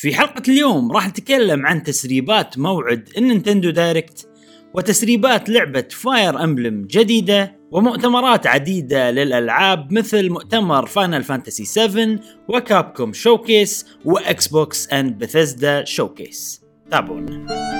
[0.00, 4.28] في حلقة اليوم راح نتكلم عن تسريبات موعد ال Nintendo Direct
[4.74, 12.18] وتسريبات لعبة Fire Emblem جديدة ومؤتمرات عديدة للألعاب مثل مؤتمر Final Fantasy 7
[12.48, 17.79] و Capcom Showcase و Xbox and Bethesda Showcase تابعونا.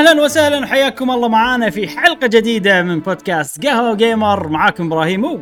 [0.00, 5.40] أهلا وسهلا وحياكم الله معانا في حلقة جديدة من بودكاست قهوة gamer معاكم إبراهيم و.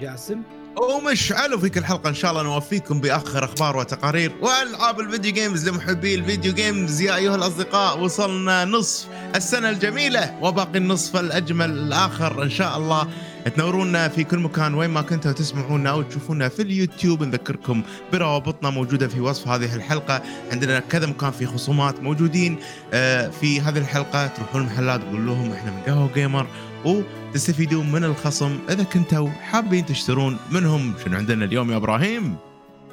[0.00, 0.42] جاسم.
[0.76, 5.68] ومشعل وفي كل حلقه إن شاء الله نوفيكم بأخر أخبار وتقارير وألعاب ال video games
[5.68, 7.00] لمحبي ال video games.
[7.00, 13.08] يا أيها الأصدقاء وصلنا نصف السنة الجميلة وباقي النصف الأجمل الآخر إن شاء الله.
[13.48, 17.22] تنورونا في كل مكان وين ما كنتوا تسمعونا أو تشوفونا في اليوتيوب.
[17.22, 17.82] نذكركم
[18.12, 20.22] بروابطنا موجودة في وصف هذه الحلقة.
[20.52, 22.56] عندنا كذا مكان في خصومات موجودين.
[22.92, 26.46] آه، في هذه الحلقة تروحون المحلات تقول لهم إحنا من قهوة gamer
[26.84, 28.58] وتستفيدون من الخصم.
[28.70, 32.36] إذا كنتوا حابين تشترون منهم شنو عندنا اليوم يا إبراهيم؟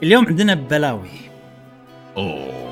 [0.04, 1.10] اليوم عندنا بلاوي.
[2.18, 2.64] أوه.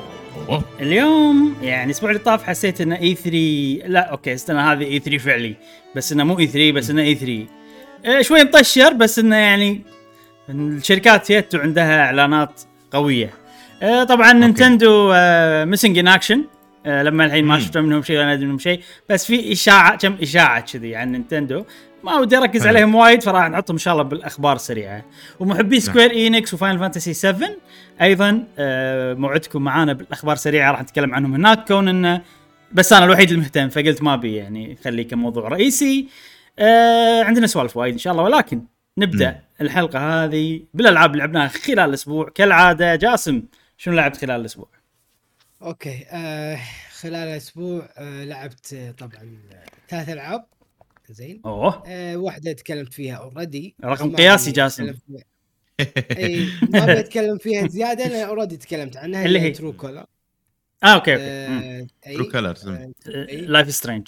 [0.80, 5.56] اليوم يعني الأسبوع اللي طاف حسيت ان E3 لا okay استنى هذه E3 فعلي.
[5.96, 7.61] بس إنه مو E3 بس إنه E3 آه،
[8.22, 9.82] شوي مطشر بس إنه يعني
[10.50, 13.34] الشركات يتو عندها إعلانات قوية.
[13.82, 15.14] آه، طبعا Nintendo
[15.66, 16.44] missing in action
[16.86, 17.60] لما الحين ما.
[17.60, 21.64] شفت منهم شيء ولا أدري منهم شيء بس في إشاعة كم إشاعة كذي عن Nintendo.
[22.04, 22.68] ما ودي أركز.
[22.68, 25.06] عليهم وايد فراح نحطهم إن شاء الله بالأخبار السريعه
[25.40, 27.50] ومحبي Square Enix و Final Fantasy 7
[28.02, 32.22] أيضا آه، موعدكم معانا بالأخبار سريعة راح نتكلم عنهم هناك كون انه
[32.72, 36.08] بس أنا الوحيد المهتم فقلت ما أبي يعني خليه كموضوع رئيسي.
[36.60, 38.62] آه عندنا سوالف وايد إن شاء الله ولكن
[38.98, 39.42] نبدأ مم.
[39.62, 42.30] الحلقة هذه بالألعاب اللي لعبناها خلال الأسبوع.
[42.30, 43.44] كالعادة جاسم
[43.78, 44.68] شنو لعبت خلال الأسبوع؟
[45.62, 46.60] okay آه
[47.00, 49.40] خلال الأسبوع آه لعبت طبعا
[49.90, 50.46] ثلاث ألعاب.
[51.10, 51.42] زين.
[51.46, 51.84] أوه.
[51.88, 54.94] آه واحدة تكلمت فيها already رقم قياسي جاسم.
[56.18, 60.06] إي ما بتكلم فيها زيادة لأن already تكلمت عنها اللي هي؟ True Colors
[60.84, 61.88] آه okay okay.
[62.14, 62.70] True Colors
[63.28, 64.08] Life is Strange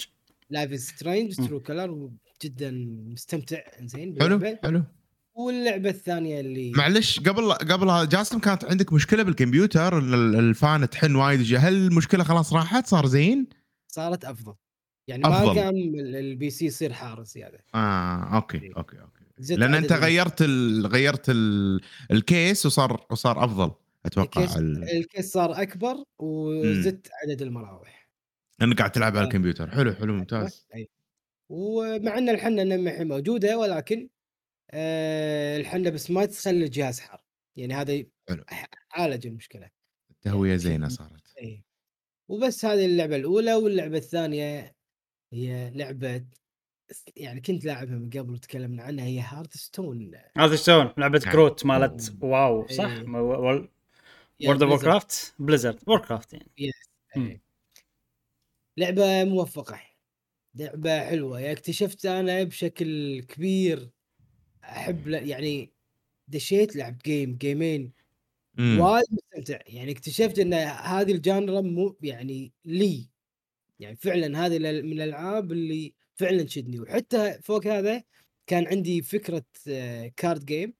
[0.50, 1.46] Life is Strange.
[1.46, 2.10] True Colors
[2.44, 2.70] جدا
[3.12, 3.58] مستمتع.
[3.82, 4.56] زين حلو.
[4.62, 4.82] حلو.
[5.34, 10.90] واللعبة الثانية اللي معلش قبل قبل جاسم كانت عندك مشكلة بالكمبيوتر؟ ان ال- ال fan
[10.90, 11.54] تحن وايد.
[11.58, 13.46] هل المشكلة خلاص راحت؟ صار زين؟
[13.88, 14.54] صارت أفضل.
[15.08, 15.54] يعني ما أفضل.
[15.54, 18.72] كان ال- ال PC يصير حار زياده آه okay.
[18.76, 19.54] okay okay.
[19.56, 20.86] لأن أنت ال- غيرت ال...
[20.86, 21.80] غيرت ال...
[22.10, 23.70] ال case وصار وصار أفضل
[24.06, 24.42] أتوقع.
[24.42, 24.96] ال case, ال...
[24.96, 28.08] ال case صار أكبر وزدت عدد المراوح.
[28.62, 29.28] إنك قاعد تلعب على آه.
[29.28, 29.70] الكمبيوتر.
[29.70, 30.66] حلو حلو ممتاز.
[30.74, 30.88] اي
[31.48, 34.08] ومع أن الحنة النمحي موجودة ولكن
[34.70, 37.24] آه الحنة بس ما تخلي الجهاز حار.
[37.56, 38.44] يعني هذا حلو.
[38.92, 39.70] عالج المشكلة.
[40.10, 41.36] التهوية زينة صارت.
[41.42, 41.64] إي.
[42.28, 44.76] وبس هذه اللعبة الأولى واللعبة الثانية
[45.32, 46.24] هي لعبة
[47.16, 51.18] يعني كنت لاعبها من قبل وتكلمنا عنها هي Hearthstone هذا شلون لعبه.
[51.18, 53.68] كروت مالت WoW صح؟ World
[54.62, 56.50] of Warcraft Blizzard Warcraft يعني.
[57.16, 57.40] مم.
[58.76, 59.80] لعبة موفقة.
[60.54, 61.40] لعبة حلوة.
[61.40, 63.90] يعني اكتشفت أنا بشكل كبير
[64.64, 65.72] أحب يعني
[66.28, 67.92] دشيت لعبت game game ين.
[68.58, 69.58] وايد مستمتع.
[69.66, 73.08] يعني اكتشفت إن هذه ال genre مو يعني لي.
[73.80, 76.80] يعني فعلا هذه من الألعاب اللي فعلا تشدني.
[76.80, 78.02] وحتى فوق هذا
[78.46, 79.44] كان عندي فكرة
[80.16, 80.74] كارد جيم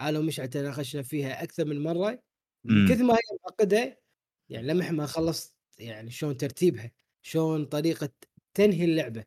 [0.00, 2.22] أنا ومشعل تناقشنا فيها أكثر من مرة.
[2.64, 2.88] من مم.
[2.88, 4.00] كثر ما هي معقدة
[4.48, 6.90] يعني لمح ما خلصت يعني شلون ترتيبها
[7.22, 8.08] شلون طريقة
[8.54, 9.24] تنهي اللعبة.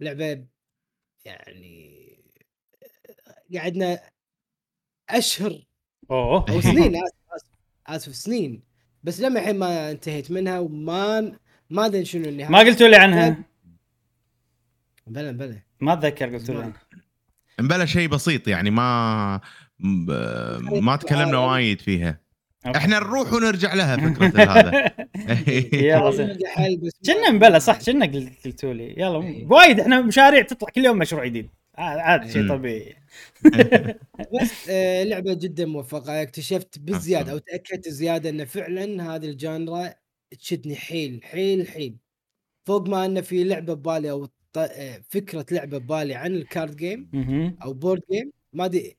[0.00, 0.44] لعبه
[1.24, 2.18] يعني
[3.54, 4.00] قعدنا
[5.10, 5.64] أشهر
[6.10, 6.44] أوه.
[6.50, 7.46] أو سنين آسف
[7.86, 8.62] آسف سنين.
[9.02, 11.38] بس لما الحين ما انتهيت منها وما
[11.70, 12.50] ما أدري شنو النهاية.
[12.50, 13.44] ما قلتوا لي عنها؟
[15.06, 16.80] بلا بلا ما أتذكر قلتوا لي عنها.
[17.60, 19.40] مبلا شيء بسيط يعني ما
[19.78, 22.20] ما تكلمنا وايد فيها.
[22.66, 22.78] okay.
[22.78, 24.90] إحنا نروح ونرجع لها فكرة هذا
[25.72, 26.36] يلا
[27.06, 29.46] كنا مبلا صح كنا قلت- قلتوا لي يلا إيه.
[29.46, 31.48] وايد إحنا مشاريع تطلع كل يوم مشروع جديد
[31.78, 32.48] عاد عاد شيء مم.
[32.48, 32.96] طبيعي
[34.42, 37.38] بس آه لعبة جدا موفقة اكتشفت بالزياده أو.
[37.38, 39.94] تأكدت زيادة إن فعلا هذه ال genre
[40.40, 41.96] تشدني حيل حيل حيل
[42.66, 47.10] فوق ما إن في لعبة ببالي أو آه، فكرة لعبة ببالي عن ال card game.
[47.62, 48.96] أو board game ما أدري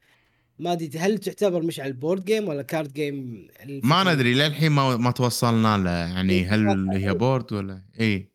[0.60, 3.48] ما أدري هل تعتبر مش على ال board game ولا card game
[3.84, 8.30] ما ندري للحين ما ما توصلنا له يعني هل هي board ولا اي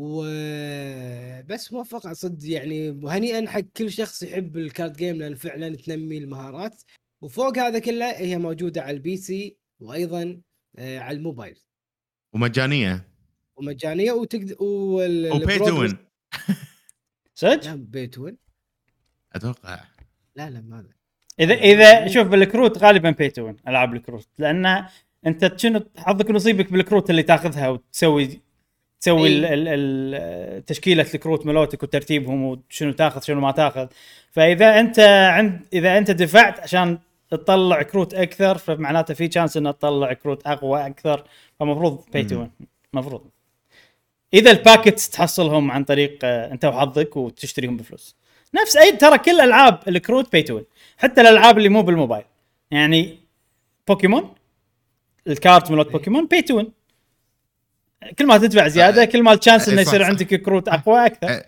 [0.00, 6.18] وبس موفقة صدق يعني وهنيئا حق كل شخص يحب ال card game لأن فعلا تنمي
[6.18, 6.82] المهارات.
[7.20, 10.40] وفوق هذا كله هي موجودة على ال PC وأيضا
[10.76, 11.58] آه، على الموبايل.
[12.32, 13.08] ومجانية.
[13.56, 15.96] ومجانية وتقدر وال وبي تو وين
[17.34, 18.38] صدق؟ لا بيت وين
[19.32, 19.84] أتوقع.
[20.36, 20.97] لا لا ما.
[21.40, 24.28] اذا إذا شوف بالكروت غالبا بي تو ألعاب الكروت.
[24.38, 24.84] لأن
[25.26, 28.40] أنت شنو حظك ونصيبك بالكروت اللي تاخذها وتسوي
[29.00, 29.54] تسوي ال- أي.
[29.54, 33.86] ال- ال- تشكيلة الكروت ملوتك وترتيبهم وشنو تاخذ شنو ما تاخذ.
[34.30, 34.98] فإذا أنت
[35.30, 36.98] عند إذا أنت دفعت عشان
[37.30, 41.24] تطلع كروت أكثر فمعناته في chance إنك تطلع كروت أقوى أكثر.
[41.60, 42.46] فمفروض pay to.
[42.92, 43.22] مفروض.
[44.34, 48.16] إذا ال packets تحصلهم عن طريق آه، أنت وحظك وتشتريهم بفلوس.
[48.54, 50.60] نفس اي ترى كل ألعاب الكروت pay to
[50.98, 52.24] حتى الألعاب اللي مو بالموبايل.
[52.70, 53.18] يعني
[53.88, 54.34] بوكيمون
[55.26, 56.64] ال card مالت بوكيمون pay to
[58.18, 60.02] كل ما تدفع زيادة كل ما ال chance إيه، إنه يصير.
[60.02, 61.42] عندك كروت أقوى أكثر.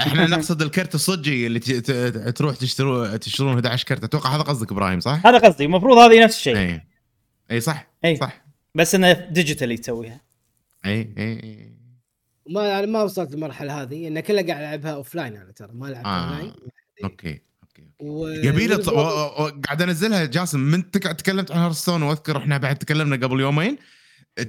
[0.00, 1.60] إحنا نقصد الكرت الصجي اللي
[2.32, 4.04] تروح تشترون تشترون 11 كرت.
[4.04, 5.64] أتوقع هذا قصدك إبراهيم صح؟ هذا قصدي.
[5.64, 6.56] المفروض هذه نفس الشيء.
[6.56, 6.80] اي
[7.50, 8.16] اي صح أي.
[8.16, 8.44] صح.
[8.74, 10.20] بس إنه digitally تسويها.
[10.86, 11.72] اي اي اي
[12.50, 15.70] ما أنا ما وصلت للمرحلة هذه أنا كلها قاعد العبها offline أنا ترى.
[15.72, 16.28] ما لعبت آه.
[16.28, 16.54] online.
[17.04, 17.47] okay okay.
[18.00, 18.28] و...
[18.28, 18.90] يبي والبرو-
[19.66, 20.24] قاعد أنزلها.
[20.24, 23.78] جاسم من تك- تكلمت عن Hearthstone وأذكر إحنا بعد تكلمنا قبل يومين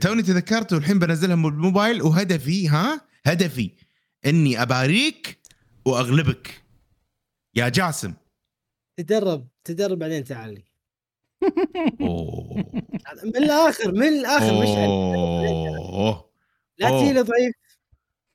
[0.01, 3.71] توني تذكرت والحين بنزلها بالموبايل وهدفي ها؟ هدفي
[4.25, 5.39] إني أباريك
[5.85, 6.61] وأغلبك.
[7.55, 8.13] يا جاسم.
[8.97, 10.63] تدرب تدرب بعدين تعال لي.
[13.23, 16.29] من الآخر من الآخر أوه.
[16.77, 16.89] لا.
[16.89, 17.53] تجي ضعيف.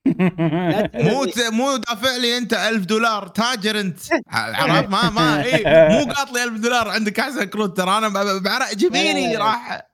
[1.06, 3.98] مو مو دافع لي انت ألف دولار تاجر انت.
[4.30, 7.98] عرفت؟ ما ما إي مو قاط لي ألف دولار عندك أحسن كروت ترى.
[7.98, 9.36] أنا ب- بعرق جبيني.
[9.36, 9.86] راح.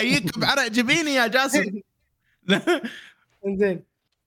[0.00, 1.64] ايك بعرق جبيني يا جاسم.
[3.58, 3.82] زين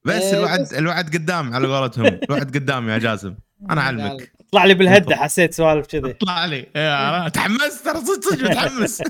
[0.06, 2.06] بس آه، الوعد الوعد قدام على قولتهم.
[2.06, 3.36] الوعد قدام يا جاسم.
[3.72, 4.32] أنا أعلمك.
[4.52, 6.14] طلع لي بالهدة حسيت سوالف كذي.
[6.14, 6.62] طلع لي.
[7.34, 9.02] تحمست ترى صدق صدق متحمس.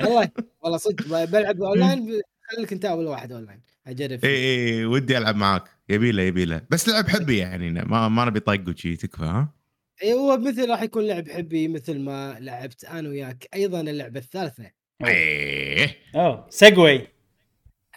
[0.00, 0.28] والله
[0.62, 1.24] والله صدق.
[1.24, 2.20] بلعب اونلاين
[2.56, 4.30] خليك أنت أول واحد اونلاين أجرب اي
[4.78, 5.64] اي ودي ألعب معاك.
[5.88, 6.62] يبي له يبي له.
[6.70, 9.54] بس لعب حبي يعني ما ما نبي طق وشي تكفى ها؟
[10.02, 13.48] اي هو مثل راح يكون لعب حبي مثل ما لعبت أنا وياك.
[13.54, 14.70] أيضا اللعبة الثالثة.
[15.04, 15.96] إيه.
[16.14, 16.46] أوه.
[16.50, 17.06] سيجوي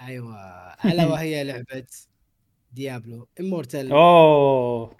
[0.01, 0.35] أيوه.
[0.85, 1.83] ألا وهي لعبة
[2.71, 3.27] Diablo.
[3.39, 4.95] Immortal أوه.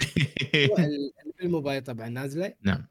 [1.44, 2.54] الموبايل طبعا نازلة.
[2.64, 2.88] نعم.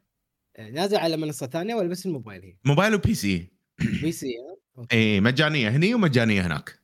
[0.59, 4.35] نازلة على منصة ثانية ولا بس الموبايل هي؟ موبايل و PC PC.
[4.93, 5.69] اي مجانية.
[5.69, 6.78] هني ومجانية هناك.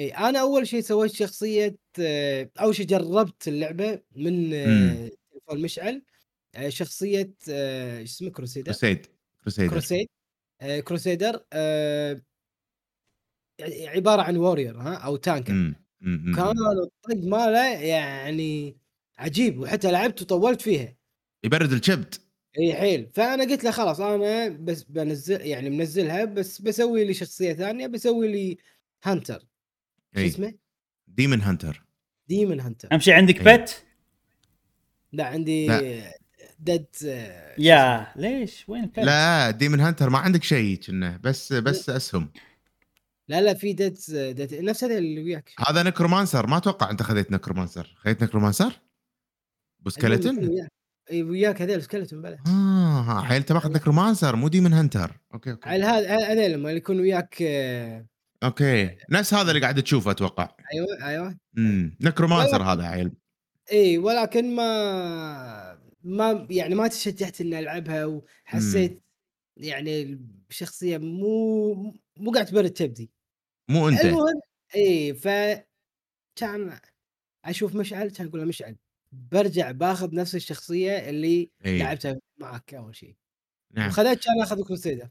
[0.00, 5.10] اي أنا أول شيء سويت شخصية آه، أول شيء جربت اللعبة من آه،.
[5.30, 6.02] تليفون مشعل
[6.54, 7.34] آه، شخصية
[8.02, 9.06] اسمه Crusader؟ Crusad
[9.42, 9.70] Crusader.
[9.70, 10.06] Crusad
[10.84, 11.44] Crusader
[13.88, 15.74] عبارة عن warrior ها أو tanker كان.
[16.82, 18.76] الطق ماله يعني
[19.18, 20.96] عجيب وحتى لعبت وطولت فيها.
[21.44, 22.14] يبرد الكبد
[22.58, 23.10] إي حيل.
[23.14, 28.28] فأنا قلت له خلاص أنا بس بنزل يعني منزلها بس بسوي لي شخصية ثانية بسوي
[28.28, 28.58] لي
[29.04, 29.49] hunter
[30.14, 30.54] شو اي اسمه؟
[31.08, 31.84] demon hunter
[32.28, 33.56] demon hunter أهم شيء عندك إيه.
[33.56, 33.84] بت
[35.12, 36.12] لا عندي لا.
[36.58, 41.52] ديد آه، شو يا ليش؟ وين البت؟ لا ديمن هانتر ما عندك شيء كنا بس
[41.52, 42.32] بس أسهم.
[43.28, 45.50] لا لا في ديد ديد نفس هذا اللي وياك.
[45.68, 48.80] هذا نكرومانسر ما أتوقع أنت خذيت نكرومانسر خذيت نكرومانسر
[50.48, 50.70] وياك.
[51.10, 52.38] اي وياك هذول سكلتون بلا.
[52.46, 55.68] آه حيل انت ماخذ نكرومانسر مو ديمن هانتر أوكي أوكي.
[55.68, 58.06] على هذا هذول لما يكون وياك آه،
[58.42, 58.96] أوكي.
[59.10, 60.56] نفس هذا اللي قاعد تشوفه أتوقع.
[60.74, 61.38] أيوه أيوه.
[61.58, 62.62] امم necromancer.
[62.62, 63.12] هذا عيل
[63.72, 69.02] اي ولكن ما ما يعني ما تشجعت إني ألعبها وحسيت
[69.56, 70.02] يعني
[70.50, 71.74] الشخصية مو
[72.16, 73.10] مو قاعد تبرد كبدي
[73.70, 74.04] مو أنت.
[74.04, 74.40] المهم
[74.76, 75.28] اي ف
[76.36, 76.78] كان
[77.44, 78.76] أشوف مشعل كان أقول له مشعل
[79.12, 81.78] برجع باخذ نفس الشخصية اللي إي.
[81.78, 83.16] لعبتها معك أول شيء
[83.74, 83.88] نعم.
[83.88, 85.08] وخذيت كان آخذ crusader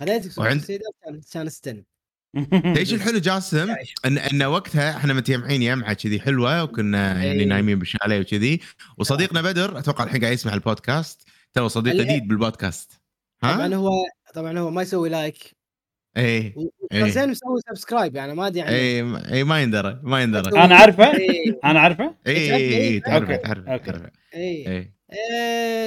[0.00, 1.84] خذيت وعند- crusader كان كان استن
[2.76, 3.74] إيش الحلو جاسم؟
[4.04, 7.44] ان إن وقتها إحنا متجمعين يمعة كذي حلوة وكنا يعني إي.
[7.44, 8.60] نايمين بالشاليه وكذي.
[8.98, 13.00] وصديقنا بدر أتوقع الحين قاعد يسمع البودكاست تو صديق جديد بالبودكاست.
[13.40, 13.90] طبعا ها؟ هو
[14.34, 15.56] طبعا هو ما يسوي like
[16.16, 17.10] اي وكان إي.
[17.10, 19.00] زين مسوي subscribe يعني ما أدري عنه اي
[19.32, 20.64] اي ما يندرى ما يندرى.
[20.64, 21.58] أنا اعرفه إي.
[21.64, 23.36] أنا اعرفه اي اي تعرفه.
[23.36, 24.92] تعرفه اي اي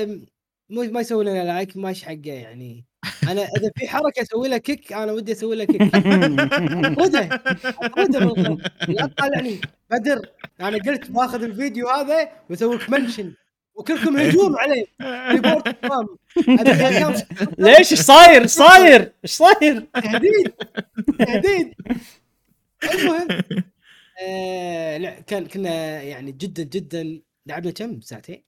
[0.04, 0.26] آم،
[0.70, 2.86] مو ما يسوي لنا like ماش حقه يعني.
[3.24, 6.40] أنا إذا في حركة أسوي لها كيك أنا ودي أسوي لها كيك من
[8.16, 8.38] الخط.
[8.88, 9.62] لا تطالعني.
[9.92, 10.22] بدر
[10.62, 13.34] أنا قلت باخذ الفيديو هذا وأسوي لك منشن
[13.76, 14.86] وكلكم هجوم عليه.
[17.58, 20.54] ليش؟ إيش صاير؟ إيش صاير؟ إيش صاير؟ تهديد.
[21.20, 21.74] تهديد.
[22.94, 23.28] المهم
[24.22, 28.44] آه لا كان كنا يعني جدا جدا لعبنا كم؟ ساعتين.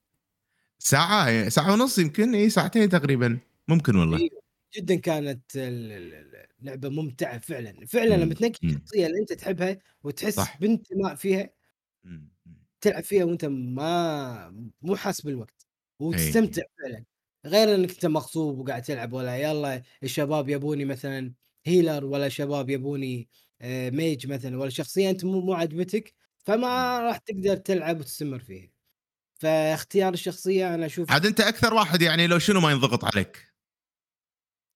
[0.79, 2.35] ساعة ساعة ونص يمكن.
[2.35, 3.39] إي ساعتين تقريبا.
[3.67, 4.29] ممكن والله.
[4.75, 8.31] جدا كانت ال- ال- ال- اللعبه ممتعة فعلا فعلا لما مم.
[8.33, 8.69] تنقي مم.
[8.69, 10.57] الشخصيه اللي أنت تحبها وتحس صح.
[10.59, 11.49] بانتماء فيها
[12.03, 12.29] مم.
[12.45, 12.53] مم.
[12.81, 15.67] تلعب فيها وأنت ما مو حاس بالوقت
[16.01, 16.07] إيه.
[16.07, 17.03] وتستمتع فعلا
[17.45, 21.33] غير إنك أنت مغصوب وقاعد تلعب ولا يلا الشباب يبوني مثلا
[21.65, 23.29] هيلر ولا شباب يبوني
[23.61, 26.13] آه، ميج مثلا ولا شخصية أنت مو مو عجبتك
[26.45, 28.69] فما راح تقدر تلعب وتستمر فيها
[29.39, 33.47] فاختيار الشخصية أنا أشوف عاد أنت أكثر واحد يعني لو شنو ما ينضغط عليك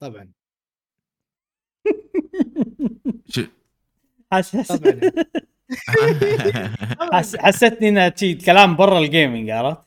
[0.01, 0.31] طبعا
[3.29, 3.41] شو
[7.39, 9.81] حسيتني إنها شي كلام برا الجيمنج عرفت؟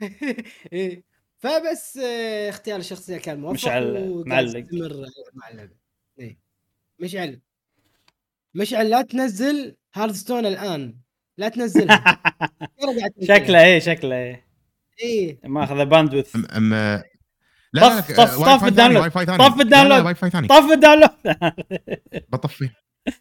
[0.72, 1.02] إيه.
[1.38, 4.64] فبس آه، اختيار الشخصية كان موفق مشعل معلق.
[5.34, 5.74] مع اللعبة
[6.18, 6.38] إيه.
[6.98, 7.40] مشعل
[8.54, 10.96] مشعل لا تنزل Hearthstone الآن
[11.36, 12.22] لا تنزلها.
[13.28, 14.46] شكله إيه شكله إيه
[15.02, 16.36] إيه ماخذ bandwidth
[17.72, 18.76] لا طف- لا طف- واي طف ال download.
[18.76, 19.38] ثاني، واي فاي ثاني.
[19.38, 20.14] طف لا، لا، ال download.
[20.14, 20.48] Wi-Fi ثاني.
[20.48, 21.10] طف ال download
[22.28, 22.70] بطفي.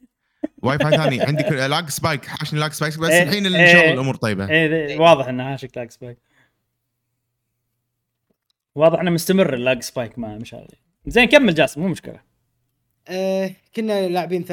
[0.64, 1.22] واي فاي ثاني.
[1.22, 2.26] عندي كل- lag spike.
[2.26, 3.74] حاشني lag spike بس إيه، الحين إن إيه.
[3.74, 4.50] شاء الله الأمور طيبة.
[4.50, 6.18] إيه ذي- واضح انه حاشك lag spike.
[8.76, 10.68] واضح إنه مستمر ال lag spike مع مشعل
[11.08, 12.22] زين كمل جاسم مو مشكلة.
[13.08, 14.44] آه كنا لاعبين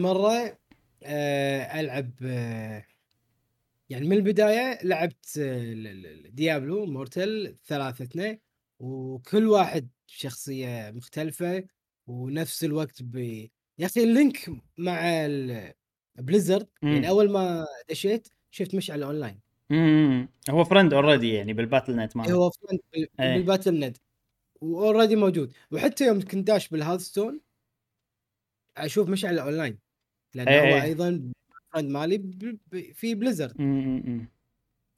[0.00, 0.56] مرة
[1.04, 2.84] آه ألعب آه
[3.90, 5.74] يعني من البداية لعبت آه
[6.30, 8.38] Diablo Immortal ثلاثتنا
[8.80, 11.64] وكل واحد شخصية مختلفة
[12.06, 13.16] ونفس الوقت ب
[13.78, 15.72] يا أخي ال link مع ال-
[16.18, 16.68] Blizzard.
[16.82, 22.32] يعني أول ما دشيت شفت مشعل أونلاين امم هو friend already يعني بال Battle.net ماله
[22.34, 23.36] هو friend بال- إيه.
[23.36, 23.96] بال Battle.net و
[24.60, 27.40] already موجود وحتى يوم كنت داش بال Hearthstone
[28.76, 29.78] أشوف مشعل أونلاين
[30.34, 30.82] لأن إيه هو إيه.
[30.82, 31.32] أيضا
[31.72, 34.28] friend مالي ب- ب- في Blizzard أمم.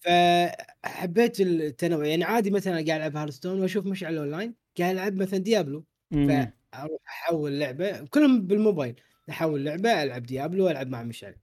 [0.02, 2.06] فحبيت التنوع.
[2.06, 5.84] يعني عادي مثلا قاعد ألعب Hearthstone وأشوف مشعل أونلاين قاعد ألعب مثلا Diablo.
[6.28, 8.94] فأروح أحول لعبة كلهم بالموبايل.
[9.30, 11.34] أحول لعبة ألعب Diablo وألعب مع مشعل.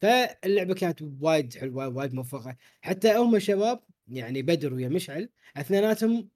[0.00, 2.56] فاللعبة كانت وايد حلوة وايد موفقة.
[2.80, 6.28] حتى هم شباب يعني بدر ويا مشعل أثنيناتهم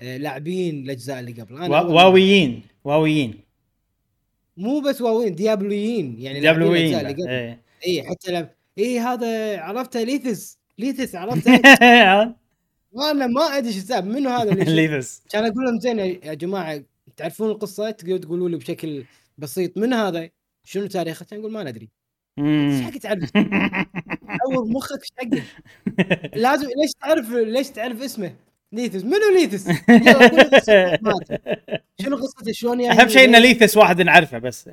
[0.00, 1.58] آه، لاعبين الأجزاء اللي قبل.
[1.58, 3.40] أول- واويين واويين.
[4.56, 7.30] مو بس واوين ديابلويين يعني لاعبين دبلويين الأجزاء اللي قبل.
[7.30, 7.62] إيه.
[7.86, 8.50] اي حتى لعب.
[8.78, 10.59] اي هذا عرفته ليثس.
[10.80, 11.52] ليثس عرفته
[12.92, 14.06] وأنا ما ادري إيش السبب.
[14.06, 16.82] منو هذا؟ ليثس كان أقول لهم زين يا جماعة
[17.16, 19.04] تعرفون القصة؟ تقدروا تقولوا لي بشكل
[19.38, 20.30] بسيط من هذا؟
[20.64, 21.88] شنو تاريخه؟ كان يقول ما ندري.
[22.38, 23.30] إيش حق تعرف؟
[24.50, 25.42] دور مخك إيش حقه؟
[26.36, 28.34] لازم ليش تعرف ليش تعرف اسمه؟
[28.72, 29.68] ليثس منو ليثس؟
[32.02, 34.70] شنو قصته؟ شلون يعني؟ أهم شيء إن ليثس واحد نعرفه بس.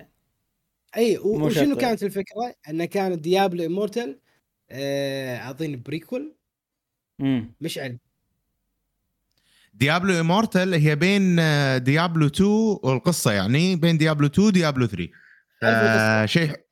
[0.98, 1.76] إي وشنو.
[1.76, 4.27] كانت الفكرة؟ إنه كان ديابلو إمورتال آه
[4.72, 6.36] اظن بريكول
[7.22, 7.54] أمم.
[7.62, 7.98] مشعل
[9.74, 12.50] Diablo Immortal هي بين آه، Diablo 2
[12.84, 15.10] والقصة يعني بين Diablo 2 و Diablo 3
[15.62, 16.68] تعرف القصة؟ آه، شيء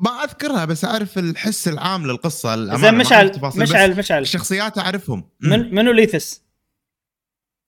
[0.00, 5.28] ما أذكرها بس أعرف الحس العام للقصة زين مشعل مشعل مشعل الشخصيات أعرفهم.
[5.40, 6.42] من منو ليثس؟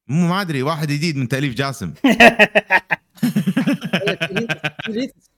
[0.09, 1.95] مو ما أدري واحد جديد من تأليف جاسم.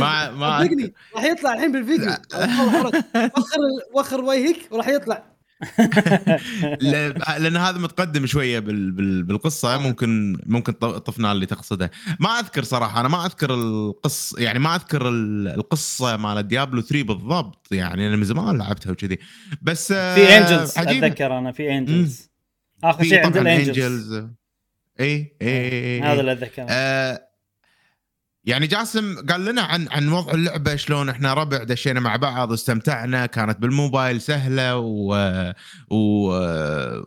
[0.00, 2.10] ما ما صدقني راح يطلع الحين بالفيديو.
[3.36, 3.60] وخر
[3.94, 5.36] وخر وجهك وراح يطلع.
[7.38, 8.90] لأن هذا متقدم شوية بال...
[8.90, 9.22] بال...
[9.22, 9.78] بالقصة.
[9.78, 11.90] ممكن ممكن طفنا اللي تقصده.
[12.20, 17.04] ما أذكر صراحة أنا ما أذكر القص يعني ما أذكر ال- القصة مال Diablo 3
[17.04, 17.68] بالضبط.
[17.72, 19.18] يعني أنا من زمان لعبتها وكذي.
[19.62, 22.30] بس آه، في angels عجيب أتذكر أنا في angels
[22.84, 24.24] آخر شيء عند ال angels Angels.
[25.00, 26.66] اي اي هذا اللي أتذكره.
[26.70, 27.25] آه
[28.46, 33.26] يعني جاسم قال لنا عن عن وضع اللعبة شلون إحنا ربع دشينا مع بعض واستمتعنا
[33.26, 35.14] كانت بالموبايل سهلة و,
[35.90, 35.96] و...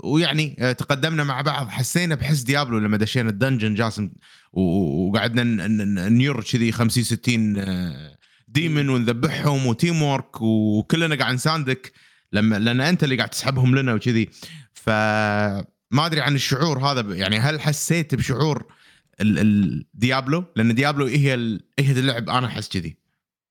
[0.04, 1.68] ويعني تقدمنا مع بعض.
[1.68, 4.10] حسينا بحس Diablo لما دشينا ال dungeon جاسم
[4.54, 5.68] وقعدنا
[6.10, 8.18] نير كذي 50 60 آه،
[8.48, 11.92] demon ونذبحهم و teamwork وكلنا قاعد نساندك.
[12.34, 14.30] لما لأن أنت اللي قاعد تسحبهم لنا وكذي.
[14.74, 15.66] فما
[16.06, 18.79] أدري عن الشعور هذا يعني هل حسيت بشعور
[19.22, 22.98] ال- ال- Diablo لأن Diablo هي ال- هي اللعب أنا أحس كذي.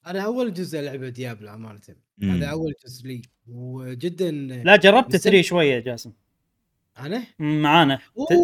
[0.06, 1.80] أنا أول جزء لعبه Diablo امانه.
[2.22, 3.22] هذا أول جزء لي.
[3.48, 5.18] وجدا لا جربت مستمتع.
[5.30, 6.12] 3 شوية جاسم.
[6.98, 7.98] أنا؟ معانا.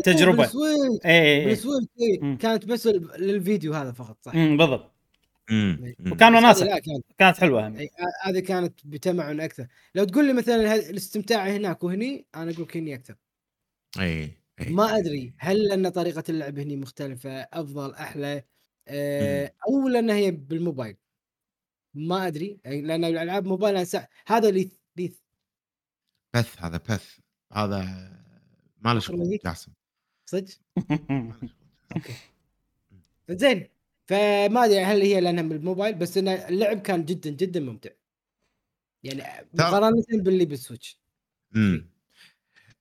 [0.04, 0.37] تجربة.
[0.37, 1.57] بال Switch اي اي
[2.00, 2.37] إيه.
[2.37, 4.95] كانت بس ال- للفيديو هذا فقط صح؟ مم، بالضبط.
[5.50, 5.95] مم.
[5.99, 6.12] مم.
[6.12, 7.76] وكان لا كانت كانت حلوة هم.
[7.76, 9.66] إي، ه- هذه كانت بتمعن أكثر.
[9.95, 13.14] لو تقول لي مثلا الاستمتاع هناك وهني أنا أقول لك هني أكثر.
[14.00, 18.44] اي ما أدري هل لأن طريقة اللعب هني مختلفة أفضل أحلى؟
[18.88, 20.96] أه أو لأن هي بالموبايل.
[21.94, 24.06] ما أدري يعني لأن الألعاب موبايل سا...
[24.26, 25.18] هذا ليث ليث.
[26.34, 27.18] بث هذا بث.
[27.52, 27.80] هذا
[28.78, 29.38] ما له شغل.
[29.44, 29.73] جاسم.
[30.26, 30.54] صدق؟
[33.30, 33.68] زين
[34.06, 37.90] فما أدري هل هي لأنها بالموبايل بس إن اللعب كان جدا جدا ممتع.
[39.02, 41.00] يعني مقارنة باللي بال Switch.
[41.56, 41.93] امم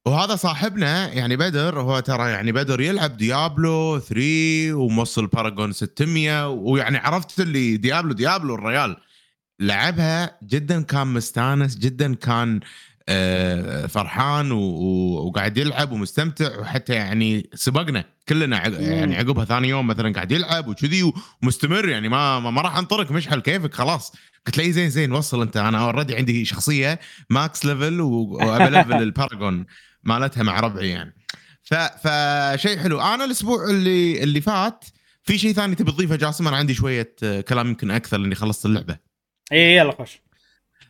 [0.06, 6.98] وهذا صاحبنا يعني بدر هو ترى يعني بدر يلعب Diablo 3 وموصل paragon 600 ويعني
[6.98, 8.98] عرفت اللي Diablo Diablo الريال
[9.60, 12.60] لعبها جدا كان مستانس جدا كان
[13.10, 20.32] آه، فرحان وقاعد يلعب ومستمتع وحتى يعني سبقنا كلنا يعني عقبها ثاني يوم مثلا قاعد
[20.32, 24.14] يلعب وكذي ومستمر يعني ما ما راح انطرك مشحل كيفك؟ خلاص.
[24.46, 25.58] قلت له زين زين وصل أنت.
[25.58, 27.00] أنا already عندي شخصية
[27.30, 29.66] max level وابي level ال paragon.
[30.04, 31.16] مالتها مع ربعي يعني.
[31.64, 33.02] ف فشيء حلو.
[33.02, 34.86] أنا الأسبوع اللي اللي فات
[35.24, 37.16] في شيء ثاني تبي تضيفه جاسم؟ أنا عندي شوية
[37.48, 38.98] كلام يمكن أكثر لأني خلصت اللعبة.
[39.52, 40.22] اي يلا خش.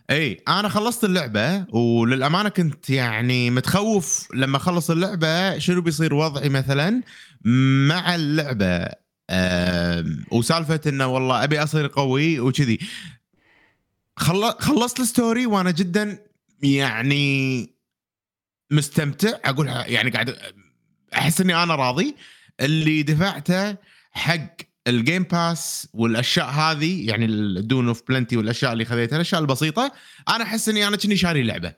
[0.10, 7.02] اي أنا خلصت اللعبة وللأمانة كنت يعني متخوف لما اخلص اللعبة شنو بيصير وضعي مثلا
[7.88, 8.90] مع اللعبة.
[9.30, 12.80] أه وسالفة إنه والله أبي أصير قوي وكذي.
[14.60, 16.20] خلصت ال story وأنا جدا
[16.64, 17.73] يعني
[18.74, 20.36] مستمتع أقول يعني قاعد
[21.14, 22.16] أحس إني أنا راضي.
[22.60, 23.78] اللي دفعته
[24.12, 29.42] حق ال game pass والأشياء هذه يعني ال Boon of Plenty والأشياء اللي خذيتها الأشياء
[29.42, 29.92] البسيطة
[30.30, 31.74] أنا أحس إني أنا كني شاري لعبه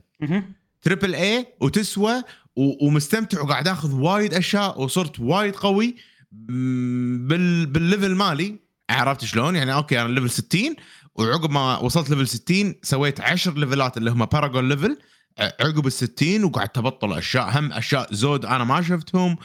[0.81, 2.23] triple A وتسوى
[2.55, 5.95] ومستمتع وقاعد آخذ وايد أشياء وصرت وايد قوي
[6.31, 8.59] بال بال level مالي.
[8.89, 10.75] عرفت شلون؟ يعني أوكي أنا level 60
[11.15, 14.97] وعقب ما وصلت level 60 سويت 10 ليفلات اللي هم paragon level
[15.39, 19.37] عقب ال 60 وقعدت ابطل أشياء هم أشياء زود أنا ما شفتهم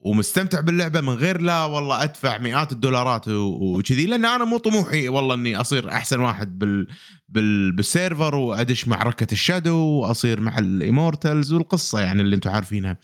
[0.00, 5.34] ومستمتع باللعبة من غير لا والله أدفع مئات الدولارات وكذي لأن أنا مو طموحي والله
[5.34, 6.86] إني أصير أحسن واحد بال,
[7.28, 12.50] بال بال server وأدش معركه ال shadow وأصير مع ال immortals والقصة يعني اللي أنتم
[12.50, 12.96] عارفينها.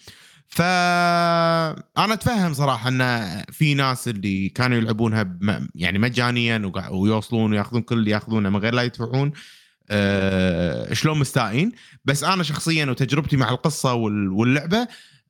[0.49, 5.39] فانا أتفهم صراحة إن في ناس اللي كانوا يلعبونها
[5.75, 9.33] يعني مجانيا ويوصلون وياخذون كل اللي ياخذونه من غير لا يدفعون
[9.91, 11.73] أه شلون مستائين
[12.05, 14.89] بس أنا شخصيا وتجربتي مع القصة واللعبة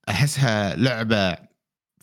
[0.08, 1.36] أحسها لعبة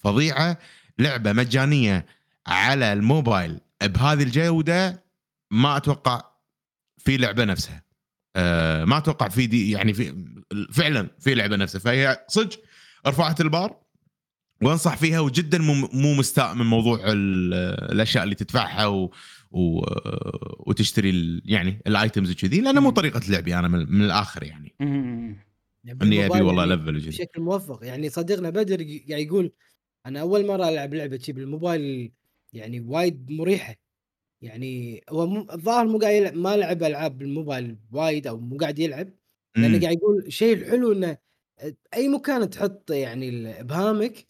[0.04, 0.58] فظيعة
[1.00, 2.06] لعبة مجانية
[2.48, 3.60] على الموبايل.
[3.84, 5.04] بهذه الجودة
[5.52, 6.22] ما أتوقع
[6.98, 7.84] في لعبة نفسها.
[8.36, 10.26] أه ما أتوقع في دي يعني في
[10.74, 11.80] فعلا في لعبة نفسها.
[11.80, 12.60] فهي صدق
[13.08, 13.88] رفعت البار
[14.62, 15.58] وأنصح فيها وجدا
[15.94, 19.14] مو مستاء من موضوع الأشياء اللي تدفعها و
[19.58, 19.86] و...
[20.60, 24.76] وتشتري يعني ال items وكذي لأنه مو طريقة لعبي أنا من, من الآخر يعني.
[24.82, 27.86] إني أبي والله level بشكل موفق.
[27.86, 28.76] يعني صديقنا بدر
[29.10, 29.52] قاعد يقول
[30.06, 32.12] أنا أول مرة ألعب لعبة شي بالموبايل
[32.54, 33.76] يعني وايد مريحة.
[34.42, 39.10] يعني هو الظاهر مو قاعد يلعب ما لعب ألعاب بالموبايل وايد أو مو قاعد يلعب.
[39.58, 41.18] لأنه قاعد يقول الشيء الحلو إنه
[41.94, 44.28] أي مكان تحط يعني ابهامك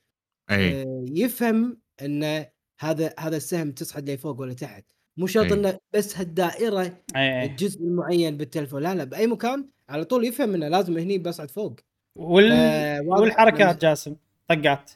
[0.52, 0.82] أي.
[0.82, 2.46] آه، يفهم إن
[2.80, 4.86] هذا هذا السهم تصعد لفوق ولا تحت.
[5.18, 10.54] مو شرط إنه بس هالدائرة الجزء المعين بالتلفون لا لا بأي مكان على طول يفهم
[10.54, 11.80] إنه لازم هني بصعد فوق.
[12.16, 12.52] وال...
[12.52, 14.16] آه والحركات جاسم؟
[14.48, 14.92] طقات.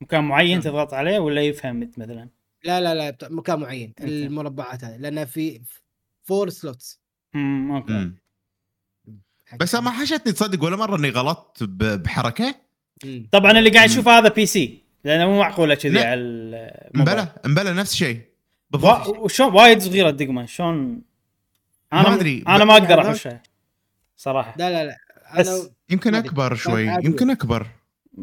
[0.00, 0.60] مكان معين نعم.
[0.60, 2.28] تضغط عليه ولا يفهم إنت مثلا؟
[2.64, 5.60] لا لا لا مكان معين المربعات هذه لانها في
[6.22, 7.00] four slots
[7.34, 8.10] امم أوكي.
[9.60, 12.54] بس ما حشتني تصدق ولا مرة إني غلطت بحركة.
[13.32, 17.26] طبعا اللي قاعد يشوف هذا PC لأنه مو معقولة كذي على الموبايل.
[17.46, 18.27] مبلى نفس الشيء.
[18.70, 19.08] بالضبط.
[19.08, 21.02] وشلون وايد صغيرة الدقمة شلون
[21.92, 22.44] أنا ما أدري.
[22.48, 23.42] أنا ما أقدر احشها
[24.16, 24.54] صراحة.
[24.58, 24.96] لا لا لا.
[25.34, 27.66] أنا يمكن أكبر شوي يمكن أكبر.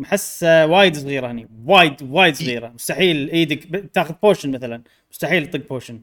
[0.04, 1.50] احس وايد صغيرة هني.
[1.66, 2.68] وايد وايد صغيرة.
[2.68, 4.82] مستحيل إيدك تاخذ potion مثلا.
[5.12, 6.02] مستحيل تطق potion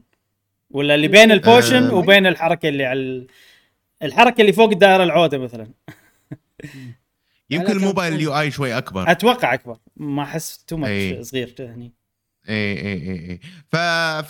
[0.71, 1.93] ولا اللي بين ال potion أه.
[1.93, 3.27] وبين الحركة اللي على
[4.03, 5.67] الحركة اللي فوق الدائرة العودة مثلا.
[7.49, 9.11] يمكن الموبايل ال UI شوي أكبر.
[9.11, 9.77] أتوقع أكبر.
[9.97, 11.91] ما أحس too much صغير هني.
[12.49, 13.39] اي اي اي اي
[13.71, 13.75] ف...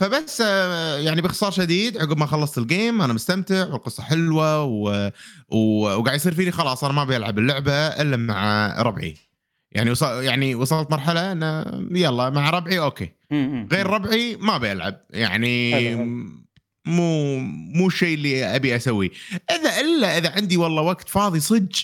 [0.04, 5.12] فبس آه، يعني باختصار شديد عقب ما خلصت ال game أنا مستمتع والقصة حلوة و...
[5.50, 5.58] و...
[5.82, 9.18] وقاعد يصير فيني خلاص أنا ما أبي ألعب اللعبة إلا مع ربعي.
[9.72, 13.10] يعني وصل يعني وصلت مرحلة إنه يلا مع ربعي أوكي.
[13.72, 15.02] غير ربعي ما أبي ألعب.
[15.10, 15.96] يعني
[16.86, 17.40] مو
[17.76, 19.10] مو الشيء اللي أبي اسويه
[19.52, 21.76] إذا إلا إذا عندي والله وقت فاضي صدق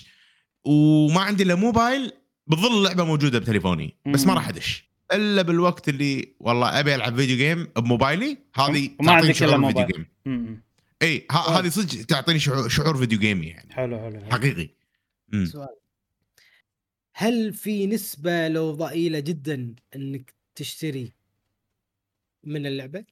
[0.64, 2.12] وما عندي إلا موبايل
[2.46, 3.96] بتظل اللعبة موجودة بتليفوني.
[4.06, 4.89] بس ما راح أدش.
[5.12, 9.86] إلا بالوقت اللي والله أبي ألعب video game بموبايلي هذه ما عندك إلا موبايل.
[9.86, 10.62] video game
[11.02, 13.72] إي هذه صدق تعطيني شعور, شعور video game يعني.
[13.74, 14.30] حلو حلو, حلو.
[14.30, 14.70] حقيقي.
[15.44, 15.76] سؤال.
[17.14, 21.12] هل في نسبة لو ضئيلة جدا إنك تشتري
[22.44, 23.04] من اللعبة؟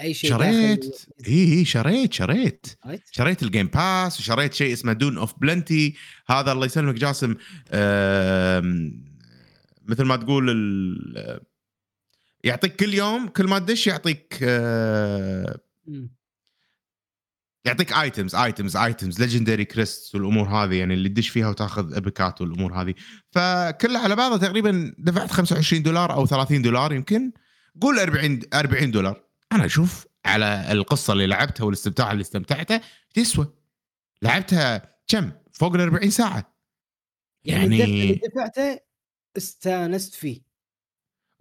[0.00, 1.06] أي شيء شريت.
[1.28, 2.66] إي إي شريت شريت.
[3.10, 5.94] شريت؟ ال game pass وشريت شيء اسمه Boon of Plenty
[6.26, 7.34] هذا الله يسلمك جاسم.
[9.88, 11.40] مثل ما تقول ال...
[12.44, 15.58] يعطيك كل يوم كل ما تدش يعطيك آه،.
[17.64, 22.82] يعطيك items items items legendary crest والأمور هذه يعني اللي تدش فيها وتاخذ epicات والأمور
[22.82, 22.94] هذه.
[23.30, 27.32] فكلها على بعضها تقريبا دفعت 25 دولار أو 30 دولار يمكن.
[27.80, 29.24] قول 40 40 دولار.
[29.52, 32.80] أنا أشوف على القصة اللي لعبتها والاستمتاع اللي استمتعته
[33.14, 33.52] تسوى.
[34.22, 36.56] لعبتها كم؟ فوق ال 40 ساعة.
[37.44, 38.80] يعني الدفع اللي يعني دفعته
[39.36, 40.40] استانست فيه.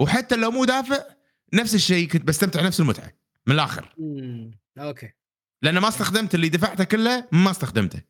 [0.01, 1.03] وحتى لو مو دافع
[1.53, 3.13] نفس الشيء كنت بستمتع نفس المتعة
[3.47, 3.95] من الآخر.
[3.97, 4.59] مم.
[4.77, 5.11] أوكي.
[5.61, 8.01] لأن ما استخدمت اللي دفعته كله ما استخدمته.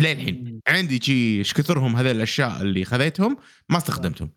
[0.00, 0.44] للحين.
[0.44, 0.60] مم.
[0.68, 3.36] عندي شي إيش كثرهم هذول الأشياء اللي خذيتهم
[3.68, 4.30] ما استخدمتهم.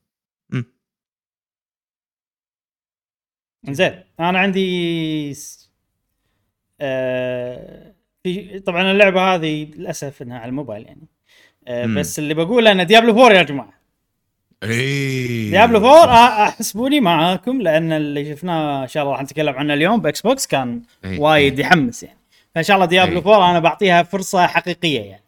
[3.70, 5.72] زين أنا عندي س-
[6.82, 11.08] آه في طبعا اللعبة هذه للأسف إنها على الموبايل يعني.
[11.68, 11.86] آه.
[11.86, 13.83] بس اللي بقوله إن ديابلو 4 يا جماعة.
[14.64, 19.74] اي ديابلو 4 آه، أحسبوني معاكم لأن اللي شفناه إن شاء الله راح نتكلم عنه
[19.74, 21.18] اليوم بإكس بوكس كان إي.
[21.18, 22.20] وايد يحمس يعني.
[22.56, 23.34] فإن شاء الله ديابلو إي.
[23.34, 25.24] 4 أنا بعطيها فرصة حقيقية يعني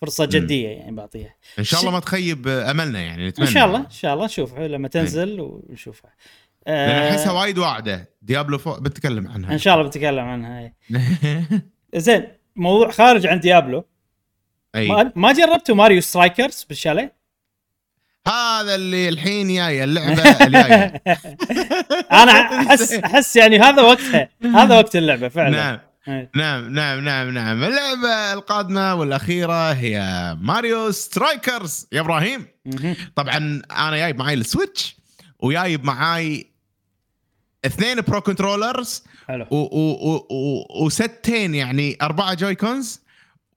[0.00, 1.34] فرصة جدية يعني بعطيها.
[1.58, 4.68] إن شاء الله ما تخيب أملنا يعني إن نتمنى شاء الله إن شاء الله نشوفها
[4.68, 6.10] لما تنزل ونشوفها.
[6.66, 8.10] آه أحسها وايد واعدة.
[8.22, 9.52] ديابلو فوق بنتكلم عنها.
[9.52, 10.72] إن شاء الله بنتكلم عنها.
[11.94, 13.84] زين موضوع خارج عن ديابلو.
[14.74, 17.16] ما, ما جربتوا ماريو سترايكرز بالشاليه؟
[18.28, 21.02] هذا اللي الحين جاية اللعبة الجاية.
[22.12, 22.32] أنا
[22.66, 25.50] احس أحس يعني هذا وقتها هذا وقت اللعبة فعلا.
[25.56, 25.78] نعم.
[26.08, 26.30] إيه.
[26.36, 27.64] نعم نعم نعم نعم.
[27.64, 30.00] اللعبة القادمة والأخيرة هي
[30.40, 31.86] ماريو سترايكرز.
[31.92, 32.46] يا إبراهيم.
[32.66, 32.96] مهم.
[33.16, 34.96] طبعا أنا جايب معاي السويتش
[35.40, 36.46] وجايب معاي
[37.66, 39.46] اثنين pro controllers حلو.
[39.50, 43.00] و- و- و- وستين يعني أربعة Joy-Cons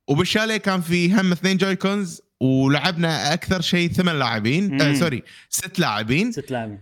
[0.08, 4.94] وبالشاليه كان في هم اثنين Joy-Cons ولعبنا أكثر شيء ثمان لاعبين آه.
[4.94, 6.80] sorry ست لاعبين ست لاعبين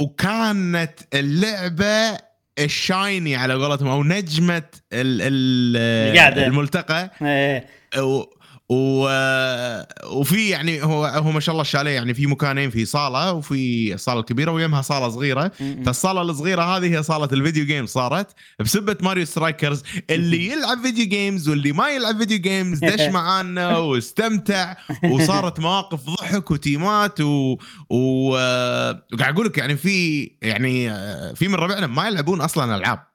[0.00, 2.18] وكانت اللعبة
[2.58, 5.76] الشايني على قولتهم أو نجمة ال ال
[6.16, 6.46] القعدة.
[6.46, 7.66] الملتقى إيه.
[8.70, 9.08] و
[10.12, 14.22] وفي يعني هو هو ما شاء الله الشاليه يعني في مكانين في صالة وفي صالة
[14.22, 15.52] كبيرة ويمها صالة صغيرة.
[15.86, 18.26] فالصالة الصغيرة هذه هي صالة ال video game صارت
[18.60, 19.82] بسبة ماريو سترايكرز.
[20.10, 24.74] اللي يلعب video games واللي ما يلعب video games دش معانا واستمتع.
[25.04, 27.56] وصارت مواقف ضحك وتيمات و,
[27.90, 28.28] و...
[29.12, 30.90] وقاعد أقول لك يعني في يعني
[31.34, 33.07] في من ربعنا ما يلعبون أصلا ألعاب.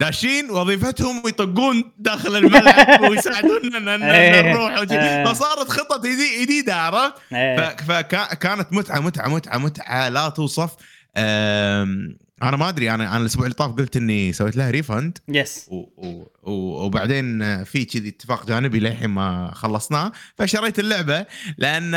[0.00, 4.52] داشين وظيفتهم يطقون داخل الملعب ويساعدونا ان إيه.
[4.52, 4.78] نروح.
[4.92, 5.24] إيه.
[5.24, 7.76] فصارت خطط جدي- جديده عرفت؟ إيه.
[7.76, 10.70] فكانت متعه متعة متعة متعة لا توصف
[12.48, 15.76] أنا ما أدري أنا أنا الأسبوع اللي طاف قلت إني سويت لها refund يس و-
[15.96, 21.26] و- و- وبعدين في كذي اتفاق جانبي للحين ما خلصناه فشريت اللعبة
[21.58, 21.92] لأن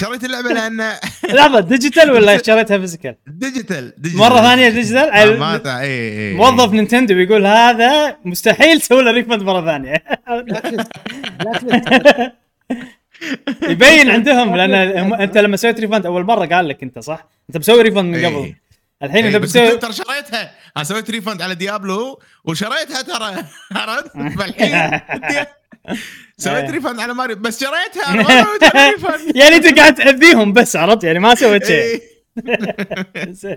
[0.00, 0.92] شريت اللعبة لأن
[1.32, 6.72] لحظه digital ولا شريتها physical؟ digital digital مرة ثانية digital ما ما- اي اي موظف
[6.72, 10.02] نينتندو يقول هذا مستحيل تسوي له refund مرة ثانية.
[13.68, 14.74] يبين عندهم لأن
[15.14, 18.34] أنت لما سويت refund أول مرة قال لك أنت صح؟ أنت مسوي refund من قبل.
[18.34, 18.61] إيه.
[19.02, 20.54] الحين إيه إذا بتسوي ترى شريتها.
[20.76, 23.44] أنا سويت refund على ديابلو وشريتها ترى.
[23.80, 25.00] عرفت؟ فالحين
[26.38, 26.70] سويت إيه.
[26.70, 28.14] refund على ماريو بس شريتها.
[28.14, 28.46] أنا
[29.40, 31.76] يعني أنت قاعد تأذيهم بس عرفت؟ يعني ما سويت شيء.
[31.76, 33.56] إيه.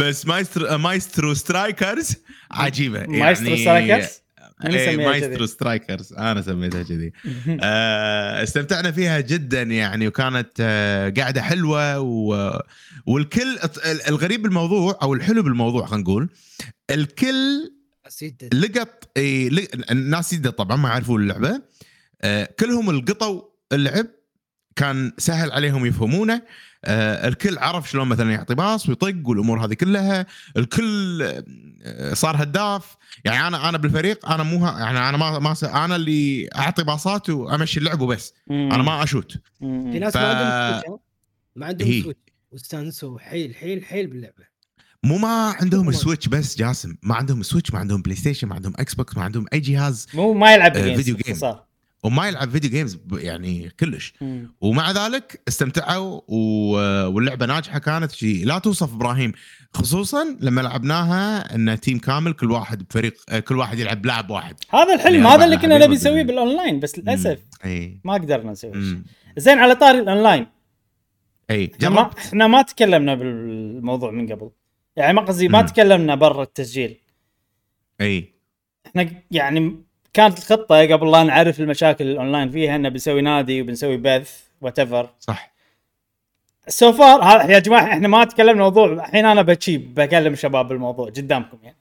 [0.00, 2.16] بس مايسترو مايسترو سترايكرز
[2.50, 2.98] عجيبة.
[2.98, 4.19] يعني مايسترو سترايكرز
[4.66, 6.12] إيه يسميها مايسترو؟ سترايكرز.
[6.12, 7.12] أنا سميتها كذي.
[7.62, 12.60] آه، استمتعنا فيها جدا يعني وكانت آه، قاعدة حلوة و...
[13.06, 13.58] والكل
[14.08, 16.28] الغريب بالموضوع أو الحلو بالموضوع خلينا نقول
[16.90, 17.72] الكل
[18.54, 21.62] لقط إيه لق- الناس جديده طبعا ما يعرفون اللعبة.
[22.22, 23.42] آه كلهم لقطوا
[23.72, 24.06] اللعب
[24.76, 26.42] كان سهل عليهم يفهمونه.
[26.84, 30.26] آه الكل عرف شلون مثلا يعطي باص ويطق والأمور هذه كلها.
[30.56, 31.22] الكل
[32.12, 32.96] صار هداف.
[33.24, 37.30] يعني أنا أنا بالفريق أنا مو يعني أنا ما ما س- أنا اللي أعطي باصات
[37.30, 38.34] وأمشي اللعب وبس.
[38.50, 39.32] أنا ما أشوت.
[39.60, 41.00] في ناس ف- ما عندهم سويتش؟
[41.56, 42.02] ما عندهم.
[42.02, 42.20] سويتش.
[42.52, 44.50] واستانسوا حيل حيل حيل باللعبة.
[45.04, 45.88] مو ما عندهم.
[45.88, 46.96] السويتش بس جاسم.
[47.02, 50.06] ما عندهم سويتش ما عندهم بلاي ستيشن ما عندهم إكس بوكس ما عندهم أي جهاز
[50.14, 51.36] مو ما يلعب آه، video game.
[52.02, 54.54] وما يلعب video games يعني كلش مم.
[54.60, 56.36] ومع ذلك استمتعوا و...
[57.06, 59.32] واللعبة ناجحة كانت شيء لا توصف إبراهيم
[59.74, 64.56] خصوصا لما لعبناها إن team كامل كل واحد بفريق آه، كل واحد يلعب لاعب واحد
[64.70, 66.22] هذا الحلم يعني هذا اللي كنا نبي نسويه.
[66.22, 67.38] بالأونلاين بس للأسف
[68.04, 68.82] ما قدرنا نسوي شيء.
[68.82, 69.04] أمم.
[69.36, 70.46] زين على طاري الأونلاين
[71.50, 74.50] إي إحنا ما جربت إحنا ما تكلمنا بالموضوع من قبل
[74.96, 75.62] يعني ما قصدي ما.
[75.62, 77.00] تكلمنا برا التسجيل
[78.00, 78.34] إي
[78.86, 84.42] إحنا يعني كانت الخطة قبل لا نعرف المشاكل الأونلاين فيها ان بنسوي نادي وبنسوي بث
[84.60, 85.52] whatever صح
[86.68, 91.58] so far يا جماعة إحنا ما تكلمنا موضوع الحين أنا بشي بكلم شباب بالموضوع قدامكم
[91.62, 91.76] يعني.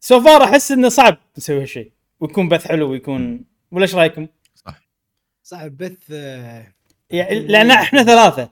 [0.00, 4.26] so far أحس إنه صعب نسوي هالشيء ويكون بث حلو ويكون ولا إيش رأيكم؟
[5.42, 6.66] صعب بث آه،
[7.10, 8.48] يعني لأن إحنا ثلاثة.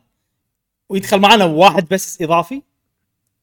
[0.89, 2.63] ويدخل معنا واحد بس إضافي.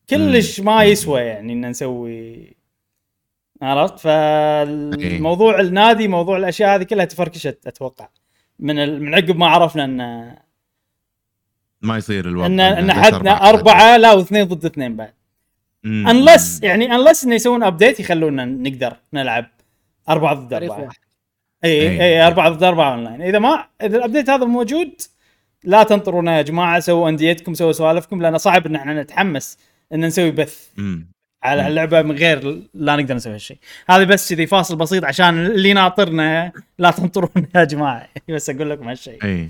[0.10, 2.57] كلش ما يسوى يعني إن نسوي
[3.62, 8.10] عرفت؟ فالموضوع النادي موضوع الأشياء هذه كلها تفركشت أتوقع.
[8.60, 9.04] من ال...
[9.04, 10.36] من عقب ما عرفنا إن
[11.82, 13.50] ما يصير الوضع ان إن حدنا أربعة.
[13.50, 15.14] أربعة لا واثنين ضد اثنين بعد.
[15.86, 19.46] unless يعني unless إنه يسوون update يخلونا نقدر نلعب
[20.10, 20.90] أربعة ضد أربعة.
[21.64, 22.02] إي.
[22.02, 25.02] إي أربعة ضد أربعة اونلاين إذا ما إذا ال update هذا موجود
[25.64, 29.58] لا تنطرونا يا جماعة سووا أنديتكم سووا سوالفكم لأن صعب إن إحنا نتحمس
[29.94, 30.68] إن نسوي بث.
[30.78, 31.12] مم.
[31.44, 31.68] على.
[31.68, 33.58] اللعبة من غير لا نقدر نسوي هالشيء.
[33.90, 38.10] هذه بس كذي فاصل بسيط عشان اللي ناطرنا لا تنطرونا يا جماعة.
[38.30, 39.24] بس أقول لكم هالشيء.
[39.24, 39.50] إي.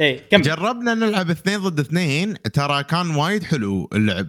[0.00, 2.34] إي كم جربنا نلعب اثنين ضد اثنين.
[2.42, 4.26] ترى كان وايد حلو اللعب.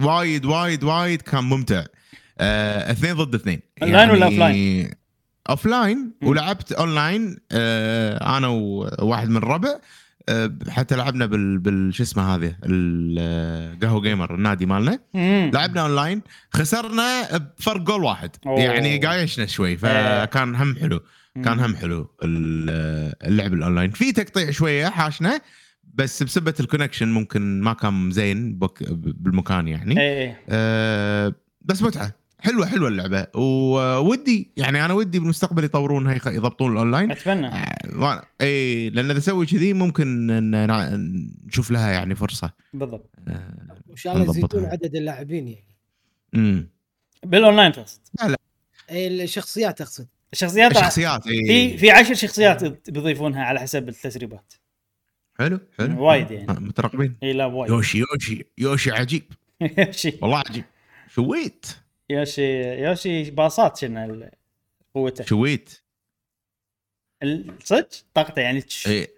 [0.00, 1.84] وايد وايد وايد كان ممتع.
[2.40, 3.60] آه، اثنين ضد اثنين.
[3.82, 4.90] أونلاين ولا offline؟
[5.50, 6.28] offline مم.
[6.28, 7.36] ولعبت أونلاين.
[7.52, 9.80] آه أنا وواحد من الربع آه
[10.68, 14.98] حتى لعبنا بال بال شو اسمه هذه؟ القهوه gamer النادي مالنا.
[15.54, 18.30] لعبنا اونلاين خسرنا بفرق جول واحد.
[18.46, 18.60] أوه.
[18.60, 21.00] يعني قايشنا شوي فكان هم حلو.
[21.44, 25.40] كان هم حلو ال- اللعب الاونلاين في تقطيع شوية حاشنا
[25.94, 28.58] بس بسبة ال connection ممكن ما كان زين
[28.92, 29.94] بالمكان يعني.
[30.48, 32.12] أه بس متعة.
[32.40, 33.26] حلوة حلوة اللعبة.
[33.34, 37.10] وودي يعني أنا ودي بالمستقبل يطورونها يضبطون الأونلاين.
[37.10, 37.46] أتمنى.
[37.46, 40.88] آه، ما- اي لأن إذا أسوي كذي ممكن إن نع-
[41.46, 42.50] نشوف لها يعني فرصة.
[42.74, 43.10] بالضبط.
[43.28, 43.54] آه،
[43.86, 44.64] وان شاء الله يزيدون.
[44.64, 45.76] عدد اللاعبين يعني.
[46.34, 46.68] امم
[47.26, 48.00] بالأونلاين تقصد
[48.90, 50.06] اي الشخصيات أقصد.
[50.32, 51.46] الشخصيات الشخصيات إي.
[51.46, 54.52] في في عشر شخصيات بيضيفونها على حسب التسريبات.
[55.38, 56.04] حلو حلو.
[56.04, 56.50] وايد يعني.
[56.50, 57.16] آه، مترقبين.
[57.22, 57.70] اي لا وايد.
[57.70, 59.22] يوشي يوشي يوشي عجيب.
[59.78, 60.18] يوشي.
[60.22, 60.64] والله عجيب.
[61.14, 61.66] شويت.
[62.10, 64.30] يوشي يوشي باصات شنو ال-
[64.94, 65.24] قوته.
[65.24, 65.70] شويت
[67.64, 69.08] صدق؟ طاقته يعني تش- إيه.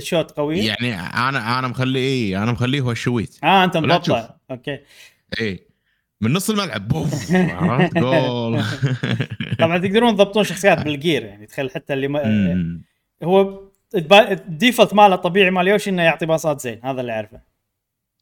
[0.00, 3.38] shoot قوي؟ يعني أنا أنا مخليه إيه أنا مخليه هو الشويت.
[3.44, 4.80] آه أنت مضبطه أوكي.
[5.40, 5.68] إيه.
[6.20, 6.88] من نص الملعب.
[6.88, 8.62] بوف عرفت؟ جول.
[9.60, 11.46] طبعا تقدرون تضبطون شخصيات بال gear يعني.
[11.46, 12.82] تخيل حتى اللي ما.
[13.22, 16.80] هو ال default ماله الطبيعي مال يوشي إنه يعطي باصات زين.
[16.84, 17.40] هذا اللي أعرفه.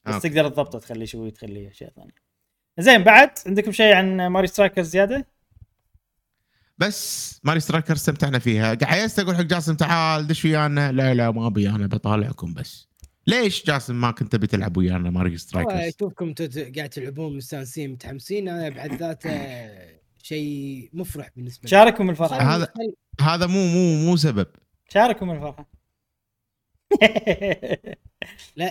[0.07, 0.29] بس أوكي.
[0.29, 2.26] تقدر تضبطه تخليه شويت تخليه أشياء ثانية.
[2.79, 5.27] زين بعد عندكم شيء عن ماريو سترايكر زيادة؟
[6.79, 8.75] بس Mario Striker استمتعنا فيها.
[8.75, 10.93] قعدت أقول حق جاسم تعال دش ويانا.
[10.93, 12.89] لا لا ما أبي أنا بطالعكم بس.
[13.27, 16.35] ليش جاسم ما كنت تبي تلعب ويانا ماري والله Strikers اشوفكم
[16.77, 18.49] قاعد تلعبون مستانسين متحمسين.
[18.49, 19.31] هذا بعد ذاته
[20.23, 21.71] شيء مفرح بالنسبة لي.
[21.71, 22.57] شاركهم الفرحة.
[22.57, 22.73] هذا-
[23.21, 24.47] هذا مو مو مو سبب.
[24.89, 25.76] شاركهم الفرحة.
[28.57, 28.71] لا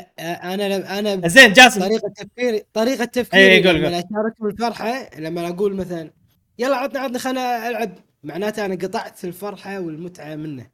[0.54, 1.80] أنا لم أنا زين جاسم.
[1.82, 3.94] طريقة تفكيري طريقة تفكيري إيه، قول- لما قول.
[3.96, 6.12] اشاركهم الفرحة لما أقول مثلا
[6.60, 7.96] يلا عطنا عطنا خلنا ألعب.
[8.24, 10.70] معناته أنا قطعت الفرحة والمتعة منه.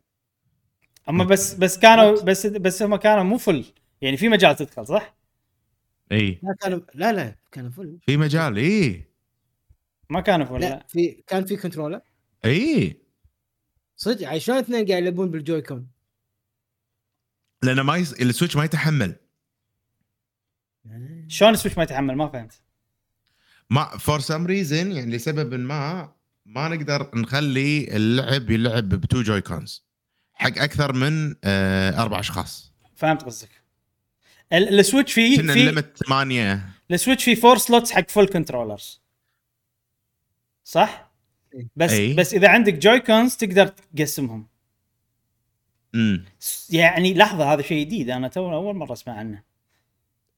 [1.08, 3.66] هم بس بس كانوا بس بس هم كانوا مو full
[4.02, 5.16] يعني في مجال تدخل صح؟
[6.12, 6.40] إي.
[6.44, 9.06] لا كانوا لا لا كانوا full في مجال إي.
[10.10, 10.86] ما كانوا full لا لا.
[10.88, 12.02] في كان في controller
[12.46, 12.98] إي.
[13.96, 15.88] صدق يعني شلون اثنين قاعد يلعبون بال Joy-Con.
[17.63, 18.13] لأن ما يس...
[18.14, 19.15] ال Switch ما يتحمل.
[21.28, 22.62] شلون ال Switch ما يتحمل؟ ما فهمت.
[23.69, 26.13] ما for some reason يعني لسبب ما
[26.45, 29.86] ما نقدر نخلي اللعب يلعب ب two Joy-Cons.
[30.34, 32.74] حق أكثر من آه أربع أشخاص.
[32.95, 33.50] فهمت قصدك.
[34.54, 36.69] ال- ال Switch فيه كنا في ال limit ثمانية.
[36.92, 39.02] ال Switch فيه four slots حق full controllers
[40.63, 41.12] صح؟
[41.54, 41.69] إيه.
[41.76, 42.13] بس أي.
[42.13, 44.47] بس إذا عندك Joy-Cons تقدر تقسمهم.
[45.96, 46.26] امم
[46.70, 49.44] يعني لحظة هذا شيء جديد أنا تو أول مرة أسمع عنه.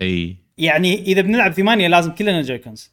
[0.02, 0.38] أي.
[0.58, 2.92] يعني إذا بنلعب ثمانية لازم كلنا Joy-Cons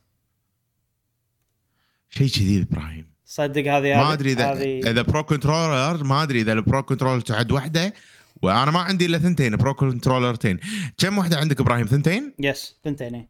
[2.11, 3.11] شيء جديد إبراهيم.
[3.25, 7.20] صدق هذه ما أدري اذا هذه إذا Pro Controller ما أدري إذا ال Pro Controller
[7.20, 7.94] تعد واحدة
[8.42, 10.59] وأنا ما عندي إلا ثنتين Pro Controller تين
[10.99, 13.29] كم واحدة عندك إبراهيم؟ ثنتين؟ yes ثنتين إيه.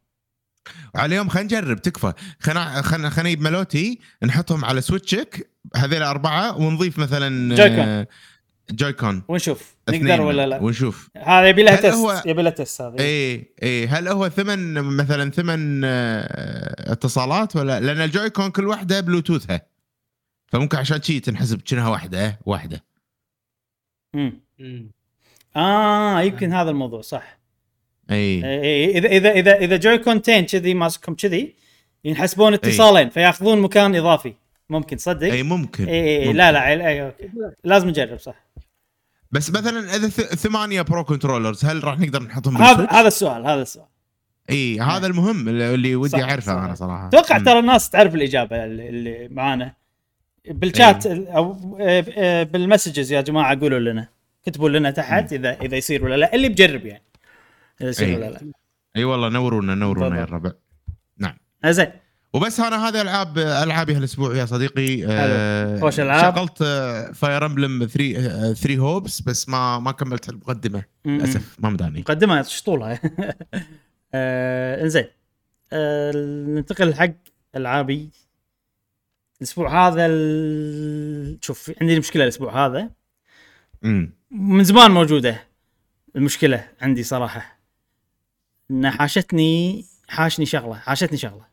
[0.95, 2.13] عليهم خلينا نجرب تكفى.
[2.41, 8.07] خلينا خلينا خلينا نجيب ملوتي نحطهم على Switch ك هذول أربعة ونضيف مثلا Joy-Con.
[8.71, 11.11] آه، Joy-Con ونشوف نقدر ولا لا؟ ونشوف.
[11.17, 14.75] هذا يبي لها هل هو- test يبي لها test هذه اي اي هل هو ثمن
[14.75, 19.61] مثلا ثمن آه، اتصالات ولا؟ لأن ال Joy-Con كل واحدة بلوتوثها.
[20.47, 22.85] فممكن عشان شي تنحسب كأنها واحدة واحدة.
[24.15, 24.41] مم.
[24.59, 24.91] مم.
[25.57, 27.39] آه يمكن هذا الموضوع صح.
[28.11, 31.55] اي إيه، إيه، إذا إذا إذا إذا Joy-Con تين كذي ماسكهم كذي
[32.05, 34.35] ينحسبون اتصالين فيأخذون مكان إضافي.
[34.71, 35.89] ممكن تصدق اي ممكن.
[35.89, 36.37] اي اي ممكن.
[36.39, 37.31] لا لا اي اي okay.
[37.65, 38.50] لازم نجرب صح.
[39.33, 43.87] بس مثلا إذا ثمانية Pro Controllers هل راح نقدر نحطهم هذا؟ هذا السؤال هذا السؤال
[44.51, 46.65] إي هذا المهم اللي ودي أعرفه.
[46.65, 47.39] أنا صراحة أتوقع.
[47.39, 49.75] ترى الناس تعرف الإجابة اللي معانا
[50.49, 51.37] بالشات إيه.
[51.37, 54.09] أو آه، بال messages يا جماعة قولوا لنا
[54.47, 57.03] كتبوا لنا تحت اذا إذا يصير ولا لا اللي بجرب يعني
[57.81, 58.17] إذا يصير إيه.
[58.17, 58.41] ولا لا
[58.97, 60.25] إي والله نورونا نورونا يا.
[60.25, 60.53] الربع
[61.19, 61.91] نعم آه، زين
[62.33, 65.07] وبس أنا هذه العاب ألعابي هالأسبوع يا صديقي.
[65.07, 66.37] آه، خوش ألعاب.
[66.37, 66.59] شغلت
[67.15, 70.83] Fire Emblem 3 3 Hopes بس ما ما كملت المقدمه.
[71.05, 72.01] للأسف ما مداني.
[72.01, 73.01] مقدمة إيش طولها
[74.15, 75.07] آه إنزين.
[75.73, 76.13] آه
[76.47, 77.13] ننتقل حق
[77.57, 78.11] ألعابي.
[79.41, 81.39] الأسبوع هذا ال...
[81.43, 82.91] شوف عندي مشكلة الأسبوع هذا.
[83.85, 85.45] امم من زمان موجودة
[86.17, 87.59] المشكلة عندي صراحة.
[88.71, 91.50] ان حاشتني حاشني شغلة حاشتني شغلة.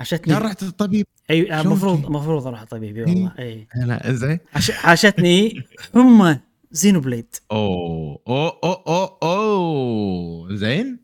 [0.00, 4.38] حاشتني يا رحت الطبيب أي المفروض في؟ المفروض أروح طبيب اي والله اي لا زين
[4.52, 5.62] حاشتني
[5.94, 6.38] حمى
[6.70, 7.26] Xenoblade.
[7.52, 10.98] أوه أوه أوه أوه زين؟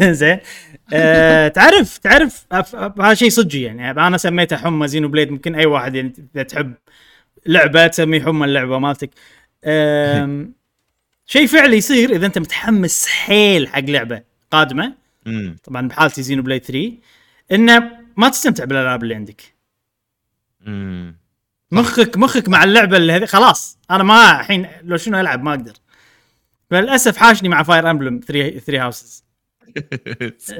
[0.00, 0.38] زين.
[0.92, 2.46] آه تعرف تعرف
[3.00, 3.90] هذا شيء صجي يعني.
[3.90, 6.74] أنا سميته حمى Xenoblade ممكن أي واحد يعني إذا تحب
[7.46, 9.10] لعبة تسميه حمى اللعبة مالتك.
[9.64, 10.52] آم،
[11.26, 14.94] شيء فعلي يصير إذا أنت متحمس حيل حق لعبة قادمة.
[15.64, 16.92] طبعا بحالتي Xenoblade 3
[17.52, 19.42] إنه ما تستمتع بالألعاب اللي عندك.
[20.66, 21.16] امم
[21.72, 25.72] مخك مخك مع اللعبة اللي هذي خلاص أنا ما الحين لو شنو ألعب ما أقدر.
[26.70, 29.24] فللاسف حاشني مع Fire Emblem 3 3 Houses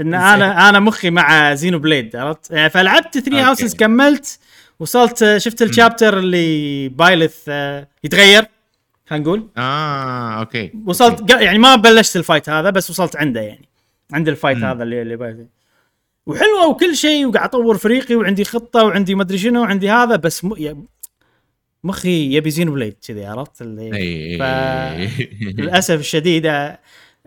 [0.01, 3.41] إن أنا أنا مخي مع Xenoblade عرفت؟ يعني فلعبت 3 okay.
[3.43, 4.39] Houses كملت
[4.81, 8.45] وصلت شفت ال chapter اللي Byleth آه، يتغير
[9.09, 9.49] خلينا نقول.
[9.57, 10.73] آه okay.
[10.87, 13.69] وصلت قا- يعني ما بلشت ال fight هذا بس وصلت عنده يعني.
[14.13, 14.65] عند ال fight مم.
[14.65, 15.47] هذا اللي اللي Byleth
[16.29, 20.85] وحلوة وكل شيء وقاعد أطور فريقي وعندي خطة وعندي مدري شنو وعندي هذا بس م...
[21.85, 23.91] مخي يبي Xenoblade كذي عرفت؟ اللي
[24.39, 24.43] ف-
[25.61, 26.79] للأسف الشديد آه،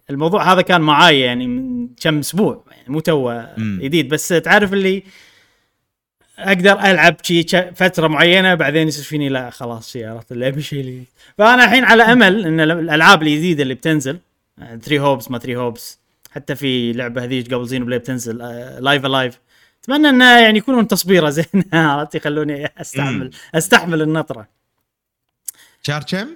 [0.10, 3.42] الموضوع هذا كان معاي يعني من كم أسبوع يعني مو تو.
[3.58, 4.10] جديد.
[4.10, 5.04] بس تعرف اللي
[6.40, 7.44] أقدر ألعب شي
[7.76, 11.04] فترة معينة بعدين يصير فيني لا خلاص شي عرفت؟ اللي أبي شيء
[11.38, 14.20] فأنا الحين على أمل إن ال- الألعاب الجديدة اللي بتنزل
[14.60, 16.01] 3 Hopes ما 3 Hopes
[16.32, 18.38] حتى في لعبة هذيك قبل Xenoblade بتنزل
[18.84, 19.40] Live A Live
[19.84, 24.48] أتمنى إنه يعني يكونون تصبيره زين عرفت؟ يخلوني استحمل أستحمل النطرة.
[25.82, 26.28] شهر كم؟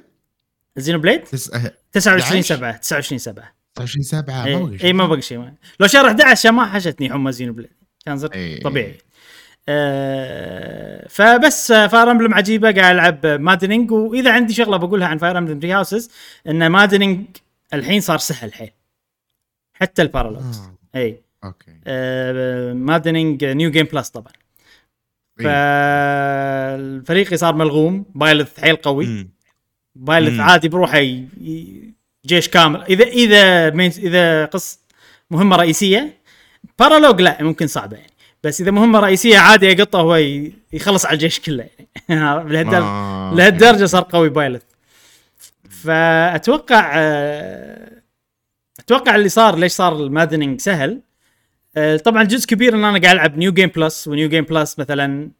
[0.78, 1.51] Xenoblade؟ تس...
[1.91, 2.55] 29 11.
[2.55, 4.93] 7 29 7 29 7 اي ما بقى إيه شيء.
[4.93, 5.49] ما بقى شيء.
[5.79, 7.69] لو شهر 11 ما حشتني حمى Xenoblade.
[8.05, 8.62] كان صرت إيه.
[8.62, 8.97] طبيعي.
[9.69, 15.60] آه فبس Fire Emblem عجيبة قاعد ألعب Maddening وإذا عندي شغلة بقولها عن Fire Emblem
[15.60, 16.12] 3 Houses
[16.47, 17.25] إن Maddening
[17.73, 18.71] الحين صار سهل حيل
[19.75, 20.97] حتى ال paralogues آه.
[20.99, 24.33] إي okay آه Maddening New Game Plus طبعا.
[25.43, 29.29] فالفريقي صار ملغوم Byleth حيل قوي مم.
[29.95, 30.41] Byleth مم.
[30.41, 31.01] عادي بروحه
[32.25, 34.79] جيش كامل إذا إذا إذا قص
[35.31, 36.17] مهمة رئيسية
[36.80, 38.11] paralogue لا ممكن صعبة يعني
[38.43, 40.15] بس إذا مهمة رئيسية عادي يقطه هو
[40.73, 41.67] يخلص على الجيش كله
[42.09, 43.38] يعني لهالدرجه آه، أوكي.
[43.38, 44.63] لهالدرجه صار قوي Byleth
[45.69, 47.91] فأتوقع آه،
[48.86, 51.02] أتوقع اللي صار ليش صار ال Maddening سهل؟
[51.78, 54.80] آه، طبعا جزء كبير إن أنا قاعد ألعب New Game Plus و New Game Plus
[54.80, 55.32] مثلا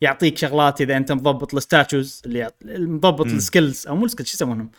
[0.00, 2.54] يعطيك شغلات إذا أنت مضبط ال statues اللي يعط...
[2.64, 3.26] مضبط.
[3.26, 4.70] ال skills أو مو ال skills شو يسمونهم؟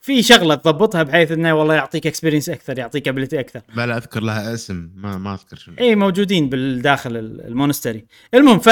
[0.00, 3.60] في شغلة تضبطها بحيث إنه والله يعطيك experience أكثر يعطيك ability أكثر.
[3.76, 5.74] بلا أذكر لها اسم ما ما أذكر شنو.
[5.80, 8.04] اي موجودين بالداخل ال- ال monastery.
[8.34, 8.68] المهم ف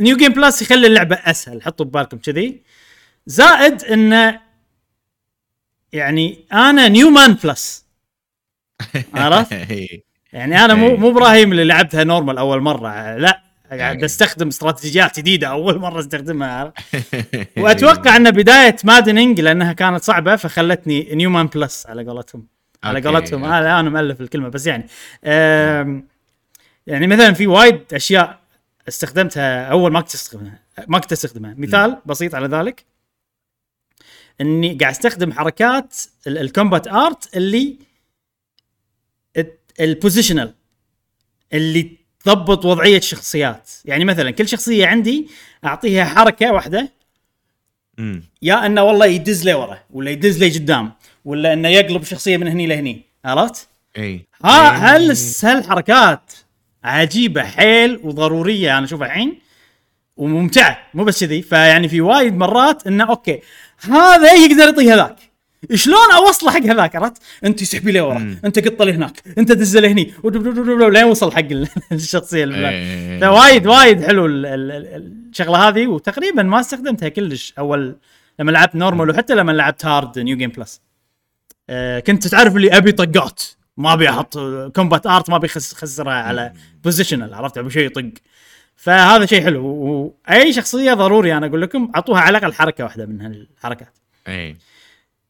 [0.00, 2.62] New Game Plus يخلي اللعبة أسهل حطوا ببالكم كذي.
[3.26, 4.40] زائد انه
[5.92, 7.87] يعني أنا new man plus
[9.14, 10.02] عرفت؟ إي.
[10.32, 10.96] يعني أنا مو إيه.
[10.96, 14.04] مو إبراهيم اللي لعبتها normal أول مرة لا قاعد إيه.
[14.04, 16.72] أستخدم استراتيجيات جديدة أول مرة أستخدمها؟
[17.58, 22.46] وأتوقع إن بداية Maddening لأنها كانت صعبة فخلتني new man plus على قولتهم
[22.84, 23.56] على قولتهم أوكي.
[23.56, 24.86] أنا مؤلف الكلمة بس يعني
[26.86, 28.38] يعني مثلا في وايد أشياء
[28.88, 32.84] استخدمتها أول ما كنت أستخدمها ما كنت أستخدمها مثال بسيط على ذلك
[34.40, 37.76] إني قاعد أستخدم حركات ال- ال combat art اللي
[39.80, 40.54] ال positional
[41.52, 45.28] اللي تضبط وضعية الشخصيات يعني مثلا كل شخصية عندي
[45.64, 46.92] أعطيها حركة واحدة.
[47.98, 48.22] أمم.
[48.42, 50.92] يا إنه والله يدز لي ورا ولا يدز لي قدام
[51.24, 53.02] ولا إنه يقلب شخصية من هني لهني.
[53.24, 54.26] عرفت؟ إي.
[54.44, 56.32] ها هل هالحركات
[56.84, 59.38] عجيبة حيل وضرورية أنا أشوفها الحين؟
[60.16, 61.42] وممتعة مو بس كذي.
[61.42, 63.40] فيعني في وايد مرات إنه أوكي
[63.80, 65.27] هذا يقدر يعطي هذاك
[65.74, 68.36] شلون أوصله حق هذاك عرفت؟ أنت سحبي له ورا،.
[68.44, 70.12] أنت قطه لهناك، أنت دز له هني
[70.90, 73.20] لين وصل حق ال- الشخصية اللي إيه.
[73.20, 77.96] فوايد وايد حلو ال- ال- ال- الشغلة هذه وتقريبا ما استخدمتها كلش أول
[78.38, 80.80] لما لعبت normal وحتى لما لعبت hard New Game Plus
[82.06, 83.42] كنت تعرف اللي أبي طقات
[83.76, 84.38] ما أبي أحط
[84.76, 86.52] combat art ما أبي اخسرها على
[86.84, 88.10] positional عرفت؟ أبي شيء يطق.
[88.76, 93.20] فهذا شيء حلو وأي شخصية ضروري أنا أقول لكم أعطوها على الأقل حركة واحدة من
[93.20, 93.98] هالحركات.
[94.28, 94.56] اي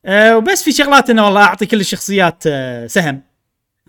[0.06, 3.22] أه وبس في شغلات إنه والله أعطي كل الشخصيات أه سهم.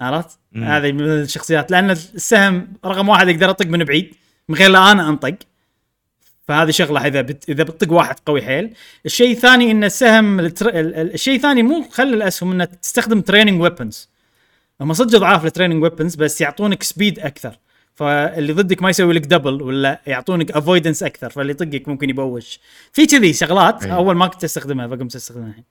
[0.02, 4.16] عرفت؟ هذه من الشخصيات لأن السهم رقم واحد أقدر اطق من بعيد
[4.50, 5.36] من غير لا أنا أنطق.
[6.48, 7.50] فهذه شغلة إذا بت...
[7.50, 8.74] إذا بتطق واحد قوي حيل.
[9.06, 10.70] الشيء الثاني إن السهم التر...
[10.70, 14.10] ال- ال- الشيء الثاني مو خلي الأسهم انك تستخدم training weapons
[14.82, 17.58] هم صدق ضعاف ال training weapons بس يعطونك speed أكثر.
[17.96, 22.60] فاللي ضدك ما يسوي لك double ولا يعطونك avoidance أكثر فاللي يطقك ممكن يبوش.
[22.94, 23.94] في كذي شغلات أي.
[23.94, 25.64] أول ما كنت أستخدمها فقمت أستخدمها الحين.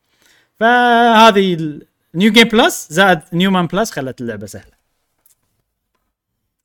[0.61, 1.79] فهذه
[2.15, 4.79] New Game Plus زائد new man plus خلت اللعبة سهلة.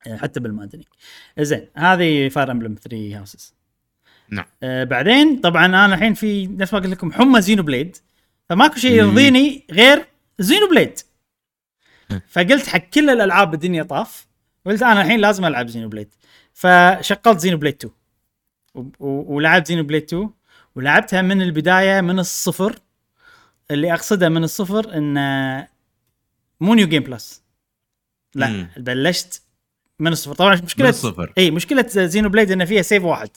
[0.05, 0.85] يعني حتى بال Maddening
[1.39, 3.53] زين هذه Fire Emblem 3 Houses
[4.29, 4.45] نعم.
[4.63, 7.97] آه بعدين طبعا أنا الحين في نفس ما قلت لكم حمى Xenoblade
[8.49, 8.91] فماكو شيء.
[8.91, 10.05] يرضيني غير
[10.39, 10.99] Xenoblade
[12.27, 14.27] فقلت حق كل الألعاب بالدنيا طاف.
[14.65, 16.13] قلت أنا الحين لازم ألعب Xenoblade
[16.53, 17.93] فشغلت Xenoblade 2
[18.75, 20.29] و- و- ولعبت Xenoblade 2
[20.75, 22.75] ولعبتها من البداية من الصفر.
[23.73, 25.67] اللي أقصده من الصفر انه
[26.59, 27.43] مو New Game Plus
[28.35, 28.67] لا مم.
[28.77, 29.41] بلشت
[29.99, 33.29] من الصفر طبعا من مشكلة الصفر إي مشكلة Xenoblade ان فيها save واحد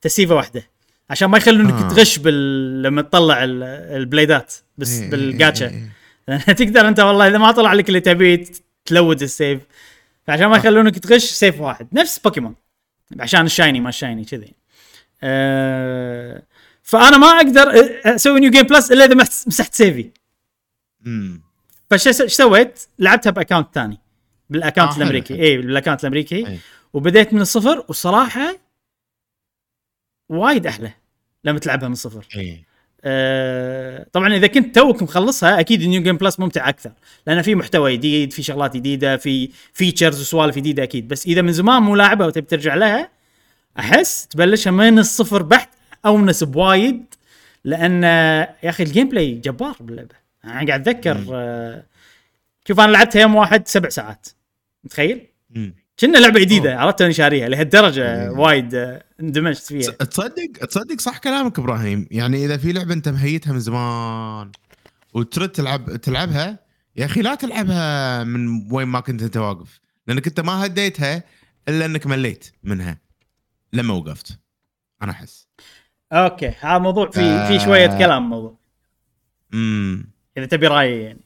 [0.00, 0.62] تسيفه واحدة
[1.10, 1.86] عشان ما يخلونك آه.
[1.86, 1.88] آه.
[1.88, 2.82] تغش بال...
[2.82, 3.62] لما تطلع ال-
[3.96, 5.90] البليدات بس إيه، بالجاتشا إيه،
[6.28, 6.52] إيه.
[6.60, 8.44] تقدر أنت والله إذا ما طلع لك اللي تبيه
[8.84, 9.60] ت load ال save
[10.26, 12.54] فعشان ما يخلونك تغش save واحد نفس بوكيمون
[13.20, 14.54] عشان ال shiny ما ال shiny كذي
[15.22, 16.42] أه
[16.86, 17.70] فانا ما أقدر
[18.14, 19.14] أسوي New Game Plus إلا إذا
[19.46, 20.10] مسحت- save ي
[21.00, 21.42] مم.
[21.90, 23.98] فش سويت؟ لعبتها ب account ثاني
[24.50, 25.34] بال account آه، الأمريكي.
[25.42, 26.58] اي بال account الأمريكي أي.
[26.92, 28.56] وبديت من الصفر والصراحه
[30.28, 30.92] وايد أحلى
[31.44, 32.64] لما تلعبها من الصفر اي
[33.04, 36.92] أه طبعا إذا كنت توك مخلصها أكيد New Game Plus ممتع أكثر
[37.26, 41.52] لأن في محتوى جديد في شغلات جديدة في features وسوالف جديدة أكيد بس إذا من
[41.52, 43.10] زمان مو لاعبها وتبي ترجع لها
[43.78, 45.68] أحس تبلشها من الصفر بحت
[46.06, 47.04] اونس بوايد
[47.64, 50.14] لأن يا أخي ال gameplay جبار باللعبة.
[50.44, 51.26] أنا قاعد أتذكر.
[51.32, 51.84] آه،
[52.68, 54.28] شوف أنا لعبتها يوم واحد سبع ساعات.
[54.84, 55.26] متخيل؟
[56.00, 58.32] كنا لعبة جديدة عرفت اني شاريها لهالدرجة.
[58.32, 59.90] وايد آه، اندمجت فيها.
[59.90, 62.08] تصدق تصدق صح كلامك إبراهيم.
[62.10, 64.52] يعني إذا في لعبة أنت مهديها من زمان
[65.14, 66.58] وترد تلعب تلعبها
[66.96, 71.22] يا أخي لا تلعبها من وين ما كنت أنت واقف لأنك أنت ما هديتها
[71.68, 73.00] إلا أنك مليت منها
[73.72, 74.38] لما وقفت.
[75.02, 75.43] أنا أحس.
[76.14, 77.48] أوكي هذا موضوع في آه.
[77.48, 78.56] في شوية كلام موضوع
[79.54, 80.06] امم
[80.36, 81.20] إذا تبي رأيي يعني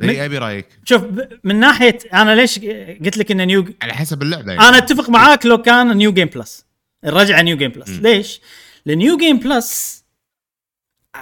[0.00, 1.02] من- أبي رأيك شوف
[1.44, 2.58] من ناحية أنا ليش
[3.04, 4.68] قلت لك إنه new على حسب اللعبة يعني.
[4.68, 6.66] أنا أتفق معاك لو كان New Game Plus
[7.04, 8.00] الرجعة New Game Plus مم.
[8.02, 8.40] ليش؟
[8.86, 10.04] لأن New Game Plus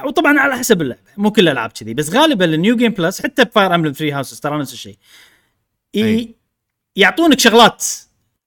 [0.04, 3.44] وطبعا على حسب اللعبة مو كل الألعاب كذي بس غالبا ال New Game Plus حتى
[3.44, 4.96] ب Fire Emblem 3 Houses ترى نفس الشيء
[5.96, 6.34] ي-.
[6.96, 7.84] يعطونك شغلات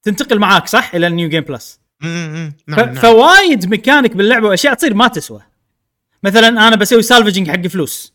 [0.04, 2.94] تنتقل معاك صح إلى ال New Game Plus نعم نعم.
[2.94, 5.42] فوايد ميكانيك باللعبة وأشياء تصير ما تسوى.
[6.24, 8.14] مثلا أنا بسوي salvaging حق فلوس.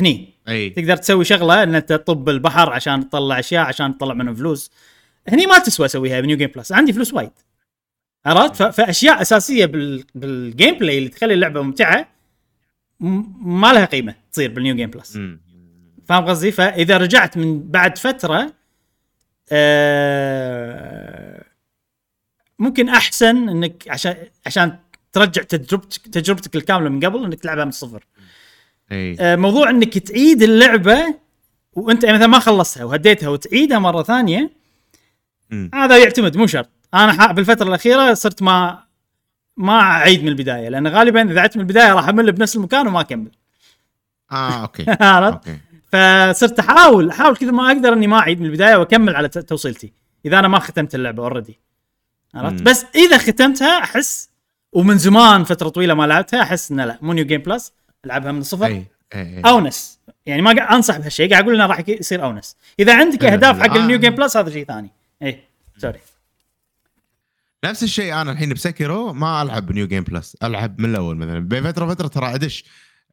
[0.00, 0.34] هني.
[0.48, 0.70] أي.
[0.70, 4.70] تقدر تسوي شغلة إن أنت تطب البحر عشان تطلع أشياء عشان تطلع منهم فلوس.
[5.28, 6.72] هني ما تسوى أسويها ب New Game Plus.
[6.72, 7.30] عندي فلوس وايد.
[8.26, 10.04] عرفت؟ فأشياء أساسية بال...
[10.14, 12.08] بال gameplay اللي تخلي اللعبة ممتعة
[13.00, 15.18] م- ما لها قيمة تصير بال new game plus.
[16.08, 18.52] فاهم قصدي؟ فإذا رجعت من بعد فترة
[19.52, 21.35] آه
[22.58, 24.78] ممكن أحسن إنك عشان عشان
[25.12, 28.06] ترجع تجربتك تجربتك الكاملة من قبل إنك تلعبها من الصفر.
[28.92, 31.14] اي آه، موضوع إنك تعيد اللعبة
[31.72, 34.50] وأنت مثلا ما خلصتها وهديتها وتعيدها مرة ثانية
[35.50, 35.70] مم.
[35.74, 36.70] هذا يعتمد مو شرط.
[36.94, 38.86] أنا بالفترة الأخيرة صرت ما
[39.56, 43.00] ما أعيد من البداية لأن غالبا إذا عدت من البداية راح أمل بنفس المكان وما
[43.00, 43.30] أكمل.
[44.32, 44.84] آه okay.
[45.00, 45.58] عرفت؟ okay.
[45.92, 49.92] فصرت احاول أحاول كذا ما أقدر إني ما أعيد من البداية وأكمل على توصيلتي
[50.24, 51.58] إذا أنا ما ختمت اللعبة already
[52.34, 52.62] عرفت.
[52.62, 54.30] بس إذا ختمتها أحس
[54.72, 57.72] ومن زمان فترة طويلة ما لعبتها أحس إنه لا مو new game plus
[58.04, 59.98] ألعبها من الصفر أي أي أونس.
[60.26, 62.56] يعني ما أنصح بهالشيء قاعد أقول إنه راح يصير أونس.
[62.80, 63.60] إذا عندك أهداف.
[63.60, 63.76] حق آه.
[63.76, 64.90] ال new game plus هذا شيء ثاني.
[65.22, 65.44] إيه
[65.78, 65.98] sorry.
[67.64, 71.38] نفس الشيء أنا الحين بسكرو ما ألعب new game plus ألعب من الأول مثلا.
[71.38, 72.64] بين فترة فتره ترى أدش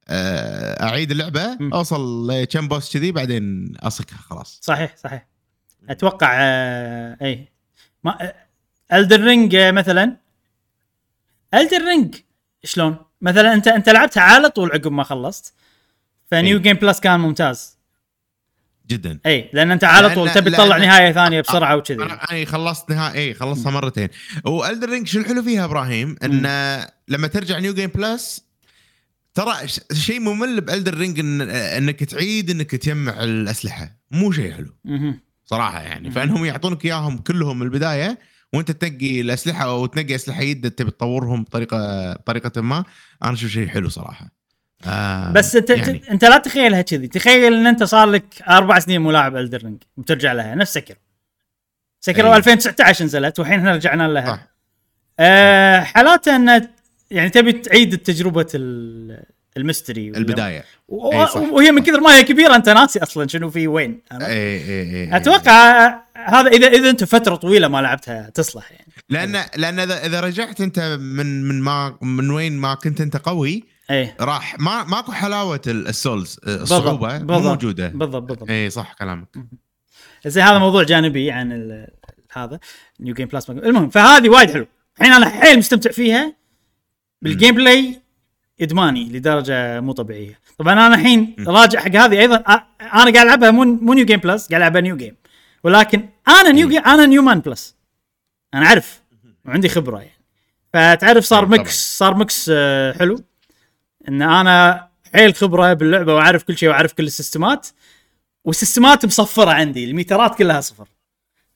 [0.08, 1.58] آه، أعيد اللعبة.
[1.74, 4.60] أوصل لكم boss كذي بعدين أصكها خلاص.
[4.62, 5.28] صحيح صحيح.
[5.90, 7.52] أتوقع آه اي
[8.04, 8.34] ما
[8.94, 10.18] Elden Ring مثلا.
[11.54, 12.16] Elden Ring
[12.64, 15.54] شلون؟ مثلا انت أنت لعبتها على طول عقب ما خلصت.
[16.32, 16.64] ف new إي.
[16.64, 17.78] game plus كان ممتاز.
[18.88, 19.20] جدا.
[19.26, 22.04] اي لأن أنت على طول تبي تطلع نهاية ثانية بسرعة وكذي.
[22.04, 24.10] أنا خلصت نهائي اي خلصتها مرتين.
[24.46, 28.46] و Elden Ring شو الحلو فيها إبراهيم؟ انه لما ترجع new game plus
[29.34, 29.54] ترى
[29.94, 33.90] شيء ممل ب Elden Ring إن إنك تعيد إنك تجمع الأسلحة.
[34.12, 34.74] مو شيء حلو.
[35.46, 36.12] صراحة يعني.
[36.12, 38.20] فإنهم يعطونك إياهم كلهم من البداية
[38.54, 42.84] وانت تنقي الأسلحة أو تنقي أسلحة جديده تبي تطورهم بطريقه بطريقة ما.
[43.24, 44.30] أنا أشوف شيء حلو صراحة.
[44.86, 46.12] آه بس انت يعني.
[46.12, 47.08] أنت لا تخيلها كذي.
[47.08, 50.56] تخيل إن أنت صار لك أربع سنين ملاعب Elden Ring وترجع لها.
[50.56, 50.96] نفس سكر
[52.00, 52.38] سكر أي.
[52.38, 54.36] 2019 نزلت والحين إحنا رجعنا لها.
[54.36, 54.48] صح.
[55.20, 56.68] آه حالاته ان
[57.12, 58.48] يعني تبي تعيد تجربة
[59.58, 60.64] ال- ال mystery ولا- البداية.
[60.88, 61.36] و- صح.
[61.36, 65.18] وهي من كثر ما هي كبيرة أنت ناسي أصلا شنو في وين؟ اي اي اي
[65.18, 68.88] أتوقع هذا اذا إذا أنت فترة طويلة ما لعبتها تصلح يعني.
[69.10, 73.64] لأن لأن اذا إذا رجعت أنت من من ما من وين ما كنت أنت قوي
[73.90, 74.16] إيه.
[74.22, 77.88] راح ما ماكو حلاوة ال- ال Souls الصعوبة مو بالضبط موجودة.
[77.88, 78.50] بالضبط بالضبط.
[78.50, 79.28] اي صح كلامك.
[80.26, 81.88] زين هذا موضوع جانبي عن ال-
[82.34, 82.60] هذا
[83.00, 84.68] new game plus المهم فهذه وايد حلو
[85.00, 86.36] الحين أنا حيل مستمتع فيها
[87.22, 88.02] بال gameplay
[88.64, 90.40] إدماني لدرجة مو طبيعية.
[90.60, 92.36] طبعا أنا الحين راجع حق هذه أيضا
[92.82, 95.16] أنا قاعد ألعبها مو مو new game plus قاعد ألعبها new game
[95.64, 97.76] ولكن أنا new game أنا new man plus
[98.54, 99.02] أنا أعرف.
[99.46, 100.14] وعندي خبرة يعني.
[100.74, 101.46] فتعرف صار.
[101.46, 103.24] mix صار mix آه، حلو.
[104.08, 107.68] إن أنا حيل خبرة باللعبة وأعرف كل شيء وأعرف كل السيستمات.
[108.46, 110.88] والسيستمات مصفرة عندي الميترات كلها صفر.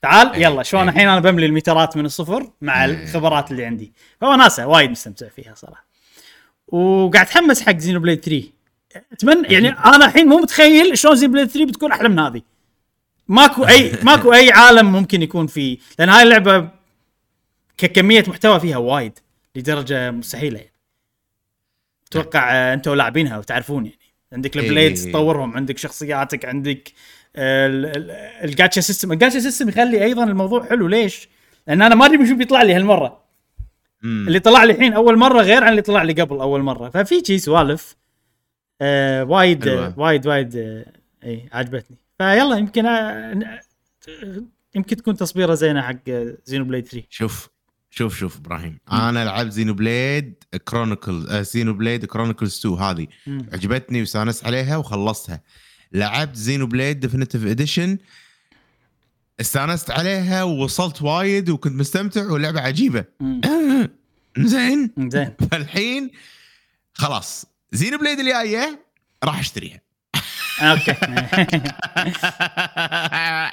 [0.02, 0.90] تعال إيه، يلا شلون إيه.
[0.90, 3.04] الحين أنا بملي الميترات من الصفر مع إيه.
[3.04, 3.94] الخبرات اللي عندي.
[4.22, 5.87] فوناسه وايد مستمتع فيها صراحة.
[6.68, 8.44] وقاعد اتحمس حق Xenoblade 3
[9.14, 12.42] اتمنى يعني أنا الحين مو متخيل شلون Xenoblade 3 بتكون أحلى من هذه.
[13.28, 15.78] ماكو اي ماكو أي عالم ممكن يكون فيه.
[16.00, 16.70] لأن هاي اللعبة
[17.78, 19.20] ككمية محتوى فيها وايد
[19.56, 20.72] لدرجة مستحيلة يعني.
[22.10, 23.98] أتوقع أنتم لاعبينها وتعرفون يعني.
[24.34, 24.64] عندك إيه.
[24.64, 26.92] ال Blades تطورهم عندك شخصياتك عندك
[27.36, 28.12] ال- ال-
[28.50, 29.12] ال gacha system.
[29.12, 30.88] ال gacha system يخلي أيضا الموضوع حلو.
[30.88, 31.30] ليش؟
[31.68, 33.27] لأن أنا ما أدري شو بيطلع لي هالمرة.
[34.02, 34.28] مم.
[34.28, 36.90] اللي طلع لي الحين أول مرة غير عن اللي طلع لي قبل أول مرة.
[36.90, 37.96] ففي شي سوالف
[38.82, 39.68] آه وايد.
[39.68, 40.86] آه وايد وايد آه
[41.24, 41.98] إي عجبتني.
[42.18, 43.60] فيلا يمكن آه
[44.76, 46.10] يمكن تكون تصبيرة زينة حق
[46.46, 47.50] Xenoblade 3 شوف
[47.90, 48.80] شوف شوف إبراهيم.
[48.92, 53.08] أنا لعبت Xenoblade Chronicle آه Xenoblade Chronicles 2 هذه.
[53.28, 53.46] مم.
[53.54, 55.42] عجبتني واستانست عليها وخلصتها.
[55.94, 57.98] لعبت Xenoblade Definitive Edition
[59.42, 63.06] استانست عليها ووصلت وايد وكنت مستمتع واللعبه عجيبة.
[64.38, 65.34] زين؟ زين.
[65.52, 66.12] فالحين
[66.94, 68.86] خلاص Xenoblade الجاية
[69.24, 69.80] راح أشتريها.
[70.62, 70.92] okay.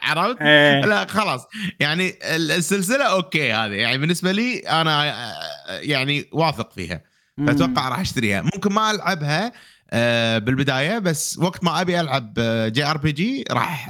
[0.08, 0.80] عرفت؟ إيه.
[0.80, 1.46] لا خلاص.
[1.80, 3.72] يعني ال- السلسلة okay هذه.
[3.72, 7.00] يعني بالنسبة لي أنا آه، يعني واثق فيها.
[7.46, 8.42] فأتوقع راح أشتريها.
[8.42, 9.52] ممكن ما ألعبها
[9.90, 13.88] آه، بالبداية بس وقت ما أبي ألعب آه، JRPG راح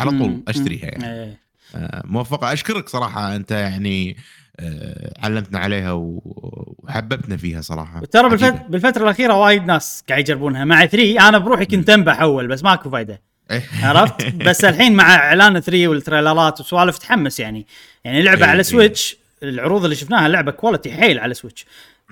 [0.00, 0.42] على طول.
[0.48, 1.22] أشتريها يعني.
[1.22, 1.38] إيه.
[1.74, 2.52] آه، موفقة.
[2.52, 4.16] أشكرك صراحة أنت يعني
[4.60, 8.00] آه، علمتنا عليها وحببتنا فيها صراحة.
[8.14, 8.66] بالفت...
[8.68, 10.64] بالفترة الأخيرة وايد ناس قاعد يجربونها.
[10.64, 13.20] مع 3 أنا بروحي كنت أنبح أول بس ماكو فايدة.
[13.50, 13.62] إيه.
[13.82, 17.66] عرفت؟ بس الحين مع إعلان 3 والتريلرات وسوالف تحمس يعني.
[18.04, 18.62] يعني لعبة إيه، على.
[18.62, 21.66] Switch العروض اللي شفناها لعبة quality حيل على Switch.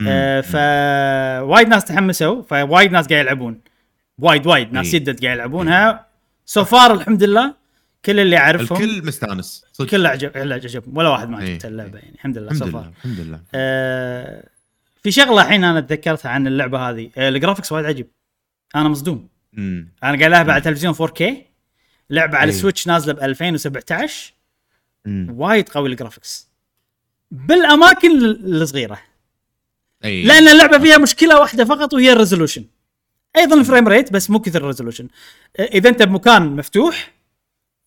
[0.08, 0.54] آه ف
[1.42, 3.60] وايد ناس تحمسوا فوايد ناس قاعد يلعبون.
[4.18, 4.86] وايد وايد ناس.
[4.94, 6.06] جدد قاعد يلعبونها.
[6.46, 7.54] so far الحمد لله
[8.04, 9.88] كل اللي اعرفهم الكل مستانس صدق.
[9.88, 11.50] كله عجب عجبهم ولا واحد ما إيه.
[11.50, 12.14] عجبته اللعبة يعني.
[12.14, 13.40] الحمد لله الحمد لله الحمد لله.
[13.54, 14.48] آه
[15.02, 17.10] في شغلة الحين أنا تذكرتها عن اللعبة هذه.
[17.16, 18.06] آه ال graphics وايد عجيب.
[18.76, 19.28] أنا مصدوم.
[19.52, 19.88] مم.
[20.04, 21.22] أنا قاعد العبها على تلفزيون 4K
[22.10, 22.56] لعبة على إيه.
[22.56, 24.32] ال Switch نازلة ب 2017
[25.04, 25.34] مم.
[25.40, 26.48] وايد قوي ال graphics
[27.30, 28.98] بالأماكن ال- الصغيرة.
[30.04, 32.64] اي لأن اللعبة فيها مشكلة واحدة فقط وهي ال resolution
[33.36, 35.08] أيضا ال frame rate بس مو كثر ال resolution
[35.60, 37.12] إذا أنت بمكان مفتوح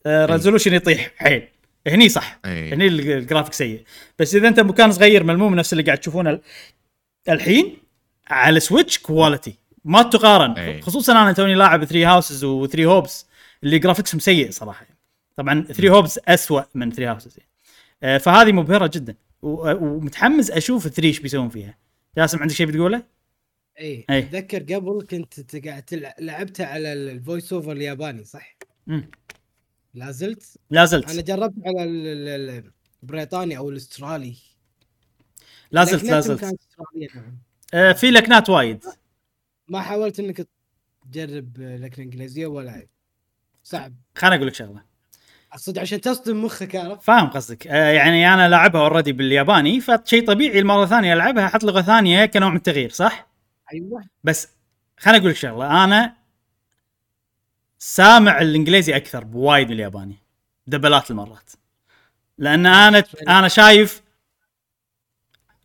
[0.06, 1.48] ال resolution يطيح حيل
[1.88, 2.74] هني صح إيه.
[2.74, 3.84] هني ال- ال graphics سيء
[4.20, 6.42] بس إذا أنت بمكان صغير ملموم نفس اللي قاعد تشوفونه ال-
[7.30, 7.78] الحين
[8.28, 10.82] على سويتش quality ما تقارن إيه.
[10.82, 13.26] خصوصا أنا توني لاعب Three Houses و Three Hopes
[13.64, 14.86] اللي graphics هم سيء صراحة
[15.36, 18.20] طبعا 3 هوبس اسوء من 3 هاوسز يعني.
[18.20, 21.78] فهذه مبهرة جدا ومتحمس أشوف 3 إيش بيسوون فيها
[22.18, 23.04] جاسم عندك شيء بتقوله؟
[23.80, 24.20] اي إي.
[24.20, 28.56] أتذكر قبل كنت قاعد لعبتها على ال- ال voice over الياباني صح؟
[28.88, 29.12] مم.
[29.94, 32.72] لا زلت؟ لا أنا زلت جربت على ال- ال- ال-
[33.04, 34.36] البريطاني أو الأسترالي.
[35.72, 36.56] لا زلت لا زلت.
[37.74, 38.84] آه، في لكنات وايد.
[39.68, 40.48] ما حاولت إنك
[41.12, 42.88] تجرب لكنة إنجليزية ولا
[43.64, 43.94] صعب.
[44.16, 44.84] خليني أقول لك شغلة.
[45.56, 47.68] صدق عشان تصدم مخك عرفت؟ فاهم قصدك.
[47.68, 52.50] آه، يعني أنا لاعبها already بالياباني فشيء طبيعي المرة الثانية ألعبها أحط لغة ثانية كنوع
[52.50, 53.28] من التغيير صح؟
[53.74, 54.04] أيوه.
[54.24, 54.48] بس
[54.98, 55.84] خليني أقول لك شغلة.
[55.84, 56.16] أنا
[57.84, 60.18] سامع الإنجليزي أكثر بوايد من الياباني
[60.68, 61.52] دبلات المرات.
[62.38, 64.02] لأن أنا أنا شايف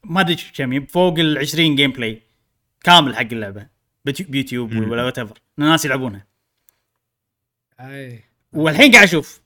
[0.05, 2.23] ما أدري كم فوق ال 20 gameplay
[2.85, 3.67] كامل حق اللعبة
[4.05, 4.77] بيوتيوب.
[4.77, 6.27] ولا whatever الناس يلعبونها
[7.81, 8.25] أي.
[8.53, 9.41] والحين قاعد أشوف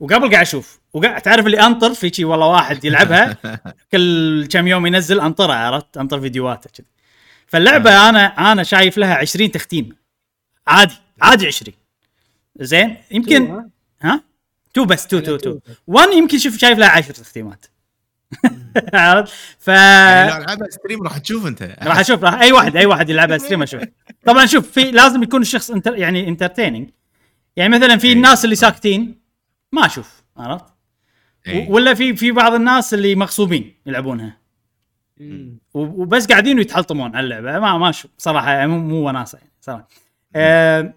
[0.00, 3.36] وقبل قاعد أشوف وقاعد تعرف اللي أنطر في شي والله واحد يلعبها
[3.92, 6.86] كل كم يوم ينزل انطره عرفت؟ أنطر فيديوهاته كذي.
[7.46, 9.96] فاللعبة أنا أنا شايف لها 20 تختيم.
[10.66, 11.85] عادي عادي 20
[12.60, 13.64] زين؟ يمكن
[14.02, 14.22] ها؟
[14.74, 15.58] تو بس تو تو تو.
[15.86, 17.66] 1 يمكن شوف شايف لها 10 تختيمات
[18.94, 21.76] عرفت؟ ف يعني لو ألعبها stream راح تشوف أنت.
[21.82, 23.82] راح أشوف راح أي واحد أي واحد يلعبها stream أشوف.
[24.26, 26.90] طبعا شوف في لازم يكون الشخص enter يعني entertaining
[27.56, 28.12] يعني مثلا في أي.
[28.12, 29.20] الناس اللي ساكتين
[29.72, 30.64] ما أشوف عرفت؟
[31.46, 31.66] إي.
[31.68, 34.36] و- ولا في في بعض الناس اللي مغصوبين يلعبونها.
[35.74, 37.58] وبس قاعدين يتحلطمون على اللعبة.
[37.58, 39.88] ما ما أشوف صراحة مو مو وناسة يعني صراحة.
[40.36, 40.94] آه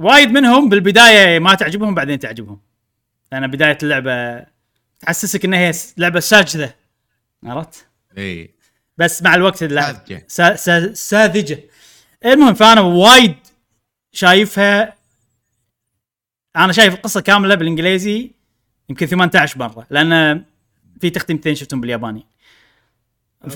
[0.00, 2.60] وايد منهم بالبداية ما تعجبهم بعدين تعجبهم.
[3.32, 4.46] لأن بداية اللعبة
[5.00, 6.76] تحسسك انها هي لعبة ساجدة.
[7.44, 7.86] عرفت؟
[8.18, 8.50] إي.
[8.98, 10.24] بس مع الوقت اللعب ساذجة.
[10.28, 11.60] سا سا ساذجة.
[12.26, 13.34] المهم فأنا وايد
[14.12, 14.94] شايفها.
[16.56, 18.30] أنا شايف القصة كاملة بالإنجليزي
[18.88, 20.44] يمكن 18 مرة لأن
[21.00, 22.26] في تختيمتين شفتهم بالياباني.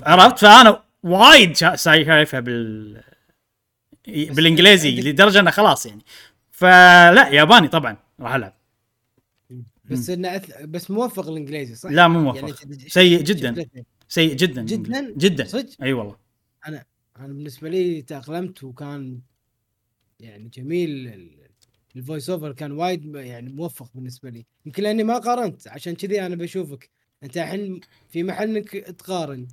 [0.03, 3.03] عرفت؟ فأنا وايد شا- شايفها بال
[4.07, 6.03] بالإنجليزي لدرجة إنه خلاص يعني.
[6.65, 7.97] فلا ياباني طبعا.
[8.21, 8.55] راح ألعب.
[9.85, 10.63] بس إنه أث...
[10.63, 13.67] بس موفق الإنجليزي صح؟ لا مو يعني موفق أنت- سيء جدا.
[14.09, 14.63] سيء جدا.
[14.63, 15.45] جداً؟ جدا.
[15.45, 16.17] صدق؟ أي والله.
[16.69, 16.85] أنا
[17.19, 19.21] أنا بالنسبة لي تأقلمت وكان
[20.21, 21.45] يعني جميل ال-
[21.97, 24.47] ال voice over كان وايد يعني موفق بالنسبة لي.
[24.67, 26.91] يمكن لأني ما قارنت عشان كذي أنا بشوفك.
[27.23, 29.47] أنت الحين في محل إنك تقارن.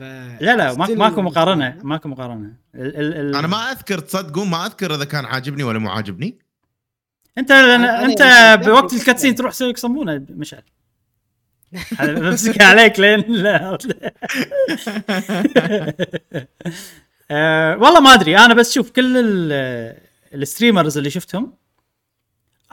[0.00, 0.02] ف
[0.42, 2.52] لا لا ماكو مقارنة ماكو مقارنة.
[2.74, 6.38] ال ال ال أنا ما أذكر تصدقون ما أذكر إذا كان عاجبني ولا مو عاجبني.
[7.38, 8.22] انت أنت
[8.64, 10.62] بوقت ال cutscene تروح تسوي يصمونه مشعل.
[12.00, 13.78] بمسك عليك لين لا.
[17.30, 18.38] آه، والله ما أدري.
[18.38, 19.96] أنا بس شوف كل ال-
[20.34, 21.52] ال streamers اللي شفتهم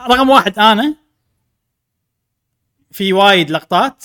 [0.00, 0.94] رقم واحد أنا
[2.90, 4.04] في وايد لقطات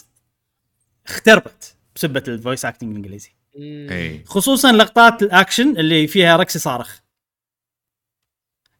[1.07, 1.72] اختربت.
[2.05, 3.29] بسبة ال voice acting الإنجليزي.
[3.55, 3.87] مم.
[3.91, 6.99] اي خصوصا لقطات الأكشن اللي فيها ركس صارخ.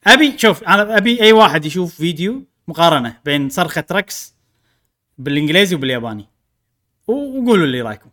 [0.07, 4.35] أبي شوف أنا أبي أي واحد يشوف فيديو مقارنة بين صرخة ركس
[5.17, 6.25] بالإنجليزي وبالياباني.
[7.07, 8.09] وقولوا لي رأيكم.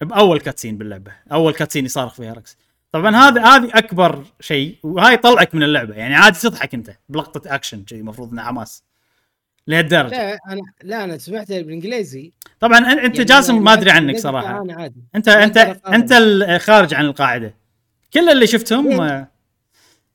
[0.00, 1.12] بأول cutscene باللعبة.
[1.32, 2.56] أول cutscene يصارخ فيها ركس.
[2.92, 5.94] طبعا هذا هذه أكبر شيء وهاي طلعك من اللعبة.
[5.94, 8.84] يعني عادي تضحك أنت بلقطة اكشن كذي المفروض إنه حماس.
[9.66, 10.10] لهالدرجة.
[10.10, 12.32] لا أنا لا أنا سمعتها بالإنجليزي.
[12.60, 14.62] طبعا أنت يعني جاسم أنا ما أدري عنك صراحة.
[14.62, 15.00] أنا عادي.
[15.14, 15.56] انت انت.
[15.86, 17.54] أنت الخارج عن القاعدة.
[18.14, 19.26] كل اللي شفتهم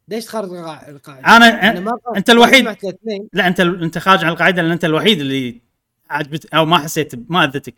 [0.07, 1.97] ليش القاع- القاعدة؟ أنا ما
[2.29, 2.63] الوحيد.
[2.65, 3.29] ما سمعت الاثنين.
[3.33, 5.61] لا أنت أنت خارج عن القاعدة لأن أنت الوحيد اللي
[6.09, 7.75] عجبت أو ما حسيت ما أذتك.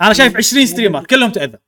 [0.00, 1.58] أنا شايف 20 ستريمر كلهم تأذى.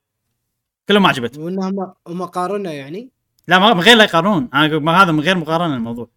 [0.87, 1.43] كلهم ما عجبتهم.
[1.43, 3.09] وانهم هم قارنوا يعني؟
[3.47, 4.49] لا ما غير لا يقارنون.
[4.53, 6.09] أنا هذا من غير مقارنة الموضوع.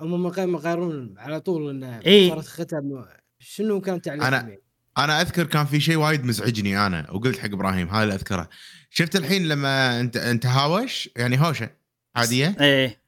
[0.00, 2.28] هم ما يقارنون على طول إنه إيه.
[2.28, 3.04] صارت ختم.
[3.38, 4.58] شنو كان تعليقهم أنا- يعني؟
[4.98, 8.48] أنا أذكر كان في شيء وايد مزعجني أنا وقلت حق إبراهيم هذا اللي أذكره.
[8.90, 11.70] شفت الحين لما انت أنت هاوش؟ يعني هوشة.
[12.16, 13.00] عاديه إيه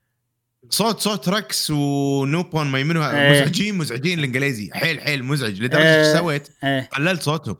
[0.71, 3.33] صوت صوت ركس ونوبون ما يمنوا إيه.
[3.33, 4.71] مزعجين مزعجين الإنجليزي.
[4.75, 5.63] حيل حيل مزعج.
[5.63, 6.09] لدرجة إيه.
[6.09, 7.57] إيش سويت؟ إيه قللت صوتهم.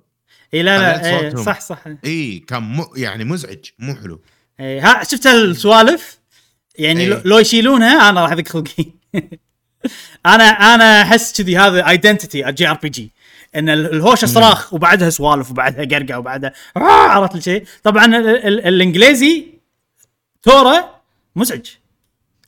[0.55, 1.45] إي لا لا إيه صوتهم.
[1.45, 1.85] صح صح.
[2.05, 2.85] إي كان م...
[2.97, 3.65] يعني مزعج.
[3.79, 4.23] مو حلو.
[4.61, 6.19] إيه ها شفت السوالف؟
[6.79, 7.23] يعني لو, إيه.
[7.25, 9.02] لو يشيلونها أنا راح اذق خلقي
[10.27, 13.13] أنا أنا أحس كذي هذا ايدنتيتي جي ار بي جي
[13.57, 19.47] إن ال- الهوشة صراخ وبعدها سوالف وبعدها قرقه وبعدها عرفت الشيء طبعا ال- ال- الإنجليزي
[20.43, 21.01] تورا
[21.37, 21.67] مزعج.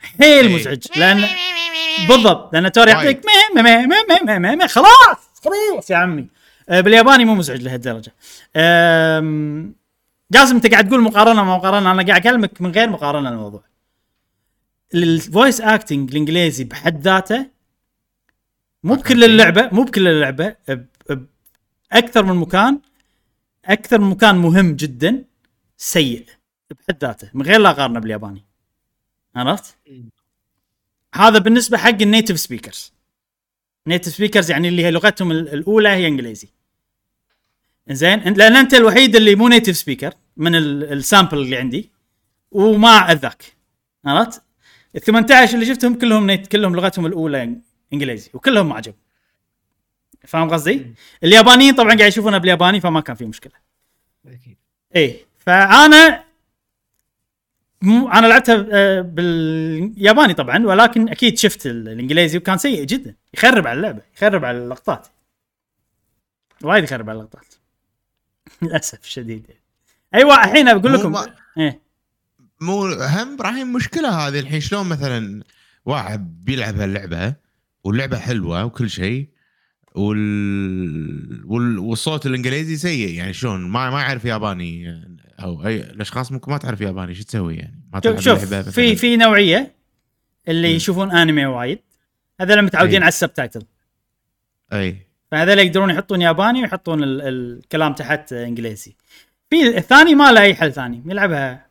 [0.01, 0.55] حيل إيه.
[0.57, 0.83] مزعج.
[0.97, 1.25] لأن
[2.09, 3.21] بالضبط لأن تورا يعطيك
[4.67, 6.27] خلاص خلاص يا عمي.
[6.69, 8.15] آه، بالياباني مو مزعج لهالدرجة.
[10.33, 13.63] جاسم أنت قاعد تقول مقارنة ما مقارنة؟ أنا قاعد أكلمك من غير مقارنة الموضوع.
[14.95, 17.47] ال voice acting الإنجليزي بحد ذاته
[18.85, 20.57] مو بكل اللعبة مو بكل اللعبة
[21.93, 22.81] أكثر من مكان
[23.65, 25.25] أكثر من مكان مهم جدا
[25.77, 26.27] سيء
[26.71, 28.45] بحد ذاته من غير لا اقارنه بالياباني.
[29.37, 29.77] عرفت؟
[31.15, 32.93] هذا بالنسبة حق ال native speakers.
[33.87, 36.49] native speakers يعني اللي هي لغتهم ال- الأولى هي إنجليزي.
[37.91, 41.91] زين لأن أنت الوحيد اللي مو native speaker من ال- ال sample اللي عندي
[42.51, 43.45] وما أذاك.
[44.05, 44.43] عرفت؟
[44.97, 47.57] ال 18 اللي شفتهم كلهم nat كلهم لغتهم الأولى
[47.93, 48.95] إنجليزي وكلهم ما عجب
[50.27, 53.53] فاهم قصدي؟ اليابانيين طبعا قاعد يشوفونها بالياباني فما كان في مشكلة.
[54.27, 54.57] أكيد.
[54.97, 56.25] إيه فأنا
[57.83, 63.15] مو أنا لعبتها آه، بالياباني طبعا ولكن أكيد شفت ال- الإنجليزي وكان سيء جدا.
[63.35, 65.07] يخرب على اللعبة يخرب على اللقطات.
[66.63, 67.55] وايد يخرب على اللقطات.
[68.63, 69.47] للأسف الشديد.
[70.15, 71.13] أيوه الحين بقول لكم.
[71.13, 71.84] ما- إيه.
[72.61, 74.61] مو هم إبراهيم مشكلة هذه الحين.
[74.61, 75.43] شلون مثلا
[75.85, 77.35] واحد بيلعب هاللعبة
[77.85, 79.29] واللعبة حلوة وكل شيء
[79.95, 81.43] وال...
[81.47, 81.79] وال...
[81.79, 85.03] والصوت الإنجليزي سيء يعني شلون؟ ما ما يعرف ياباني
[85.41, 88.97] أو أي الأشخاص ممكن ما تعرف ياباني شو تسوي يعني؟ ما تلعب شوف في.
[88.97, 89.75] في نوعية
[90.49, 90.77] اللي مم.
[90.77, 91.79] يشوفون أنمي وايد.
[92.41, 93.01] هذول متعودين أي.
[93.03, 93.63] على السبتايتل.
[94.73, 94.97] أي.
[95.31, 98.97] فهذول يقدرون يحطون ياباني ويحطون ال- الكلام تحت إنجليزي.
[99.51, 101.64] في الثاني ما له أي حل ثاني يلعبها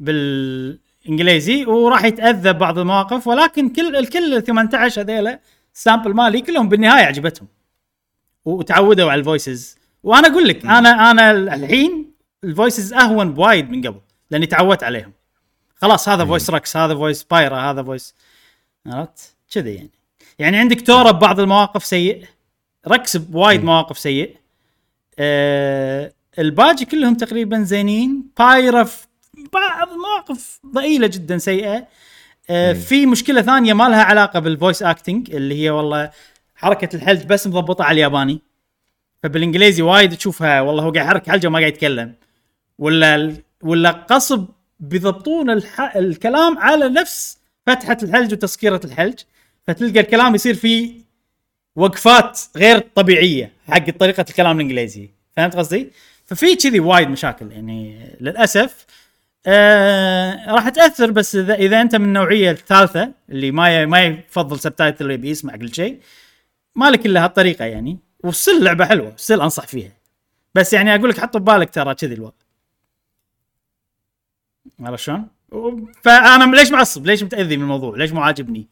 [0.00, 5.40] بالإنجليزي وراح يتأذى بعض المواقف ولكن كل الكل ال 18 هذيلا
[5.74, 7.48] ال sample مالي كلهم بالنهاية عجبتهم
[8.44, 12.10] وتعودوا على ال voices وأنا أقول لك أنا أنا الحين
[12.44, 15.12] ال voices أهون بوايد من قبل لأني تعودت عليهم.
[15.76, 18.14] خلاص هذا voice ركس هذا voice بايرا هذا voice
[18.86, 19.90] عرفت؟ كذي يعني.
[20.38, 22.24] يعني عندك تورا ببعض المواقف سيء
[22.88, 23.64] ركس بوايد.
[23.64, 24.36] مواقف سيء.
[25.18, 28.24] آه الباقي كلهم تقريبا زينين.
[28.38, 28.88] بايرا
[29.52, 31.86] بعض المواقف ضئيلة جدا سيئة.
[32.50, 32.78] آه مم.
[32.78, 36.10] في مشكلة ثانية ما لها علاقة بال voice acting اللي هي والله
[36.56, 38.40] حركة الحلج بس مضبوطه على الياباني.
[39.22, 42.14] فبالإنجليزي وايد تشوفها والله هو قاعد يحرك حلجة وما قاعد يتكلم.
[42.78, 44.46] ولا ولا غصب
[44.80, 45.96] بيضبطون الح...
[45.96, 49.20] الكلام على نفس فتحة الحلج وتسكيرة الحلج.
[49.66, 51.06] فتلقى الكلام يصير فيه
[51.76, 55.10] وقفات غير طبيعية حق طريقة الكلام الإنجليزي.
[55.36, 55.90] فهمت قصدي؟
[56.26, 58.86] ففي كذي وايد مشاكل يعني للأسف.
[59.46, 63.86] آه راح تأثر بس اذا إذا أنت من النوعية الثالثة اللي ما.
[63.86, 66.00] ما يفضل سبتايتل اللي بيسمع كل شيء
[66.74, 69.92] مالك إلا هالطريقة يعني والسل لعبة حلوة السل أنصح فيها
[70.54, 72.34] بس يعني أقول لك حط ببالك ترى كذي الوضع
[74.80, 75.28] عرفت شلون؟
[76.02, 78.68] فأنا ليش معصب؟ ليش متأذي من الموضوع؟ ليش مو عاجبني؟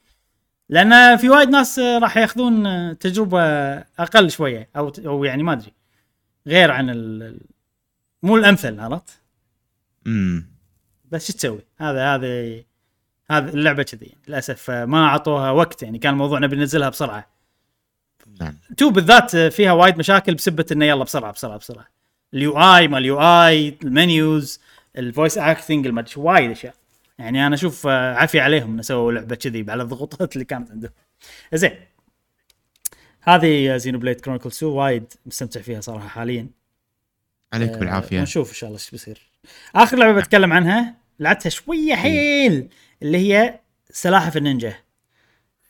[0.68, 3.40] لأن في وايد ناس آه، راح يأخذون آه، تجربة
[3.98, 5.72] أقل شوية أو أو يعني ما أدري
[6.46, 7.40] غير عن ال-
[8.22, 9.20] مو الأمثل عرفت؟
[10.06, 10.53] امم
[11.14, 12.62] بس شو تسوي؟ هذا هذا
[13.30, 14.14] هذا اللعبة كذي.
[14.28, 17.28] للأسف آه، ما أعطوها وقت يعني كان الموضوع نبي ننزلها بسرعة.
[18.40, 18.54] نعم.
[18.76, 21.86] تو بالذات فيها وايد مشاكل بسبة إنه يلا بسرعة بسرعة بسرعة.
[22.34, 24.60] ال UI ما ال UI ال menus
[24.98, 26.74] ال voice acting المدري وايد أشياء.
[27.18, 30.92] يعني أنا أشوف آه، عافية عليهم إنه سووا لعبة كذي على الضغوطات اللي كانت عندهم.
[31.54, 31.76] زين.
[33.20, 36.46] هذه Xenoblade Chronicles 2 وايد مستمتع فيها صراحة حاليا.
[37.52, 39.22] عليك آه، بالعافيه ونشوف إن شاء الله إيش بيصير.
[39.74, 42.68] آخر لعبة بتكلم عنها لعبتها شوية حيل
[43.02, 43.60] اللي هي
[43.90, 44.74] سلاحف النينجا.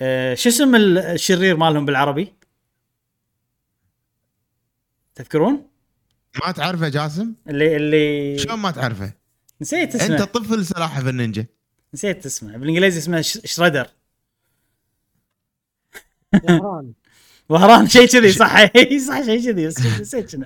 [0.01, 2.33] آه، شو اسم ال- الشرير مالهم بالعربي؟
[5.15, 5.67] تذكرون؟
[6.47, 9.13] ما تعرفه جاسم؟ اللي اللي شلون ما تعرفه؟
[9.61, 11.47] نسيت أنت اسمه طفل سلاحف النينجا.
[11.95, 12.57] نسيت اسمه.
[12.57, 13.87] بالإنجليزي اسمه ش- شريدر.
[16.45, 16.93] وهران.
[17.49, 18.65] وهران شيء كذي صح.
[19.09, 20.45] صح شيء كذي بس نسيت شنو.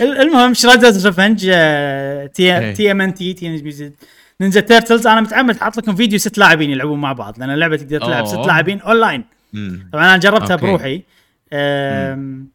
[0.00, 2.65] ال- المهم Shredder's Revenge تي إيه.
[2.65, 7.50] TMNT تي Ninja Turtles أنا متعمد حاط لكم فيديو ست لاعبين يلعبون مع بعض لأن
[7.50, 8.34] اللعبة تقدر تلعب ست.
[8.34, 9.24] لاعبين أونلاين.
[9.92, 10.66] طبعا أنا جربتها okay.
[10.66, 11.02] بروحي.
[11.52, 12.48] أم،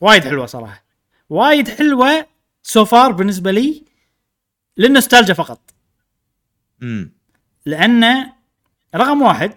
[0.00, 0.84] وايد حلوة صراحة.
[1.30, 2.26] وايد حلوة
[2.62, 3.82] so far بالنسبة لي
[4.76, 5.60] للنوستالجيا فقط.
[6.82, 7.12] امم
[7.66, 8.26] لأن
[8.94, 9.52] رقم واحد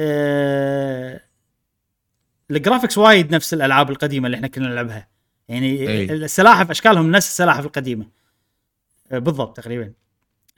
[0.00, 1.20] آه
[2.50, 5.08] ال graphics وايد نفس الألعاب القديمة اللي إحنا كنا نلعبها.
[5.48, 6.04] يعني أي.
[6.12, 8.06] السلاحف أشكالهم نفس السلاحف القديمة.
[9.12, 9.92] آه بالضبط تقريبا.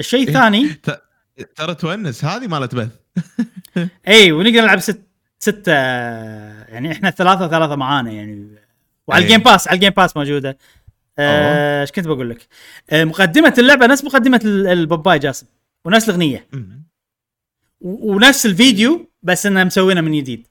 [0.00, 0.28] الشيء إيه.
[0.28, 0.80] الثاني؟
[1.56, 2.88] ترى تونس هذه مالت بث.
[4.08, 5.00] اي ونقدر نلعب ست
[5.38, 8.48] ستة يعني إحنا ثلاثة ثلاثة معانا يعني.
[9.06, 9.26] وعلى إيه.
[9.28, 10.58] ال Game Pass على ال Game Pass موجودة.
[11.18, 12.46] آه، إيش كنت بقول لك؟
[12.90, 15.46] آه مقدمة اللعبة نفس مقدمة ال- الباباي جاسم
[15.84, 16.46] ونفس الأغنية.
[17.80, 20.46] ونفس الفيديو بس انها مسوينه من جديد.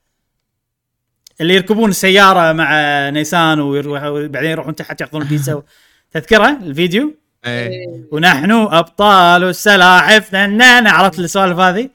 [1.41, 2.69] اللي يركبون السيارة مع
[3.09, 5.63] نيسان وبعدين يروحون تحت ياخذون البيتزا
[6.11, 7.15] تذكره الفيديو؟
[7.45, 7.87] إيه.
[8.11, 11.89] ونحن أبطال السلاحف نانا عرفت السوالف هذه؟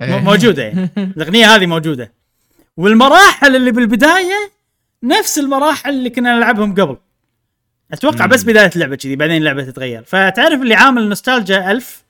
[0.00, 0.18] إيه.
[0.18, 0.62] موجودة.
[0.62, 2.12] يعني الأغنية هذه موجودة.
[2.76, 4.50] والمراحل اللي بالبداية
[5.02, 6.96] نفس المراحل اللي كنا نلعبهم قبل.
[7.92, 8.30] أتوقع مم.
[8.30, 10.02] بس بداية اللعبة كذي بعدين اللعبة تتغير.
[10.02, 12.04] فتعرف اللي عامل النوستالجيا ألف؟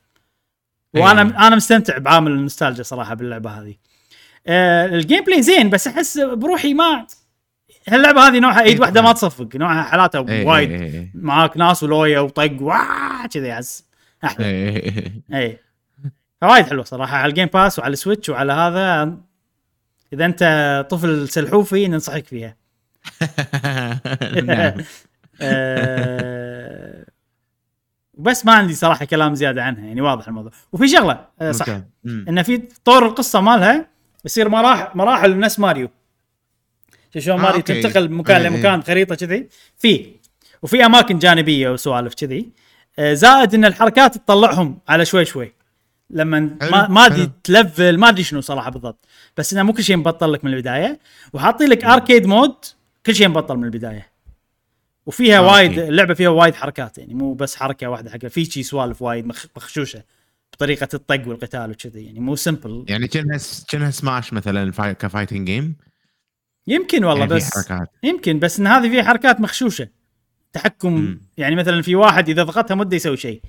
[0.94, 1.46] وأنا إيه.
[1.46, 3.74] أنا مستمتع بعامل النوستالجيا صراحة باللعبة هذه.
[4.46, 7.06] آه ال gameplay زين بس أحس بروحي ما
[7.88, 10.70] هاللعبه هذه نوعها إيد واحدة ما تصفق؟ نوعها حالاتها إيه، وايد.
[10.70, 11.10] إيه، إيه.
[11.14, 13.84] معاك ناس ولويا وطق واه كذي احس
[14.24, 14.46] أحلى.
[14.46, 15.40] إيه، إيه، إيه.
[15.40, 15.58] اي
[16.40, 17.16] فوايد حلوة صراحة.
[17.16, 19.16] على ال Game Pass وعلى ال Switch وعلى هذا
[20.12, 22.56] إذا أنت طفل سلحوفي ننصحك فيها.
[24.44, 24.72] نعم.
[25.40, 27.04] آه،
[28.18, 30.52] بس ما عندي صراحة كلام زيادة عنها يعني واضح الموضوع.
[30.72, 31.66] وفي شغلة آه، صح.
[32.06, 33.86] انه في طور القصة مالها
[34.24, 35.88] يصير مراحل مراحل نفس ماريو.
[37.20, 37.82] شلون آه، ماريو okay.
[37.82, 39.46] تنتقل من مكان إيه، لمكان خريطة كذي.
[39.78, 40.06] في
[40.62, 42.48] وفي أماكن جانبية وسوالف كذي.
[42.98, 45.52] آه، زائد إن الحركات تطلعهم على شوي شوي.
[46.10, 47.30] لما ما ما أدري.
[47.44, 49.04] ت level ما أدري شنو صراحة بالضبط.
[49.36, 50.98] بس إنه مو كل شيء مبطل لك من البداية.
[51.32, 52.54] وحاطين لك arcade mode
[53.06, 54.06] كل شيء مبطل من البداية.
[55.06, 55.78] وفيها آه، وايد.
[55.78, 57.14] اللعبة فيها وايد حركات يعني.
[57.14, 60.02] مو بس حركة واحدة حق في شي سوالف وايد مخ- مخشوشة.
[60.52, 62.20] بطريقة الطق والقتال وكذي يعني.
[62.20, 63.38] مو simple يعني كأنها
[63.68, 65.76] كأنها سماش مثلا fi- ك fighting game
[66.66, 69.88] يمكن والله يعني بس حركات يمكن بس إن هذه فيها حركات مخشوشه
[70.52, 71.20] تحكم مم.
[71.36, 73.42] يعني مثلا في واحد إذا ضغطها مده يسوي شيء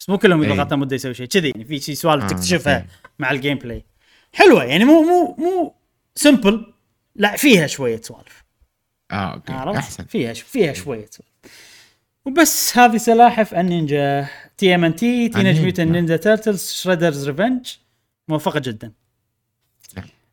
[0.00, 0.56] بس مو كلهم إذا أي.
[0.56, 2.88] ضغطها مده يسوي شيء كذي يعني في شيء سوالف آه، تكتشفها okay.
[3.18, 3.84] مع ال gameplay
[4.32, 5.74] حلوة يعني مو مو مو
[6.14, 6.72] simple
[7.14, 8.44] لا فيها شوية سوالف
[9.10, 10.32] آه okay؟ أحسن فيها.
[10.32, 11.30] فيها شوية سوالف
[12.24, 15.60] وبس هذه سلاحف النينجا TMNT Teenage.
[15.60, 17.68] Mutant Ninja Turtles Shredder's Revenge
[18.28, 18.92] موفقة جدا.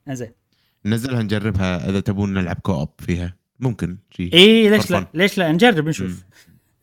[0.10, 0.32] زين
[0.86, 3.36] نزلها نجربها إذا تبون نلعب كوب فيها.
[3.60, 5.08] ممكن شيء اي ليش لا.
[5.14, 6.24] ليش لا؟ نجرب نشوف.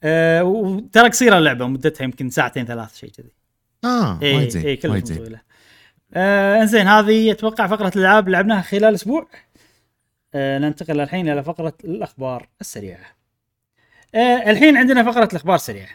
[0.02, 3.32] آه وترى قصيرة اللعبة مدتها يمكن ساعتين ثلاث شيء كذي.
[3.84, 5.40] آه اي وايد زين اي كلها طويله
[6.14, 9.28] آه إنزين هذه أتوقع فقرة الألعاب لعبناها خلال أسبوع.
[10.34, 13.06] آه ننتقل الحين إلى فقرة الأخبار السريعة.
[14.14, 15.88] آه الحين عندنا فقرة الأخبار السريعة.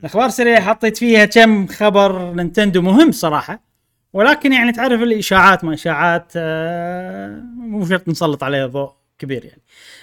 [0.00, 3.65] الأخبار السريعة حطيت فيها كم خبر نينتندو مهم صراحة.
[4.12, 9.62] ولكن يعني تعرف الاشاعات ما إشاعات آه مو شرط نسلط عليها ضوء كبير يعني.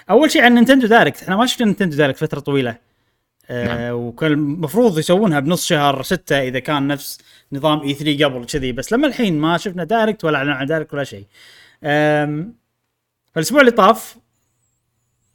[0.10, 2.78] أول شيء عن Nintendo Direct إحنا ما شفنا Nintendo Direct فترة طويلة.
[3.50, 7.20] آه وكان المفروض يسوونها بنص شهر ستة إذا كان نفس
[7.52, 11.04] نظام E3 قبل كذي بس لما الحين ما شفنا Direct ولا اعلان عن Direct ولا
[11.04, 11.26] شيء.
[13.34, 14.18] فالاسبوع اللي طاف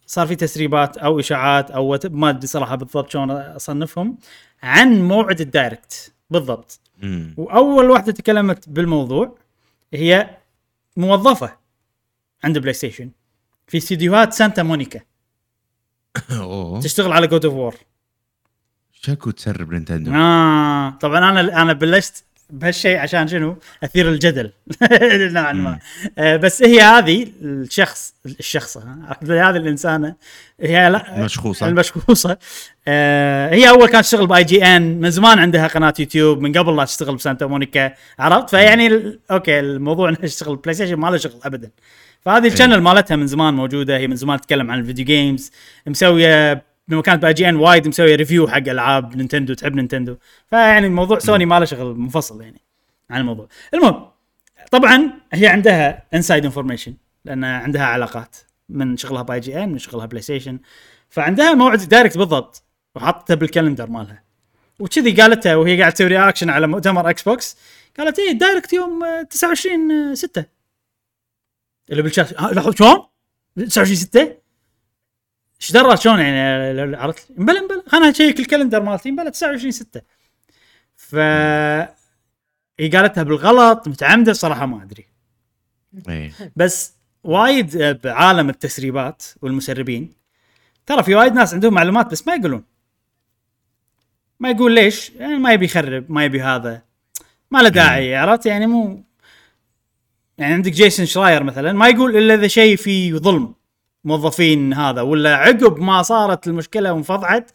[0.06, 4.18] صار في تسريبات أو إشاعات أو ما أدري صراحة بالضبط شلون أصنفهم
[4.62, 6.80] عن موعد ال Direct بالضبط.
[6.98, 7.34] مم.
[7.36, 9.38] وأول واحدة تكلمت بالموضوع
[9.94, 10.36] هي
[10.96, 11.56] موظفة
[12.44, 13.10] عند PlayStation
[13.66, 15.00] في استديوهات سانتا مونيكا.
[16.30, 16.80] أوه.
[16.80, 17.74] تشتغل على God of War
[18.92, 20.12] شكو تسرب نينتندو.
[20.14, 24.52] آه طبعا أنا أنا بلشت بهالشيء عشان شنو؟ أثير الجدل.
[25.34, 25.78] نوعا ما.
[26.18, 28.80] آه بس هي هذه الشخص الشخصه؟
[29.22, 30.14] هذه الإنسانة.
[30.60, 32.38] هي لا مشخوصه المشخوصة.
[32.88, 36.84] آه هي أول كانت تشتغل ب IGN من زمان عندها قناة يوتيوب من قبل لا
[36.84, 41.70] تشتغل بسانتا مونيكا عرفت؟ فيعني okay الموضوع إنها تشتغل PlayStation ما له شغل ابدا.
[42.20, 45.52] فهذه ال channel مالتها من زمان موجودة هي من زمان تتكلم عن ال video games
[45.86, 50.16] مسوية لما كانت ب IGN وايد مسوية review حق ألعاب نينتندو تحب نينتندو.
[50.46, 52.60] فيعني موضوع سوني ما له شغل منفصل يعني
[53.10, 53.48] عن الموضوع.
[53.74, 54.08] المهم
[54.70, 58.36] طبعا هي عندها inside information لأن عندها علاقات
[58.68, 60.58] من شغلها ب IGN من شغلها PlayStation
[61.08, 62.62] فعندها موعد Direct بالضبط
[62.94, 64.22] وحطته بال calendar مالها.
[64.78, 67.56] وكذي قالتها وهي قاعدة تسوي reaction على مؤتمر Xbox
[67.98, 70.44] قالت إيه Direct يوم آه، 29 6
[71.90, 73.02] اللي بالشاشه آه، شلون؟
[73.56, 74.36] 29 6
[75.60, 79.10] إيش درى شلون يعني؟ عرفت؟ مبلا مبلا خلنا نشيك ال calendar مالتي.
[79.10, 80.00] مبلا 29 6
[80.96, 81.14] ف
[82.80, 84.32] هي قالتها بالغلط متعمدة.
[84.32, 85.06] صراحة ما أدري.
[86.08, 86.32] إيه.
[86.56, 86.92] بس
[87.24, 90.12] وايد بعالم التسريبات والمسربين.
[90.86, 92.64] ترى في وايد ناس عندهم معلومات بس ما يقولون.
[94.40, 96.82] ما يقول ليش؟ يعني ما يبي يخرب ما يبي هذا.
[97.50, 99.02] ما له داعي عرفت؟ يعني مو
[100.38, 103.54] يعني عندك جيسون شراير مثلا ما يقول إلا إذا شيء فيه ظلم.
[104.08, 107.50] موظفين هذا ولا عقب ما صارت المشكلة وانفضعت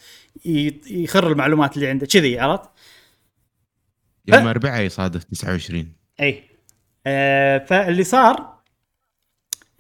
[0.46, 2.06] ي- يخر المعلومات اللي عنده.
[2.06, 2.70] كذي عرفت؟
[4.28, 6.44] يوم اربعاء يصادف 29 إي.
[7.08, 8.54] آه فاللي صار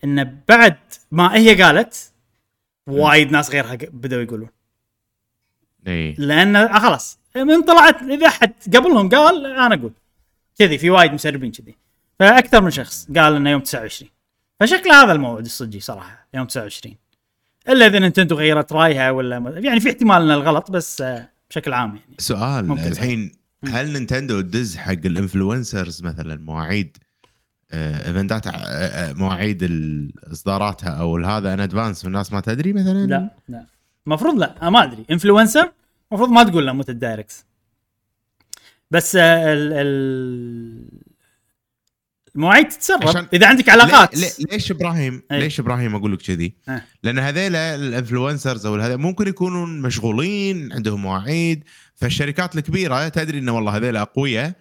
[0.04, 0.76] انه بعد
[1.12, 2.12] ما هي قالت
[2.88, 4.50] وايد ناس غيرها بدأوا يقولون.
[5.88, 6.16] إي.
[6.18, 9.94] لأن آه خلاص من طلعت إذا احد قبلهم قال أنا أقول.
[10.60, 11.76] كذي في وايد مسربين كذي.
[12.20, 14.10] فأكثر من شخص قال إنه يوم 29
[14.60, 16.23] فشكل هذا الموعد الصجي صراحة.
[16.34, 16.96] يوم 29
[17.70, 21.90] الا اذا Nintendo غيرت رأيها ولا يعني في احتمال انه الغلط بس آه بشكل عام
[21.90, 22.16] يعني.
[22.18, 23.32] سؤال الحين
[23.66, 26.98] هل Nintendo تدز حق ال influencers مثلا مواعيد
[27.74, 29.64] event ات آه، آه، مواعيد
[30.32, 33.66] إصداراتها أو هذا in advance والناس ما تدري مثلا؟ لا لا.
[34.08, 35.06] المفروض لا ما أدري.
[35.12, 35.72] influencer
[36.12, 37.46] المفروض ما تقول له متى ال Direct
[38.92, 41.03] بس ال ال
[42.36, 44.16] المواعيد تتسرب عشان- إذا عندك علاقات
[44.52, 45.40] ليش إبراهيم أي.
[45.40, 46.82] ليش إبراهيم أقول لك كذي؟ أه.
[47.04, 51.64] لأن هذيلا ال influencers أو هذا ممكن يكونون مشغولين عندهم مواعيد
[51.96, 54.54] فالشركات الكبيرة تدري إنه والله هذيلا اقوياء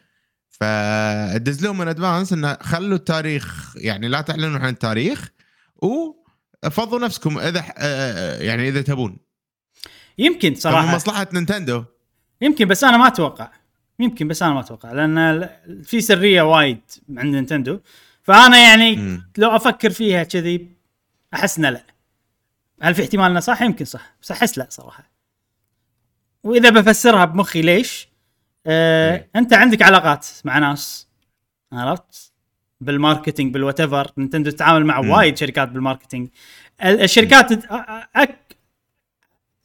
[0.51, 5.29] فدز لهم in advance إنه خلوا التاريخ يعني لا تعلنوا عن التاريخ
[5.77, 9.17] وفضوا نفسكم إذا آه، يعني إذا تبون
[10.19, 11.85] يمكن صراحة مصلحة Nintendo
[12.41, 13.51] يمكن بس أنا ما أتوقع
[13.99, 15.49] يمكن بس أنا ما أتوقع لأن
[15.85, 16.81] في سرية وايد
[17.17, 17.81] عند Nintendo.
[18.23, 19.31] فأنا يعني مم.
[19.39, 20.69] لو أفكر فيها كذي
[21.35, 21.83] أحس إنه لا.
[22.83, 25.11] هل في احتمال إنه صح؟ يمكن صح بس أحس لا صراحة.
[26.45, 28.09] وإذا بفسرها بمخي ليش؟
[28.67, 29.29] آه إيه.
[29.37, 31.09] أنت عندك علاقات مع ناس
[31.73, 32.33] عرفت؟
[32.81, 35.11] بال marketing بال whatever Nintendo تتعامل مع مم.
[35.11, 36.29] وايد شركات بال marketing.
[36.85, 37.53] ال- الشركات
[38.17, 38.57] أك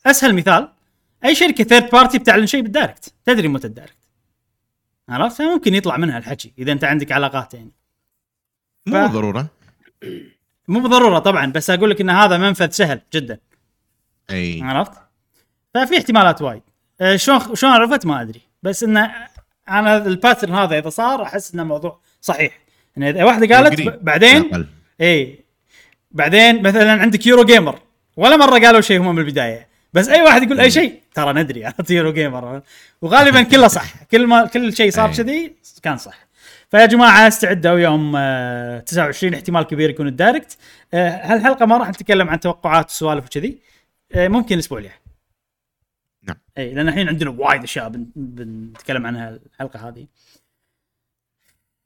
[0.06, 0.70] أسهل مثال
[1.26, 3.98] أي شركة third party بتعلن شيء بال Direct تدري متى ال Direct
[5.10, 7.72] عرفت؟ ممكن يطلع منها الحكي إذا أنت عندك علاقات يعني.
[8.86, 9.48] مو ف- ضروره
[10.68, 13.40] مو بالضرورة طبعا بس أقول لك إن هذا منفذ سهل جدا.
[14.30, 14.62] أي.
[14.64, 14.92] عرفت؟
[15.74, 16.62] ففي احتمالات وايد.
[17.02, 18.42] أه، شلون شلون عرفت؟ ما أدري.
[18.64, 19.14] بس انه
[19.70, 22.60] أنا ال pattern هذا إذا صار أحس إنه موضوع صحيح.
[22.98, 24.68] إن إذا واحدة قالت بعدين.
[25.02, 25.40] إي.
[26.12, 27.80] بعدين مثلا عندك Eurogamer
[28.18, 30.72] ولا مرة قالوا شيء هم من البدايه بس أي واحد يقول إي.
[30.72, 31.02] شيء.
[31.18, 32.62] ترى ندري عرفت Eurogamer
[33.02, 34.04] وغالبا كله صح.
[34.04, 35.14] كل ما كل شيء صار أي.
[35.16, 36.28] كذي كان صح.
[36.72, 40.58] فيا جماعة استعدوا يوم آه، 29 احتمال كبير يكون ال Direct.
[40.94, 43.58] آه، هالحلقة ما راح نتكلم عن توقعات وسوالف وكذي.
[44.16, 44.94] آه، ممكن الأسبوع الجاي.
[46.24, 46.38] نعم.
[46.58, 50.06] إي لأن الحين عندنا وايد أشياء بن- بنتكلم عنها الحلقة هذه.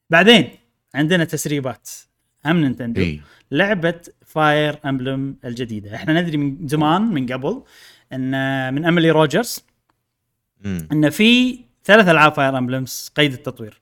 [0.10, 0.50] بعدين
[0.96, 1.90] عندنا تسريبات.
[2.46, 3.18] هم Nintendo.
[3.52, 5.96] لعبة Fire Emblem الجديدة.
[5.96, 7.64] إحنا ندري من زمان من قبل
[8.14, 9.64] إن من Emily Rogers.
[10.66, 13.82] إن في ثلاث ألعاب Fire Emblems قيد التطوير.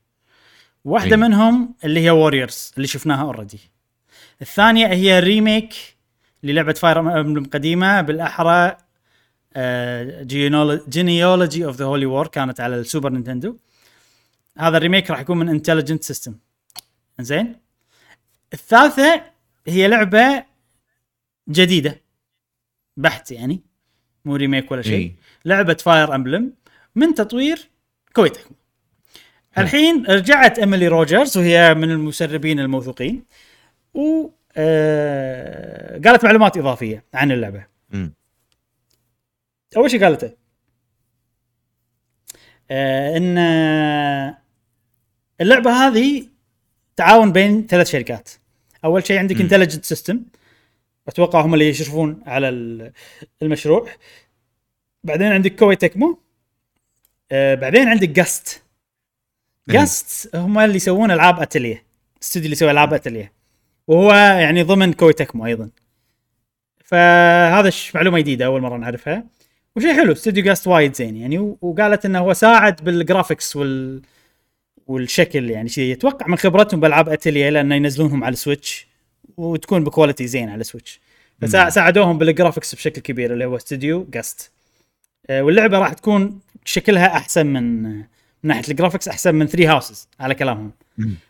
[0.86, 1.22] واحدة أي.
[1.22, 3.60] منهم اللي هي Warriors اللي شفناها already
[4.42, 5.74] الثانية هي remake
[6.44, 8.78] للعبة Fire Emblem قديمة بالأحرى
[10.90, 13.58] Genealogy of the Holy War كانت على ال Super Nintendo.
[14.58, 16.36] هذا ال remake راح يكون من Intelligent System
[17.20, 17.56] زين
[18.54, 19.24] الثالثة
[19.68, 20.44] هي لعبة
[21.50, 22.02] جديدة
[22.98, 23.69] بحت يعني.
[24.26, 24.94] مو remake ولا شيء.
[24.94, 25.16] إي.
[25.46, 26.54] لعبة Fire Emblem
[26.96, 27.70] من تطوير
[28.14, 28.46] Koei Tecmo
[29.58, 33.24] الحين رجعت Emily Rogers وهي من المسربين الموثوقين
[33.94, 37.66] و آه قالت معلومات إضافية عن اللعبة.
[37.90, 38.14] مم.
[39.78, 40.32] أول شيء قالته
[42.72, 44.38] آه إن آه،
[45.42, 46.28] اللعبة هذه
[46.96, 48.30] تعاون بين ثلاث شركات.
[48.86, 49.42] أول شيء عندك.
[49.42, 50.22] Intelligent System
[51.10, 52.92] أتوقع هم اللي يشرفون على ال-
[53.42, 53.90] المشروع.
[55.04, 56.20] بعدين عندك Koei Tecmo.
[57.32, 58.64] آه بعدين عندك Gust.
[59.70, 61.84] Gust هم اللي يسوون ألعاب أتلية.
[62.24, 63.32] استوديو اللي يسوي ألعاب أتلية.
[63.88, 65.70] وهو يعني ضمن Koei Tecmo أيضا.
[66.86, 69.24] فهذا ش- معلومة جديدة أول مرة نعرفها.
[69.76, 71.56] وشيء حلو استوديو Gust وايد زين يعني.
[71.62, 74.02] وقالت إنه هو ساعد بال graphics وال
[74.88, 75.92] والشكل يعني شيء.
[75.92, 78.89] يتوقع من خبرتهم بألعاب أتلية لأنه ينزلونهم على ال Switch.
[79.38, 81.00] وتكون ب quality زين على ال Switch
[81.42, 84.52] فساعدوهم بال graphics بشكل كبير اللي هو استوديو Gust
[85.30, 87.84] آه، واللعبة راح تكون شكلها أحسن من
[88.44, 90.72] من ناحية ال graphics أحسن من Three Houses على كلامهم.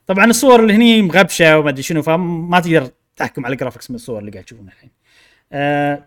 [0.08, 3.96] طبعا الصور اللي هني مغبشة وما أدري شنو فما تقدر تحكم على ال graphics من
[3.96, 4.90] الصور اللي قاعد تشوفونها الحين.
[5.52, 6.04] آه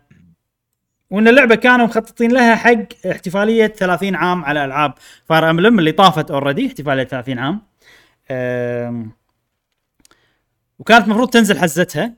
[1.10, 6.30] وإن اللعبة كانوا مخططين لها حق احتفالية 30 عام على ألعاب Fire Emblem اللي طافت
[6.30, 7.62] already احتفالية 30 عام.
[8.30, 9.10] آم،
[10.82, 12.12] وكانت المفروض تنزل حزتها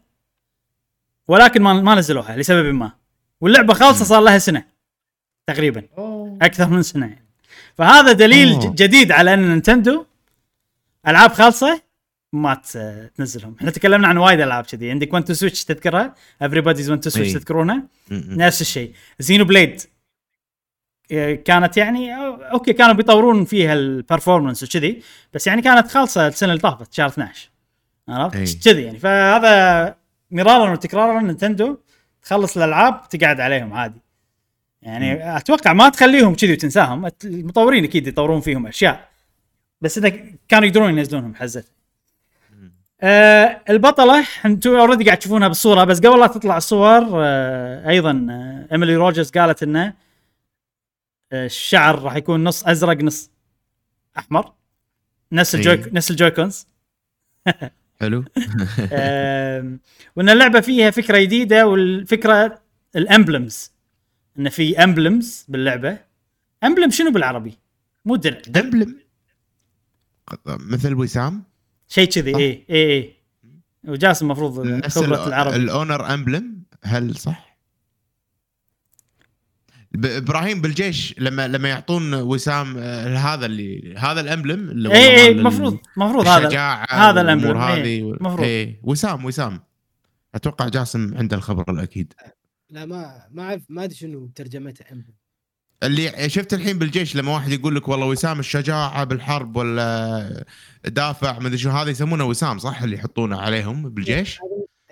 [1.28, 2.92] ولكن ما ما نزلوها لسبب ما
[3.40, 4.64] واللعبة خالصة صار لها سنة
[5.46, 5.82] تقريبا.
[6.42, 7.24] أكثر من سنة يعني.
[7.74, 8.74] فهذا دليل أوه.
[8.74, 10.04] جديد على أن Nintendo
[11.08, 11.82] ألعاب خالصة
[12.32, 12.62] ما
[13.16, 16.14] تنزلهم إحنا تكلمنا عن وايد ألعاب كذي عندك 1 2 Switch تذكرها
[16.44, 17.32] Everybody's 1 2 Switch.
[17.32, 17.82] تذكرونها.
[18.10, 19.80] نفس الشيء Xenoblade
[21.10, 22.14] إيه، كانت يعني
[22.52, 25.02] okay كانوا بيطورون فيها ال performance وكذي
[25.34, 27.53] بس يعني كانت خالصة السنة اللي طافت شهر 12 أي.
[28.08, 28.98] عرفت؟ كذي يعني.
[28.98, 29.96] فهذا
[30.30, 31.78] مرارا وتكرارا Nintendo
[32.22, 34.00] تخلص الألعاب تقعد عليهم عادي.
[34.82, 37.10] يعني أتوقع ما تخليهم كذي وتنساهم.
[37.24, 39.08] المطورين أكيد يطورون فيهم أشياء.
[39.80, 40.08] بس إذا
[40.48, 41.66] كانوا يقدرون ينزلونهم حزت.
[43.00, 48.72] آه البطلة أنتم already قاعد تشوفونها بالصورة بس قبل لا تطلع الصور آه أيضا آه
[48.72, 49.94] ايميلي روجرز قالت إنه
[51.32, 53.30] آه الشعر راح يكون نص أزرق نص
[54.18, 54.52] أحمر.
[55.32, 55.90] نفس ال Joy إيه.
[55.92, 56.66] نفس ال Joy-Cons
[58.04, 58.24] حلو.
[60.16, 62.60] وإن اللعبة فيها فكرة جديدة والفكرة
[62.96, 63.72] ال emblems
[64.38, 65.98] إن في emblems باللعبة.
[66.64, 67.58] emblem شنو بالعربي؟
[68.04, 68.40] مو درع.
[68.56, 68.96] امبلم
[70.46, 71.42] مثل وسام؟
[71.88, 72.36] شيء كذي.
[72.36, 73.14] اي اي اي
[73.84, 75.56] وجاسم المفروض خبرة ال- العربي.
[75.56, 77.43] ال honor emblem هل صح؟
[80.04, 85.28] إبراهيم بالجيش لما لما يعطون وسام آه، هذا اللي هذا ال emblem اللي اي اي
[85.30, 86.48] مال المفروض المفروض هذا
[86.90, 88.40] هذا إيه، هذه و- مفروض.
[88.40, 89.60] إيه، وسام وسام
[90.34, 92.12] أتوقع جاسم عنده الخبر الأكيد
[92.70, 95.14] لا ما ما أعرف ما أدري شنو ترجمتها emblem.
[95.82, 100.44] اللي شفت الحين بالجيش لما واحد يقول لك والله وسام الشجاعة بالحرب ولا
[100.84, 104.38] دافع ما أدري شو هذا يسمونه وسام صح اللي يحطونه عليهم بالجيش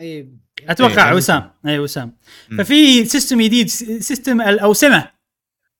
[0.02, 0.28] اي
[0.68, 1.50] أتوقع إيه، وسام.
[1.66, 2.16] اي وسام.
[2.50, 2.58] مم.
[2.58, 5.10] ففي system جديد system الأوسمة.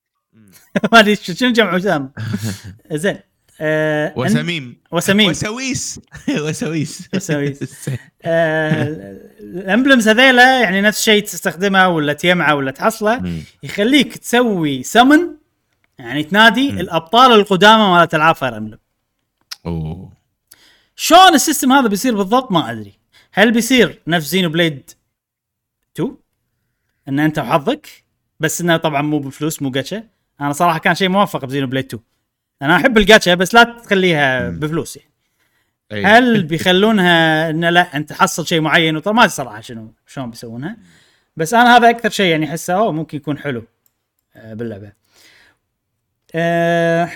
[0.93, 2.12] ما أدري شنو جمع وسام؟
[2.93, 3.18] زين.
[3.61, 4.81] آه وسميم.
[4.93, 5.31] وسميم.
[5.31, 6.01] وسويس.
[6.45, 7.09] وسويس.
[7.14, 7.91] وسويس.
[8.23, 13.43] آه ال emblems هذيلا يعني نفس الشيء تستخدمه ولا تجمعه ولا تحصله.
[13.62, 15.29] يخليك تسوي سمن
[15.99, 16.70] يعني تنادي.
[16.70, 18.79] الأبطال القدامى مالت العاب Fire Emblem
[19.66, 20.12] أوه.
[20.97, 23.02] شلون ال system هذا بيصير بالضبط؟ ما أدري.
[23.33, 24.91] هل بيصير نفس Xenoblade
[25.97, 26.16] 2
[27.09, 27.87] إن أنت وحظك
[28.41, 30.09] بس إنه طبعا مو بفلوس مو جاتشا.
[30.41, 32.03] أنا صراحة كان شيء موفق ب Xenoblade 2
[32.62, 34.51] أنا أحب الجاتشا بس لا تخليها.
[34.51, 36.07] بفلوس يعني.
[36.07, 40.76] هل بيخلونها إنه لا أنت تحصل شيء معين؟ وطبعا ما أدري صراحة شنو شلون بيسوونها.
[41.37, 43.64] بس أنا هذا أكثر شيء يعني أحسه أوه ممكن يكون حلو
[44.37, 44.93] آه، باللعبة.
[46.35, 47.11] آه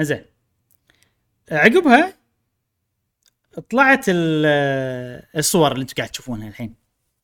[0.00, 0.24] زين.
[1.50, 2.14] عقبها
[3.70, 6.74] طلعت ال- آه، الصور اللي أنتم قاعد تشوفونها الحين.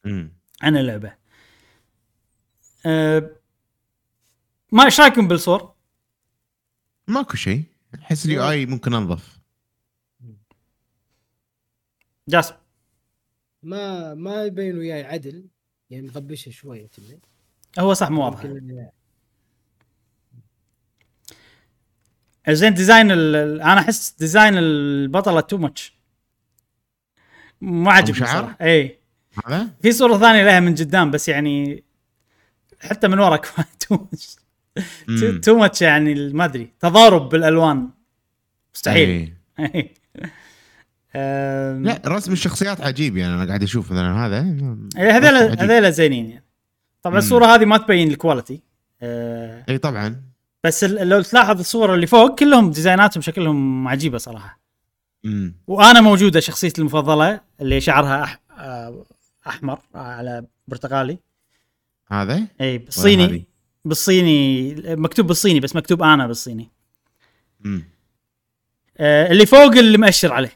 [0.04, 0.32] مم.
[0.62, 1.14] عن اللعبة.
[2.86, 3.30] أه
[4.72, 5.74] ما إيش رأيكم بالصور؟
[7.08, 7.62] ماكو شيء.
[8.02, 9.38] أحس اليو إي ممكن أنظف.
[12.28, 12.54] جاسم.
[13.62, 15.46] ما ما يبين وياي عدل.
[15.90, 17.18] يعني مغبشه شوية كذا
[17.78, 18.44] هو صح مو واضح.
[18.44, 18.88] يمكن-
[22.48, 25.95] زين design ال- أنا أحس design البطله تو ماتش
[27.60, 28.98] ما عجبني شعر؟ اي
[29.46, 31.84] هذا؟ في صورة ثانية لها من قدام بس يعني
[32.80, 33.36] حتى من ورا
[33.80, 34.36] too much
[35.08, 35.40] مم.
[35.40, 36.70] too much يعني ما أدري.
[36.80, 37.88] تضارب بالألوان.
[38.74, 39.32] مستحيل.
[39.60, 39.94] أي.
[41.16, 44.40] أم، لا رسم الشخصيات عجيب يعني أنا قاعد أشوف مثلا هذا.
[44.98, 45.60] إيه، هذيلا عجيب.
[45.60, 46.44] هذيلا زينين يعني.
[47.02, 47.18] طبعا.
[47.18, 48.62] الصورة هذه ما تبين ال quality
[49.02, 49.64] أه.
[49.68, 50.22] اي طبعا.
[50.64, 54.60] بس لو تلاحظ الصور اللي فوق كلهم design اتهم شكلهم عجيبة صراحة.
[55.66, 58.40] وأنا موجودة شخصيتي المفضلة اللي شعرها أح...
[58.58, 59.04] آه،
[59.46, 61.18] أحمر على برتقالي.
[62.08, 63.44] هذا؟ اي بالصيني؟
[63.84, 66.70] بالصيني مكتوب بالصيني بس مكتوب أنا بالصيني.
[67.64, 67.84] امم
[68.98, 70.52] آه اللي فوق اللي مأشر عليه.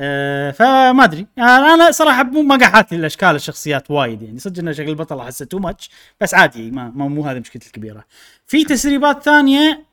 [0.00, 1.26] آه فما أدري.
[1.36, 4.38] يعني أنا صراحة مو ما قاعد حاطي الأشكال الشخصيات وايد يعني.
[4.38, 5.90] صدق إن شكل البطل أحسه تو ماتش
[6.20, 8.04] بس عادي ما, ما مو هذه مشكلتي الكبيرة.
[8.46, 9.84] في تسريبات ثانية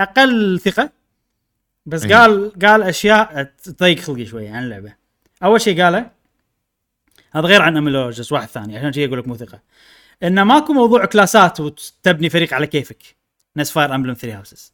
[0.00, 0.99] أقل ثقة.
[1.86, 2.14] بس أي.
[2.14, 4.94] قال قال أشياء تضيق خلقي شوية عن اللعبة.
[5.42, 6.10] أول شيء قاله
[7.32, 9.60] هذا غير عن اميلوجس واحد ثاني عشان شيء أقول لك مو ثقة.
[10.22, 13.02] انه ماكو موضوع class ات وتبني فريق على كيفك.
[13.56, 14.72] نفس Fire Emblem 3 Houses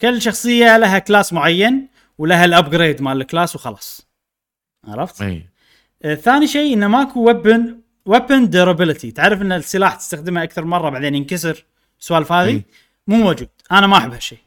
[0.00, 1.88] كل شخصية لها class معين
[2.18, 4.06] ولها ال upgrade مال ال class وخلاص.
[4.84, 5.46] عرفت؟ اي
[6.02, 11.14] آه ثاني شيء انه ماكو weapon weapon durability تعرف إن السلاح تستخدمه أكثر مرة بعدين
[11.14, 11.64] ينكسر؟
[12.00, 12.64] السوالف هذه؟ أي.
[13.06, 13.48] مو موجود.
[13.72, 14.38] أنا ما أحب هالشيء.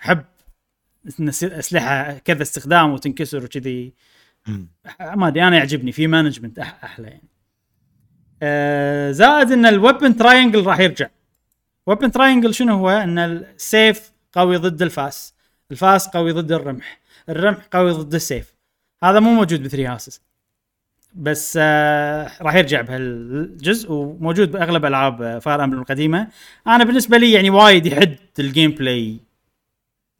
[0.00, 0.24] أحب
[1.42, 3.92] أسلحة كذا استخدام وتنكسر وكذي.
[5.00, 7.28] ما أدري أنا يعجبني في management أح أحلى يعني.
[8.42, 11.08] آه زائد إن ال weapon triangle راح يرجع.
[11.86, 15.34] weapon triangle شنو هو؟ إن السيف قوي ضد الفاس.
[15.70, 17.00] الفاس قوي ضد الرمح.
[17.28, 18.54] الرمح قوي ضد السيف.
[19.02, 20.22] هذا مو موجود ب Three Houses
[21.14, 26.28] بس آه راح يرجع بهالجزء وموجود بأغلب ألعاب Fire Emblem القديمة.
[26.66, 29.18] أنا بالنسبة لي يعني وايد يحد ال gameplay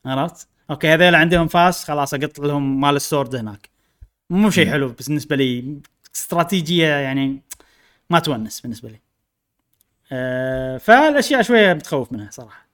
[0.06, 3.68] عرفت؟ okay هذول عندهم فاس خلاص أقط لهم مال ال sword هناك.
[4.30, 5.80] مو شيء حلو بس بالنسبة لي
[6.14, 7.40] استراتيجية يعني
[8.10, 9.00] ما تونس بالنسبة لي.
[10.12, 12.68] آه فالأشياء شوية متخوف منها صراحة.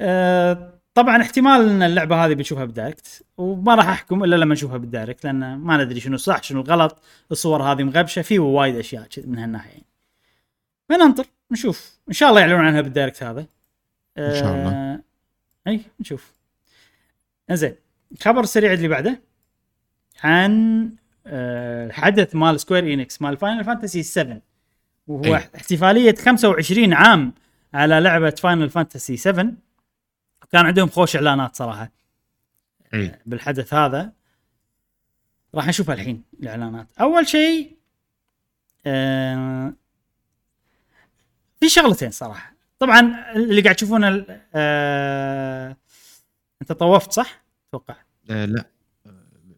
[0.00, 4.76] آه طبعا احتمال إن اللعبة هذه بنشوفها بال Direct وما راح أحكم إلا لما نشوفها
[4.76, 6.98] بال Direct لأن ما ندري شنو الصح شنو الغلط
[7.32, 9.86] الصور هذه مغبشة في وايد أشياء من هالناحية يعني.
[10.88, 11.98] فننطر نشوف.
[12.08, 13.46] إن شاء الله يعلنون عنها بال Direct هذا.
[14.18, 15.00] إن شاء الله.
[15.66, 16.32] أي نشوف.
[17.50, 17.74] زين
[18.12, 19.20] الخبر السريع اللي بعده
[20.22, 20.90] عن
[21.26, 24.40] آه، الحدث مال Square Enix مال Final Fantasy 7
[25.06, 25.34] وهو أي.
[25.34, 27.32] احتفالية 25 عام
[27.74, 29.52] على لعبة Final Fantasy 7
[30.52, 31.92] كان عندهم خوش إعلانات صراحة.
[32.94, 33.18] أي.
[33.26, 34.12] بالحدث هذا.
[35.54, 36.86] راح نشوفها الحين الإعلانات.
[37.00, 37.76] أول شيء
[38.86, 39.74] آه
[41.60, 42.53] في شغلتين صراحة.
[42.78, 45.76] طبعا اللي قاعد تشوفونه آه
[46.62, 47.96] أنت طوفت صح؟ أتوقع.
[48.30, 48.64] آه لا.
[49.06, 49.10] آه،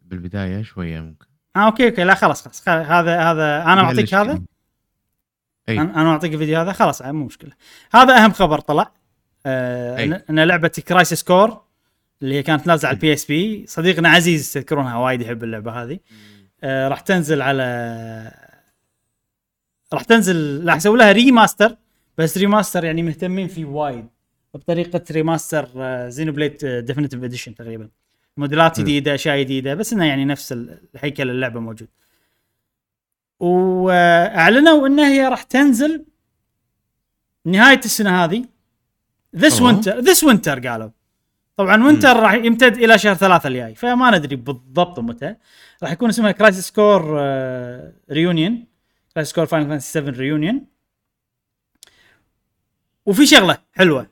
[0.03, 1.25] بالبداية شوية ممكن.
[1.55, 2.03] آه okay okay.
[2.03, 2.67] لا خلاص خلاص.
[2.69, 4.41] هذا هذا أنا معطيك هذا.
[5.69, 5.81] أي.
[5.81, 7.51] أنا أنا معطيك الفيديو هذا؟ خلاص مو مشكلة.
[7.91, 8.91] هذا أهم خبر طلع.
[9.45, 10.23] آه أي.
[10.29, 11.61] ان لعبة Crisis Core
[12.21, 15.99] اللي هي كانت نازلة على ال PSP صديقنا عزيز تذكرونها وايد يحب اللعبة هذه.
[16.63, 17.63] آه راح تنزل على
[19.93, 21.77] راح تنزل راح يسوي لها remaster
[22.17, 24.07] بس remaster يعني مهتمين فيه وايد.
[24.53, 25.69] بطريقة remaster
[26.09, 27.89] Xenoblade Definitive Edition تقريبا.
[28.37, 28.79] موديلات.
[28.79, 31.87] جديدة أشياء جديدة بس إنه يعني نفس ال- الهيكل اللعبة موجود.
[33.39, 36.05] واعلنوا إن هي راح تنزل
[37.45, 38.45] نهاية السنة هذه.
[39.35, 39.61] this.
[39.61, 40.89] Winter this winter قالوا.
[41.55, 43.75] طبعا winter راح يمتد إلى شهر ثلاثة الجاي.
[43.75, 45.35] فما ندري بالضبط متى.
[45.83, 47.01] راح يكون اسمها Crisis Core
[48.11, 48.65] Reunion
[49.13, 50.65] Crisis Core Final Fantasy 7 Reunion
[53.07, 54.07] وفي شغلة حلوة.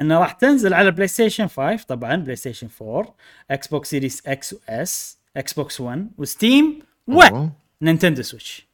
[0.00, 3.16] انه راح تنزل على PlayStation 5 طبعا PlayStation 4
[3.50, 6.78] Xbox Series X و S Xbox 1 و Steam
[7.08, 7.52] أوه.
[7.82, 8.66] و Nintendo Switch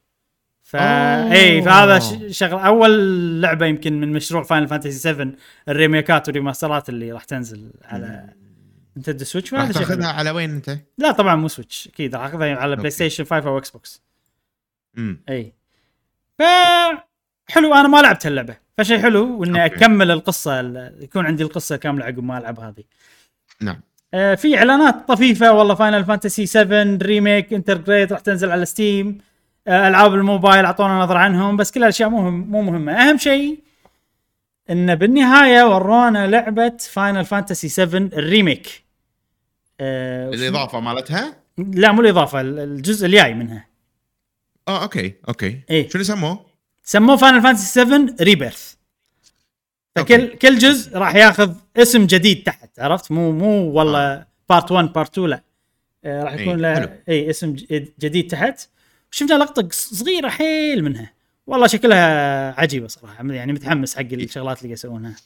[0.62, 1.32] فا.
[1.32, 1.98] اي فهذا
[2.30, 2.92] شغل أول
[3.42, 5.32] لعبة يمكن من مشروع Final Fantasy 7
[5.68, 8.34] الريميكات والريماسترات اللي راح تنزل على
[8.96, 12.76] Nintendo Switch راح تاخذها على وين أنت؟ لا طبعا مو Switch أكيد راح اخذها على
[12.76, 12.90] Play.
[12.90, 14.02] Station 5 أو Xbox
[14.98, 15.52] امم اي
[16.38, 16.42] ف
[17.48, 19.74] حلو أنا ما لعبت هاللعبه فشيء حلو وإني okay.
[19.76, 22.84] أكمل القصة ال- يكون عندي القصة كاملة عقب ما ألعب هذه
[23.60, 23.80] نعم
[24.14, 29.18] آه، في إعلانات طفيفة والله Final Fantasy 7 Remake Intergrade راح تنزل على Steam
[29.68, 33.58] آه، ألعاب الموبايل أعطونا نظرة عنهم بس كل الاشياء مو مو مهمة أهم شيء
[34.70, 38.84] إن بالنهاية ورونا لعبة Final Fantasy 7 ال Remake
[39.80, 43.66] آه، الإضافة مالتها؟ لا مو الإضافة ال- الجزء الجاي منها
[44.68, 45.88] آه okay okay إيه.
[45.88, 46.51] شنو سموه؟
[46.82, 48.74] سموه Final Fantasy 7 Rebirth
[49.96, 50.36] فكل okay.
[50.36, 55.28] كل جزء راح ياخذ اسم جديد تحت عرفت؟ مو مو والله part 1 part 2
[55.28, 55.42] لا.
[56.04, 56.90] آه، راح يكون إيه، له حلو.
[57.08, 57.56] اي اسم
[58.00, 58.68] جديد تحت.
[59.10, 61.12] شفنا لقطة صغيرة حيل منها.
[61.46, 63.24] والله شكلها عجيبة صراحة.
[63.32, 65.16] يعني متحمس حق الشغلات اللي يسوونها.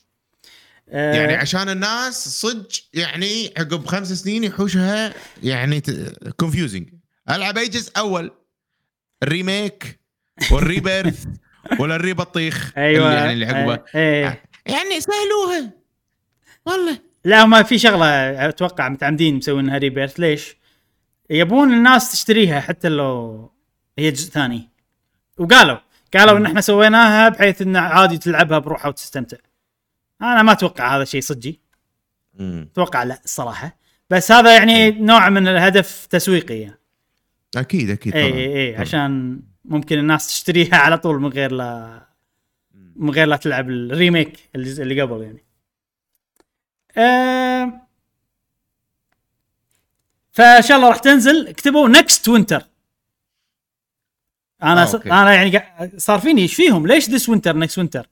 [0.88, 5.82] آه، يعني عشان الناس صدق يعني عقب خمس سنين يحوشها يعني
[6.40, 6.88] confusing
[7.30, 8.30] ألعب أي جزء أول؟
[9.22, 10.00] ال Remake
[10.52, 11.24] وال Rebirth
[11.78, 14.42] ولا الريبطيخ أيوه اللي يعني اللي عقبه آه، إيه.
[14.66, 15.70] يعني سهلوها
[16.66, 18.06] والله لا ما في شغلة
[18.48, 20.56] أتوقع متعمدين مسوينها Rebirth ليش؟
[21.30, 23.50] يبون الناس تشتريها حتى لو
[23.98, 24.68] هي جزء ثاني
[25.38, 25.78] وقالوا
[26.16, 29.36] قالوا إن إحنا سويناها بحيث إن عادي تلعبها بروحها وتستمتع
[30.22, 31.60] أنا ما أتوقع هذا الشيء صجي
[32.40, 33.78] أتوقع لا الصراحه
[34.10, 36.80] بس هذا يعني نوع من الهدف تسويقي يعني.
[37.56, 38.40] أكيد أكيد اي طبعاً.
[38.40, 38.76] اي اي.
[38.76, 42.02] عشان ممكن الناس تشتريها على طول من غير لا
[42.96, 45.42] من غير لا تلعب الريميك الجزء اللي قبل يعني
[50.32, 52.62] فإن شاء الله راح تنزل كتبوا next winter
[54.62, 54.94] أنا آه،.
[54.94, 55.12] okay.
[55.12, 55.62] أنا يعني
[55.96, 58.08] صار فيني إيش فيهم ليش this winter next winter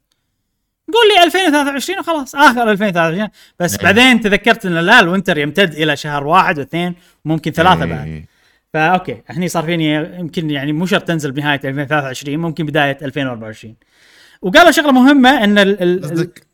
[0.92, 3.28] قول لي 2023 وخلاص آخر 2023
[3.58, 3.82] بس إيه.
[3.82, 6.94] بعدين تذكرت إن لا ال winter يمتد إلى شهر واحد واثنين
[7.24, 8.33] وممكن ثلاثة بعد إيه.
[8.74, 13.76] ف okay هني صار فيني يمكن يعني مو شرط تنزل بنهاية 2023 ممكن بداية 2024
[14.42, 16.46] وقالوا شغلة مهمة إن ال قصدك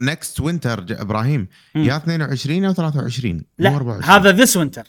[0.00, 1.48] نكست وينتر إبراهيم.
[1.74, 4.10] يا 22 أو 23 مو لا 24.
[4.10, 4.86] هذا ذس وينتر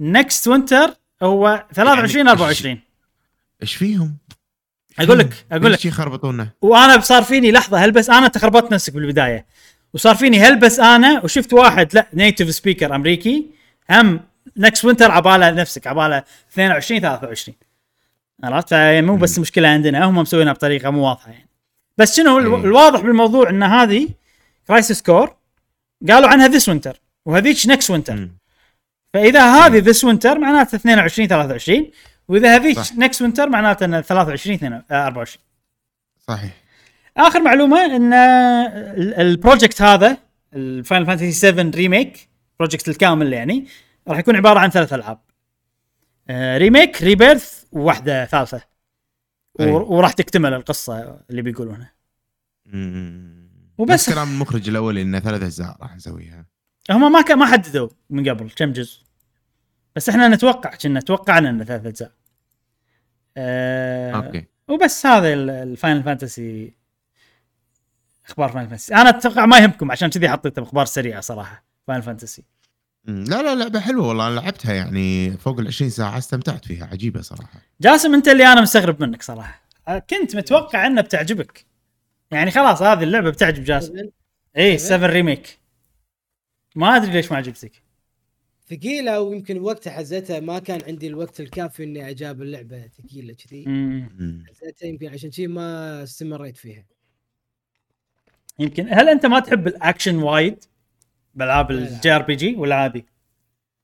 [0.00, 2.80] نكست وينتر هو 23 يعني 24
[3.62, 4.16] إيش فيهم؟
[4.98, 5.78] أقول لك أقول لك.
[5.78, 5.90] شي
[6.62, 9.46] وأنا صار فيني لحظة هل بس أنا تخربطت نفسك بالبداية؟
[9.94, 13.50] وصار فيني هل بس أنا؟ وشفت واحد لا native speaker أمريكي
[13.90, 14.20] هم
[14.58, 16.22] next winter عباله نفسك عباله
[16.52, 17.56] 22 23
[18.44, 21.48] عرفت؟ فمو بس مشكلة عندنا هم مسوينها بطريقة مو واضحة يعني.
[21.98, 22.44] بس شنو إيه.
[22.64, 24.08] الواضح بالموضوع إن هذه
[24.68, 25.36] Crisis Core
[26.08, 28.28] قالوا عنها this winter وهذيك next winter.
[29.14, 31.90] فإذا هذه this winter معناته 22 23
[32.28, 32.78] وإذا هذيك.
[32.98, 35.44] next winter معناته إن 23 22 آه، 24
[36.28, 36.50] صحيح.
[37.16, 40.16] آخر معلومة إن ال- ال project هذا
[40.54, 42.28] ال Final Fantasy 7 Remake
[42.58, 43.66] project الكامل يعني
[44.08, 45.20] راح يكون عبارة عن ثلاث ألعاب.
[46.28, 48.62] آه، Remake Rebirth وواحدة ثالثة.
[49.60, 51.92] وراح تكتمل القصة اللي بيقولونها.
[53.78, 54.10] وبس.
[54.10, 56.46] كلام المخرج الاولي انه ثلاث أجزاء راح نسويها.
[56.90, 59.02] هم ما ما حددوا من قبل كم جزء.
[59.96, 62.12] بس إحنا نتوقع كنا توقعنا انه ثلاث أجزاء.
[63.36, 64.46] آه okay.
[64.68, 66.74] وبس هذا ال- ال Final Fantasy
[68.26, 71.64] أخبار Final Fantasy أنا أتوقع ما يهمكم عشان كذي حطيته باخبار سريعة صراحة.
[71.86, 72.44] Final Fantasy
[73.04, 73.24] مم.
[73.24, 74.28] لا لا لعبة حلوة والله.
[74.28, 77.60] أنا لعبتها يعني فوق ال 20 ساعة استمتعت فيها عجيبة صراحة.
[77.80, 79.62] جاسم أنت اللي أنا مستغرب منك صراحة.
[79.88, 81.66] أه، كنت متوقع إنها بتعجبك.
[82.30, 83.94] يعني خلاص هذه اللعبة بتعجب جاسم.
[84.56, 85.58] اي 7 Remake.
[86.76, 87.72] ما أدري ليش ما عجبتك.
[88.70, 93.64] ثقيلة ويمكن وقتها حزتها ما كان عندي الوقت الكافي إني أجابل اللعبة ثقيلة كذي.
[94.48, 96.84] حزتها يمكن عشان شيء ما استمريت فيها.
[98.58, 98.86] يمكن.
[98.90, 100.64] هل أنت ما تحب الأكشن وايد؟
[101.38, 101.70] بألعاب.
[101.70, 103.06] ال JRPG ولا عادي؟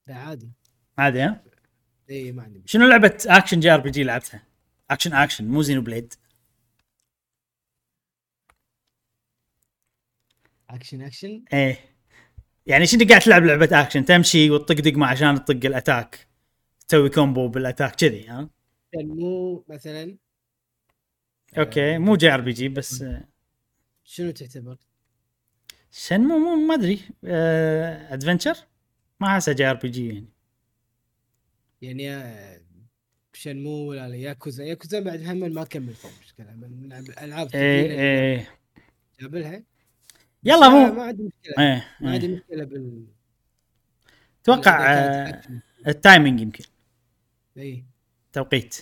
[0.07, 0.51] لا عادي
[0.99, 1.45] عادي ها؟
[2.11, 2.63] اي ما عندي.
[2.67, 4.43] شنو لعبة action JRPG لعبتها؟
[4.91, 6.15] اكشن اكشن مو زينو بليد
[10.71, 11.79] اكشن اكشن إيه
[12.67, 16.29] يعني شنو قاعد تلعب لعبة اكشن تمشي وتطق دقمة عشان تطق ال attack
[16.89, 18.51] تسوي combo بال attack كذي ها
[18.93, 20.17] كان مو مثلا
[21.59, 23.29] okay مو JRPG بس آه،
[24.05, 24.77] شنو تعتبر؟
[25.97, 27.01] Shenmue مو ما أدري.
[27.25, 28.57] آه، adventure
[29.21, 30.29] ما احسه JRPG يعني.
[31.83, 32.61] يعني آه،
[33.33, 34.65] Shenmue ولا لا Yakuza.
[34.65, 38.49] Yakuza بعد هم ما كملت مشكله من الألعاب إيه الثقيلة إيه.
[39.23, 39.63] قبلها
[40.45, 41.65] يلا مو ما عندي مشكلة.
[41.65, 42.35] إيه ما عندي إيه.
[42.35, 43.07] مشكلة بال
[44.43, 45.41] أتوقع إذا
[46.07, 46.65] آه، يمكن.
[47.59, 47.85] اي
[48.33, 48.77] توقيت.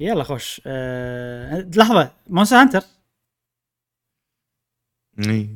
[0.00, 0.60] يلا خوش.
[0.66, 1.70] أه...
[1.76, 2.12] لحظة.
[2.26, 2.82] Monster Hunter.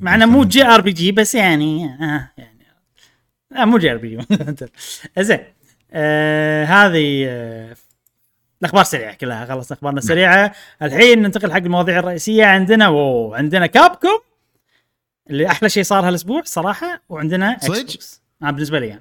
[0.00, 2.66] مع انه مو JRPG بس يعني آه يعني
[3.50, 4.26] لا مو JRPG.
[5.18, 5.40] زين
[5.92, 7.76] آه هذه آه
[8.60, 10.52] الأخبار سريعه كلها خلص أخبارنا سريعة.
[10.82, 12.44] الحين ننتقل حق المواضيع الرئيسية.
[12.44, 14.20] عندنا أوه عندنا Capcom
[15.30, 19.00] اللي أحلى شيء صار هالأسبوع صراحة وعندنا صدق؟ X آه بالنسبة لي أنا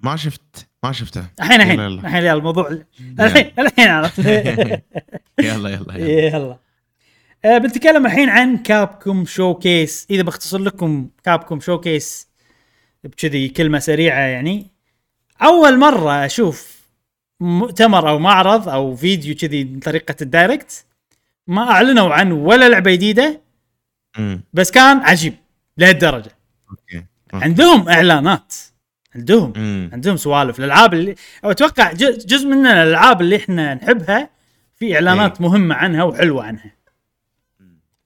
[0.00, 1.24] ما شفت ما شفته.
[1.40, 1.80] الحين الحين.
[1.80, 2.78] الحين الموضوع
[3.20, 4.18] الحين الحين عرفت.
[4.28, 4.80] يلا
[5.40, 6.36] يلا يلا.
[6.36, 6.58] يلا.
[7.44, 12.28] آه بنتكلم الحين عن Capcom Showcase إذا بختصر لكم Capcom Showcase
[13.04, 14.66] بكذي كلمة سريعة يعني.
[15.42, 16.80] أول مرة أشوف
[17.40, 20.84] مؤتمر أو معرض أو فيديو كذي من طريقة ال Direct
[21.46, 23.40] ما أعلنوا عن ولا لعبة جديدة
[24.52, 25.34] بس كان عجيب
[25.78, 26.30] لهالدرجة.
[27.32, 28.54] عندهم إعلانات.
[29.14, 29.52] عندهم.
[29.92, 30.58] عندهم سوالف.
[30.58, 31.14] الألعاب اللي
[31.44, 34.30] أو أتوقع جزء من الألعاب اللي إحنا نحبها
[34.76, 36.79] في إعلانات مهمة عنها وحلوة عنها.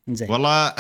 [0.09, 0.31] زين.
[0.31, 0.75] والله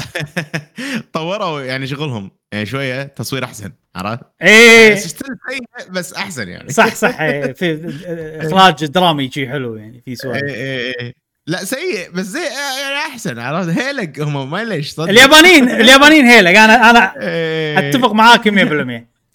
[1.12, 2.30] طوروا يعني شغلهم.
[2.52, 4.94] يعني شوية تصوير أحسن عرفت؟ إيه.
[4.94, 6.72] سيء بس أحسن يعني.
[6.72, 7.20] صح صح.
[7.20, 7.94] إيه، في
[8.40, 11.14] إخراج درامي شي حلو يعني في إيه سوالف إيه إيه.
[11.46, 12.40] لا سيء بس زي
[12.80, 15.08] يعني أحسن عرفت؟ هيلق هم ما ليش صدق.
[15.08, 17.90] اليابانيين اليابانيين هيلك أنا أنا إيه.
[17.90, 18.52] أتفق معاك 100%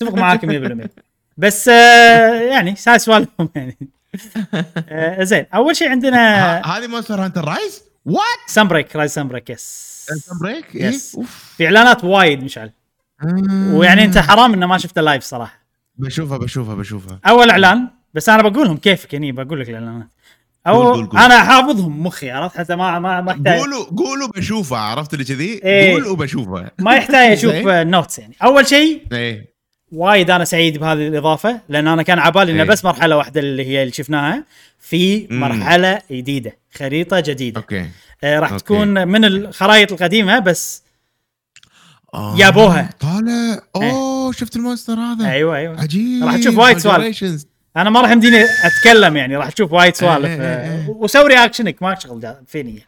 [0.01, 0.87] أتفق معاك 100%
[1.37, 3.77] بس آه، يعني ساي سوالفهم يعني.
[4.89, 9.99] آه، زين أول شيء عندنا هذه Monster Hunter Rise؟ what؟ Sunbreak Rise Sunbreak yes
[10.41, 11.19] break؟ yes.
[11.57, 12.71] في إعلانات وايد مشعل
[13.73, 15.59] ويعني أنت حرام إنه ما شفته live صراحة
[15.95, 20.07] بشوفها بشوفها بشوفها أول إعلان بس أنا بقولهم كيفك هني بقول لك الإعلانات
[20.67, 21.19] أو قول- قول- قول.
[21.19, 25.61] أنا حافظهم مخي عرفت حتى ما ما ما يحتاج قولوا قولوا بشوفها عرفت اللي كذي؟
[25.63, 25.93] إيه.
[25.93, 27.53] قول وبشوفها ما يحتاج أشوف.
[27.67, 29.53] ال notes يعني أول شيء إيه
[29.91, 32.69] وايد أنا سعيد بهذه الإضافة لأن أنا كان عبالي إنه إيه.
[32.69, 34.43] بس مرحلة واحدة اللي هي اللي شفناها
[34.79, 35.27] في.
[35.29, 37.85] مرحلة جديدة خريطة جديدة أوكي
[38.23, 38.63] آه راح أوكي.
[38.63, 40.83] تكون من الخرائط القديمة بس
[42.13, 42.37] آه،.
[42.99, 47.45] طالع أوه شفت ال monster هذا أيوه أيوه عجيب راح تشوف وايد سوالف.
[47.77, 50.89] أنا ما راح يمديني أتكلم يعني راح تشوف وايد سوالف إيه، إيه، إيه.
[50.89, 52.83] وسوي رياكشنك ما شغل فيني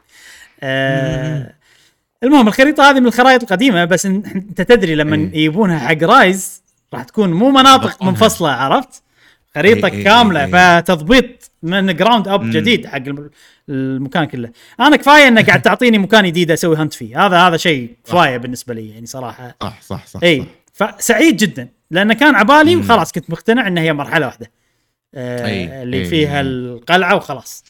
[0.64, 1.54] آه
[2.24, 5.28] المهم الخريطة هذه من الخرائط القديمة بس إنت تدري لما إيه.
[5.28, 6.61] يجيبونها حق Rise
[6.94, 8.04] راح تكون مو مناطق.
[8.04, 9.04] منفصلة عرفت؟
[9.56, 10.80] خريطة إيه، كاملة إيه.
[10.82, 12.50] فتضبيط من ground up.
[12.52, 13.30] جديد حق الم-
[13.70, 17.96] المكان كله أنا كفاية إنك قاعد تعطيني مكان جديد أسوي hunt فيه هذا هذا شيء
[18.06, 20.98] كفاية بالنسبة لي يعني صراحة صح صح صح إي صح.
[20.98, 22.76] فسعيد جدا لأنه كان عبالي.
[22.76, 24.52] وخلاص كنت مقتنع ان هي مرحلة واحدة
[25.16, 26.42] آه أي، اللي أي، فيها أي.
[26.42, 27.64] القلعة وخلاص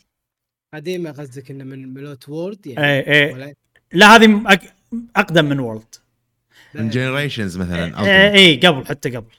[0.74, 3.00] قديمة قصدك إنه من مال World يعني إي
[3.40, 3.56] إي
[3.94, 4.42] لا هذه
[5.16, 5.96] أقدم من World
[6.74, 8.00] من Generations مثلا.
[8.04, 9.32] اي إيه قبل حتى قبل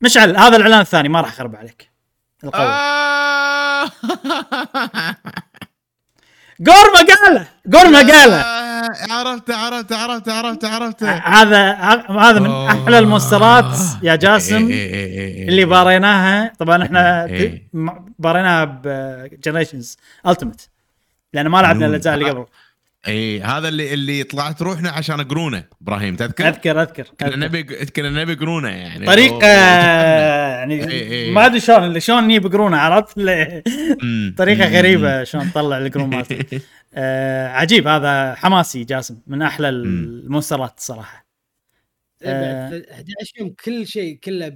[0.00, 1.90] مشعل هذا الإعلان الثاني ما راح أخرب عليك
[2.44, 3.90] القوي آه.
[6.60, 11.72] Gore Magala Gore Magala آه، عرفت عرفت عرفت عرفت عرفت هذا
[12.10, 12.50] هذا من.
[12.50, 15.48] أحلى المونسترات يا جاسم إيه، إيه، إيه، إيه.
[15.48, 17.68] اللي باريناها طبعا إحنا إيه.
[18.18, 19.96] باريناها ب Generations
[20.26, 20.68] Ultimate
[21.32, 21.86] لأن ما لعبنا.
[21.86, 22.46] الأجزاء اللي قبل
[23.08, 27.36] إي هذا اللي اللي طلعت روحنا عشان قرونه إبراهيم تذكر؟ أذكر أذكر, كنا.
[27.36, 29.44] نبي كنا نبي قرونه يعني طريقه أوه.
[29.44, 31.30] يعني.
[31.30, 33.62] ما أدري شلون اللي شلون يبقرونه عرفت ل-
[34.02, 34.34] مم.
[34.38, 34.68] طريقة.
[34.78, 36.60] غريبة شلون تطلع القرون مالته
[36.94, 41.26] آه عجيب هذا حماسي جاسم من أحلى المونسترات الصراحه
[42.22, 42.70] إيه، آه.
[42.70, 44.48] بعد 11 يوم كل شيء كله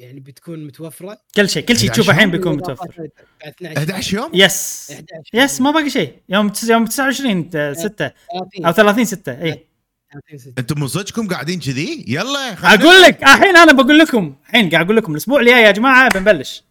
[0.00, 1.18] يعني بتكون متوفرة.
[1.36, 3.08] كل شيء كل شيء 11 تشوفه الحين يوم؟ بيكون متوفر.
[3.44, 4.88] بعد 12 11 يوم؟ yes.
[4.92, 6.14] 11 yes ما باقي شيء.
[6.28, 9.66] يوم تس- يوم 29 6 30 أو 30 6 اي
[10.12, 10.52] 30 ستة.
[10.58, 14.96] أنتم من صدقكم قاعدين كذي؟ يلا أقول لك الحين أنا بقول لكم الحين قاعد أقول
[14.96, 16.64] لكم الأسبوع الجاي يا جماعة بنبلش.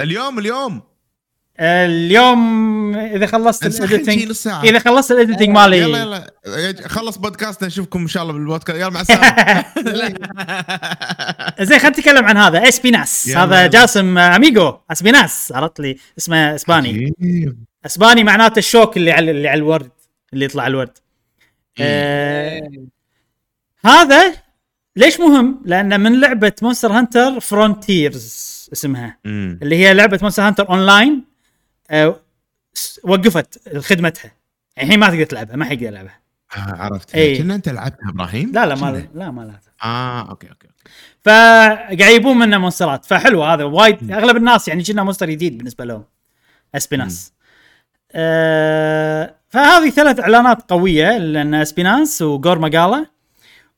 [0.00, 0.82] اليوم اليوم.
[1.60, 4.32] اليوم إذا خلصت ال editing
[4.64, 5.78] إذا خلصت ال editing مالي.
[5.78, 8.78] يلا يلا خلص بودكاست نشوفكم إن شاء الله بالبودكاست.
[8.78, 9.64] يلا مع السلامة.
[11.68, 12.68] زين خلينا نتكلم عن هذا.
[12.68, 13.66] Espinas هذا.
[13.66, 15.96] جاسم آه، amigo Espinas عرفت لي.
[16.18, 17.14] اسمه إسباني.
[17.86, 19.90] إسباني معناته الشوك اللي على اللي على الورد
[20.32, 20.98] اللي يطلع الورد.
[21.80, 22.84] آه إيه.
[23.84, 24.34] هذا
[24.96, 29.18] ليش مهم؟ لأن من لعبة Monster Hunter Frontiers اسمها.
[29.26, 31.29] اللي هي لعبة Monster Hunter online
[31.90, 32.20] آه
[33.02, 34.32] وقفت خدمتها
[34.78, 36.20] الحين ما تقدر تلعبها ما حيقدر يلعبها.
[36.56, 37.14] آه عرفت.
[37.14, 37.38] إي.
[37.38, 38.90] كنا أنت لعبتها إبراهيم؟ لا لا كنا.
[38.90, 40.68] ما لا ما لعبها آه أوكي أوكي
[41.24, 43.04] فقاعد يبون منه مونسترات.
[43.04, 43.64] فحلو هذا.
[43.64, 46.04] وايد أغلب الناس يعني كنا مونستر جديد بالنسبة لهم.
[46.74, 47.32] اسبيناس
[48.12, 53.06] آه فهذه ثلاث إعلانات قوية لأن اسبيناس وجور ماجالا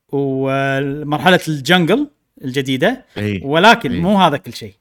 [0.09, 2.07] ومرحلة الجنجل
[2.43, 3.05] الجديدة.
[3.17, 3.41] إي.
[3.43, 4.01] ولكن إيه.
[4.01, 4.75] مو هذا كل شيء.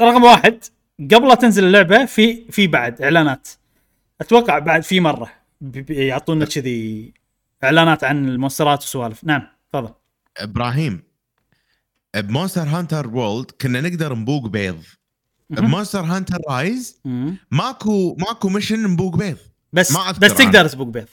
[0.00, 0.64] رقم واحد.
[1.10, 3.48] قبل لا تنزل اللعبة في في بعد إعلانات.
[4.20, 5.32] أتوقع بعد في مرة
[5.88, 7.12] يعطونا كذي
[7.64, 9.94] إعلانات عن المونسترات والسوالف نعم تفضل.
[10.36, 11.02] إبراهيم
[12.16, 14.82] ب Monster Hunter World كنا نقدر نبوق بيض.
[15.50, 17.00] ب Monster Hunter Rise.
[17.50, 19.36] ماكو ماكو mission نبوق بيض.
[19.72, 20.34] بس ما بس.
[20.34, 21.08] تقدر تسبق بيض.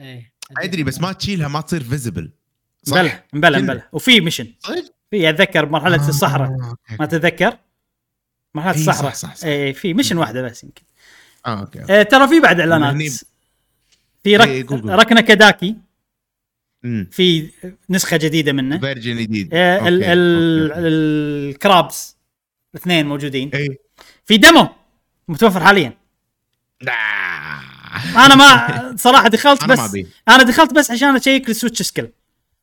[0.00, 0.82] إيه أدري.
[0.82, 2.32] بس ما تشيلها ما تصير visible
[2.88, 3.72] مبلى مبلى كنا.
[3.72, 6.48] مبلى وفي mission صدق؟ في أتذكر مرحلة الصحراء.
[6.48, 6.96] آه، أوكي.
[7.00, 7.58] ما تتذكر؟
[8.54, 9.46] مرحله إي، الصحراء صح، صح، صح.
[9.46, 10.82] اي في mission واحدة بس يمكن
[11.46, 12.00] آه أوكي أوكي.
[12.00, 13.12] آه ترى في بعد إعلانات
[14.24, 14.48] في رك...
[14.48, 14.98] إي، قول، قول.
[14.98, 15.76] Rakna-Kadaki
[17.10, 17.50] في
[17.90, 20.80] نسخة جديدة منه version جديد آه، ال أوكي، ال أوكي.
[20.88, 22.16] ال crabs
[22.74, 23.78] الاثنين موجودين اي
[24.24, 24.68] في demo
[25.28, 25.92] متوفر حاليا
[26.80, 26.92] لا.
[28.26, 30.06] أنا ما صراحة دخلت أنا بس أبي.
[30.28, 32.08] أنا دخلت بس عشان أشيك ال switch skill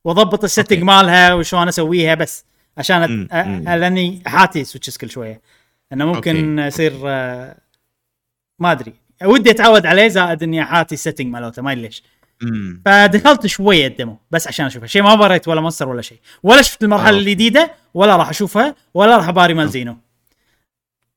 [0.04, 0.82] واضبط ال setting.
[0.82, 2.44] مالها وشلون أسويها بس
[2.78, 3.28] عشان.
[3.32, 3.34] أ-.
[3.68, 5.40] لأني حاتي switch skill شوية
[5.92, 6.66] انه ممكن أوكي.
[6.66, 7.56] يصير آه،
[8.58, 8.94] ما أدري.
[9.24, 12.02] ودي أتعود عليه زائد إني حاتي ال setting مالته ما أدري ليش.
[12.84, 14.86] فدخلت شوية ال demo بس عشان أشوفها.
[14.86, 17.18] شيء ما بريت ولا monster ولا شيء ولا شفت المرحلة.
[17.18, 19.96] الجديدة ولا راح أشوفها ولا راح أباري Malzeno.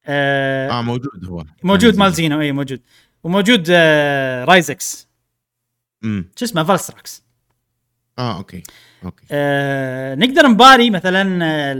[0.06, 1.44] آه آه موجود هو.
[1.64, 2.82] موجود Malzeno اي موجود.
[3.24, 5.08] وموجود آه رايزكس
[6.04, 7.24] امم شو اسمه؟ Valstrax
[8.20, 8.64] آه أوكي.
[9.06, 9.26] أوكي.
[9.32, 11.74] آه نقدر نباري مثلا آه،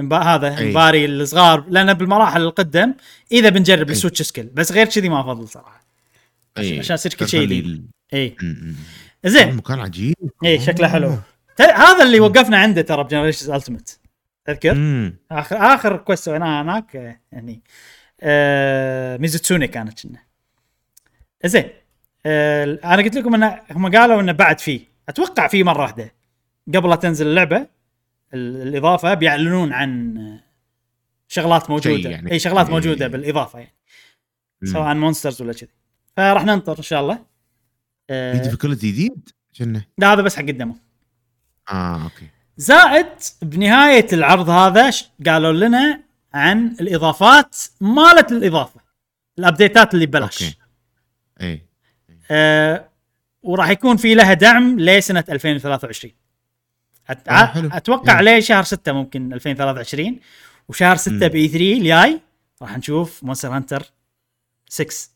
[0.00, 0.70] نبا- هذا أي.
[0.70, 2.94] نباري الصغار لأن بالمراحل القدم
[3.32, 3.92] إذا بنجرب أي.
[3.92, 5.80] ال switch skill بس غير كذي ما أفضل صراحة.
[6.58, 6.78] أي.
[6.78, 7.90] عشان يصير كل شيء جديد.
[8.14, 8.36] اي.
[9.24, 9.48] زين.
[9.48, 10.14] المكان عجيب.
[10.44, 11.18] اي شكله حلو.
[11.60, 13.98] هذا اللي وقفنا عنده ترى ب Generations Ultimate
[14.44, 17.60] تذكر؟ امم اخر آخر quest سويناها هناك آه، يعني
[18.20, 20.18] آه Mizutsune كانت كنا.
[21.44, 21.68] زين
[22.26, 24.80] آه أنا قلت لكم إن هم قالوا انه بعد فيه.
[25.08, 26.14] أتوقع فيه مرة واحدة.
[26.74, 27.56] قبل لا تنزل اللعبة.
[27.56, 27.68] ال-
[28.34, 30.18] الإضافة بيعلنون عن
[31.28, 32.10] شغلات موجودة.
[32.10, 32.32] يعني.
[32.32, 32.70] إي شغلات.
[32.70, 33.74] موجودة بالإضافة يعني.
[34.64, 35.70] سواء monsters ولا كذي.
[36.16, 37.14] فراح ننطر إن شاء الله.
[37.14, 37.22] في
[38.10, 40.76] آه difficulty جديد؟ كنا لا هذا بس حق ال demo.
[41.70, 42.26] آه أوكي.
[42.56, 43.06] زائد
[43.42, 44.90] بنهاية العرض هذا
[45.26, 46.02] قالوا لنا
[46.34, 48.80] عن الإضافات مالت الإضافة.
[49.38, 50.42] ال update ات اللي ببلاش.
[50.42, 50.56] أوكي.
[51.40, 51.62] إي.
[52.30, 52.88] آه
[53.42, 56.12] وراح يكون في لها دعم لسنة 2023
[57.10, 57.28] أت...
[57.28, 57.68] آه، حلو.
[57.72, 58.24] أتوقع حلو.
[58.24, 60.18] ليه شهر 6 ممكن 2023
[60.68, 61.18] وشهر 6 مم.
[61.18, 62.20] بإي 3 الجاي
[62.62, 63.82] راح نشوف مونستر هانتر
[64.68, 65.08] 6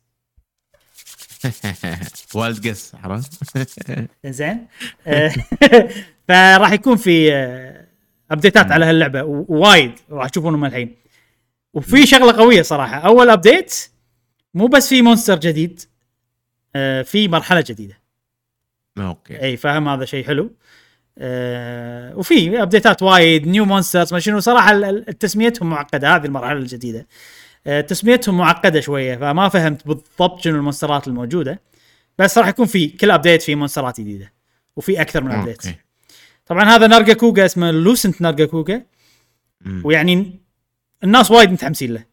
[2.35, 3.59] وايلد جس عرفت؟
[4.27, 4.67] زين
[5.07, 5.33] آه،
[6.29, 7.87] فراح يكون في آه،
[8.31, 9.23] ابديتات على هاللعبة.
[9.49, 10.97] وايد راح تشوفونهم الحين.
[11.75, 12.97] وفي شغلة قوية صراحة.
[12.97, 13.75] أول update
[14.55, 15.81] مو بس في مونستر جديد
[16.77, 17.99] آه، في مرحلة جديدة.
[18.99, 19.43] أوكي.
[19.43, 20.53] إي فاهم هذا شيء حلو.
[21.19, 27.07] آه وفي update ات وايد new monsters ما شنو صراحة تسميتهم معقدة هذه المرحلة الجديدة.
[27.67, 31.61] آه تسميتهم معقدة شوية فما فهمت بالضبط شنو ال monster ات الموجودة
[32.19, 34.33] بس راح يكون في كل update في monster ات جديدة
[34.77, 35.63] وفي أكثر من update
[36.47, 38.83] طبعا هذا نارجا كوغا اسمه لوسنت نارجا كوغا.
[39.85, 40.41] ويعني
[41.05, 42.05] الناس وايد متحمسين له.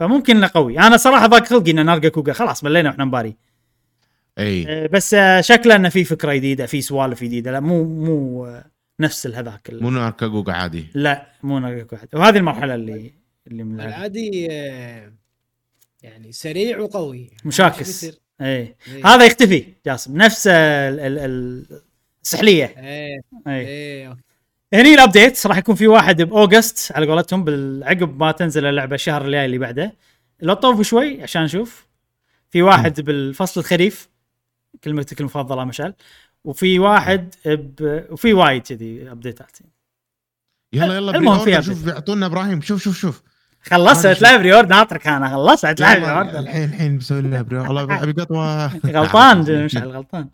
[0.00, 0.78] فممكن إنه قوي.
[0.78, 3.36] أنا صراحة ضاق خلقي إن نارجا كوغا خلاص ملينا وإحنا نباري
[4.38, 4.64] إي.
[4.68, 7.50] آه، بس آه، شكله إنه في فكرة جديدة في سوالف جديدة.
[7.52, 8.64] لا مو مو آه،
[9.00, 10.86] نفس هذاك مو ناركاجوجا عادي.
[10.94, 13.12] لا مو نارجا واحد وهذه المرحلة اللي
[13.46, 13.80] اللي من.
[13.80, 14.30] العادي
[16.02, 17.30] يعني سريع وقوي.
[17.44, 17.76] مشاكس.
[17.76, 18.46] شو بيصير؟ إي.
[18.46, 19.06] إيه.
[19.06, 20.16] هذا يختفي جاسم.
[20.16, 21.80] نفس ال- ال- ال-
[22.22, 22.64] السحلية.
[22.78, 23.66] إيه إي.
[23.66, 24.20] إيه أوكي.
[24.74, 29.24] هني الابديت راح يكون في واحد بأوغست على قولتهم بال- عقب ما تنزل اللعبة الشهر
[29.26, 29.94] الجاي اللي بعده.
[30.40, 31.88] لو طوفوا شوي عشان نشوف.
[32.50, 34.08] في واحد بالفصل الخريف.
[34.84, 35.94] كلمتك المفضلة مشعل
[36.44, 38.04] وفي واحد ب...
[38.10, 39.58] وفي وايد كذي ابديتات
[40.72, 42.60] يلا يلا المهم شوف بيعطونا إبراهيم.
[42.60, 43.22] شوف شوف شوف.
[43.62, 44.06] خلصت.
[44.06, 48.66] تلعب ريورد ناطرك أنا خلصت تلعب ريورد الحين الحين بسوي لنا بري والله ابي قطوة.
[48.96, 50.28] غلطان مشعل غلطان.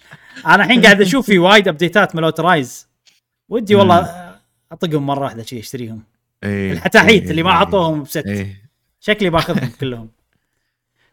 [0.47, 2.89] أنا الحين قاعد أشوف في وايد ابديتات مال اوترايز
[3.49, 4.35] ودي والله
[4.73, 6.03] أطقهم مرة واحدة شي أشتريهم.
[6.45, 8.47] إيه، الحتاحيت إيه، اللي ما إيه، عطوهم بست.
[9.01, 10.09] شكلي باخذهم كلهم.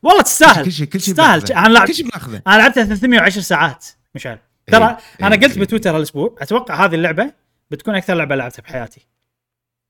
[0.04, 1.52] والله تستاهل كل شيء كل شيء تستاهل.
[1.54, 4.38] أنا لعبت كل شيء بناخذه أنا لعبتها 310 ساعات مشعل
[4.68, 5.62] ترى إيه، أنا إيه، قلت إيه.
[5.62, 7.32] بتويتر هالأسبوع أتوقع هذه اللعبة
[7.72, 9.08] بتكون أكثر لعبة لعبتها بحياتي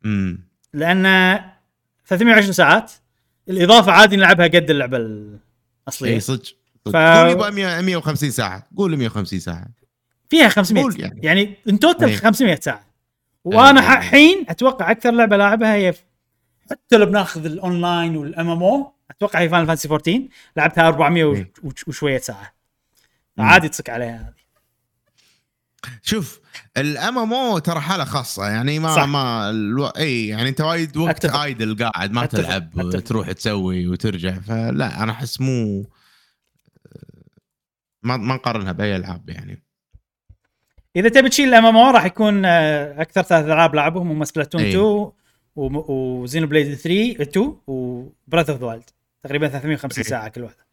[0.05, 1.03] امم لأن
[2.05, 2.91] 320 ساعات
[3.49, 6.43] الإضافة عادي نلعبها قد اللعبة الأصلية اي صدق.
[6.85, 9.67] ف- قول 100 150 ساعة قول 150 ساعة
[10.29, 11.57] فيها 500 قول يعني, يعني.
[11.69, 12.15] in total إيه.
[12.17, 12.85] 500 ساعة
[13.45, 13.87] وأنا إيه.
[13.87, 15.93] ح- حين أتوقع أكثر لعبة لاعبها هي
[16.71, 20.21] حتى لو بناخذ الاونلاين وال MMO أتوقع هي فاينل فانتسي 14
[20.57, 21.51] لعبتها 400 وش- إيه.
[21.63, 22.53] وش- وشوية ساعة.
[23.39, 24.41] عادي تصك عليها هذه
[26.01, 26.39] شوف
[26.77, 29.03] ال MMO ترى حالة خاصة يعني ما صح.
[29.03, 29.85] ما ألو...
[29.87, 31.39] إي يعني أنت وايد وقت أتفق.
[31.39, 32.41] idle قاعد ما أتفق.
[32.43, 32.99] تلعب أتفق.
[32.99, 35.85] تروح تسوي وترجع فلا أنا أحس مو
[38.03, 39.63] ما ما نقارنها بأي ألعاب يعني
[40.95, 44.69] إذا تبي تشيل ال MMO راح يكون آه، أكثر ثلاث ألعاب لعبهم هم سبلاتون إيه.
[44.71, 45.11] 2
[45.57, 48.89] وزينو بليد 3 2 وبريث اوف ذا وايلد
[49.23, 50.09] تقريبا 350 إيه.
[50.09, 50.65] ساعة كل واحدة.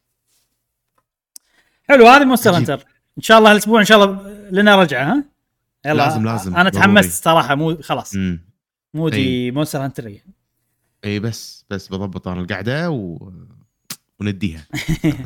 [1.89, 2.57] حلو هذه مونستر.
[2.57, 2.85] هانتر.
[3.19, 5.25] إن شاء الله هالأسبوع إن شاء الله لنا رجعة ها؟
[5.87, 5.95] يلا.
[6.03, 6.57] لازم- لازم.
[6.57, 6.71] أنا.
[6.71, 8.15] تحمست صراحة مو خلاص.
[8.15, 8.41] امم
[8.95, 10.23] مودي مونستر هانتر اي
[11.05, 13.33] إيه، بس بس بضبط أنا القعدة و...
[14.21, 14.67] ونديها.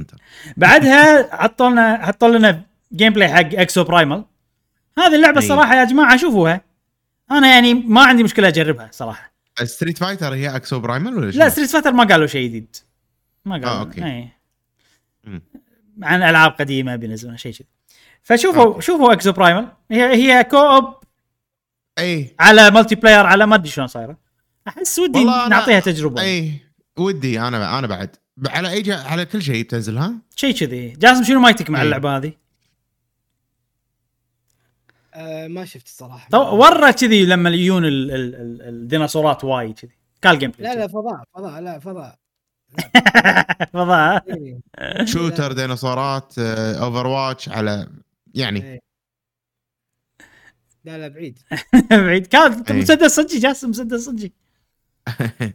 [0.57, 2.62] بعدها حطوا لنا حطوا لنا
[2.93, 4.24] gameplay حق اكسو برايمال
[4.99, 5.44] هذه اللعبة أي.
[5.44, 6.61] الصراحه يا جماعة شوفوها.
[7.31, 9.32] أنا يعني ما عندي مشكلة أجربها صراحة.
[9.65, 12.77] ستريت فايتر هي اكسو برايمال ولا لا؟ ستريت فاتر ما قالوا شيء جديد.
[13.44, 14.05] ما قالوا آه، أوكي.
[14.05, 14.28] أي.
[15.24, 15.43] مم.
[16.02, 17.66] عن ألعاب قديمة بينزلون شيء كذي
[18.23, 18.81] فشوفوا أوكي.
[18.81, 20.94] شوفوا اكسو برايمال هي هي co-op
[21.98, 24.16] أي على multiplayer على ما أدري شلون صايرة
[24.69, 26.52] أحس ودي نعطيها تجربة أي
[26.98, 28.16] ودي أنا أنا بعد
[28.47, 28.97] على أي جا...
[28.97, 31.85] على كل شيء بتنزل ها؟ شيء كذي جاسم شنو مايتك مع أي.
[31.85, 32.32] اللعبة هذه؟
[35.14, 39.93] آه ما شفت الصراحة تو ورى كذي لما يجون ال- ال- ال- الديناصورات وايد كذي
[40.23, 42.19] كان جيم بلاي لا لا فضاء فضاء لا فضاء
[43.73, 44.61] فضاء إيه.
[45.05, 47.89] شوتر ديناصورات اوفر واتش على
[48.35, 48.62] يعني.
[48.62, 48.81] إيه.
[50.85, 51.39] لا لا بعيد.
[51.90, 52.27] بعيد.
[52.27, 52.77] كان أي.
[52.77, 54.32] مسدس صجي جاسم مسدس صجي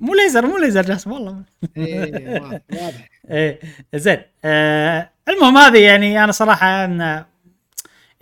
[0.00, 1.42] مو ليزر مو ليزر جاسم والله.
[1.76, 3.60] إيه، واضح إيه.
[3.94, 4.22] زين.
[4.44, 7.00] آه المهم هذه يعني أنا صراحة ان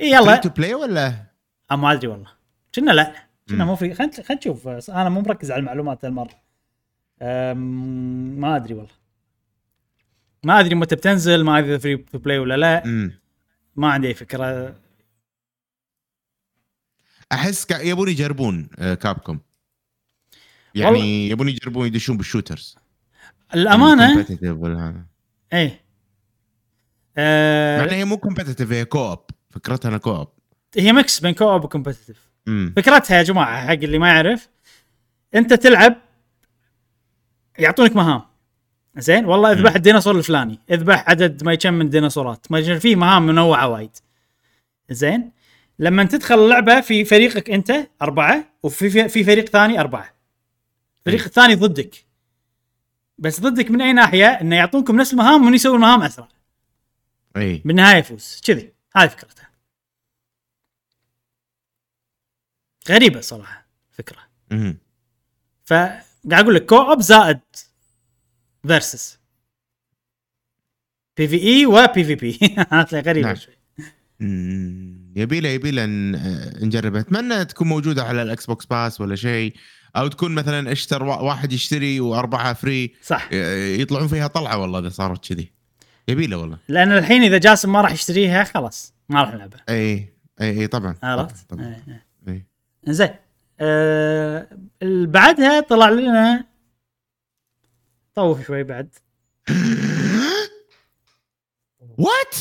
[0.00, 0.36] إيه يلا.
[0.36, 1.14] تو بلاي ولا؟
[1.70, 2.30] آه ما أدري والله.
[2.74, 3.12] كنا لا.
[3.48, 3.64] كنا.
[3.64, 4.68] مو في خلينا نشوف.
[4.68, 6.43] أنا مو مركز على المعلومات هالمرة.
[7.54, 8.94] ما أدري والله.
[10.44, 12.84] ما أدري متى بتنزل ما أدري إذا فري تو بلاي ولا لا.
[12.84, 13.20] امم
[13.76, 14.76] ما عندي أي فكرة.
[17.32, 19.40] أحس يبون يجربون آه، كابكوم
[20.74, 22.76] يعني يبون يجربون يدشون بال shooters.
[23.54, 25.04] الأمانة؟ ولا هذا.
[25.52, 25.68] إيه.
[25.68, 25.74] مع
[27.16, 29.18] آه هي مو competitive هي co-op
[29.50, 30.28] فكرتها أنا co-op
[30.76, 32.30] هي mix بين co-op و competitive
[32.76, 34.48] فكرتها يا جماعة حق اللي ما يعرف.
[35.34, 36.03] أنت تلعب
[37.58, 38.22] يعطونك مهام.
[38.96, 40.58] زين؟ والله اذبح الديناصور الفلاني.
[40.70, 43.96] اذبح عدد ما يكم من ديناصورات ما في مهام منوعة وايد.
[44.90, 45.32] زين؟
[45.78, 47.72] لما تدخل اللعبة في فريقك انت
[48.02, 50.14] أربعة وفي في- فريق ثاني أربعة.
[50.98, 51.24] الفريق.
[51.24, 52.04] الثاني ضدك.
[53.18, 56.28] بس ضدك من أي ناحية؟ إنه يعطونكم نفس المهام ومن يسوي المهام أسرع.
[57.36, 57.62] إي.
[57.64, 58.40] بالنهايه يفوز.
[58.44, 58.72] كذي.
[58.96, 59.48] هذه فكرتها
[62.88, 64.18] غريبة صراحة فكرة.
[64.50, 64.78] مهم.
[66.26, 67.40] فقاعد أقول لك co-op زائد
[68.66, 69.18] versus
[71.16, 72.38] PvE و PvP
[72.92, 73.34] غريبة نعم.
[73.36, 73.54] شوي.
[75.16, 75.86] يبي له يبي له
[76.66, 79.54] نجربها أتمنى تكون موجودة على الاكس بوكس pass ولا شيء
[79.96, 83.32] أو تكون مثلا إشتر وا- واحد يشتري وأربعة free صح.
[83.32, 85.52] يطلعون فيها طلعة والله إذا صارت كذي.
[86.08, 86.58] يبي له والله.
[86.68, 89.64] لأن الحين إذا جاسم ما راح يشتريها خلاص ما راح نلعبها.
[89.68, 90.94] اي اي اي طبعا.
[91.02, 91.80] عرفت؟ طبعا.
[91.86, 92.00] طبعاً.
[92.28, 92.46] إي.
[92.88, 93.08] زين
[93.60, 94.48] آه
[94.82, 96.44] بعدها طلع لنا
[98.14, 98.94] طوف شوي بعد.
[101.98, 102.34] وات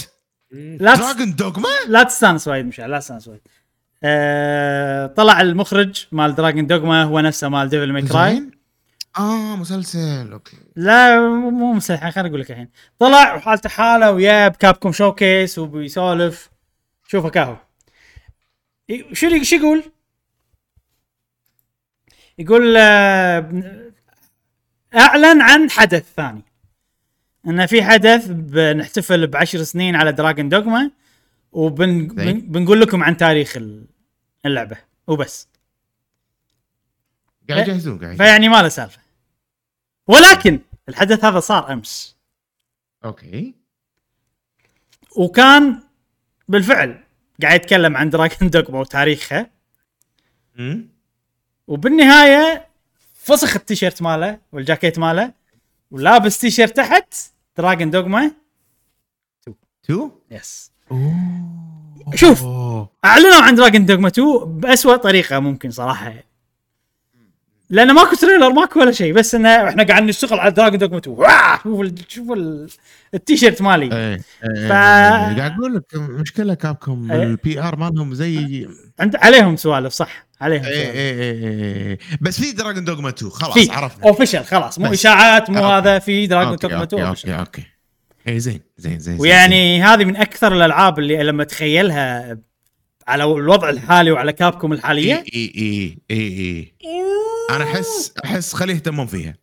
[0.52, 0.96] لا.
[0.96, 3.42] Dragon's Dogma لا تستانس وايد مشعل لا تستانس وايد.
[4.04, 8.50] آه طلع المخرج مال Dragon's Dogma هو نفسه مال Devil May Cry
[9.18, 10.58] آه مسلسل okay.
[10.76, 12.70] لا مو مسلح خليني أقول لك الحين.
[13.00, 16.50] طلع وحالته حاله ويا ب Capcom showcase وبيسولف.
[17.08, 17.58] شوفه كاهو.
[19.14, 19.84] شو شو يقول؟
[22.40, 23.92] يقول آه،
[24.96, 26.44] أعلن عن حدث ثاني.
[27.48, 30.92] إن في حدث بنحتفل بعشر سنين على دراجون دوغما
[31.52, 32.40] وبن زين.
[32.40, 33.86] بن- بنقول لكم عن تاريخ ال-
[34.46, 34.78] اللعبة
[35.08, 35.48] وبس.
[37.50, 38.18] قاعد يجهزون قاعد.
[38.18, 39.00] فيعني ما له سالفة.
[40.08, 42.18] ولكن الحدث هذا صار أمس.
[43.06, 43.54] okay.
[45.18, 45.84] وكان
[46.48, 47.04] بالفعل
[47.42, 49.50] قاعد يتكلم عن Dragon's Dogma وتاريخها
[50.60, 50.88] امم
[51.68, 52.68] وبالنهاية
[53.14, 55.32] فسخ التيشيرت ماله والجاكيت ماله
[55.92, 57.14] ولابس تيشيرت تحت
[57.58, 58.32] Dragon's Dogma
[59.88, 61.14] two؟ yes أوه.
[62.16, 62.44] شوف.
[63.06, 64.28] أعلنوا عن Dragon's Dogma 2
[64.60, 66.14] باسوء طريقة ممكن صراحة.
[67.70, 71.18] لأنه ماكو trailer ماكو ولا شيء بس إنه إحنا قاعد نشتغل على Dragon's Dogma 2
[71.18, 72.70] واه، شوف ال- شوف ال-
[73.14, 73.86] التيشيرت مالي.
[73.96, 77.24] إيه إيه، ف- إيه، قاعد أقول لك مشكلة Capcom إيه.
[77.24, 78.68] البي ار مالهم زي
[79.00, 80.26] عند عليهم سوالف صح.
[80.44, 82.00] عليهم سوالف إيه إيه إيه.
[82.22, 84.04] بس في Dragon's Dogma 2 خلاص عرفنا.
[84.08, 84.80] official خلاص.
[84.80, 84.94] مو.
[84.94, 85.66] إشاعات مو.
[85.66, 87.36] هذا في Dragon's Dogma 2 okay.
[87.36, 87.64] okay okay.
[88.28, 92.38] اي زين زين زين ويعني هذه من أكثر الألعاب اللي لما تخيلها
[93.08, 96.74] على الوضع الحالي وعلى Capcom اي الحاليه اي اي اي اي
[97.56, 99.34] أنا أحس أحس خليه يهتمون فيها.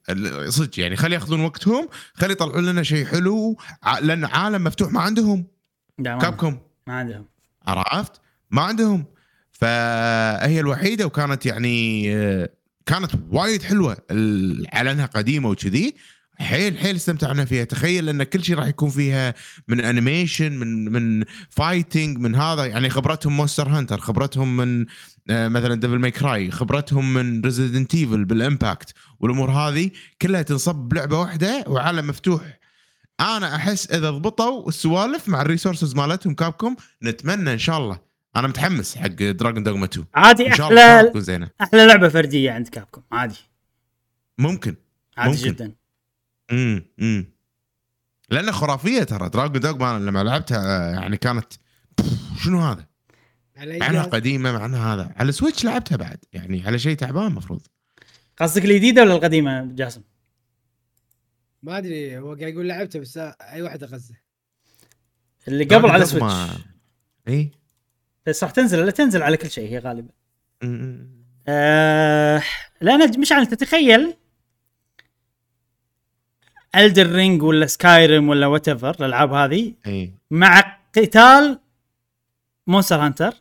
[0.48, 3.56] صدق يعني خلي ياخذون وقتهم خلي يطلعون لنا شيء حلو
[4.02, 5.46] لأن عالم مفتوح ما عندهم.
[6.04, 6.58] Capcom.
[6.86, 7.24] ما عندهم.
[7.66, 8.20] عرفت؟
[8.50, 9.04] ما عندهم.
[9.60, 12.02] فهي الوحيدة وكانت يعني
[12.86, 13.96] كانت وايد حلوة.
[14.10, 15.94] انها قديمة وكذي.
[16.38, 17.64] حيل حيل استمتعنا فيها.
[17.64, 19.34] تخيل أن كل شيء راح يكون فيها
[19.68, 22.64] من animation من من fighting من هذا.
[22.64, 24.86] يعني خبرتهم Monster Hunter خبرتهم من
[25.30, 29.90] آه، مثلا Devil May Cry خبرتهم من Resident Evil بال impact والأمور هذه.
[30.22, 32.58] كلها تنصب بلعبة واحدة وعالم مفتوح.
[33.20, 38.09] أنا أحس إذا ضبطوا السوالف مع ال resources مالتهم Capcom نتمنى إن شاء الله.
[38.36, 43.02] أنا متحمس حق Dragon's Dogma 2 عادي أحلى تكون زينة أحلى لعبة فردية عند Capcom
[43.12, 43.36] عادي
[44.38, 44.76] ممكن
[45.16, 45.50] عادي ممكن.
[45.50, 45.74] جدا
[46.52, 47.32] امم امم
[48.30, 51.52] لانها خرافية ترى Dragon's Dogma أنا لما لعبتها آه، يعني كانت
[52.44, 52.86] شنو هذا؟
[53.56, 56.78] على مع انها جهاز؟ قديمة مع انها هذا على ال Switch لعبتها بعد يعني على
[56.78, 57.60] شيء تعبان المفروض
[58.36, 60.02] قصدك الجديده ولا القديمة جاسم؟
[61.62, 64.14] ما أدري هو قاعد يقول لعبته بس أي واحدة غزه
[65.48, 66.06] اللي قبل على.
[66.06, 66.24] سويتش
[67.28, 67.50] اي
[68.26, 70.10] بس راح تنزل لا تنزل على كل شيء هي غالبا.
[71.48, 72.42] آه
[72.80, 74.14] لأن مش عارف تتخيل
[76.76, 80.12] الدر رينج ولا سكايرم ولا وات ايفر الألعاب هذه إي.
[80.30, 81.58] مع قتال
[82.66, 83.34] مونستر هانتر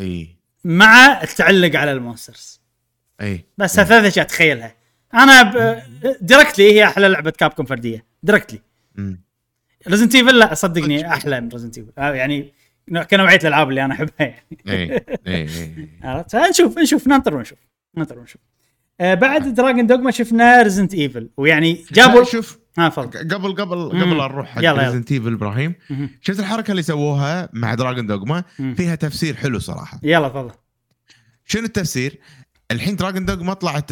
[0.00, 0.36] إي.
[0.64, 2.60] مع التعلق على ال monsters.
[3.20, 3.44] إي.
[3.58, 4.74] بس ثلاث اشياء تخيلها
[5.14, 5.82] أنا ب...
[6.20, 8.04] directly هي أحلى لعبة Capcom فردية.
[8.22, 8.60] directly.
[9.88, 12.52] Resident Evil لا صدقني أحلى من Resident Evil يعني
[13.10, 17.58] كنوعيه الألعاب اللي أنا احبها يعني اي اي اي عرفت نشوف نشوف ننطر ونشوف
[17.96, 18.40] ننطر ونشوف
[19.00, 23.88] آه بعد Dragon's Dogma شفنا Resident Evil ويعني جابوا شوف ها تفضل قبل قبل.
[23.88, 24.60] قبل لا نروح حق.
[24.64, 25.74] Resident Evil إبراهيم.
[26.20, 28.44] شفت الحركة اللي سووها مع Dragon's Dogma.
[28.76, 30.50] فيها تفسير حلو صراحة يلا تفضل
[31.44, 32.18] شنو التفسير؟
[32.70, 33.90] الحين Dragon's Dogma طلعت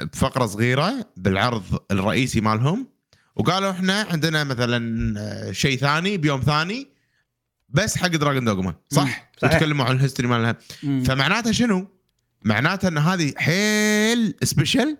[0.00, 2.86] بفقرة صغيرة بالعرض الرئيسي مالهم
[3.36, 6.91] وقالوا إحنا عندنا مثلا آه، شيء ثاني بيوم ثاني
[7.72, 9.30] بس حق Dragon's Dogma صح؟ صحيح.
[9.42, 10.56] وتكلموا عن ال history مالها.
[10.82, 11.88] فمعناتها شنو؟
[12.44, 14.96] معناتها إن هذه حيل special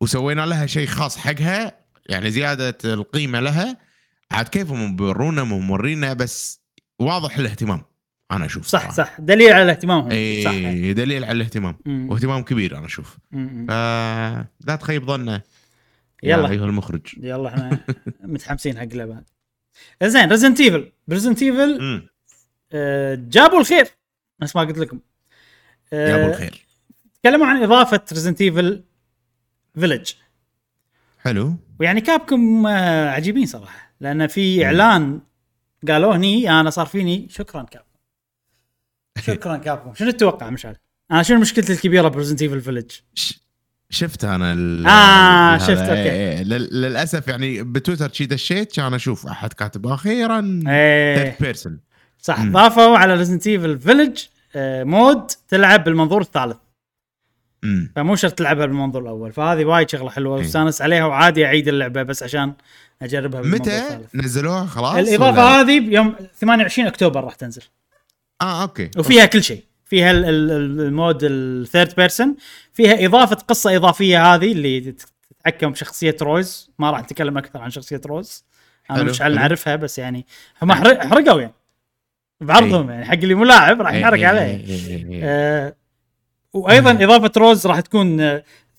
[0.00, 1.72] وسوينا لها شيء خاص حقها
[2.06, 3.76] يعني زيادة القيمة لها
[4.30, 6.60] عاد كيفهم بيورونا مورينا بس
[6.98, 7.82] واضح الاهتمام
[8.30, 8.92] أنا أشوف صح صراحة.
[8.92, 10.08] صح دليل على اهتمامهم
[10.44, 12.10] صح اي دليل على الاهتمام مم.
[12.10, 13.18] واهتمام كبير أنا أشوف.
[13.68, 15.42] فلا تخيب ظنه
[16.22, 16.50] يلا.
[16.50, 17.80] أيها المخرج يلا إحنا
[18.22, 19.22] متحمسين حق اللعبة
[20.02, 22.08] زين Resident Evil ب Resident Evil.
[23.30, 23.88] جابوا الخير.
[24.42, 25.00] نفس ما قلت لكم.
[25.92, 26.66] آه، ابو الخير.
[27.22, 28.84] تكلموا عن إضافة Resident Evil
[29.74, 30.12] Village
[31.18, 31.54] حلو.
[31.80, 33.92] ويعني Capcom آه، عجيبين صراحة.
[34.00, 35.20] لأن في إعلان
[35.88, 37.90] قالوه هني أنا صار فيني شكرا Capcom.
[39.20, 39.94] شكرا Capcom.
[39.94, 40.76] شنو تتوقع مشعل؟
[41.10, 42.90] أنا شنو مشكلتي الكبيرة ب Resident Evil Village؟
[43.90, 45.58] شفت أنا ال هذا.
[45.66, 45.92] شفت، okay.
[46.02, 46.42] إيه، إيه.
[46.42, 51.80] لل- للأسف يعني بتويتر شي دشيت كان أشوف أحد كاتب أخيرا إيه third person
[52.18, 52.52] صح مم.
[52.52, 54.18] ضافوا على Resident Evil Village
[54.84, 56.56] mode تلعب بالمنظور الثالث
[57.96, 60.42] فمو شرط تلعبها بالمنظور الأول فهذه وايد شغلة حلوة إيه.
[60.42, 62.52] واستانس عليها وعادي أعيد اللعبة بس عشان
[63.02, 67.62] أجربها بالمنظور متى الثالث نزلوها خلاص الإضافة ولا- هذه بيوم 28 أكتوبر راح تنزل
[68.42, 72.36] آه okay وفيها كل شيء فيها ال- ال- ال- ال mode ال third person
[72.72, 74.94] فيها إضافة قصة إضافية هذه اللي
[75.40, 78.44] تتحكم بشخصية روز ما راح نتكلم أكثر عن شخصية روز
[78.90, 79.34] أنا مش حلو.
[79.34, 80.26] نعرفها بس يعني
[80.62, 81.52] هم حرق- حرقوا يعني.
[82.40, 84.40] بعرضهم يعني حق اللي مو لاعب راح إيه، ينحرق إيه، عليه.
[84.40, 85.20] إيه، إيه، إيه.
[85.24, 85.74] آه
[86.52, 88.16] وأيضا إضافة روز راح تكون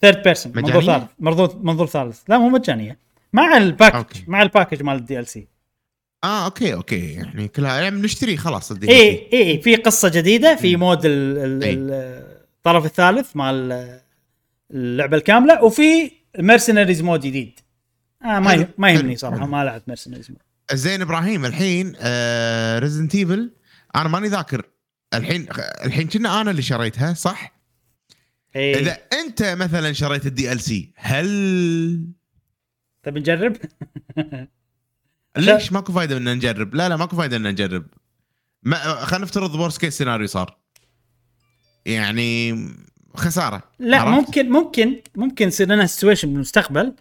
[0.01, 1.03] third person منظور؟ ثالث.
[1.19, 2.19] منظور منظور ثالث.
[2.27, 2.97] لا مو مجانية.
[3.33, 4.17] مع ال package.
[4.27, 5.47] مع ال package مال ال DLC
[6.23, 7.13] آه okay okay.
[7.13, 11.05] يعني كلها يعني نشتري خلاص ال D اي اي إيه، في قصة جديدة في mode
[11.05, 11.73] ال- ال- إي.
[11.73, 11.91] ال-
[12.57, 13.99] الطرف الثالث مال
[14.71, 17.59] اللعبة الكاملة وفي Mercenaries mode جديد.
[18.25, 19.45] آه ما حلو، ما يهمني صراحة.
[19.45, 20.39] ما لعبت Mercenaries mode
[20.73, 23.51] زين إبراهيم الحين آه Resident Evil
[23.95, 24.65] أنا ماني ذاكر.
[25.13, 25.47] الحين
[25.85, 27.61] الحين كنا أنا اللي شريتها صح؟
[28.55, 32.05] اي إذا أنت مثلا شريت ال DLC هل
[33.03, 33.57] تبي نجرب؟
[35.37, 37.85] ليش ماكو فايدة ان نجرب؟ لا لا ماكو فايدة ان نجرب.
[38.63, 40.57] ما خلينا نفترض worst case scenario صار.
[41.85, 42.67] يعني
[43.15, 46.93] خسارة لا عرفت؟ ممكن ممكن ممكن يصير لنا situation بالمستقبل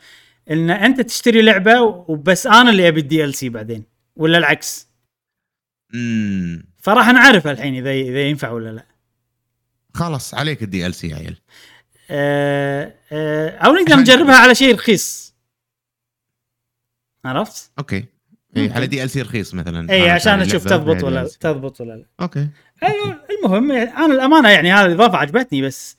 [0.50, 3.84] إن أنت تشتري لعبة وبس أنا اللي أبي ال DLC بعدين
[4.16, 4.88] ولا العكس
[5.94, 8.86] امم فراح نعرف الحين اذا إذا ينفع ولا لا
[9.94, 11.40] خلاص عليك ال DLC يا عيل
[12.10, 15.34] أه أه أو نقدر نجربها على شيء رخيص
[17.24, 18.04] عرفت؟ okay
[18.56, 18.72] اي.
[18.72, 21.28] على DLC رخيص مثلا اي عشان أشوف تضبط ولا.
[21.40, 22.04] تضبط ولا لا.
[22.20, 22.48] okay.
[22.82, 25.96] أيوة، المهم يعني أنا الأمانة يعني هذه الإضافة عجبتني بس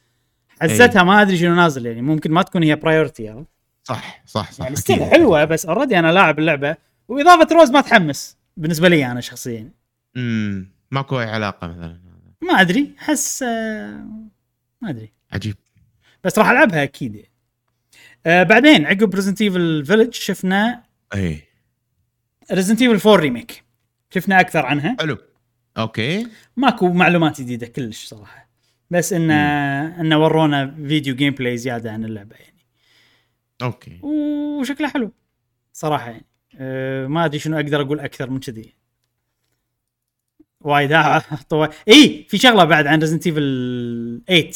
[0.61, 3.43] حسيتها ما أدري شنو نازل يعني ممكن ما تكون هي priority
[3.83, 4.75] صح صح صح يعني.
[4.75, 6.75] still حلوة بس already أنا لاعب اللعبة
[7.07, 9.71] وإضافة روز ما تحمس بالنسبة لي أنا شخصيا.
[10.17, 11.99] امم ماكو أي علاقة مثلا.
[12.41, 14.05] ما أدري أحس آه،
[14.81, 15.13] ما أدري.
[15.31, 15.55] عجيب.
[16.23, 17.25] بس راح ألعبها أكيد.
[18.25, 20.83] آه بعدين عقب Resident Evil Village شفنا
[21.15, 21.41] اي
[22.51, 23.63] Resident Evil 4 remake
[24.09, 24.95] شفنا أكثر عنها.
[24.99, 25.17] حلو.
[25.77, 26.27] okay.
[26.57, 28.49] ماكو معلومات جديدة كلش صراحة.
[28.89, 29.33] بس انه
[30.01, 32.65] انه ورونا فيديو gameplay زيادة عن اللعبة يعني.
[33.61, 33.99] okay.
[34.01, 35.11] وشكلها حلو
[35.73, 36.25] صراحة يعني.
[36.55, 38.73] أه ما أدري شنو أقدر أقول أكثر من كذي.
[40.61, 40.97] وايد.
[41.49, 41.67] طو...
[41.87, 44.51] اي في شغلة بعد عن Resident Evil 8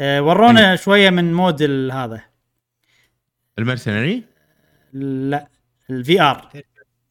[0.00, 1.62] أه ورونا شوية من mode
[1.92, 2.22] هذا.
[3.58, 4.24] ال Mercenary
[4.92, 5.48] لا
[5.90, 6.50] ال VR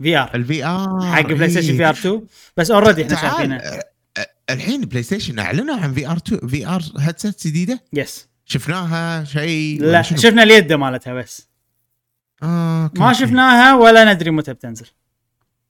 [0.04, 2.22] VR ال VR حق PlayStation VR 2
[2.58, 3.62] بس already إحنا شايفينه.
[4.50, 10.74] الحين PlayStation أعلنوا عن VR 2 VR headset جديدة؟ yes شفناها شيء لا شفنا اليد
[10.74, 11.50] مالتها بس.
[12.44, 13.14] آه، ما.
[13.14, 14.86] شفناها ولا ندري متى بتنزل.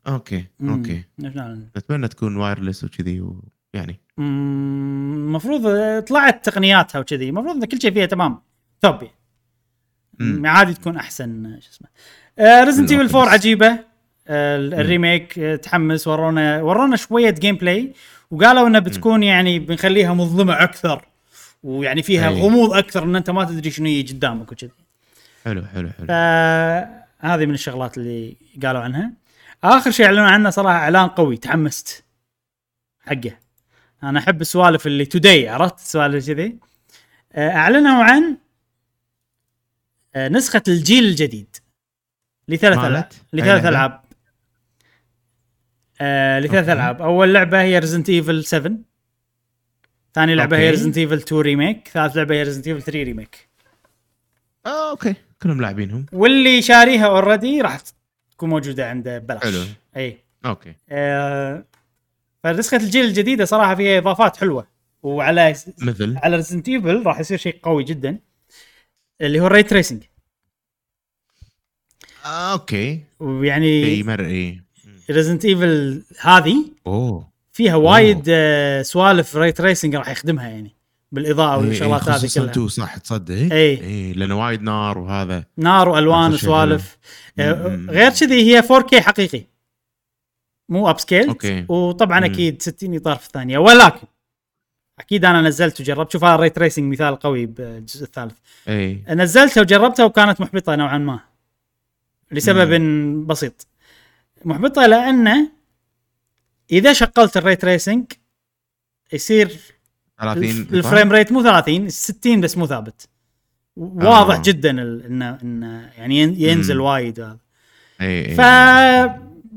[0.08, 0.46] أوكي.
[0.62, 1.04] أوكي.
[1.24, 1.60] شفناها.
[1.76, 3.22] اتمنى تكون wireless وكذي
[3.74, 5.62] ويعني المفروض
[6.04, 7.30] طلعت تقنياتها وكذي.
[7.30, 8.42] المفروض إن كل شيء فيها تمام.
[8.82, 8.98] top
[10.20, 10.48] يعني.
[10.50, 11.88] عادي تكون أحسن شو اسمه.
[12.64, 13.95] Resident Evil 4 عجيبة.
[14.30, 17.94] ال remake آه، تحمس ورونا ورونا شوية gameplay
[18.32, 21.06] وقالوا انها بتكون يعني بنخليها مظلمة أكثر
[21.64, 22.42] ويعني فيها أي.
[22.42, 24.72] غموض أكثر إن أنت ما تدري شنو يجي قدامك وكذي.
[25.46, 26.08] حلو حلو حلو.
[26.08, 29.12] فهذه من الشغلات اللي قالوا عنها.
[29.64, 32.04] آخر شيء أعلنوا عنه صراحة إعلان قوي تحمست
[33.06, 33.38] حقه.
[34.04, 36.56] أنا أحب السوالف اللي توداي عرفت السوالف كذي؟
[37.34, 38.38] آه، أعلنوا عن
[40.16, 41.56] آه، نسخة الجيل الجديد
[42.48, 44.05] لثلاث؟ ألعاب لثلاث؟ ألعاب.
[46.02, 46.70] آه لثلاث.
[46.70, 47.02] ألعاب.
[47.02, 48.72] أول لعبة هي Resident Evil 7
[50.14, 50.72] ثاني لعبة هي okay.
[50.72, 53.50] Resident Evil 2 remake ثالث لعبة هي Resident Evil 3 remake
[54.66, 55.16] آه okay.
[55.42, 56.06] كلهم لاعبينهم.
[56.14, 57.80] واللي شاريها already راح
[58.32, 59.44] تكون موجودة عنده ببلاش.
[59.44, 59.64] حلو.
[59.98, 60.74] اي okay.
[60.90, 61.66] آه
[62.44, 64.68] فنسخة الجيل الجديدة صراحة فيها إضافات حلوة.
[65.04, 68.20] وعلى مثل؟ على Resident Evil راح يصير شيء قوي جدا.
[69.22, 70.04] اللي هو ال ray tracing
[72.26, 73.04] آه okay.
[73.20, 74.62] ويعني اي
[75.12, 77.28] Resident Evil هذه أوه.
[77.52, 80.76] فيها وايد آه سوالف ray tracing راح يخدمها يعني
[81.12, 82.54] بالإضاءة إيه، والشغلات إيه، هذه خصوصاً كلها.
[82.54, 83.82] تو صح تصدق إيه.
[83.82, 85.46] اي لأنه وايد نار وهذا.
[85.58, 86.98] نار وألوان وسوالف.
[87.40, 87.90] آه مم.
[87.90, 89.44] غير كذي هي 4K حقيقي.
[90.70, 91.66] مو upscale okay.
[91.70, 92.26] وطبعا مم.
[92.26, 93.58] أكيد 60 إطار في الثانية.
[93.58, 94.08] ولكن
[95.00, 96.12] أكيد أنا نزلت وجربت.
[96.12, 98.36] شوف هذا ال ray tracing مثال قوي بالجزء الثالث.
[98.68, 101.20] اي نزلتها وجربتها وكانت محبطة نوعا ما
[102.32, 102.82] لسبب
[103.28, 103.68] بسيط.
[104.46, 105.52] محبطة لأنه
[106.72, 108.06] إذا شغلت ال ray tracing
[109.14, 109.48] يصير
[110.22, 113.08] 30 الف- ال frame rate مو 30 60 بس مو ثابت.
[113.78, 114.42] واضح آه.
[114.42, 116.82] جدا انه انه يعني ين- ينزل مم.
[116.82, 117.38] وايد هذا.
[118.02, 118.40] إي ف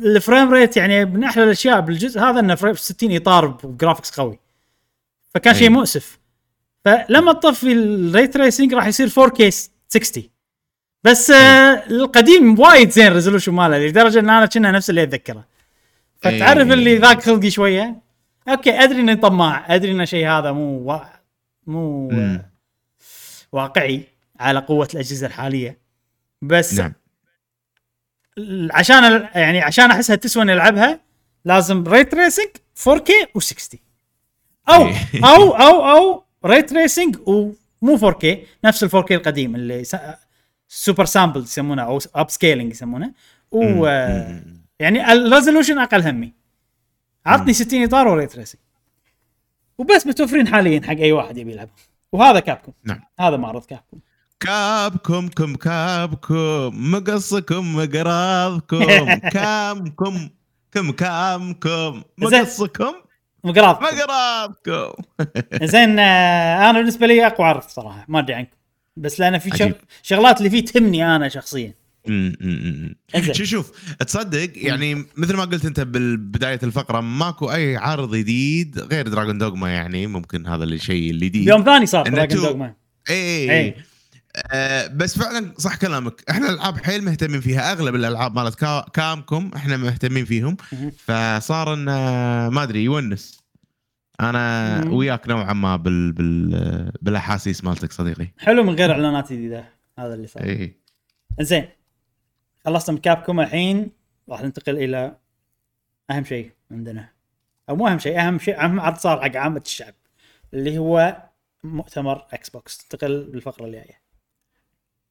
[0.02, 4.10] ال frame rate يعني من أحلى الأشياء بالجزء هذا إنه frame 60 إطار و graphics
[4.20, 4.39] قوي.
[5.35, 5.70] فكان شيء.
[5.70, 6.19] مؤسف.
[6.85, 9.48] فلما تطفي ال ray tracing راح يصير 4K
[9.89, 10.31] 60
[11.09, 15.44] بس آه القديم وايد زين resolution ماله لدرجة إن أنا كنا نفس اللي أتذكره
[16.20, 16.72] فتعرف أي.
[16.72, 17.97] اللي ذاك خلقي شوية
[18.48, 20.98] okay أدري اني طماع أدري ان شيء هذا مو وا...
[21.66, 22.18] مو مم.
[22.18, 22.51] آه،
[23.52, 24.02] واقعي
[24.40, 25.78] على قوة الأجهزة الحالية
[26.43, 26.93] بس نعم
[28.70, 31.01] عشان يعني عشان أحسها تسوى إني ألعبها
[31.44, 32.48] لازم ray tracing
[32.89, 33.76] 4K و60
[34.68, 34.94] أو إيه.
[35.24, 38.26] أو أو أو ray tracing ومو 4K
[38.64, 39.85] نفس ال 4K القديم اللي
[40.69, 43.12] super sample يسمونه أو upscaling يسمونه.
[43.53, 44.43] و آه،.
[44.81, 46.32] يعني الريزولوشن أقل همي.
[47.27, 48.61] عطني 60 إطار وري تريسنج
[49.78, 51.74] وبس متوفرين حاليا حق أي واحد يبي يلعبها
[52.12, 53.01] وهذا كابكم نعم.
[53.20, 53.99] هذا معرض كابكم
[54.40, 58.85] كابكم كم كابكم مقصكم مقراضكم.
[59.35, 60.28] كامكم
[60.73, 62.03] كم كامكم.
[62.19, 62.95] مقصكم
[63.45, 65.03] مقراض مقراضكم.
[65.73, 68.57] زين آه، أنا بالنسبة لي أقوى عرض صراحة ما أدري عنكم.
[68.99, 69.65] بس لأن في شغ...
[69.65, 69.75] عجيب.
[70.03, 71.75] شغلات اللي فيه تهمني أنا شخصيا.
[72.09, 72.95] أنزين.
[73.33, 73.73] شوف شوف
[74.07, 79.70] تصدق يعني مثل ما قلت أنت بالبدايه الفقرة ماكو أي عرض جديد غير دراجون دوغما
[79.70, 82.75] يعني ممكن هذا الشيء الجديد يوم ثاني صار دراجون two- دوغما
[83.11, 83.51] اي.
[83.61, 83.75] اي
[84.53, 86.25] آه بس فعلا صح كلامك.
[86.31, 87.73] إحنا الألعاب حيل مهتمين فيها.
[87.73, 90.57] أغلب الألعاب مالت كا كابكوم إحنا مهتمين فيهم.
[91.07, 91.93] فصار انه
[92.49, 93.38] ما أدري يونس.
[94.20, 94.93] أنا مم.
[94.93, 98.28] وياك نوعا ما بال بال بالأحاسيس مالتك صديقي.
[98.39, 99.65] حلو من غير إعلانات جديدة.
[99.99, 100.43] هذا اللي صار.
[100.43, 100.74] اي
[101.40, 101.69] زين.
[102.65, 103.90] خلصنا من كابكوم الحين.
[104.28, 105.16] راح ننتقل إلى
[106.11, 107.09] أهم شيء عندنا.
[107.69, 109.95] أو مو أهم شيء أهم شيء أهم عرض صار حق عامة الشعب
[110.55, 111.23] اللي هو
[111.65, 114.09] مؤتمر إكس بوكس ننتقل بالفقرة الجاية.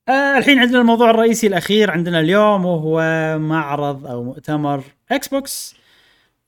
[0.09, 2.99] آه الحين عندنا الموضوع الرئيسي الأخير عندنا اليوم وهو
[3.39, 5.75] معرض أو مؤتمر إكس بوكس.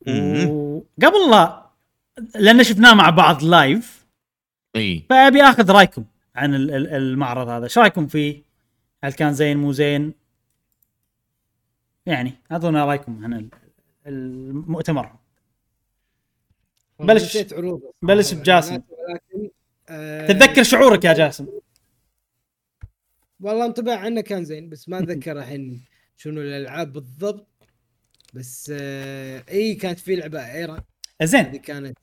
[0.07, 1.58] وقبل لا
[2.35, 4.05] لأن شفناه مع بعض live
[4.75, 5.03] إي.
[5.09, 6.05] فأبي آخذ رأيكم
[6.35, 7.63] عن ال- ال- المعرض هذا.
[7.63, 8.43] إيش رأيكم فيه؟
[9.03, 10.13] هل كان زين مو زين؟
[12.05, 13.49] يعني أعطونا رأيكم عن ال-
[14.07, 15.15] المؤتمر.
[16.99, 17.37] بلش-
[18.01, 18.73] بلش صراحة بجاسم.
[18.73, 19.49] ولكن
[19.89, 21.47] آه، تتذكر شعورك يا جاسم؟
[23.39, 25.81] والله انطباع عنه كان زين بس ما أتذكر الحين
[26.17, 27.47] شنو الألعاب بالضبط.
[28.33, 30.83] بس آه إي كانت في لعبة إيرا.
[31.21, 31.97] هذه زين كانت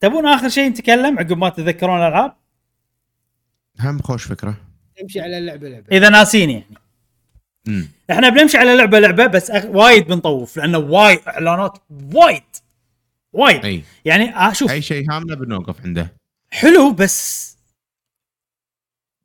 [0.00, 2.36] تبون آخر شيء نتكلم عقب ما تتذكرون الألعاب؟
[3.80, 4.54] هم خوش فكرة.
[4.96, 5.86] تمشي على اللعبه لعبة.
[5.96, 6.64] إذا ناسين يعني.
[7.68, 9.66] امم إحنا بنمشي على لعبة لعبة بس أغ...
[9.76, 11.78] وايد بنطوف لأنه وايد إعلانات
[12.12, 12.42] وايد.
[13.32, 13.64] وايد.
[13.64, 13.82] أي.
[14.04, 14.70] يعني آه شوف.
[14.70, 16.12] أي شيء هامنا بنوقف عنده.
[16.50, 17.50] حلو بس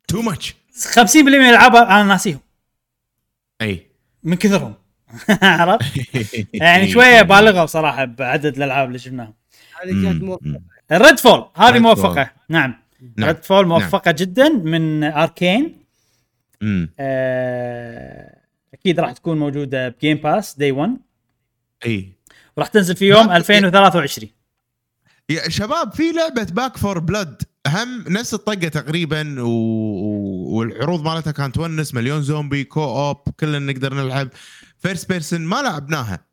[0.08, 0.54] too much
[0.94, 2.40] 50% من الألعاب أنا ناسيهم.
[3.62, 3.86] أي.
[4.22, 4.74] من كثرهم.
[5.42, 5.84] عرفت؟
[6.54, 9.34] يعني شوية بالغوا صراحة بعدد الألعاب اللي شفناها
[9.82, 10.22] هذه كانت.
[10.22, 10.60] موفقة.
[10.92, 11.76] الريد فول هذه ريد فول.
[11.76, 12.30] موفقة.
[12.48, 12.74] نعم.
[13.16, 13.28] نعم.
[13.28, 15.76] ريد فول موفقة جدا من اركين
[16.98, 18.38] آه،
[18.74, 20.96] أكيد راح تكون موجودة بجيم باس day 1
[21.86, 22.12] إي.
[22.56, 24.30] وراح تنزل في يوم ما- 2023
[25.30, 29.48] يا شباب في لعبة باك فور بلاد هم نفس الطقة تقريبا و...
[30.56, 34.28] والعروض مالتها كانت تونس مليون زومبي co-op كلنا نقدر نلعب.
[34.78, 36.24] first person ما لعبناها.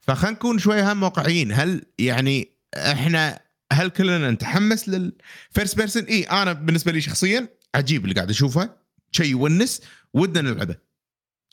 [0.00, 1.52] فخلينا نكون شوية هم واقعيين.
[1.52, 3.40] هل يعني إحنا
[3.72, 8.76] هل كلنا نتحمس لل first person اي أنا بالنسبة لي شخصيا عجيب اللي قاعد أشوفه
[9.12, 9.82] شيء يونس
[10.14, 10.76] ودنا نلعبه.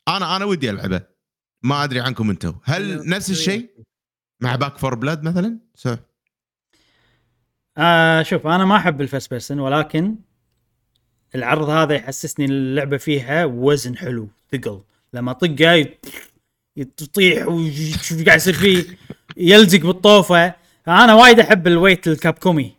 [0.08, 1.02] أنا أنا ودي ألعبه.
[1.64, 3.70] ما أدري عنكم أنتم هل نفس الشيء
[4.41, 5.95] مع باك فور بلاد مثلا؟ so
[7.78, 10.16] آه شوف أنا ما أحب ال first person ولكن
[11.36, 14.84] العرض هذا يحسسني اللعبة فيها وزن حلو ثقل.
[15.14, 16.10] لما طقه يط-
[16.78, 18.98] يطيح إيش قاعد يصير فيه
[19.38, 20.56] يلزق بالطوفة.
[20.85, 22.76] فانا وايد أحب ال weight الكابكومي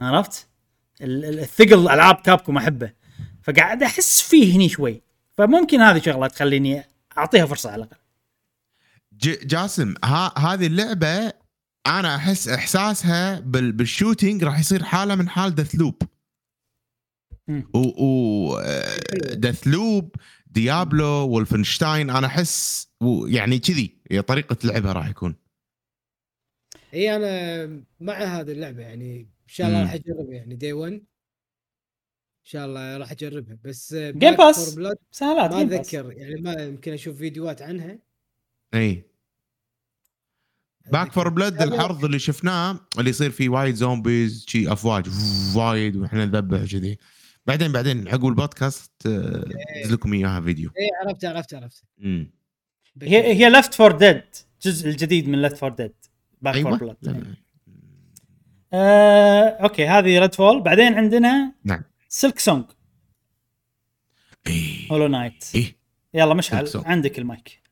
[0.00, 0.46] عرفت؟
[1.00, 2.92] ال- ال- الثقل ألعاب كابكوم أحبه.
[3.42, 5.02] فقاعد أحس فيه هني شوي.
[5.38, 6.82] فممكن هذه شغلة تخليني
[7.18, 7.96] أعطيها فرصة على الأقل.
[9.46, 11.32] جاسم ها هذه اللعبة
[11.86, 16.02] أنا أحس إحساسها بال بال shooting راح يصير حالة من حال دث لوب.
[17.48, 18.60] و, و
[19.34, 20.14] دث لوب
[20.46, 22.88] ديابلو وولفنشتاين أنا أحس
[23.26, 23.94] يعني كذي
[24.26, 25.34] طريقة لعبها راح يكون.
[26.94, 29.20] إي أنا مع هذه اللعبة يعني.
[29.20, 29.82] إن شاء الله.
[29.82, 31.00] راح اجربها يعني day 1 إن
[32.44, 33.58] شاء الله راح أجربها.
[33.64, 34.76] بس Game Pass.
[34.76, 35.62] بلاد سهلات ما.
[35.62, 37.98] اتذكر يعني ما يمكن أشوف فيديوهات عنها.
[38.74, 39.02] إي.
[40.92, 45.06] باك فور بلاد العرض اللي شفناه اللي يصير فيه وايد zombies شي أفواج
[45.56, 46.98] وايد وإحنا نذبح كذي
[47.46, 49.44] بعدين بعدين عقب البودكاست آه،
[49.76, 50.70] أنزل لكم إياها فيديو.
[50.78, 51.84] إي عرفت عرفت عرفت.
[52.00, 52.30] امم
[53.02, 54.22] هي هي لفت فور ديد
[54.54, 55.94] الجزء الجديد من لفت فور ديد
[56.44, 56.78] باك فور أيوه.
[56.78, 57.34] بلاد لا، لا.
[58.72, 61.82] آه، أوكي هذه ريد فول بعدين عندنا نعم.
[62.08, 62.64] سلك سونج
[64.46, 64.88] إيه.
[64.92, 65.76] هولو نايت إيه.
[66.14, 66.68] يلا مشعل.
[66.74, 67.62] عندك المايك.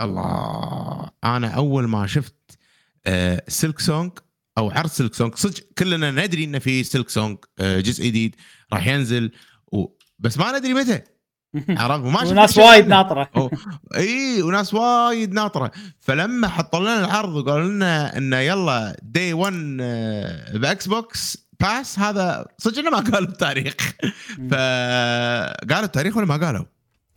[0.00, 1.10] الله.
[1.24, 2.58] أنا أول ما شفت
[3.06, 4.12] آه سلك سونج
[4.58, 8.36] أو عرض سلك سونج صدق كلنا ندري إنه في سلك سونج آه جزء جديد
[8.72, 9.32] راح ينزل
[9.72, 9.86] و...
[10.18, 11.02] بس ما ندري متى.
[11.68, 12.86] عرفت وما وناس وايد.
[12.88, 13.30] ناطرة.
[13.96, 15.70] إي وناس وايد ناطرة
[16.00, 22.46] فلما حطوا لنا العرض وقالوا لنا إنه يلا day 1 آه، بإكس بوكس باس هذا
[22.58, 23.74] صدق إنه ما قالوا التاريخ
[24.50, 26.64] فقالوا التاريخ ولا ما قالوا؟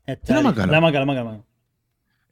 [0.10, 0.44] التاريخ.
[0.44, 0.66] ما قالوا.
[0.72, 1.41] لا ما قالوا ما قالوا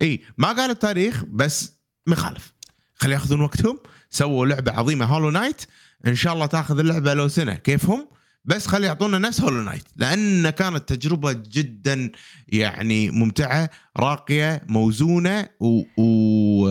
[0.02, 1.74] إي ما قالوا التاريخ بس
[2.08, 2.54] ما يخالف
[2.96, 5.62] خلي ياخذون وقتهم سووا لعبة عظيمة هولو نايت
[6.08, 8.08] إن شاء الله تاخذ اللعبة لو سنة كيفهم
[8.46, 12.12] بس خلي يعطونا نفس هولو نايت لأن كانت تجربة جدا
[12.48, 15.82] يعني ممتعة راقية موزونة و...
[15.98, 16.68] و...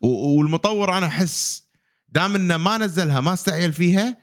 [0.00, 0.08] و...
[0.08, 1.66] والمطور أنا أحس
[2.08, 4.16] دام إنه ما نزلها ما استعجل فيها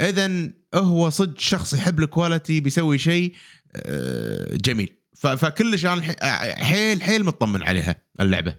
[0.00, 3.34] اذا هو صدق شخص يحب ال quality بيسوي شيء
[3.76, 6.02] آه، جميل فكلش أنا
[6.64, 8.56] حيل حيل مطمن عليها اللعبة.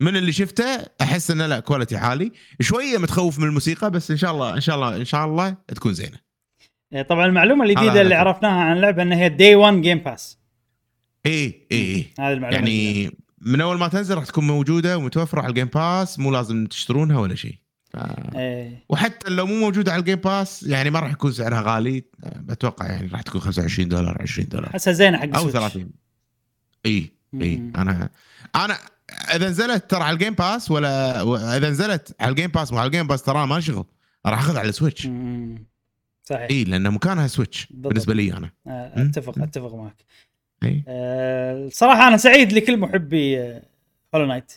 [0.00, 0.64] من اللي شفته
[1.00, 4.76] أحس إنه لا quality عالي شوية متخوف من الموسيقى بس إن شاء الله إن شاء
[4.76, 6.18] الله إن شاء الله تكون زينة
[6.92, 8.14] إيه، طبعا المعلومة الجديده اللي.
[8.14, 10.38] عرفناها عن اللعبه إنها هي day 1 جيم باس
[11.26, 13.00] اي اي اي هذه المعلومة الجديدة.
[13.00, 17.18] يعني من أول ما تنزل راح تكون موجودة ومتوفرة على الجيم باس مو لازم تشترونها
[17.18, 17.54] ولا شيء
[17.90, 17.96] ف...
[18.34, 18.84] إيه.
[18.88, 22.04] وحتى لو مو موجوده على الجيم باس يعني ما راح يكون سعرها غالي
[22.50, 25.72] أتوقع يعني راح تكون 25 دولار 20 دولار احسها زينة حق أو السويتش.
[25.72, 25.90] 30
[26.86, 27.72] اي اي.
[27.76, 28.10] أنا
[28.56, 28.78] أنا
[29.34, 31.22] إذا نزلت ترى على الجيم باس ولا
[31.56, 33.84] إذا نزلت على الجيم باس مو على الجيم باس ترى ما شغل.
[34.26, 35.66] راح أخذ على ال Switch مم.
[36.24, 36.46] صحيح.
[36.50, 37.88] إي لأن مكانها Switch بالضبط.
[37.88, 38.50] بالنسبة لي أنا.
[38.66, 38.92] آه،.
[38.96, 40.04] أتفق أتفق معك.
[40.64, 40.84] إي.
[40.88, 43.62] آه، الصراحه أنا سعيد لكل محبي آه،
[44.14, 44.52] Hollow Knight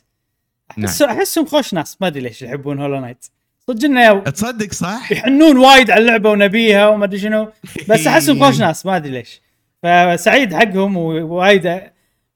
[0.71, 3.25] احس أحسهم خوش ناس ما أدري ليش يحبون Hollow Knight
[3.67, 7.51] صدق إنه تصدق صح؟ يحنون وايد على اللعبة ونبيها وما أدري شنو
[7.89, 9.41] بس أحسهم خوش ناس ما أدري ليش.
[9.83, 11.81] فسعيد حقهم ووايد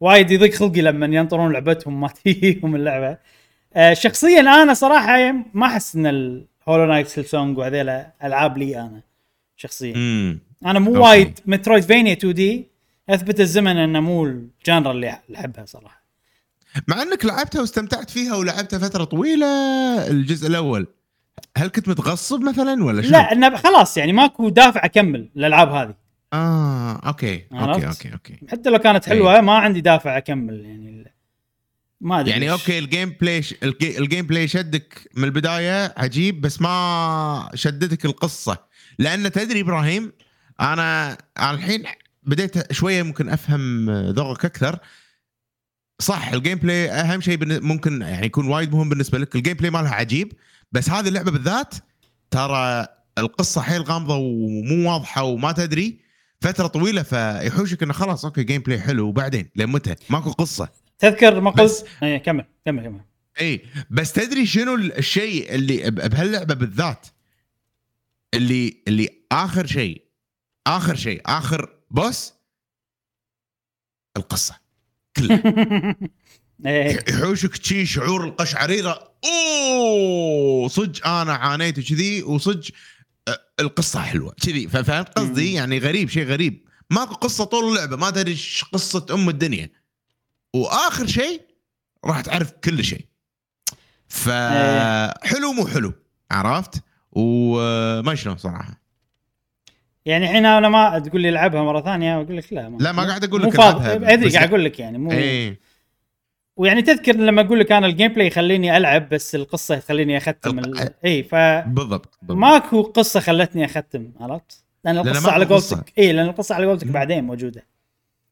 [0.05, 3.17] وايد يضيق خلقي لما ينطرون لعبتهم ما تجيهم اللعبة.
[3.75, 9.01] آه، شخصيا أنا صراحة ما أحس إن ال Hollow Knight Silksong وهذيلا ألعاب لي أنا
[9.57, 9.93] شخصيا.
[10.65, 10.99] أنا مو okay.
[10.99, 12.67] وايد Metroidvania 2D
[13.09, 16.03] أثبت الزمن إنه مو ال genre اللي أحبها صراحة.
[16.87, 19.47] مع إنك لعبتها واستمتعت فيها ولعبتها فترة طويلة
[20.07, 20.87] الجزء الأول
[21.57, 26.04] هل كنت متغصب مثلا ولا شنو؟ لا إنه خلاص يعني ماكو دافع أكمل الالعاب هذه.
[26.35, 28.39] آه okay؟ okay okay okay.
[28.51, 31.15] حتى لو كانت حلوة ما عندي دافع أكمل يعني
[32.01, 32.51] ما أدري يعني.
[32.51, 33.55] okay ال gameplay ش...
[33.63, 33.99] الجي...
[33.99, 38.57] ال gameplay شدك من البداية عجيب بس ما شدتك القصة.
[38.99, 40.11] لأن تدري إبراهيم
[40.61, 41.83] أنا أنا الحين
[42.23, 44.79] بديت شوية ممكن أفهم ذوقك أكثر.
[45.99, 49.35] صح ال gameplay أهم شيء ممكن يعني يكون وايد مهم بالنسبة لك.
[49.35, 50.33] ال gameplay مالها عجيب
[50.71, 51.75] بس هذه اللعبة بالذات
[52.31, 52.87] ترى
[53.17, 56.04] القصة حيل غامضة ومو واضحة وما تدري.
[56.41, 59.07] فترة طويلة فيحوشك إنه خلاص okay gameplay حلو.
[59.07, 60.69] وبعدين؟ لين متى؟ ماكو قصة.
[60.99, 63.01] تذكر ما قلت؟ إيه كمل كمل كمل.
[63.41, 67.07] اي بس تدري شنو الشيء اللي بهاللعبة بالذات؟
[68.33, 70.01] اللي اللي آخر شيء
[70.67, 72.33] آخر شيء آخر بوس
[74.17, 74.55] القصة.
[75.17, 75.43] كلها.
[76.65, 77.03] إيه.
[77.09, 79.11] يحوشك شي شعور القشعريرة.
[79.25, 80.67] أوه!
[80.67, 82.71] صدق أنا عانيت وكذي وصدق
[83.59, 86.65] القصة حلوة كذي فهمت قصدي؟ يعني غريب شيء غريب.
[86.89, 89.69] ماكو قصة طول اللعبة ما تدري إيش قصة أم الدنيا.
[90.53, 91.41] وآخر شيء
[92.05, 93.05] راح تعرف كل شيء.
[94.07, 95.93] فحلو مو حلو
[96.31, 98.81] عرفت؟ وما شلون صراحة.
[100.05, 103.23] يعني الحين أنا ما تقول لي العبها مرة ثانية أقول لك لا لا ما قاعد
[103.23, 103.85] أقول مو لك فاضي.
[103.85, 105.59] العبها، ادري بس قاعد أقول لك يعني مو إيه.
[106.57, 110.89] ويعني تذكر لما أقول لك أنا ال gameplay يخليني ألعب بس القصة تخليني أختم ال...
[111.05, 112.37] إي ف بالضبط, بالضبط.
[112.37, 115.45] ماكو قصة خلتني أختم عرفت؟ لأن القصة على.
[115.45, 116.87] قولتك إي لأن القصة على قولتك.
[116.87, 117.65] بعدين موجودة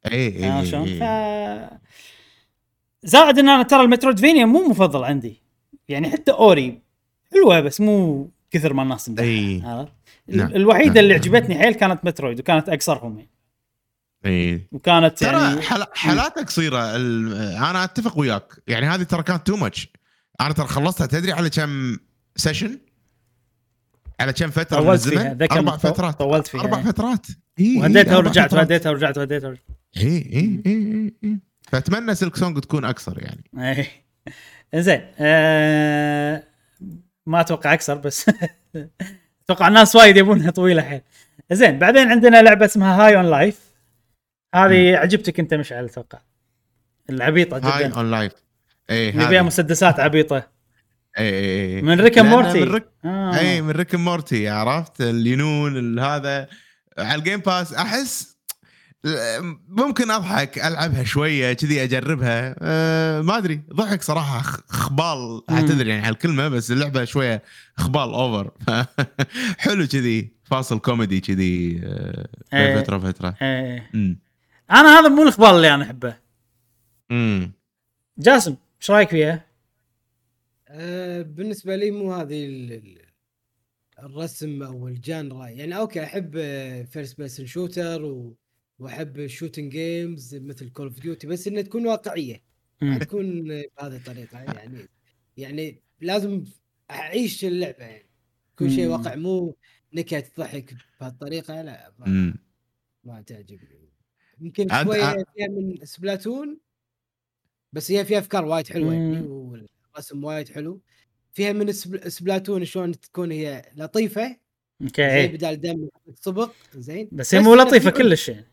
[0.05, 1.03] عرفت إيه, شلون؟ ف.
[3.03, 5.41] زائد إن أنا ترى ال Metroidvania مو مفضل عندي
[5.89, 6.81] يعني حتى Ori
[7.33, 9.11] حلوة بس مو كثر ما الناس.
[9.65, 9.91] عرفت؟
[10.27, 10.55] نعم.
[10.55, 10.97] الوحيدة نعم.
[10.97, 13.29] اللي عجبتني حيل كانت Metroid وكانت اقصرهم يعني
[14.25, 15.83] إيه وكانت ترى يعني حل...
[15.93, 16.95] حالاتك قصيرة.
[16.95, 17.33] ال...
[17.55, 18.53] أنا أتفق وياك.
[18.67, 19.87] يعني هذه ترى كانت too much
[20.41, 21.07] أنا ترى خلصتها.
[21.07, 21.97] تدري على كم
[22.35, 22.79] session
[24.19, 26.19] على كم فترة من طولت الزمن؟ أربع طو- فترات.
[26.19, 26.61] طولت فيها.
[26.61, 26.81] أربع.
[26.81, 27.27] فترات.
[27.59, 29.63] إي وهديتها ورجعت وهديتها ورجعت وهديتها ورجعت.
[29.97, 31.37] إي إي إي إي
[31.71, 33.43] فأتمنى Silksong تكون أقصر يعني.
[33.75, 33.87] إيه
[34.75, 36.43] زين آه
[37.25, 38.25] ما أتوقع أكثر بس
[39.45, 41.01] أتوقع الناس وايد يبونها طويلة حيل
[41.51, 43.59] زين بعدين عندنا لعبة اسمها High on Life
[44.53, 46.19] هذه عجبتك انت مشعل أتوقع
[47.09, 47.95] العبيطة هاي جدا.
[47.95, 48.31] on Life
[48.89, 50.47] اي فيها مسدسات عبيطة.
[51.19, 51.29] اي
[51.75, 53.37] اي من Rick Morty من Rick آه.
[53.37, 56.47] اي من Rick Morty عرفت؟ الينون ال- هذا.
[56.97, 58.33] على ال Game Pass أحس
[59.69, 62.55] ممكن أضحك ألعبها شوية كذي أجربها.
[62.61, 63.61] أه ما أدري.
[63.73, 65.41] ضحك صراحة خبال.
[65.49, 67.43] أعتذر يعني على الكلمة بس اللعبة شوية
[67.77, 68.51] خبال over
[69.63, 70.31] حلو كذي.
[70.43, 71.81] فاصل كوميدي كذي.
[71.83, 72.73] أه إيه.
[72.73, 73.35] بين فترة فترة.
[73.41, 73.89] إيه.
[73.95, 74.19] امم
[74.71, 76.17] أنا هذا مو الاخبار اللي أنا احبه.
[77.11, 77.51] امم
[78.17, 79.45] جاسم إيش رأيك فيها؟
[80.67, 83.03] آه، بالنسبة لي مو هذه ال- ال-
[83.99, 85.47] الرسم أو ال genre.
[85.47, 86.31] يعني okay أحب
[86.85, 88.35] first person shooter و...
[88.79, 92.43] وأحب ال shooting games مثل Call of Duty بس إنها تكون واقعية.
[92.81, 94.39] ما تكون بهذه الطريقة.
[94.39, 94.89] يعني
[95.37, 96.43] يعني لازم
[96.91, 98.09] أعيش اللعبة يعني.
[98.59, 98.87] كل شيء.
[98.87, 99.55] واقع مو
[99.93, 102.33] نكت ضحك بهالطريقة لا ما,
[103.03, 103.82] ما تعجبني.
[104.41, 106.57] يمكن شوية فيها من Splatoon
[107.73, 109.21] بس هي فيها أفكار وايد حلوة يعني.
[109.27, 110.81] والرسم وايد حلو
[111.33, 114.27] فيها من سبل- Splatoon شلون تكون هي لطيفة
[114.81, 118.45] زي okay بدال دم صبغ زين بس هي مو لطيفة كلش يعني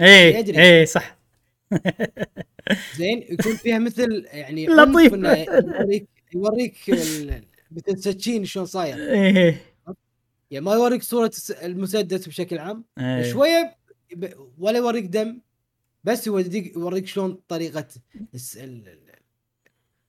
[0.00, 0.62] إيه يدري.
[0.62, 1.18] إيه صح
[2.98, 5.12] زين يكون فيها مثل يعني لطيف.
[5.12, 9.60] يوريك يوريك ال- مثل سكين شلون صاير إيه
[10.50, 11.30] يعني ما يوريك صورة
[11.62, 13.32] المسدس بشكل عام إيه.
[13.32, 13.76] شوية
[14.58, 15.40] ولا يوريك دم
[16.04, 17.86] بس يوريك يوريك شلون طريقة
[18.34, 18.56] الس...
[18.56, 18.88] ال...
[18.88, 19.14] ال-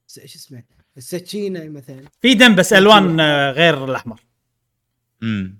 [0.07, 0.63] س- شو اسمه
[0.97, 4.21] السكينة مثلا في دم بس ألوان آه، غير الأحمر
[5.23, 5.57] امم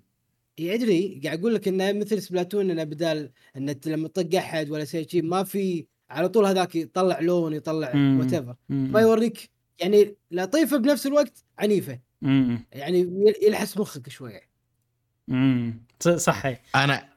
[0.59, 4.85] يدري قاعد أقول لك إنه مثل Splatoon إنه بدال ان أنت لما تطق أحد ولا
[4.85, 7.87] شيء شي ما في على طول هذاك يطلع لون يطلع.
[8.19, 8.55] whatever.
[8.69, 9.49] ما يوريك
[9.79, 12.65] يعني لطيفة بنفس الوقت عنيفة مم.
[12.71, 14.41] يعني يل- يلحس مخك شوية
[15.27, 15.83] مم.
[15.99, 16.61] ص- صح إيه.
[16.75, 17.09] أنا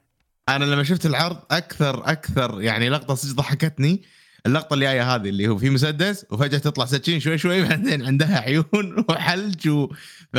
[0.48, 4.02] أنا لما شفت العرض أكثر أكثر يعني لقطة صدق ضحكتني
[4.46, 8.40] اللقطة اللي جاية هذه اللي هو في مسدس وفجأة تطلع سكين شوي شوي بعدين عندها
[8.40, 9.88] عيون وحلج و...
[10.32, 10.36] ف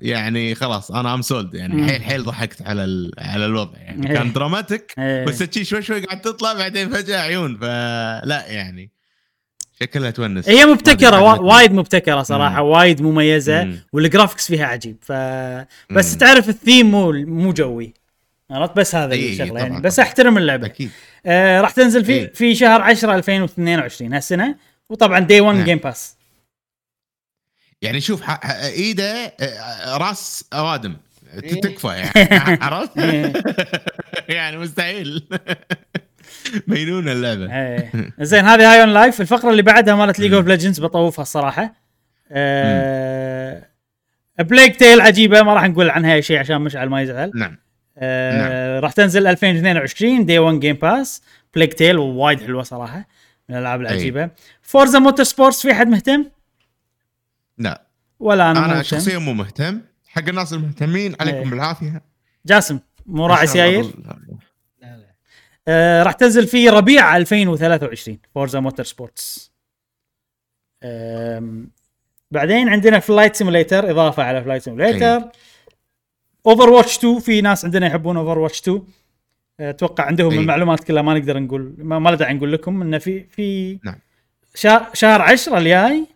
[0.00, 1.60] يعني خلاص أنا I'm sold مم.
[1.60, 3.12] يعني حيل حيل ضحكت على ال...
[3.18, 4.16] على الوضع يعني إيه.
[4.16, 4.94] كان dramatic.
[4.98, 8.90] والسكين شوي شوي قاعد تطلع بعدين فجأة عيون فلا يعني
[9.80, 11.40] شكلها تونس هي مبتكرة.
[11.40, 13.78] وايد مبتكرة صراحة وايد مميزة مم.
[13.92, 15.12] وال graphics فيها عجيب ف
[15.92, 16.18] بس مم.
[16.18, 17.94] تعرف الثيم مو مو جوي
[18.50, 19.80] عرفت؟ بس هذا إي، الشغلة يعني.
[19.80, 20.66] بس أحترم اللعبة.
[20.66, 20.90] أكيد.
[21.26, 22.28] آه راح تنزل في إي.
[22.34, 24.56] في شهر 10 2022 هالسنة.
[24.90, 25.64] وطبعا day 1 نعم.
[25.64, 26.16] Game Pass
[27.82, 28.30] يعني شوف ح...
[28.30, 28.50] ح...
[28.64, 30.96] ايده آه، راس اوادم
[31.42, 31.60] إيه.
[31.60, 32.58] تكفى يعني.
[32.64, 33.32] عرفت؟ إيه.
[34.28, 35.28] يعني مستحيل.
[36.68, 37.56] مجنونه اللعبة.
[37.56, 37.90] إيه.
[38.20, 40.32] زين هذه High on Life الفقرة اللي بعدها مالت League.
[40.32, 41.74] of Legends بطوفها الصراحة.
[42.30, 43.66] آه
[44.38, 47.30] Plague Tale عجيبة ما راح نقول عنها اي شيء عشان مشعل ما يزعل.
[47.34, 47.56] نعم.
[47.98, 51.22] آه راح تنزل 2022 day 1 Game Pass
[51.54, 53.08] Plague Tale وايد حلوة صراحة
[53.48, 54.30] من الألعاب العجيبة.
[54.62, 56.24] Forza Motorsport في حد مهتم؟
[57.58, 57.86] لا.
[58.20, 59.80] ولا أنا, أنا, شخصيا مو مهتم.
[60.08, 61.50] حق الناس المهتمين عليكم.
[61.50, 62.02] بالعافية.
[62.46, 63.96] جاسم مو راعي سيايير؟ أظل-
[64.82, 64.96] لا.
[64.96, 65.06] لا
[65.68, 69.52] آه راح تنزل في ربيع 2023 Forza Motorsport
[72.30, 75.22] بعدين عندنا Flight Simulator إضافة على Flight Simulator
[76.46, 78.82] Overwatch 2 في ناس عندنا يحبون Overwatch 2
[79.60, 80.38] آه، أتوقع عندهم أي.
[80.38, 83.98] المعلومات كلها ما نقدر نقول ما, ما له داعي نقول لكم إنه في في نعم.
[84.54, 86.06] شهر شهر 10 الجاي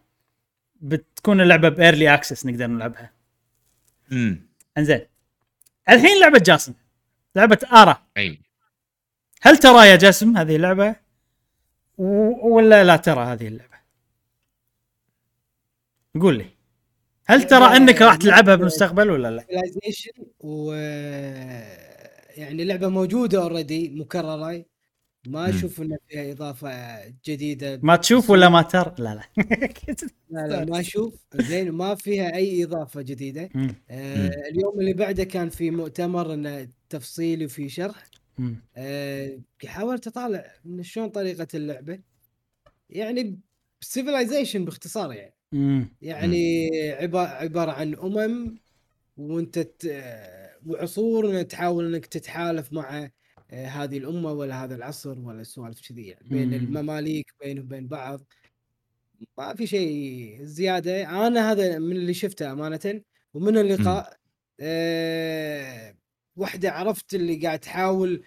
[0.80, 3.10] بتكون اللعبة ب early access نقدر نلعبها.
[4.12, 4.40] امم
[4.78, 5.00] إنزين.
[5.88, 6.74] الحين لعبة جاسم.
[7.36, 8.02] لعبة Ara.
[8.16, 8.38] أي.
[9.42, 10.94] هل ترى يا جاسم هذه اللعبة؟
[11.98, 13.76] و- ولا لا ترى هذه اللعبة؟
[16.20, 16.46] قول لي.
[17.30, 20.72] هل ترى أنك راح تلعبها بالمستقبل ولا لا؟ Civilization و
[22.36, 24.64] يعني لعبة موجودة اوريدي مكررة.
[25.26, 25.48] ما.
[25.48, 27.80] أشوف انه فيها إضافة جديدة.
[27.82, 29.22] ما تشوف ولا ما ترى؟ لا لا.
[30.30, 31.14] لا لا ما أشوف.
[31.34, 33.50] زين ما فيها أي إضافة جديدة.
[33.90, 38.04] آه اليوم اللي بعده كان في مؤتمر انه تفصيلي وفي شرح.
[38.76, 41.98] آه حاولت اطالع من شلون طريقة اللعبة.
[42.90, 43.40] يعني
[43.80, 45.34] سيفلايزيشن باختصار يعني.
[45.52, 45.88] مم.
[46.02, 48.58] يعني عبارة عبارة عن أمم
[49.16, 49.86] وأنت ت...
[50.66, 53.10] وعصور تحاول أنك تتحالف مع
[53.50, 56.28] آه، هذه الأمة ولا هذا العصر ولا سوالف كذي يعني.
[56.28, 56.54] بين مم.
[56.54, 58.20] المماليك بينهم وبين بعض.
[59.38, 61.26] ما في شيء زيادة.
[61.26, 63.02] أنا هذا من اللي شفته أمانة
[63.34, 64.16] ومن اللقاء
[64.60, 65.96] آه
[66.36, 68.24] واحدة عرفت اللي قاعد تحاول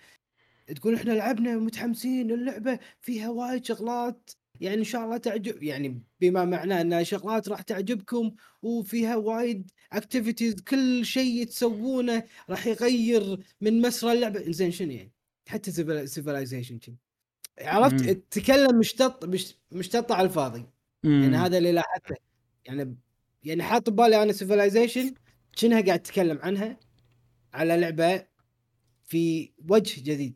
[0.75, 4.29] تقول إحنا لعبنا متحمسين اللعبة فيها وايد شغلات.
[4.59, 8.31] يعني إن شاء الله تعجب يعني بما معناه انها شغلات راح تعجبكم
[8.61, 14.51] وفيها وايد activities كل شيء تسوونه راح يغير من مسرى اللعبة.
[14.51, 15.11] زين شنو يعني؟
[15.47, 15.71] حتى
[16.07, 16.79] Civilization
[17.59, 18.13] عرفت؟ مم.
[18.31, 20.65] تتكلم مشتط مو مشتط على الفاضي.
[21.03, 21.35] يعني مم.
[21.35, 22.15] هذا اللي لاحظته.
[22.65, 22.97] يعني
[23.43, 25.13] يعني حاط ببالي أنا Civilization
[25.55, 26.79] شنها قاعد تتكلم عنها
[27.53, 28.25] على لعبة
[29.05, 30.35] في وجه جديد.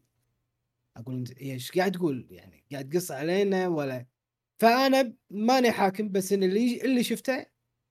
[0.98, 4.06] أقول إيش قاعد تقول يعني؟ قاعد تقص علينا ولا.
[4.60, 7.45] فأنا ماني حاكم بس إن اللي اللي شفته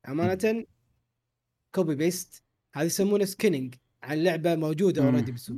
[0.08, 0.64] أمانة
[1.74, 2.42] copy paste
[2.74, 5.04] هذا يسمونه skinning عن لعبة موجودة.
[5.04, 5.56] already بالسوق.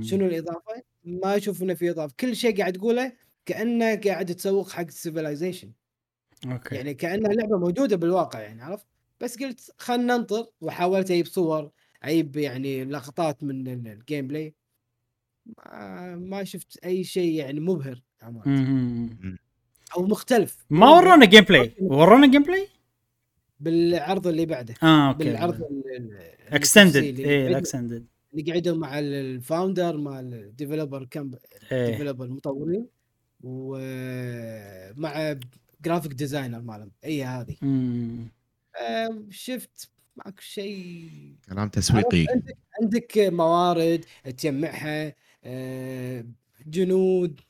[0.00, 2.14] شنو الإضافة؟ ما أشوف إنه في إضافة.
[2.20, 3.12] كل شيء قاعد تقوله
[3.46, 5.72] كأنه قاعد تسوق حق Civilization
[6.46, 6.74] okay.
[6.74, 8.86] يعني كانها لعبة موجودة بالواقع يعني عرفت؟
[9.20, 11.70] بس قلت خلنا ننطر وحاولت أجيب صور
[12.02, 14.54] أجيب يعني لقطات من ال- ال gameplay
[15.58, 18.02] ما, ما شفت أي شيء يعني مبهر.
[18.30, 19.38] مم.
[19.96, 20.64] أو مختلف.
[20.70, 22.68] ما ورونا gameplay ورونا جيم بلاي
[23.60, 24.74] بالعرض اللي بعده.
[24.82, 25.24] آه okay.
[25.24, 30.20] بالعرض ال- ال- extended إيه اللي ال extended اللي قعدوا مع ال- ال founder مع
[30.20, 31.30] ال developer كم
[31.72, 32.86] developer المطورين.
[33.42, 35.36] ومع
[35.84, 36.90] graphic designer مالهم.
[37.04, 37.56] هي هذه.
[38.82, 41.34] آه، شفت ماكو شيء.
[41.48, 42.26] كلام تسويقي.
[42.30, 44.04] عندك عندك موارد
[44.38, 46.24] تجمعها آه،
[46.66, 47.40] جنود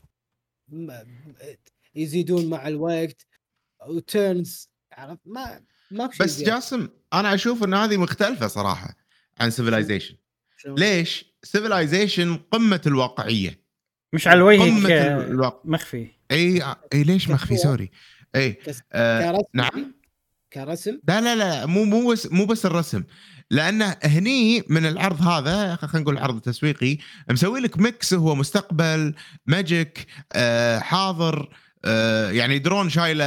[1.94, 3.27] يزيدون مع الوقت
[3.86, 6.55] و turns عرفت ما شيء بس زيادة.
[6.55, 8.97] جاسم أنا أشوف إن هذه مختلفة صراحة
[9.40, 10.16] عن Civilization؟
[10.66, 13.62] ليش؟ Civilization قمة الواقعية.
[14.12, 16.07] مش على قمه وجهك آه، الواقع مخفي.
[16.31, 16.62] إي
[16.94, 17.57] إي ليش مخفي.
[17.56, 17.90] sorry.
[18.35, 18.59] إي
[18.93, 19.94] آه كرسم؟ نعم.
[20.53, 23.05] كرسم؟ لا لا لا مو مو بس مو بس الرسم.
[23.53, 26.99] لأنه هني من العرض هذا خلينا نقول العرض التسويقي
[27.31, 29.15] مسوي لك mix هو مستقبل
[29.47, 31.49] magic آه حاضر
[31.85, 33.24] آه يعني درون شايلة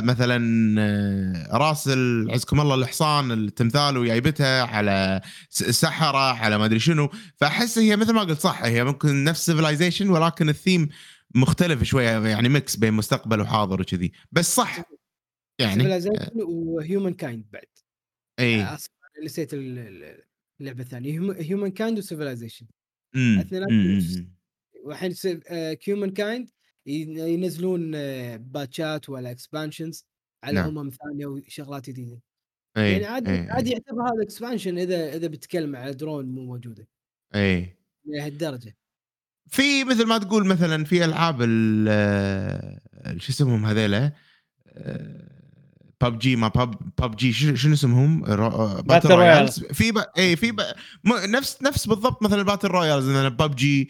[0.00, 0.40] مثلا
[0.80, 1.88] آه راس
[2.28, 5.20] عزكم الله الحصان التمثال وجايبتها على
[5.50, 7.10] سحره على ما أدري شنو.
[7.36, 10.88] فأحس هي مثل ما قلت صح هي ممكن نفس Civilization ولكن الثيم
[11.34, 14.12] مختلف شوية يعني mix بين مستقبل وحاضر وكذي.
[14.32, 14.78] بس صح
[15.58, 17.66] يعني Civilization و Humankind بعد.
[18.40, 18.78] اي أنا
[19.22, 20.22] نسيت ال- ال-
[20.60, 22.66] اللعبة الثانية Humankind و Civilization
[23.14, 23.38] مم.
[23.38, 23.96] اثنيناتهم مم.
[23.96, 24.22] نفس.
[24.84, 25.40] والحين
[25.86, 26.50] Humankind
[26.86, 30.06] ينزلون آه، باتشات ولا expansions
[30.44, 30.78] على نعم.
[30.78, 32.22] امم ثانية وشغلات جديدة
[32.76, 36.88] اي يعني عادي عادي يعتبر هذا expansion إذا إذا بتتكلم على درون مو موجودة
[37.34, 38.76] اي لهالدرجة
[39.46, 41.88] في مثل ما تقول مثلا في ألعاب ال
[43.06, 44.12] ال- شو اسمهم هذيلا
[46.04, 49.18] ببجي ما بب ببجي شنو اسمهم؟ battle royale.
[49.18, 49.98] royales في ب...
[50.18, 50.60] اي في ب...
[51.28, 53.88] نفس نفس بالضبط مثلا battle royales مثلا PUBG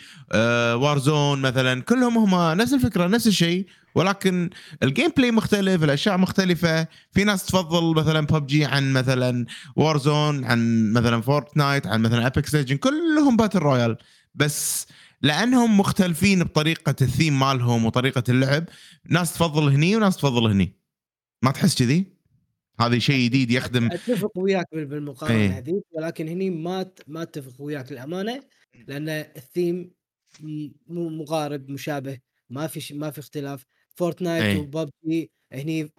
[0.74, 4.50] Warzone مثلا كلهم هم نفس الفكرة نفس الشيء ولكن
[4.82, 9.46] ال gameplay مختلف الأشياء مختلفة في ناس تفضل مثلا ببجي عن مثلا
[9.76, 13.96] Warzone عن مثلا Fortnite عن مثلا Apex Legends كلهم battle royale
[14.34, 14.86] بس
[15.22, 18.64] لأنهم مختلفين بطريقة الثيم مالهم وطريقة اللعب
[19.08, 20.83] ناس تفضل هني وناس تفضل هني
[21.44, 22.06] ما تحس كذي؟
[22.80, 23.92] هذا شيء جديد يخدم.
[23.92, 25.58] أتفق وياك بال- بالمقارنة إيه.
[25.58, 28.42] هذيك ولكن هني ما ما أتفق وياك للأمانة
[28.88, 29.90] لأن الثيم
[30.86, 32.18] مو مقارب مشابه
[32.50, 33.64] ما في ما في اختلاف.
[33.96, 34.58] Fortnite إيه.
[34.58, 35.92] وببجي هني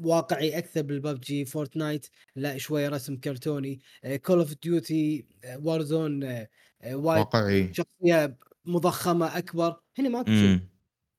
[0.00, 1.44] واقعي أكثر بال PUBG.
[1.44, 3.80] Fortnite لا شوية رسم كرتوني.
[4.24, 5.26] Call of Duty
[5.56, 6.44] Warzone
[6.92, 7.74] واقعي.
[7.74, 9.80] شخصية مضخمة أكبر.
[9.98, 10.60] هنا ماكو شيء.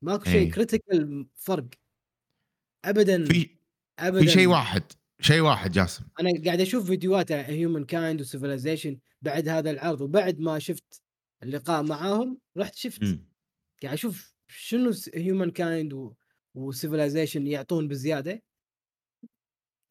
[0.01, 0.35] ماكو شيء.
[0.35, 0.51] إيه.
[0.51, 1.65] critical فرق.
[2.85, 3.25] ابدا.
[3.25, 3.54] في
[3.99, 4.19] ابدا.
[4.19, 4.83] في شيء واحد
[5.21, 6.03] شيء واحد جاسم.
[6.19, 11.01] أنا قاعد أشوف فيديوهات Humankind و Civilization بعد هذا العرض وبعد ما شفت
[11.43, 13.01] اللقاء معاهم رحت شفت.
[13.83, 16.13] قاعد أشوف شنو Humankind و
[16.55, 18.43] Civilization يعطون بزيادة.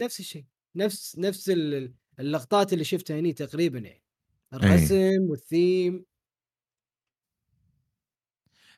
[0.03, 0.45] نفس الشيء
[0.77, 4.03] نفس نفس ال- اللقطات اللي شفتها هني تقريبا يعني.
[4.55, 6.05] الرسم والثيم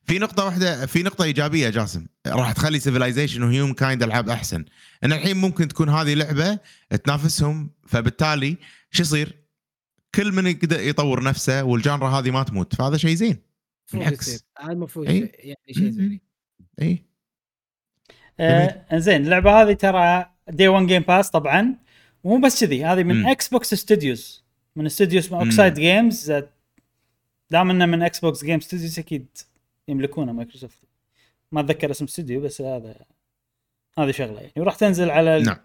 [0.06, 2.06] في نقطة واحدة في نقطة إيجابية جاسم.
[2.26, 4.64] راح تخلي Civilization و Humankind ألعاب أحسن.
[5.04, 6.58] إن الحين ممكن تكون هذه لعبة
[7.04, 8.56] تنافسهم فبالتالي
[8.90, 9.38] شو يصير؟
[10.14, 13.36] كل من يقدر يطور نفسه وال genre هذه ما تموت فهذا شيء زين.
[13.92, 14.44] بالعكس.
[14.58, 16.20] هذا المفروض يعني شيء زين.
[16.82, 17.02] إي.
[18.40, 21.74] آه انزين اللعبة هذه ترى day 1 Game Pass طبعا.
[22.24, 23.26] ومو بس كذي هذه من.
[23.26, 24.44] Xbox Studios
[24.76, 25.40] من استوديو اسمه.
[25.40, 26.32] Oxide Games
[27.50, 29.26] دام إنه من Xbox Game Studios أكيد.
[29.88, 30.78] يملكونه مايكروسوفت.
[31.52, 32.96] ما أتذكر اسم استوديو بس هذا
[33.98, 34.52] هذه شغلة يعني.
[34.56, 35.56] وراح تنزل على ال- نعم.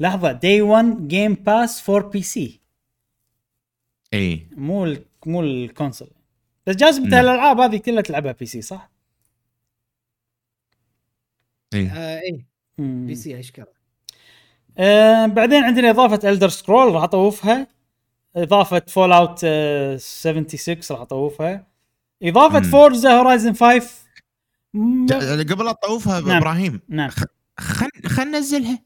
[0.00, 2.60] لحظة day 1 Game Pass for PC
[4.14, 4.46] إي.
[4.56, 6.08] مو ال مو ال console
[6.66, 7.24] بس جاز أنت نعم.
[7.24, 8.90] الالعاب هذه كلها تلعبها PC صح؟
[11.74, 11.86] إي.
[11.90, 12.46] آه إيه
[12.78, 13.06] مم.
[13.06, 13.66] PC اشكال
[14.78, 17.66] آه بعدين عندنا إضافة Elder Scroll راح أطوفها.
[18.36, 19.38] إضافة Fallout
[20.00, 21.66] 76 راح أطوفها.
[22.22, 22.60] إضافة.
[22.60, 23.90] Forza Horizon 5
[24.74, 25.06] م-
[25.50, 26.30] قبل لا تطوفها نعم.
[26.36, 27.10] إبراهيم نعم.
[27.58, 28.78] خل خل ننزلها.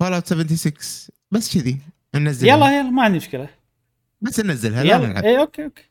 [0.00, 0.72] Fallout 76
[1.30, 1.78] بس كذي
[2.14, 2.56] ننزلها.
[2.56, 3.48] يلا يلا ما عندي مشكلة.
[4.20, 5.06] بس ننزلها لا يلا.
[5.06, 5.24] نلعب.
[5.24, 5.82] اي okay okay.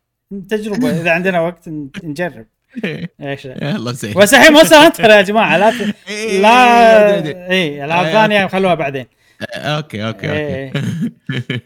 [0.50, 1.70] تجربة إذا عندنا وقت
[2.04, 2.46] نجرب.
[3.22, 4.14] إيش؟ يلا زين.
[4.14, 5.70] بس الحين Monster Hunter يا جماعة لا.
[6.08, 7.52] إيه، لا.
[7.52, 9.06] اي العاب إيه، ثانية خلوها بعدين.
[9.42, 10.68] okay okay إيه.
[10.68, 10.82] okay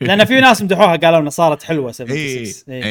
[0.06, 2.84] لأن في ناس مدحوها قالوا انها صارت حلوة اي 76 إيه.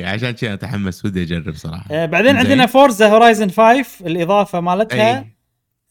[0.00, 2.36] اي عشان كذا أتحمس ودي أجرب صراحة آه، بعدين.
[2.36, 5.26] عندنا Forza Horizon 5 الإضافة مالتها اي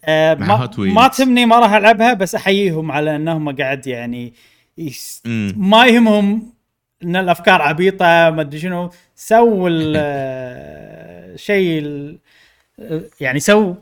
[0.05, 0.69] آه، ما.
[0.77, 4.33] ما تهمني ما راح ألعبها بس أحييهم على إنهم قاعد يعني
[4.77, 5.21] يس...
[5.55, 6.53] ما يهمهم
[7.03, 11.37] إن الأفكار عبيطة ما أدري شنو سووا ال- آه،
[11.79, 12.17] ال-
[12.79, 13.75] آه، يعني سو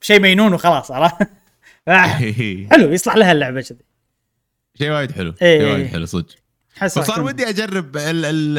[0.00, 1.28] شيء مينون وخلاص عرفت
[2.72, 3.78] حلو يصلح لها اللعبة كذي
[4.78, 5.72] شيء وايد حلو إيه، شيء إيه.
[5.72, 6.26] وايد حلو صدق
[6.76, 8.56] حس تكون- ودي أجرب ال ال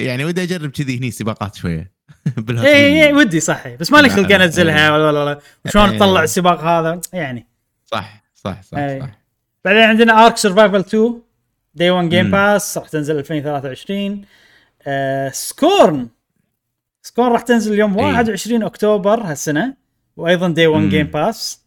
[0.00, 1.92] يعني ودي أجرب كذي هني سباقات شوية
[2.50, 3.06] اي.
[3.06, 4.92] اي ودي صحي بس مالي خلق لا، أنزلها إيه.
[4.94, 5.96] ولا ولا ولا وشلون إيه.
[5.98, 7.46] تطلع السباق هذا يعني
[7.86, 9.00] صح صح صح إيه.
[9.00, 9.10] صح
[9.64, 11.20] بعدين عندنا Ark Survival 2
[11.74, 12.30] day 1 Game.
[12.30, 14.24] Pass راح تنزل 2023
[14.86, 16.08] آه Scorn
[17.02, 18.04] Scorn راح تنزل يوم إي.
[18.04, 19.74] 21 أكتوبر هالسنة
[20.16, 20.88] وأيضا day 1 مم.
[20.90, 21.61] Game Pass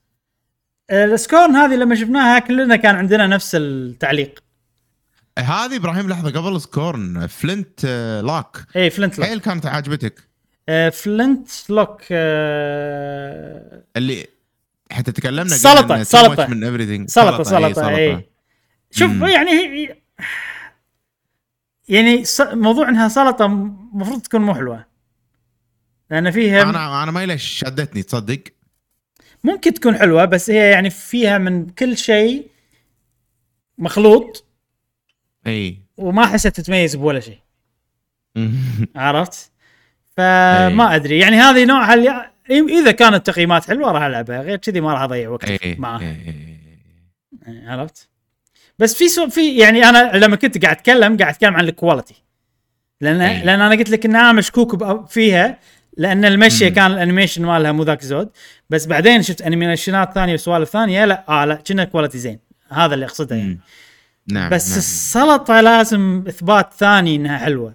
[0.92, 4.44] ال Scorn هذه لما شفناها كلنا كان عندنا نفس التعليق.
[5.40, 9.28] هذه إبراهيم لحظة قبل Scorn Flint آه، lock اي Flintlock.
[9.28, 10.30] حيل كانت عاجبتك؟
[10.70, 14.28] آه، Flintlock آه، اللي
[14.92, 16.46] حتى تكلمنا سلطة، سلطة.
[16.46, 17.08] much من everything.
[17.08, 18.30] سلطة سلطة اي
[18.92, 19.26] شوف مم.
[19.26, 19.96] يعني هي
[21.90, 24.86] يعني موضوع إنها سلطة المفروض تكون مو حلوة.
[26.12, 28.44] لأن فيها أنا أنا ما ليش شدتني تصدق؟
[29.46, 32.48] ممكن تكون حلوة بس هي يعني فيها من كل شيء
[33.78, 34.46] مخلوط.
[35.48, 35.78] أي.
[35.98, 37.40] وما احسها تتميز بولا شيء.
[38.96, 39.52] عرفت؟
[40.18, 41.20] فما أدري.
[41.20, 45.30] يعني هذه نوعها اللي إذا كانت تقييمات حلوة راح ألعبها غير كذي ما راح أضيع
[45.30, 45.76] وقت أي.
[45.80, 46.60] معها إي.
[47.48, 48.10] عرفت؟
[48.80, 52.24] بس في سو في يعني أنا لما كنت قاعد أتكلم قاعد أتكلم عن ال quality
[53.02, 53.18] لأن.
[53.18, 55.60] لأن أنا قلت لك ان أنا مشكوك فيها.
[55.98, 56.76] لأن المشي مم.
[56.76, 58.30] كان ال animation مالها مو ذاك زود.
[58.70, 62.40] بس بعدين شفت animation ات ثانية وسوالف ثانية لا آه لا كنا quality زين.
[62.70, 63.60] هذا اللي أقصده يعني.
[64.28, 64.78] نعم بس نعم.
[64.78, 67.74] السلطة لازم إثبات ثاني إنها حلوة.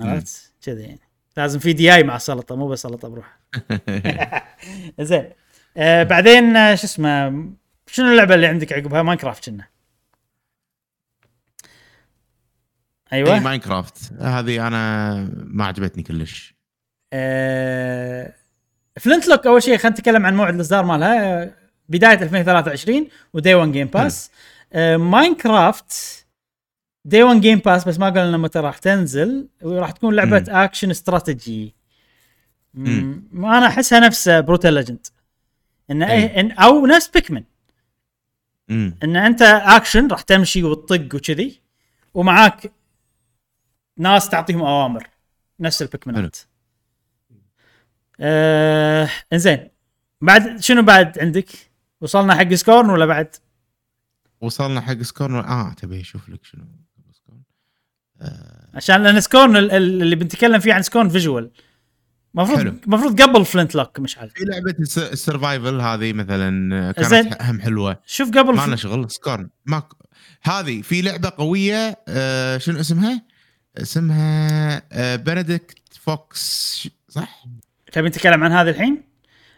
[0.00, 1.00] عرفت؟ كذا يعني.
[1.36, 3.38] لازم في دي آي مع السلطه مو بس سلطة بروحها.
[5.00, 5.30] زين.
[5.76, 7.28] آه بعدين آه، شو اسمه
[7.86, 9.64] شنو اللعبة اللي عندك عقبها Minecraft كنا.
[13.12, 13.34] أيوه.
[13.34, 16.54] إي Minecraft هذه أنا ما عجبتني كلش.
[17.12, 18.34] آه
[19.00, 21.42] Flintlock أول شيء خلينا نتكلم عن موعد الإصدار مالها.
[21.42, 21.54] آه،
[21.88, 24.30] بداية 2023 و day 1 Game Pass
[24.72, 25.92] آه Minecraft
[27.04, 29.48] day 1 Game Pass بس ما قالوا لنا متى راح تنزل.
[29.62, 30.56] وراح تكون لعبة مم.
[30.56, 31.74] action strategy
[32.74, 33.22] مم.
[33.34, 35.06] أنا أحسها نفس Brutal Legend
[35.90, 36.12] إن أي.
[36.22, 37.44] إيه إن أو نفس Pikmin
[38.70, 41.60] امم إن أنت اكشن راح تمشي وتطق وكذي
[42.14, 42.72] ومعاك
[43.96, 45.08] ناس تعطيهم أوامر.
[45.60, 46.36] نفس ال Pikmin ات
[48.20, 49.68] آه إنزين
[50.20, 51.48] بعد شنو بعد عندك؟
[52.00, 53.36] وصلنا حق Scorn ولا بعد؟
[54.40, 56.64] وصلنا حق Scorn آه تبي أشوف لك شنو
[57.12, 57.40] Scorn
[58.20, 58.68] آه.
[58.74, 61.50] عشان لأن Scorn ال- ال- اللي بنتكلم فيه عن Scorn visual
[62.34, 62.60] المفروض.
[62.84, 67.22] المفروض قبل Flintlock مش عارف في لعبة الس- ال survival هذه مثلا زين.
[67.28, 68.76] كانت هم حلوة شوف قبل ما لنا.
[68.76, 69.82] شغل Scorn ما
[70.42, 73.22] هذه في لعبة قوية آه شنو اسمها؟
[73.76, 77.44] اسمها آه Benedict Fox صح؟
[77.92, 79.02] تبي نتكلم عن هذه الحين؟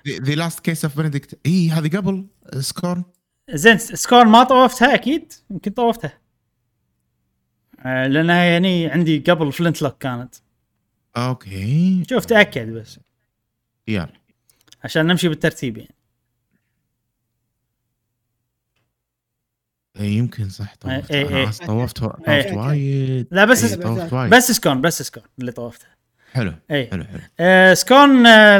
[0.08, 2.26] The Last Case of Benedict اي هذه قبل
[2.60, 3.04] Scorn
[3.50, 6.18] زين Scorn ما طوفتها أكيد؟ يمكن طوفتها
[7.78, 10.34] آه لانها يعني عندي قبل Flintlock كانت.
[11.16, 12.04] okay.
[12.10, 13.00] شوف تأكد بس.
[13.88, 14.12] يلا.
[14.84, 15.94] عشان نمشي بالترتيب يعني.
[19.96, 21.48] إيه، يمكن صح طوفت إيه، أنا إيه.
[21.48, 22.56] أصلاً طوفت طوفت إيه.
[22.56, 23.28] وايد.
[23.30, 25.93] لا بس إيه، طوفت بس Scorn بس Scorn اللي طوفتها
[26.34, 27.20] حلو اي حلو حلو.
[27.40, 28.58] آه Scorn آه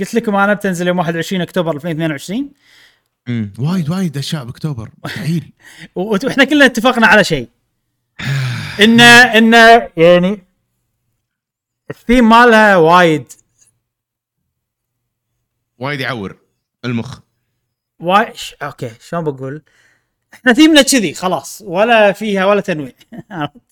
[0.00, 2.50] قلت لكم أنا بتنزل يوم 21 أكتوبر 2022
[3.28, 5.52] امم وايد وايد اشياء باكتوبر مستحيل.
[5.94, 7.48] وإحنا كلنا اتفقنا على شيء.
[8.84, 9.52] إن إن
[9.96, 10.42] يعني
[11.90, 13.32] الثيم مالها وايد.
[15.78, 16.36] وايد يعور
[16.84, 17.18] المخ.
[18.00, 19.62] وايد okay شلون بقول؟
[20.34, 22.92] إحنا ثيمنا كذي خلاص ولا فيها ولا تنويع.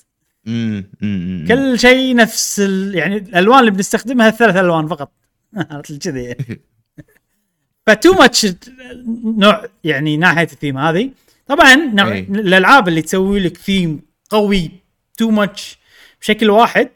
[1.48, 2.94] كل شيء نفس ال...
[2.94, 5.12] يعني الألوان اللي بنستخدمها الثلاث ألوان فقط.
[5.70, 6.36] عرفت كذي.
[7.86, 8.46] ف too much
[9.24, 11.10] نوع يعني ناحية الثيم هذه.
[11.46, 12.20] طبعا نوع أي.
[12.20, 14.00] الألعاب اللي تسوي لك ثيم
[14.30, 14.70] قوي
[15.16, 15.78] too much
[16.20, 16.88] بشكل واحد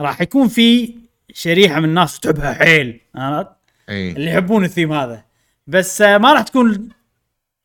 [0.00, 0.94] راح يكون في
[1.32, 3.50] شريحة من الناس تحبها حيل عرفت؟
[3.88, 5.24] اي اللي يحبون الثيم هذا.
[5.66, 6.88] بس آه، ما راح تكون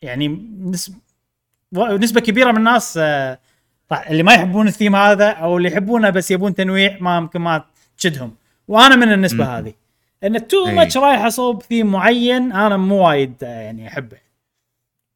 [0.01, 0.27] يعني
[1.73, 2.99] نسبة كبيرة من الناس
[3.91, 7.65] راح اللي ما يحبون الثيم هذا أو اللي يحبونه بس يبون تنويع ما يمكن ما
[7.97, 8.35] تشدهم
[8.67, 9.49] وأنا من النسبة مم.
[9.49, 9.73] هذه
[10.23, 10.65] إن تو.
[10.65, 14.17] ماتش رايح أصوب ثيم معين أنا مو وايد آه، يعني أحبه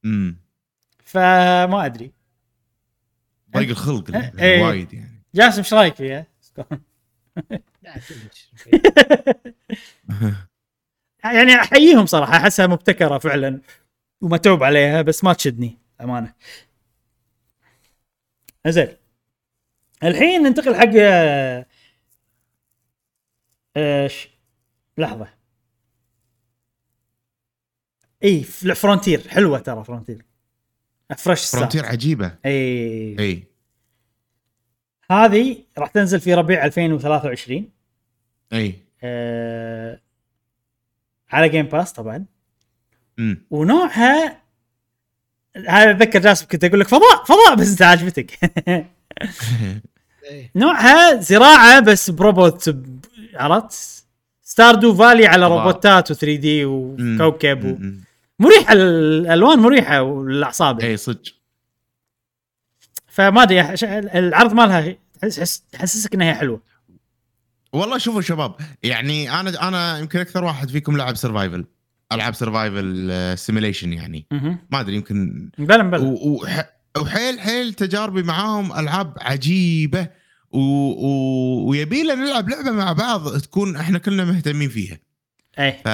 [0.06, 0.38] امم
[1.06, 2.12] فما أدري
[3.58, 4.64] ضيق الخلق إيه.
[4.64, 6.26] وايد يعني جاسم إيش رأيك فيها؟
[11.24, 13.62] يعني أحييهم صراحة أحسها مبتكرة فعلا
[14.22, 16.34] ومتعوب عليها بس ما تشدني أمانة
[18.68, 18.88] زين.
[20.04, 21.66] الحين ننتقل حق آه،
[23.78, 24.30] آه، ش-
[24.98, 25.28] لحظة.
[28.24, 29.28] إي Frontier.
[29.28, 30.26] حلوة ترى Frontier.
[31.18, 32.38] Fresh Frontier عجيبة.
[32.46, 33.20] إي.
[33.20, 33.44] إي.
[35.12, 37.72] هذه راح تنزل في ربيع 2023
[38.54, 38.76] إي.
[39.04, 40.02] آه
[41.30, 42.26] على Game Pass طبعا.
[43.20, 44.39] امم ونوعها
[45.68, 48.40] هذا أتذكر جاسم كنت أقول لك فضاء فضاء بس انت عاجبتك
[50.24, 50.52] إيه.
[50.56, 52.76] نوعها زراعة بس بروبوت
[53.36, 54.04] عرفت
[54.42, 55.48] Stardew Valley على.
[55.48, 57.22] روبوتات و 3D مم.
[57.22, 57.78] وكوكب و...
[58.40, 61.22] مريحة الألوان مريحة للاعصاب اي صدق
[63.08, 63.62] فما أدري
[64.20, 64.96] العرض مالها
[65.72, 66.62] تحسسك إنها حلوة
[67.74, 71.66] والله شوفوا شباب يعني أنا أنا يمكن أكثر واحد فيكم لعب survival
[72.12, 74.26] ألعاب survival simulation يعني.
[74.72, 75.50] ما أدري يمكن
[76.04, 76.70] و- وح-
[77.02, 80.08] وحيل حيل تجاربي معاهم ألعاب عجيبة.
[80.52, 80.60] و...
[80.60, 81.70] و...
[81.70, 84.98] ويبي لنا نلعب لعبة مع بعض تكون إحنا كلنا مهتمين فيها.
[85.60, 85.82] إيه.
[85.86, 85.88] ف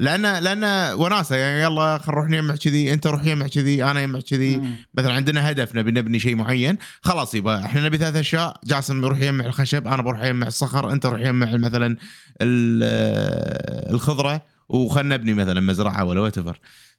[0.00, 4.20] لأن لأن وناسة يعني يلا خل نروح نجمع كذي أنت روح يجمع كذي أنا يجمع
[4.20, 4.62] كذي.
[4.94, 6.78] مثلا عندنا هدف نبي نبني شيء معين.
[7.02, 8.60] خلاص يبقى إحنا نبي ثلاث أشياء.
[8.64, 11.96] جاسم يروح يجمع الخشب أنا بروح يجمع الصخر أنت روح يجمع مثلا
[12.42, 14.42] ال- الخضرة.
[14.72, 16.38] وخلنا نبني مثلا مزرعة ولا what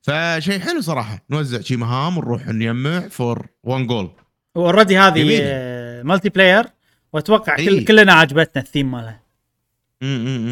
[0.01, 1.25] فشيء حلو صراحة.
[1.29, 4.11] نوزع شي مهام ونروح نجمع for one goal
[4.55, 5.39] و already هذه.
[5.41, 6.65] آه، multiplayer
[7.13, 7.85] وأتوقع كل إيه.
[7.85, 9.23] كلنا عجبتنا الثيم مالها.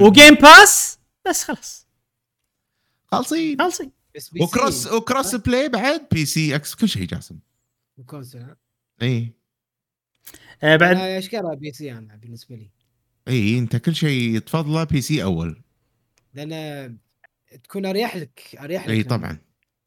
[0.01, 1.87] و Game Pass بس خلاص.
[3.11, 3.57] خالصين.
[3.59, 3.91] خالصين.
[4.41, 7.39] و cross و cross play بعد PC X كل شيء جاسم؟
[9.01, 9.33] اي
[10.63, 12.69] آه بعد أنا اشكرها PC أنا بالنسبة لي.
[13.27, 15.61] اي أنت كل شيء تفضله PC أول.
[16.33, 16.97] لأن
[17.63, 19.37] تكون أريح لك أريح لك اي طبعا.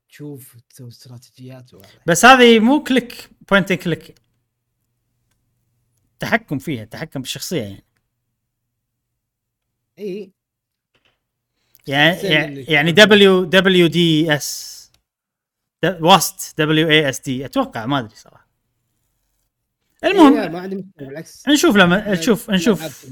[0.09, 4.15] تشوف تسوي استراتيجيات وهذا بس هذه مو click point click
[6.19, 7.85] تحكم فيها تحكم بالشخصية يعني.
[9.99, 10.33] إي.
[11.87, 14.75] يعني يعني, يعني دبليو دبليو دي اس
[15.85, 18.49] واست دبليو اي اس دي أتوقع ما أدري صراحة.
[20.05, 21.49] المهم المهم ما عندي مشكلة بالعكس.
[21.49, 23.07] نشوف لما نشوف نشوف.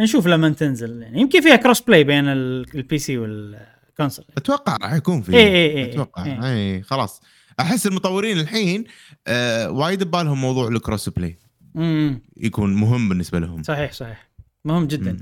[0.00, 1.02] نشوف لما تنزل.
[1.02, 5.32] يعني يمكن فيها cross play بين ال- ال PC وال console أتوقع راح يكون في
[5.36, 6.50] إي إي إي أتوقع.
[6.52, 7.22] اي خلاص.
[7.60, 8.84] أحس المطورين الحين
[9.26, 11.38] آه وايد ببالهم موضوع ال cross play
[11.76, 13.62] امم يكون مهم بالنسبة لهم.
[13.62, 14.28] صحيح صحيح.
[14.64, 15.12] مهم جدا.
[15.12, 15.18] مم.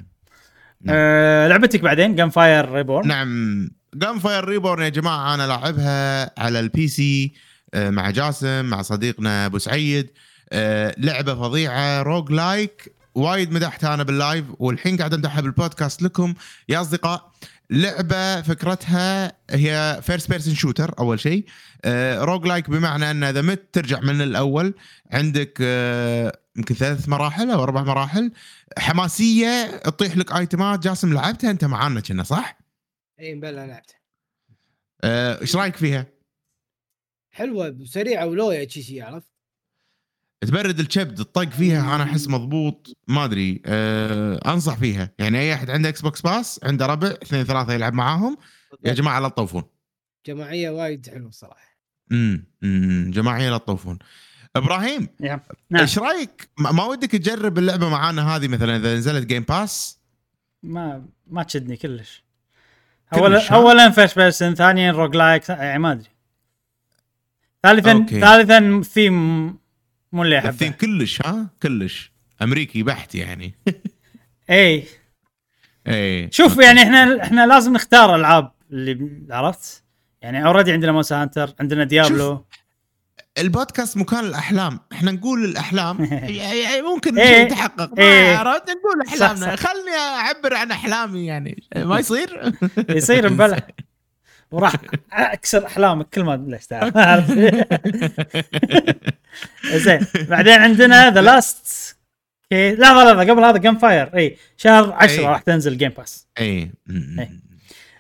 [0.81, 0.97] نعم.
[0.99, 3.71] آه لعبتك بعدين Gunfire Reborn نعم.
[3.95, 7.33] Gunfire Reborn يا جماعة أنا لاعبها على ال PC
[7.75, 10.11] آه، مع جاسم مع صديقنا أبو سعيد.
[10.53, 16.35] آه، لعبة فظيعة roguelike وايد مدحتها أنا بال live والحين قاعد أمدحها بالبودكاست لكم.
[16.69, 17.33] يا أصدقاء
[17.71, 21.47] لعبة فكرتها هي first person shooter أول شيء.
[22.17, 24.75] roguelike بمعنى أن إذا مت ترجع من الأول.
[25.13, 28.33] عندك آه، يمكن ثلاث مراحل أو أربع مراحل.
[28.79, 32.59] حماسية تطيح لك ايتمات جاسم لعبتها أنت معانا كنا صح؟
[33.21, 34.01] إي مبلا لعبتها.
[35.05, 36.07] آه، إيش رأيك فيها؟
[37.31, 39.32] حلوة وسريعه ولويا شي عرفت؟
[40.47, 45.11] تبرد الكبد الطق فيها أنا أحس مضبوط ما أدري أه أنصح فيها.
[45.19, 48.37] يعني أي أحد عنده Xbox Pass عنده ربع اثنين ثلاثة يلعب معاهم.
[48.85, 49.63] يا جماعة لا تطوفون.
[50.27, 51.79] جماعية وايد حلوة الصراحه
[52.13, 53.99] امم أمم، جماعية لا تطوفون.
[54.57, 55.41] إبراهيم نعم.
[55.77, 59.99] إيش رأيك؟ ما ما ودك تجرب اللعبة معانا هذه مثلا إذا نزلت Game Pass
[60.63, 62.25] ما ما تشدني كلش.
[63.13, 66.09] كلش، اولا ها؟ اولا first person ثانيا roguelike يعني ما أدري.
[67.63, 68.21] ثالثا okay.
[68.21, 69.49] ثالثا ثيم
[70.13, 72.13] مو اللي الثيم احبه كلش ها؟ كلش.
[72.43, 73.55] أمريكي بحت يعني.
[74.51, 74.85] اي
[75.87, 76.31] إيه.
[76.31, 79.85] شوف يعني إحنا إحنا لازم نختار ألعاب اللي عرفت؟
[80.23, 82.45] يعني already عندنا Monster Hunter عندنا Diablo
[83.39, 84.81] البودكاست مكان الأحلام.
[84.93, 86.05] إحنا نقول الأحلام.
[86.41, 87.27] يعني ممكن إيه.
[87.27, 88.37] شيء يتحقق ما إيه.
[88.37, 89.57] عرفت؟ نقول أحلامنا.
[89.57, 91.63] خلني أعبر عن أحلامي يعني.
[91.77, 92.53] ما يصير؟
[92.89, 93.59] يصير مبلى
[94.51, 94.75] وراح
[95.13, 96.95] أكسر أحلامك كل ما ليش تعرف
[99.75, 100.07] زين.
[100.29, 101.97] بعدين عندنا The Last
[102.53, 105.27] لحظه لحظه قبل هذا Gunfire إي شهر 10 إي.
[105.27, 106.73] راح تنزل Game Pass إي.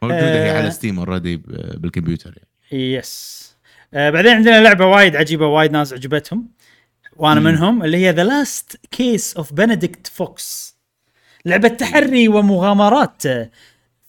[0.02, 0.56] موجودة هي آه.
[0.58, 1.36] على Steam already
[1.76, 2.34] بالكمبيوتر.
[2.36, 2.94] يعني.
[2.94, 3.42] yes
[3.94, 6.48] آه بعدين عندنا لعبة وايد عجيبة وايد ناس عجبتهم.
[7.16, 7.46] وأنا مم.
[7.46, 10.76] منهم اللي هي The Last Case of Benedict Fox
[11.46, 13.26] لعبة تحري ومغامرات.
[13.26, 13.50] آه،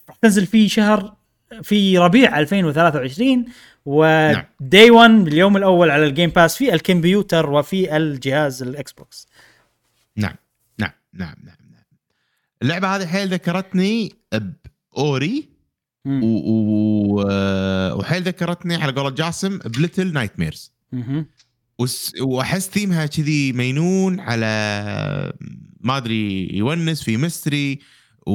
[0.10, 1.14] راح تنزل في شهر
[1.64, 3.46] في ربيع 2023
[3.86, 4.44] نعم.
[4.62, 9.28] و day 1 باليوم الأول على ال Game Pass في الكمبيوتر وفي الجهاز ال Xbox
[10.16, 10.36] نعم
[10.80, 11.84] نعم نعم نعم نعم
[12.62, 15.50] اللعبة هذه حيل ذكرتني ب Ori.
[16.06, 16.26] و...
[16.26, 17.24] و...
[18.00, 20.74] وحيل ذكرتني على قول جاسم ب Little Nightmares.
[22.22, 25.34] وأحس ثيمها كذي مينون على
[25.80, 27.80] ما أدري يونس في mystery
[28.28, 28.34] و...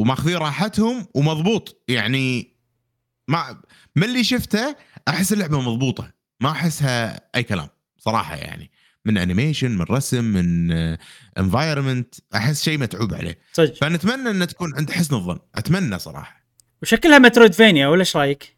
[0.00, 2.51] وماخذين راحتهم ومضبوط يعني
[3.28, 3.62] ما
[3.96, 4.76] من اللي شفته
[5.08, 6.12] أحس اللعبة مضبوطة.
[6.40, 7.68] ما أحسها أي كلام
[7.98, 8.70] صراحة يعني.
[9.04, 10.72] من animation من رسم من
[11.38, 13.38] environment أحس شيء متعوب عليه.
[13.52, 13.74] صدق.
[13.74, 15.38] فنتمنى ان تكون عند حسن الظن.
[15.54, 16.42] أتمنى صراحة.
[16.82, 18.56] وشكلها metroidvania ولا إيش رأيك؟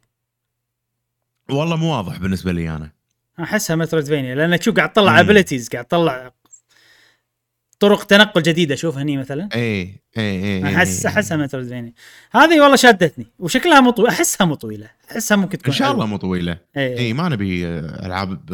[1.51, 2.93] والله مو واضح بالنسبة لي أنا.
[3.41, 5.20] أحسها metroidvania لأن تشوف قاعد تطلع.
[5.20, 6.35] abilities قاعد تطلع
[7.81, 9.49] طرق تنقل جديدة شوف هني مثلا.
[9.55, 11.93] اي اي اي احس أحسها metroidvania
[12.33, 16.07] هذه والله شدتني وشكلها مو أحسها مو طويلة أحسها ممكن تكون إن شاء الله.
[16.07, 16.59] مو طويلة.
[16.77, 18.47] اي اي ما نبي ألعاب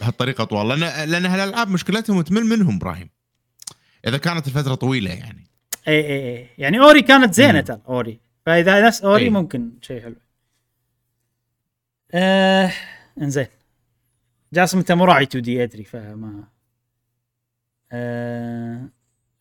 [0.00, 3.10] بهالطريقة طوال لأن لأن هالألعاب مشكلتهم تمل منهم إبراهيم.
[4.06, 5.46] إذا كانت الفترة طويلة يعني.
[5.88, 7.60] اي اي اي يعني Ori كانت زينة.
[7.60, 8.20] ترى Ori.
[8.46, 9.30] فإذا نفس Ori إي.
[9.30, 10.16] ممكن شيء حلو.
[12.12, 12.72] آه
[13.22, 13.46] إنزين.
[14.52, 16.44] جاسم أنت مو راعي 2 D أدري فما
[17.92, 18.88] آه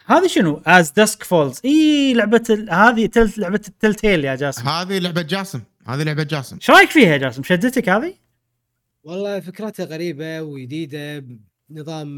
[0.06, 2.70] هذه شنو؟ As Dusk Falls إي لعبة ال...
[2.70, 3.34] هذه Tell...
[3.38, 4.68] لعبة ال Telltale يا جاسم.
[4.68, 5.62] هذه لعبة جاسم.
[5.88, 6.56] هذه لعبة جاسم.
[6.56, 8.14] إيش رأيك فيها يا جاسم؟ شدتك هذه؟
[9.04, 11.26] والله فكرتها غريبة وجديدة
[11.70, 12.18] نظام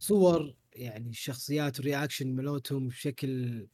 [0.00, 3.66] الصور يعني الشخصيات وال reaction ملوتهم بشكل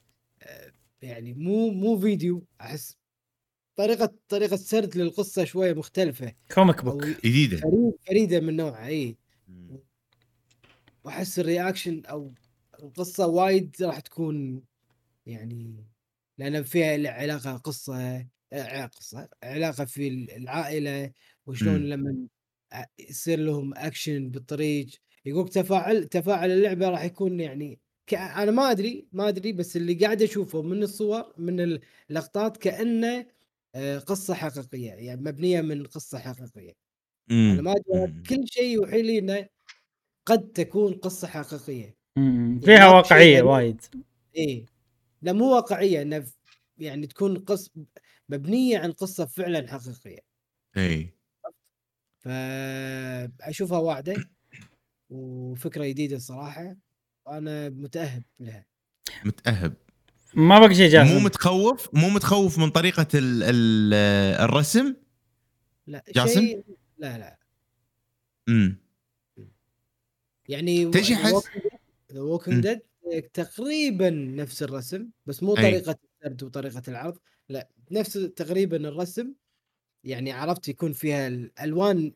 [0.43, 0.73] آه،
[1.03, 2.97] يعني مو مو فيديو أحس
[3.77, 6.33] طريقة طريقة سرد للقصة شوية مختلفة.
[6.55, 7.57] comic book جديدة.
[7.57, 9.17] فريد فريدة من نوعها إي.
[11.05, 12.35] وأحس ال reaction أو
[12.83, 14.65] القصة وايد راح تكون
[15.27, 15.87] يعني
[16.39, 21.13] لأن فيها علاقة قصة آه، قصة علاقة في العائلة
[21.47, 21.85] وشلون.
[21.89, 22.29] لما
[22.99, 24.87] يصير لهم اكشن بالطريق
[25.27, 28.15] يقول تفاعل تفاعل اللعبة راح يكون يعني ك...
[28.15, 33.27] أنا ما أدري ما أدري بس اللي قاعد أشوفه من الصور من اللقطات كأنه
[33.75, 36.73] آه، قصة حقيقية يعني مبنية من قصة حقيقية
[37.51, 38.15] أنا ما أدري.
[38.29, 39.49] كل شيء يوحي لي إنه
[40.27, 41.97] قد تكون قصة حقيقية.
[42.17, 43.81] يعني فيها واقعية وايد.
[44.37, 44.67] إيه.
[45.23, 46.27] لا مو واقعية انه
[46.79, 47.71] يعني تكون قص
[48.29, 50.21] مبنية عن قصة فعلا حقيقية.
[50.77, 51.15] اي
[52.19, 54.15] فاشوفها واعدة
[55.11, 56.77] وفكرة جديدة الصراحه
[57.27, 58.67] وأنا متأهب لها.
[59.25, 59.75] متأهب.
[60.35, 63.95] ما بقى شيء جاسم مو متخوف؟ مو متخوف من طريقة ال ال
[64.45, 64.95] الرسم؟
[65.87, 66.65] لا جاسم؟ شيء
[66.99, 67.39] لا لا.
[68.49, 68.84] امم
[70.49, 71.49] يعني تدري أحس-
[72.13, 72.21] The.
[72.21, 72.81] Walking Dead
[73.23, 75.63] تقريبا نفس الرسم بس مو أي.
[75.63, 77.19] طريقة السرد وطريقة العرض
[77.49, 79.33] لا نفس تقريبا الرسم.
[80.05, 82.13] يعني عرفت يكون فيها الألوان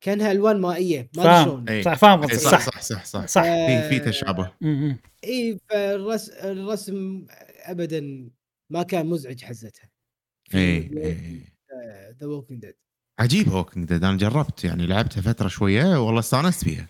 [0.00, 1.68] كأنها ألوان مائية ما أدري شلون.
[1.68, 1.82] أي.
[1.82, 2.80] صح فاهم إيه، صح صح.
[2.80, 3.26] صح صح صح.
[3.26, 3.42] صح.
[3.42, 4.52] في في تشابه.
[4.60, 4.98] مم.
[5.24, 7.26] إي فالرسم الرسم
[7.62, 8.30] ابدا
[8.70, 9.90] ما كان مزعج حزتها.
[10.54, 11.40] إي إي
[12.20, 12.74] The Walking Dead
[13.18, 16.86] عجيب Walking Dead أنا جربت يعني لعبتها فترة شوية والله استانست فيها.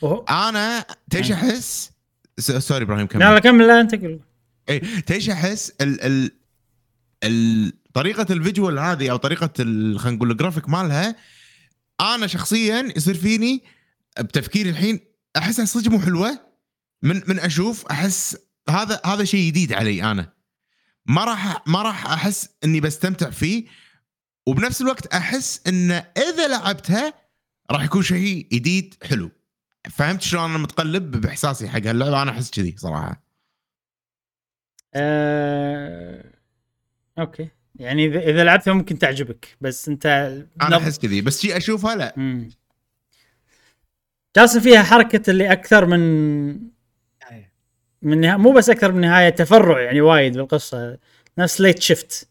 [0.00, 1.90] وهو- أنا تيش أحس؟
[2.38, 3.20] س- sorry إبراهيم كمل.
[3.20, 4.20] لا كمل لا أنت قول.
[4.68, 6.30] اي تيش أحس ال ال
[7.24, 11.16] ال طريقة ال visual هذه أو طريقة خلينا نقول الجرافيك مالها
[12.00, 13.62] أنا شخصيا يصير فيني
[14.20, 15.00] بتفكيري الحين
[15.36, 16.40] احسها صدق مو حلوة.
[17.02, 18.36] من من أشوف أحس
[18.70, 20.32] هذا هذا شيء جديد علي أنا.
[21.06, 23.64] ما راح ما راح أحس إني بستمتع فيه.
[24.46, 27.14] وبنفس الوقت أحس إن إذا لعبتها
[27.70, 29.30] راح يكون شيء جديد حلو.
[29.90, 33.22] فهمت شلون أنا متقلب بإحساسي حق هاللعبة؟ أنا أحس كذي صراحة.
[34.94, 36.24] آه...
[37.18, 37.48] okay.
[37.74, 40.06] يعني اذا إذا لعبتها ممكن تعجبك بس أنت
[40.62, 42.14] أنا أحس كذي بس شي أشوفها لا.
[42.16, 42.50] مم.
[44.36, 46.70] جالس فيها حركة اللي أكثر من
[48.02, 48.36] من نها...
[48.36, 50.98] مو بس أكثر من نهاية تفرع يعني وايد بالقصة.
[51.38, 52.28] نفس Late Shift.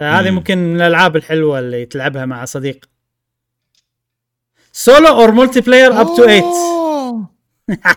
[0.00, 0.36] فهذه مم.
[0.36, 2.88] ممكن من الألعاب الحلوة اللي تلعبها مع صديق.
[4.76, 7.30] solo or multiplayer up to 8 اوه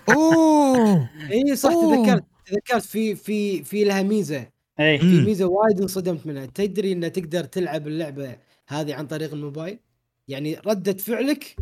[0.10, 2.06] اوه اي صح أوه.
[2.06, 4.48] تذكرت تذكرت في في في لها ميزة.
[4.80, 5.06] اي في.
[5.06, 6.45] ميزة وايد انصدمت منها.
[6.45, 8.36] تدري إن تقدر تلعب اللعبة
[8.68, 9.80] هذه عن طريق الموبايل؟
[10.28, 11.56] يعني ردة فعلك.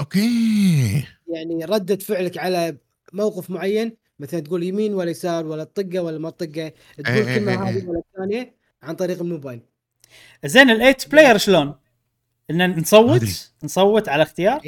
[0.00, 1.04] okay.
[1.28, 2.76] يعني ردة فعلك على
[3.12, 7.52] موقف معين مثلا تقول يمين ولا يسار ولا تطقه ولا ما تطقه تقول إيه كلمة
[7.52, 7.88] إيه هذه إيه.
[7.88, 9.60] ولا الثانية عن طريق الموبايل.
[10.44, 11.74] زين ال eight player شلون؟
[12.50, 12.80] إن.
[12.80, 14.60] نصوت نصوت على اختيار؟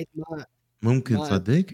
[0.82, 1.64] ممكن تصدق؟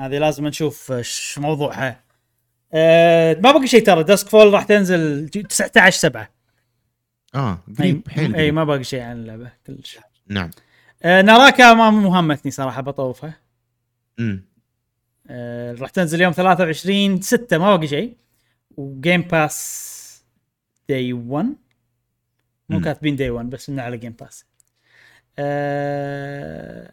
[0.00, 2.04] هذه لازم نشوف إيش موضوعها.
[2.72, 6.30] آه ما بقي شيء ترى Dusk Fall راح تنزل 19 7
[7.34, 8.50] آه أي قريب حيل أي.
[8.52, 10.50] ما باقي شيء عن اللعبة كلش نعم.
[11.02, 13.40] آه Naraka ما مهمتني صراحة بطوفها.
[14.18, 14.44] امم
[15.26, 18.16] آه راح تنزل يوم 23 6 ما باقي شيء
[18.76, 20.24] و Game Pass
[20.88, 21.56] day 1
[22.68, 22.80] مو.
[22.80, 24.44] كاتبين day 1 بس إنه على Game Pass
[25.38, 26.92] آه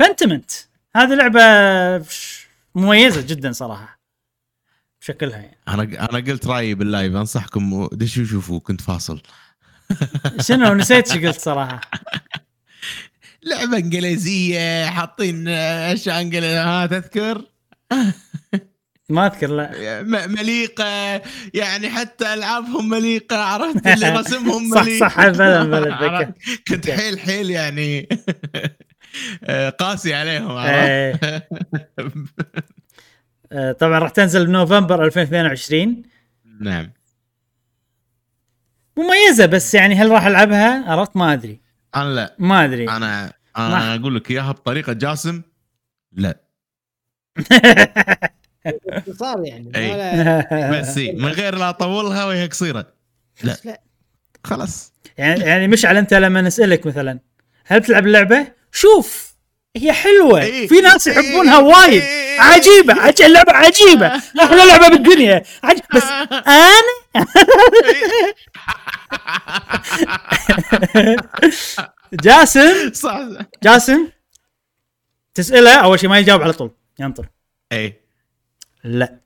[0.00, 0.50] Pentiment
[0.96, 1.40] هذه لعبة
[2.74, 4.00] مميزة جدا صراحة.
[5.00, 5.56] بشكلها يعني.
[5.68, 9.22] أنا أنا قلت رأيي بال live أنصحكم دشوا شوفوا كنت فاصل.
[10.48, 11.80] شنو؟ نسيت شو قلت صراحة.
[13.42, 17.44] لعبة إنجليزية حاطين اشياء انجليزيه ها تذكر؟
[19.10, 20.02] ما أذكر لا.
[20.26, 20.84] مليقة
[21.54, 25.60] يعني حتى ألعابهم مليقة عرفت؟ اللي رسمهم صح مليق صح بلا
[25.94, 26.32] عرفت؟ اتذكر
[26.68, 28.08] كنت حيل حيل يعني.
[29.44, 31.48] آه، قاسي عليهم عرفت؟ إيه.
[33.52, 36.02] آه، طبعا راح تنزل بنوفمبر 2022
[36.60, 36.92] نعم.
[38.96, 41.60] مميزة بس يعني هل راح ألعبها؟ عرفت؟ ما أدري.
[41.96, 42.36] أنا لا.
[42.38, 42.88] ما أدري.
[42.90, 45.42] أنا أنا أقول لك إياها بطريقة جاسم
[46.12, 46.40] لا.
[49.18, 49.68] صار يعني.
[49.92, 52.86] ولا بس إي، من غير لا اطولها وهي قصيرة.
[53.42, 53.56] لا.
[53.64, 53.80] لا.
[54.44, 54.92] خلاص.
[55.18, 57.20] يعني يعني مشعل أنت لما نسألك مثلا
[57.66, 59.30] هل تلعب اللعبة؟ شوف
[59.76, 60.42] هي حلوة.
[60.42, 60.68] إيه.
[60.68, 61.18] في ناس إيه.
[61.18, 62.40] يحبونها وايد إيه.
[62.40, 63.22] عجيبه عج...
[63.22, 64.06] اللعبة عجيبة.
[64.44, 65.42] أحلى لعبة بالدنيا.
[65.62, 65.78] عج...
[65.94, 66.02] بس
[66.46, 67.00] أنا؟
[72.12, 73.20] جاسم؟ صح.
[73.62, 74.08] جاسم؟
[75.34, 76.70] تسأله أول شيء ما يجاوب على طول.
[76.98, 77.28] ينطر.
[77.72, 77.99] اي
[78.84, 79.20] لا.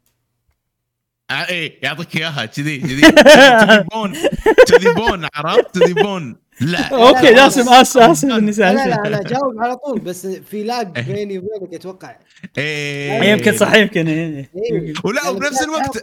[1.30, 2.46] اي إيه، يعطيك إياها.
[2.46, 3.00] كذي كذي.
[3.00, 4.14] كذي بون.
[4.68, 6.36] كذي بون عرفت؟ كذي بون.
[6.60, 6.88] لا.
[6.88, 9.06] okay لا، جاسم آسف آسف إني لا لا سألت.
[9.06, 12.16] أنا اجاوب على طول بس في lag بيني وبينك أتوقع.
[12.58, 13.22] إيه.
[13.22, 14.50] يمكن صح يمكن إيه.
[14.56, 14.92] إيه.
[15.04, 16.02] ولا يعني وبنفس الوقت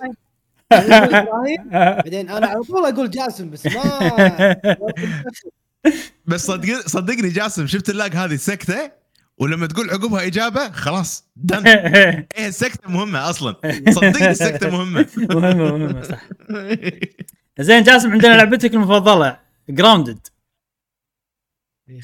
[0.71, 4.55] أنا أقول إبراهيم، بعدين أنا على طول أقول جاسم بس ما
[6.25, 8.91] بس صدق صدقني جاسم شفت ال lag هذه؟ السكته
[9.41, 13.55] ولما تقول عقبها إجابة خلاص done إيه السكتة مهمة أصلا.
[13.89, 15.05] صدقني السكتة مهمة.
[15.31, 16.21] مهمة مهمة صح.
[17.59, 19.37] زين جاسم عندنا لعبتك المفضلة
[19.69, 20.27] Grounded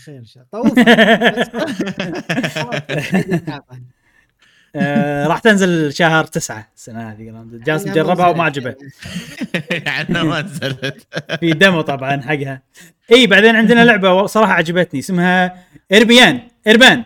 [0.05, 0.73] خير إن شاء الله.
[4.76, 8.76] آه، راح تنزل شهر تسعة السنة هذه Grounded جاسم جربها وما عجبه.
[9.85, 11.07] يعني ما نزلت.
[11.39, 12.61] في demo طبعا حقها.
[13.11, 16.41] إي بعدين عندنا لعبة صراحة عجبتني اسمها Ereban.
[16.68, 17.03] Ereban.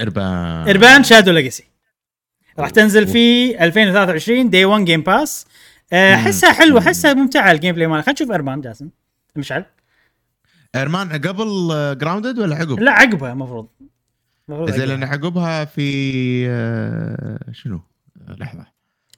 [0.00, 0.68] Ereban.
[0.68, 1.64] Ereban Shadow Legacy
[2.58, 5.46] راح تنزل في 2023 day 1 Game Pass
[5.92, 8.02] احسها حلوة احسها ممتعة ال gameplay مالها.
[8.02, 8.90] خلينا نشوف Ereban جاسم.
[9.36, 9.64] مشعل؟
[10.76, 11.68] Ereban قبل
[11.98, 13.68] Grounded ولا عقب؟ لا عقبها المفروض
[14.48, 14.88] المفروض زين.
[14.88, 17.80] لأن عقبها في آه، شنو؟
[18.28, 18.66] لحظة.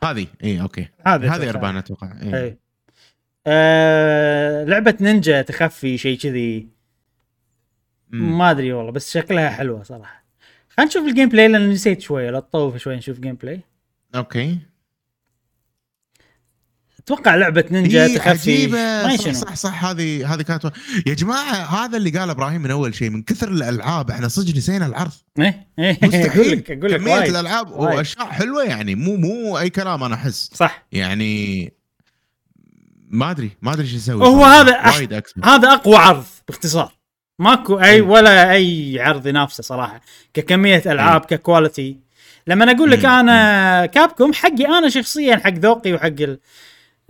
[0.05, 0.27] هذه.
[0.45, 0.89] إي okay.
[1.07, 2.13] هذه هذه Ereban أتوقع.
[2.23, 2.59] إي.
[3.47, 6.69] آه لعبة نينجا تخفي شيء كذي.
[8.11, 10.22] ما أدري والله بس شكلها حلوة صراحة.
[10.77, 13.61] خلينا نشوف ال gameplay لأن نسيت شوية لا تطوف شوي نشوف gameplay.
[14.15, 14.59] okay.
[16.99, 18.67] أتوقع لعبة نينجا إيه تخفي.
[18.67, 20.73] ما صح, صح صح هذه هذه كانت
[21.07, 24.87] يا جماعة هذا اللي قال إبراهيم من أول شيء من كثر الألعاب إحنا صدق نسينا
[24.87, 25.13] العرض.
[25.39, 26.59] إيه إيه أقول مستحيل.
[26.59, 27.29] لك أقول لك كمية وايد.
[27.29, 27.71] الألعاب.
[27.71, 30.51] واشياء حلوة يعني مو مو أي كلام أنا أحس.
[30.55, 30.87] صح.
[30.93, 31.73] يعني
[33.09, 34.45] ما أدري ما أدري شو أسوي هو.
[34.45, 34.81] هذا
[35.45, 37.02] هذا أقوى عرض باختصار.
[37.43, 38.03] ماكو أي إيه.
[38.03, 40.01] ولا أي عرض ينافسه صراحة.
[40.35, 41.97] ككمية ألعاب ك quality
[42.47, 43.11] لما أقول لك مم.
[43.11, 46.39] أنا كابكم حقي أنا شخصيا حق ذوقي وحق ال...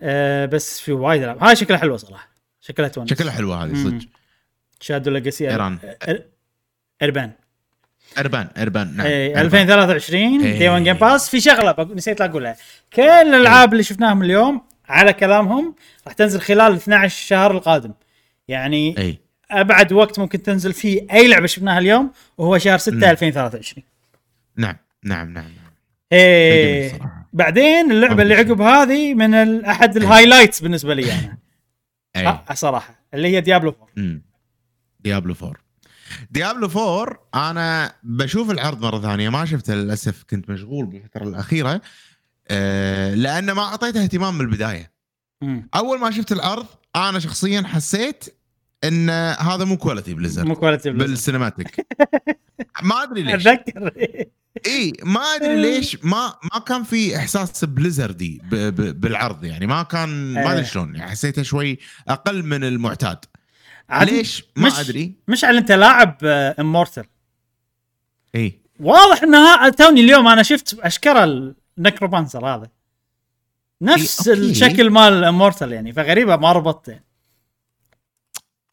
[0.01, 1.44] آه بس في وايد ألعاب.
[1.44, 2.28] هاي شكلها حلوة صراحة.
[2.61, 4.09] شكلها تونس شكلها حلوة هذه صدق.
[4.81, 5.79] Shadow Legacy Ereban.
[7.03, 7.31] Ereban.
[8.19, 9.07] Ereban Ereban نعم.
[9.07, 9.45] اي Ereban.
[9.44, 10.59] 2023 إيه.
[10.59, 12.57] day 1 Game Pass في شغلة نسيت أقولها.
[12.93, 15.75] كل الألعاب اللي شفناهم اليوم على كلامهم
[16.07, 17.93] راح تنزل خلال 12 شهر القادم.
[18.49, 19.22] يعني اي
[19.61, 23.05] أبعد وقت ممكن تنزل فيه أي لعبة شفناها اليوم وهو شهر 6 مم.
[23.05, 23.85] 2023
[24.57, 25.51] نعم نعم نعم.
[26.13, 26.99] إيه.
[27.33, 28.35] بعدين اللعبة اللي.
[28.35, 31.39] عقب هذه من أحد ال highlights بالنسبة لي أنا
[32.17, 34.23] اي آه، صراحة اللي هي Diablo 4 مم.
[35.01, 35.55] Diablo 4
[36.31, 41.81] Diablo 4 أنا بشوف العرض مرة ثانية ما شفته للأسف كنت مشغول بالفترة الأخيرة
[42.49, 44.93] أه لأن ما أعطيته اهتمام من البداية.
[45.75, 46.67] أول ما شفت العرض
[46.97, 48.25] أنا شخصيا حسيت
[48.85, 51.87] إن هذا مو quality Blizzard مو كواليتي بال cinematic
[52.83, 53.47] ما أدري ليش.
[53.47, 53.91] أتذكر.
[54.67, 59.67] إي ما أدري ليش ما ما كان في إحساس Blizzard ي ب- ب- بالعرض يعني.
[59.67, 60.65] ما كان ما أدري إيه.
[60.67, 61.11] شلون يعني.
[61.11, 61.78] حسيته شوي
[62.09, 63.19] أقل من المعتاد.
[64.02, 65.12] ليش؟ ما مش- أدري.
[65.28, 67.05] مشعل أنت لاعب Immortal
[68.35, 68.59] إي.
[68.81, 72.69] واضح انها توني اليوم أنا شفت اشكره ال necromancer هذا.
[73.83, 74.35] نفس إيه،.
[74.35, 77.05] الشكل مال Immortal يعني فغريبة ما ربطت يعني.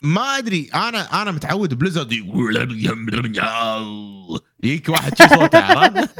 [0.02, 2.12] ما أدري أنا أنا متعود Blizzard
[4.64, 6.10] يجيك واحد شي صوته عرفت؟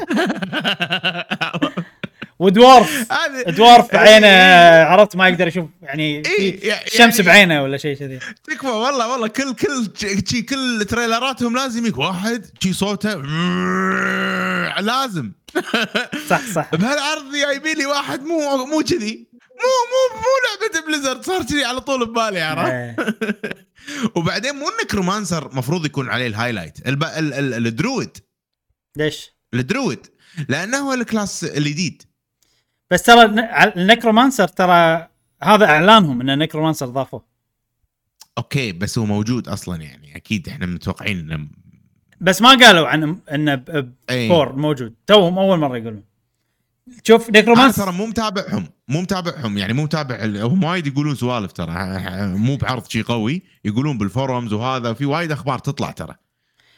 [2.38, 3.06] و dwarf.
[3.48, 4.26] dwarf بعينه
[4.84, 8.18] عرفت؟ ما يقدر يشوف يعني إيه، يعني- شمس بعينه ولا شيء كذي.
[8.44, 9.88] تكفى والله والله كل كل
[10.28, 13.14] شي كل trailer اتهم لازم يجيك واحد شي صوته
[14.80, 15.32] لازم.
[16.28, 16.68] صح صح.
[16.80, 19.29] بهالعرض جايبين لي واحد مو مو كذي.
[19.62, 22.96] مو مو مو لعبة Blizzard صار كذي على طول ببالي عرفت؟ إيه.
[24.16, 27.04] وبعدين مو ال necromancer مفروض يكون عليه ال highlight الب...
[27.04, 27.34] ال...
[27.34, 27.66] ال...
[27.66, 28.16] ال druid.
[28.96, 30.06] ليش؟ ال druid.
[30.48, 32.02] لأنه هو ال class الجديد.
[32.90, 35.08] بس ترى الن- ال necromancer ترى
[35.42, 37.24] هذا إعلانهم إن ال necromancer ضافوه.
[38.38, 41.48] okay بس هو موجود أصلا يعني أكيد إحنا متوقعين إنه
[42.20, 43.64] بس ما قالوا عن إنه
[44.28, 44.94] فور موجود.
[45.06, 46.04] توهم أول مرة يقولون.
[47.04, 51.74] شوف necromancer ترى مو متابعهم مو متابعهم يعني مو متابع هم وايد يقولون سوالف ترى
[52.26, 56.14] مو بعرض شيء قوي يقولون بال forums وهذا في وايد أخبار تطلع ترى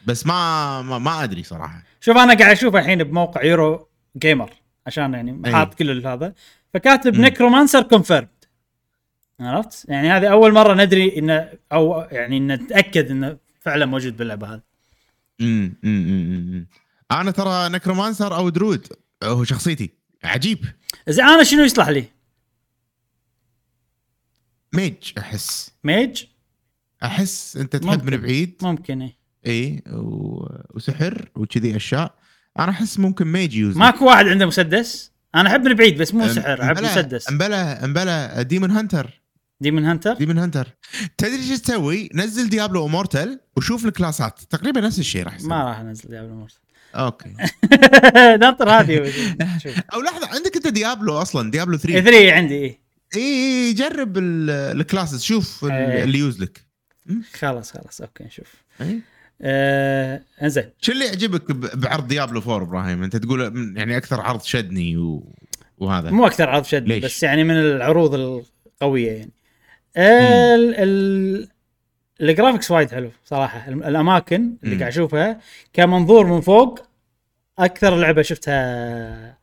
[0.07, 4.51] بس ما ما, ما ادري صراحة شوف أنا قاعد أشوف الحين بموقع يورو جيمر
[4.87, 5.53] عشان يعني أي.
[5.53, 6.35] حاط كل هذا
[6.75, 7.17] فكاتب.
[7.17, 8.29] necromancer confirmed
[9.41, 14.61] عرفت؟ يعني هذه أول مرة ندري انه أو يعني نتأكد انه فعلا موجود باللعبة هذه
[15.41, 16.67] امم أمم.
[17.13, 18.87] أنا ترى necromancer أو druid
[19.25, 20.65] هو شخصيتي عجيب.
[21.09, 22.05] زين أنا شنو يصلح لي؟
[24.73, 25.71] mage أحس.
[25.85, 26.25] mage؟
[27.03, 28.11] أحس أنت تحب ممكن.
[28.11, 28.55] من بعيد.
[28.63, 29.17] ممكن إيه.
[29.47, 30.47] إي و...
[30.75, 32.15] وسحر وكذي أشياء.
[32.59, 36.29] أنا أحس ممكن mage يوز ماكو واحد عنده مسدس؟ أنا أحب من بعيد بس مو
[36.29, 37.29] سحر أحب مسدس.
[37.29, 39.23] امبلا أمبلا demon hunter
[39.61, 40.69] demon hunter demon hunter
[41.19, 44.41] تدري شو تسوي؟ نزل Diablo Immortal وشوف ال class ات.
[44.41, 45.49] تقريبا نفس الشيء راح يصير.
[45.49, 46.59] ما راح أنزل Diablo Immortal
[46.95, 47.29] okay.
[48.41, 49.13] ناطر هذه
[49.95, 52.79] أو لحظة عندك أنت Diablo أصلا؟ Diablo 3 اي 3 عندي إيه.
[53.17, 56.05] اي جرب ال- ال classes شوف إيه.
[56.05, 56.61] اللي يوز لك.
[57.39, 58.01] خلاص خلاص.
[58.01, 58.55] okay نشوف.
[58.81, 58.99] إيه.
[59.43, 60.65] آه إنزين.
[60.81, 65.33] شو اللي يعجبك بعرض Diablo 4 إبراهيم؟ أنت تقول يعني أكثر عرض شدني و...
[65.79, 66.11] وهذا.
[66.11, 69.33] مو أكثر عرض شد ليش؟ بس يعني من العروض القوية يعني.
[69.97, 71.49] ال ال
[72.23, 73.69] ال graphics وايد حلو صراحة.
[73.69, 74.77] الأماكن اللي.
[74.77, 75.41] قاعد أشوفها
[75.73, 76.81] كمنظور من فوق
[77.59, 79.39] أكثر لعبة شفتها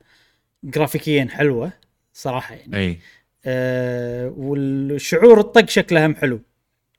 [0.64, 1.72] جرافيكيا حلوة
[2.14, 2.78] صراحة يعني.
[2.78, 3.00] أي.
[3.46, 6.40] آه والشعور الطق شكله هم حلو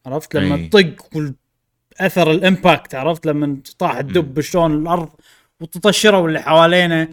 [0.07, 0.69] عرفت؟ لما أي.
[0.69, 5.09] تطق والأثر ال impact عرفت؟ لما طاح الدب شلون الأرض
[5.61, 7.09] وتطشره واللي حوالينه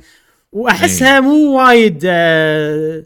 [0.51, 3.03] وأحسها مو وايد آه،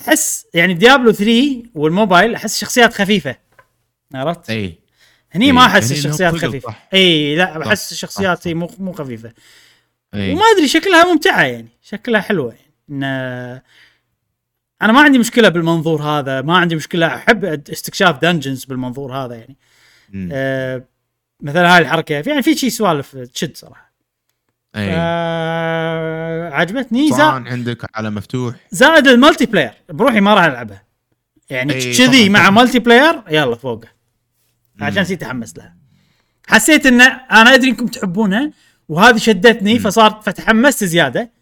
[0.00, 3.36] أحس يعني Diablo 3 والموبايل أحس شخصيات خفيفة
[4.14, 4.81] عرفت؟ أي.
[5.34, 6.74] هني إيه، ما احس الشخصيات خفيفة.
[6.94, 9.32] اي لا بحس صح، الشخصيات مو مو خفيفة.
[10.14, 11.68] اي وما أدري شكلها ممتعة يعني.
[11.82, 12.72] شكلها حلوة يعني.
[12.90, 13.02] إن
[14.82, 17.06] أنا ما عندي مشكلة بالمنظور هذا ما عندي مشكلة.
[17.06, 19.56] أحب استكشاف dungeons بالمنظور هذا يعني.
[20.32, 20.84] أه
[21.40, 22.22] مثلا هاي الحركة.
[22.22, 23.92] في يعني في شي سوالف تشد صراحة.
[24.76, 27.10] اي أه عجبتني.
[27.10, 28.54] زائد إن عندك عالم مفتوح.
[28.70, 29.72] زائد ال multiplayer.
[29.88, 30.82] بروحي ما راح العبها
[31.50, 32.50] يعني إي، كذي مع.
[32.50, 33.88] multiplayer يلا فوقه.
[34.80, 35.04] عشان.
[35.04, 35.76] سي تحمس لها
[36.46, 38.52] حسيت إن أنا أدري إنكم تحبونها
[38.88, 41.32] وهذه شدتني فصار فتحمست زيادة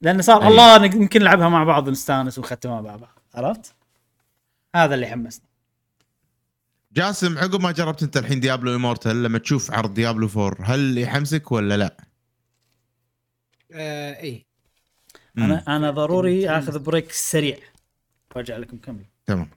[0.00, 0.48] لأن صار أي.
[0.48, 3.74] الله يمكن نلعبها مع بعض ونستانس ونختمها مع بعض عرفت؟
[4.76, 5.44] هذا اللي حمسني
[6.92, 11.52] جاسم عقب ما جربت أنت الحين Diablo Immortal لما تشوف عرض Diablo 4 هل يحمسك
[11.52, 11.96] ولا لا؟
[13.72, 14.46] آه اي
[15.34, 15.44] مم.
[15.44, 16.68] أنا أنا ضروري متحمس.
[16.68, 17.58] آخذ break سريع
[18.36, 19.50] وأرجع لكم كمل تمام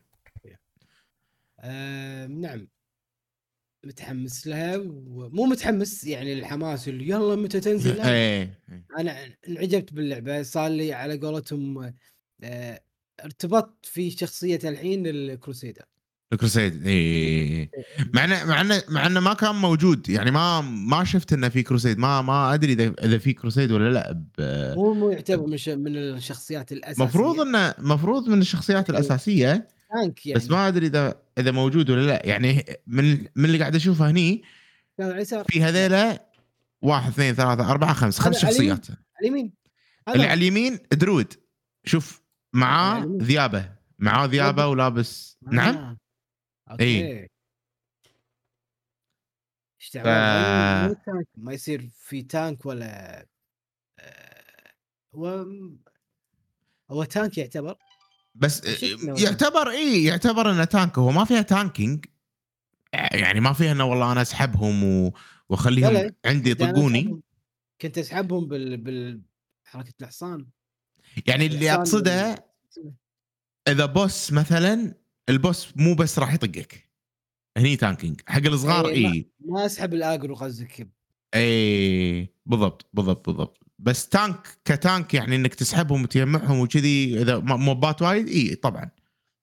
[1.60, 2.68] آه نعم
[3.86, 8.02] متحمس لها ومو متحمس يعني الحماس اللي يلا متى تنزل.
[8.02, 8.60] إيه
[9.00, 11.94] أنا انعجبت باللعبة صار لي على قولتهم
[12.44, 12.82] آه
[13.24, 15.86] ارتبطت في شخصية الحين ال Crusader
[16.34, 17.70] ال Crusader اي
[18.14, 21.64] مع إنه مع إنه مع إنه ما كان موجود يعني ما ما شفت إنه في
[21.64, 24.24] Crusader ما ما أدري إذا في كروسيد ولا لأ
[24.76, 25.84] مو مو يعتبر من.
[25.84, 30.40] من الشخصيات الأساسية مفروض إنه مفروض من الشخصيات الأساسية tank يعني.
[30.40, 32.26] بس ما أدري إذا إذا موجود ولا لا.
[32.26, 34.44] يعني من من اللي قاعد أشوفه هني
[35.48, 36.26] في هذيلا
[36.82, 38.38] واحد اثنين ثلاثة أربعة خمس خمس.
[38.38, 38.90] شخصيات.
[38.90, 39.54] على اليمين
[40.08, 41.34] اللي على اليمين Druid.
[41.86, 42.22] شوف
[42.54, 43.18] معاه.
[43.22, 43.76] ذيابة.
[44.00, 45.38] معاه ذيابة ولابس.
[45.42, 45.98] نعم؟ آه.
[46.72, 46.84] okay.
[46.84, 47.30] إي.
[49.82, 50.08] إيش ف-
[51.38, 53.26] ما يصير في tank ولا
[54.00, 54.74] آه،
[55.16, 55.46] هو
[56.92, 57.78] هو tank يعتبر.
[58.36, 62.06] بس؟ يعتبر اي يعتبر إنه tank هو ما فيها tanking
[62.94, 65.14] يعني ما فيها إنه والله أنا أسحبهم و...
[65.50, 66.12] وأخليهم.
[66.26, 67.22] عندي يطقوني.
[67.82, 69.22] كنت أسحبهم بال بال
[69.66, 70.48] حركة الحصان.
[71.28, 72.46] يعني اللي أقصده
[73.68, 74.96] إذا boss مثلا
[75.30, 76.90] ال boss مو بس راح يطقك.
[77.58, 80.90] هني tanking حق الصغار إي، ما- اي ما أسحب ال aggro قصدك.
[81.36, 83.63] اي بالضبط بالضبط بالضبط.
[83.80, 88.90] بس tank ك tank يعني إنك تسحبهم وتجمعهم وكذي إذا mob ات وايد إي طبعا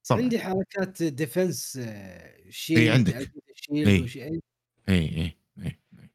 [0.08, 1.80] طبعا عندي حركات defense
[2.50, 3.30] shield إي، عندك.
[3.54, 4.02] shield إي.
[4.02, 4.40] وشي- إي.
[4.88, 6.10] إي إي إي إي.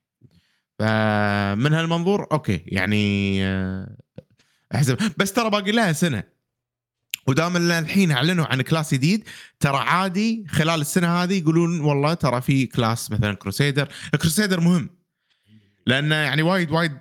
[0.79, 3.97] فمن هالمنظور okay يعني آه،
[4.75, 6.23] احسب بس ترى باقي لها سنة
[7.27, 9.23] ودام الحين أعلنوا عن class جديد
[9.59, 14.89] ترى عادي خلال السنة هذه يقولون والله ترى في class مثلا Crusader ال Crusader مهم
[15.87, 16.97] لأنه يعني وايد وايد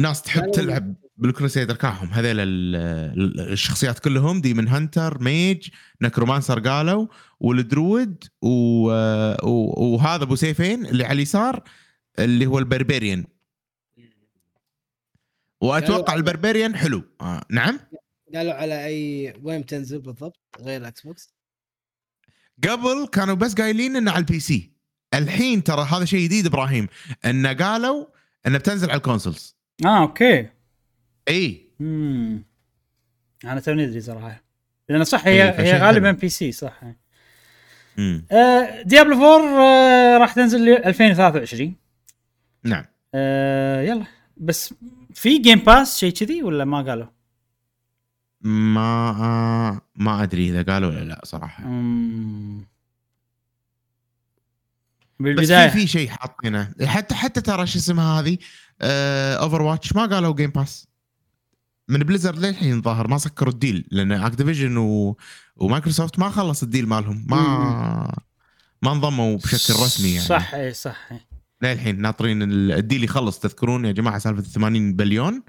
[0.00, 2.08] ناس تحب تلعب بال Crusader كاهم.
[2.08, 5.68] هذيل ال- ال- الشخصيات كلهم Demon Hunter Mage
[6.02, 7.06] Necromancer قالوا
[7.40, 8.48] وال Druid و...
[9.42, 9.94] و...
[9.94, 11.62] وهذا أبو سيفين اللي على اليسار
[12.18, 13.24] اللي هو ال Barbarian.
[15.60, 17.02] وأتوقع ال Barbarian حلو.
[17.20, 17.44] آه.
[17.50, 17.80] نعم؟
[18.34, 21.34] قالوا على أي وين بتنزل بالضبط؟ غير ال Xbox
[22.68, 24.72] قبل كانوا بس قايلين إنه على ال PC
[25.14, 26.88] الحين ترى هذا شيء جديد إبراهيم
[27.24, 28.06] إنه قالوا
[28.46, 30.48] إنه بتنزل على ال consoles آه okay.
[31.28, 31.66] إي.
[31.80, 32.44] امم
[33.44, 34.42] أنا توني أدري صراحة.
[34.88, 36.10] لأن صح هي هي غالبا.
[36.12, 36.80] PC صح.
[37.96, 38.26] مم.
[38.32, 41.74] آه Diablo 4 آه راح تنزل لي 2023
[42.64, 42.84] نعم.
[43.14, 44.04] آه يلا.
[44.36, 44.74] بس
[45.14, 47.06] في Game Pass شيء كذي ولا ما قالوا؟
[48.40, 51.64] ما آه ما أدري إذا قالوا ولا لا صراحة.
[51.64, 52.60] مم.
[52.60, 52.66] بس
[55.20, 55.68] بالبداية.
[55.68, 56.74] في في شيء حاطينه.
[56.84, 58.38] حتى حتى ترى شو اسمها هذه؟
[58.82, 60.86] Overwatch ما قالوا Game Pass
[61.88, 65.16] من Blizzard للحين ظاهر ما سكروا ال deal لأن Activision و...
[65.56, 67.26] ومايكروسوفت ما خلص ال deal مالهم.
[67.28, 68.16] ما
[68.82, 70.26] ما انضموا بشكل رسمي يعني.
[70.26, 71.20] صح اي صح إي.
[71.62, 75.42] للحين ناطرين ال- ال deal يخلص تذكرون يا جماعة سالفة 80 بليون؟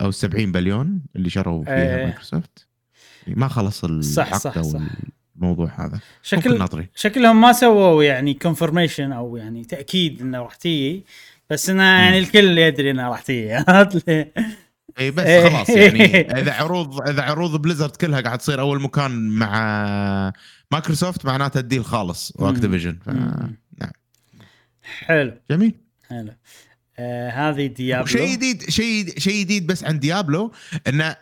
[0.00, 2.04] أو 70 بليون اللي شروا فيها إيه.
[2.04, 2.66] مايكروسوفت
[3.26, 4.80] ما خلص صح، صح، صح.
[5.36, 6.00] الموضوع هذا.
[6.22, 6.88] شكل ناطرين.
[6.94, 11.04] شكلهم ما سووا يعني confirmation أو يعني تأكيد إنه راح تيجي.
[11.50, 13.64] بس إنه يعني الكل يدري انها راح لي؟
[14.98, 15.48] إي بس.
[15.48, 16.04] خلاص يعني
[16.40, 20.32] إذا عروض إذا عروض Blizzard كلها قاعد تصير أول مكان مع
[20.72, 22.98] مايكروسوفت معناته ال deal خالص و Activision.
[23.04, 23.08] ف...
[23.08, 23.92] نعم.
[24.82, 25.32] حلو.
[25.50, 25.74] جميل.
[26.08, 26.32] حلو.
[26.98, 30.52] آه هذه Diablo شيء جديد شيء شيء جديد بس عن Diablo
[30.86, 31.16] إنه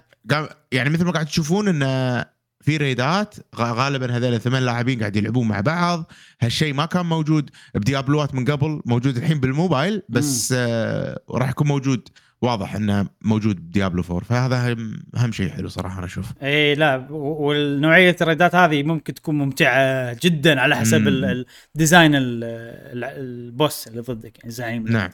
[0.73, 2.25] يعني مثل ما قاعد تشوفون إنه
[2.63, 6.13] في raid ات غالبا هذول ثمان لاعبين قاعد يلعبون مع بعض.
[6.41, 11.51] هالشيء ما كان موجود ب Diablo ات من قبل موجود الحين بالموبايل بس آه راح
[11.51, 12.09] يكون موجود
[12.43, 16.75] واضح إنه موجود ب Diablo 4 فهذا هم, هم شيء حلو صراحة أنا أشوف إي
[16.75, 22.45] لا والنوعية ال raid ات هذه ممكن تكون ممتعة جدا على حسب ال design ال-
[22.45, 25.11] ال- ال boss اللي ضدك يعني الزعيم نعم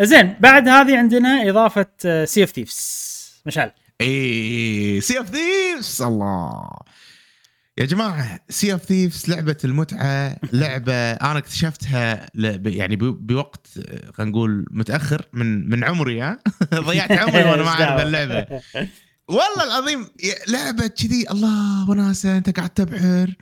[0.00, 1.86] زين بعد هذه عندنا إضافة
[2.24, 3.08] Sea of Thieves
[3.46, 3.70] مشعل.
[4.00, 6.70] اي Sea of Thieves الله.
[7.78, 12.30] يا جماعة Sea of Thieves لعبة المتعة لعبة أنا اكتشفتها
[12.66, 13.66] يعني بوقت
[14.14, 16.38] خلينا نقول متأخر من من عمري ها؟
[16.74, 18.46] ضيعت عمري وأنا ما أعرف اللعبة.
[19.28, 20.06] والله العظيم
[20.48, 23.34] لعبة كذي الله وناسة أنت قاعد تبحر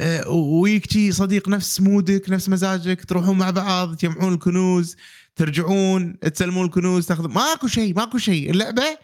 [0.00, 4.96] آه، ويك شي صديق نفس مودك نفس مزاجك تروحون مع بعض تجمعون الكنوز
[5.36, 8.98] ترجعون تسلمون الكنوز تاخذ ماكو شيء ماكو شيء اللعبة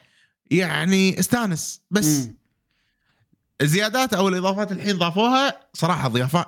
[0.50, 1.80] يعني استانس.
[1.90, 2.36] بس مم.
[3.60, 6.46] الزيادات أو الإضافات الحين ضافوها صراحة ضيافات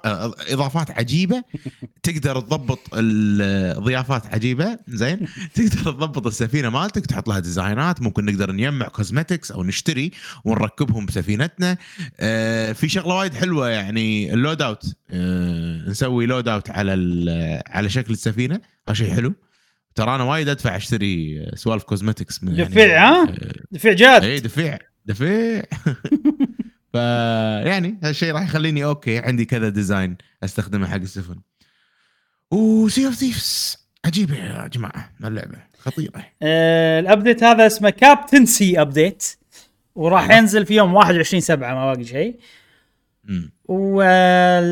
[0.52, 1.42] إضافات عجيبة.
[2.02, 4.78] تقدر تضبط الضيافات عجيبة.
[4.88, 5.26] زين.
[5.54, 8.02] تقدر تضبط السفينة مالتك تحط لها design ات.
[8.02, 10.10] ممكن نقدر نجمع cosmetics أو نشتري
[10.44, 11.76] ونركبهم بسفينتنا.
[12.20, 16.92] آه، في شغلة وايد حلوة يعني ال loadout آه، نسوي loadout على
[17.66, 18.60] على شكل السفينة.
[18.88, 19.34] هذا شيء حلو.
[19.98, 23.28] ترى أنا وايد أدفع أشتري سوالف cosmetics من يعني دفع، ها؟ آه،
[23.70, 24.24] دفع جاد.
[24.24, 25.62] اي دفيع دفيع.
[26.92, 26.94] ف
[27.66, 31.36] يعني هالشيء راح يخليني okay عندي كذا design أستخدمه حق السفن.
[32.50, 35.58] و Sea of Thieves عجيبه يا جماعة اللعبة.
[35.78, 36.26] خطيرة.
[36.42, 39.24] آه ال update هذا اسمه Captaincy update
[39.94, 42.36] وراح ينزل في يوم 21 7 ما باقي شيء.
[43.64, 44.64] واذا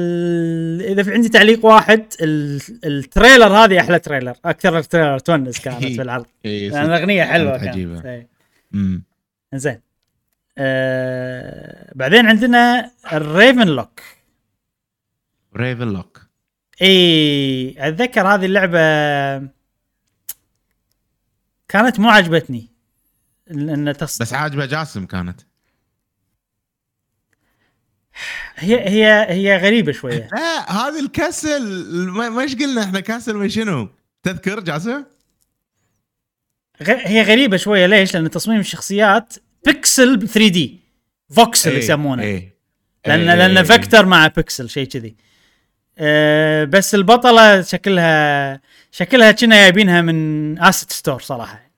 [1.03, 6.03] في عندي تعليق واحد ال- ال trailer هذه أحلى تريلر أكثر trailer تونس كانت في
[6.03, 6.27] العرض.
[6.45, 7.75] لأن الأغنية حلوة كانت كانت.
[7.75, 8.11] عجيبة.
[8.15, 8.27] إي.
[8.73, 9.03] مم.
[9.55, 9.81] زين
[10.59, 14.01] آه بعدين عندنا ال Ravenlok
[15.57, 16.27] Ravenlok
[16.83, 18.79] اي أتذكر هذه اللعبة
[21.69, 22.69] كانت مو عجبتني
[23.47, 24.23] لأن تص...
[24.23, 25.41] بس عاجبة جاسم كانت.
[28.57, 30.29] هي هي هي غريبة شوية.
[30.33, 31.63] لا هذه الكسل
[32.11, 33.89] ما إيش قلنا إحنا كسل من شنو؟
[34.23, 35.05] تذكر جاسم؟
[36.83, 36.91] غ...
[36.91, 39.35] هي غريبة شوية ليش؟ لأن تصميم الشخصيات
[39.67, 40.81] بيكسل 3 دي
[41.31, 42.23] voxel إيه، يسمونه.
[42.23, 42.57] إيه.
[43.07, 43.65] لأن إيه، لأن إيه.
[43.65, 45.17] vector مع بيكسل شيء كذي.
[45.99, 51.71] أه بس البطلة شكلها شكلها كنا جايبينها من asset store صراحة.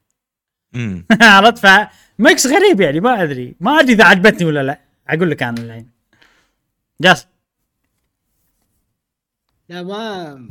[1.20, 3.54] عرفت؟ ف mix غريب يعني ما أدري.
[3.60, 4.80] ما أدري إذا عجبتني ولا لا.
[5.08, 5.97] أقول لك أنا الحين.
[7.00, 7.26] جاس.
[9.68, 10.50] لا ما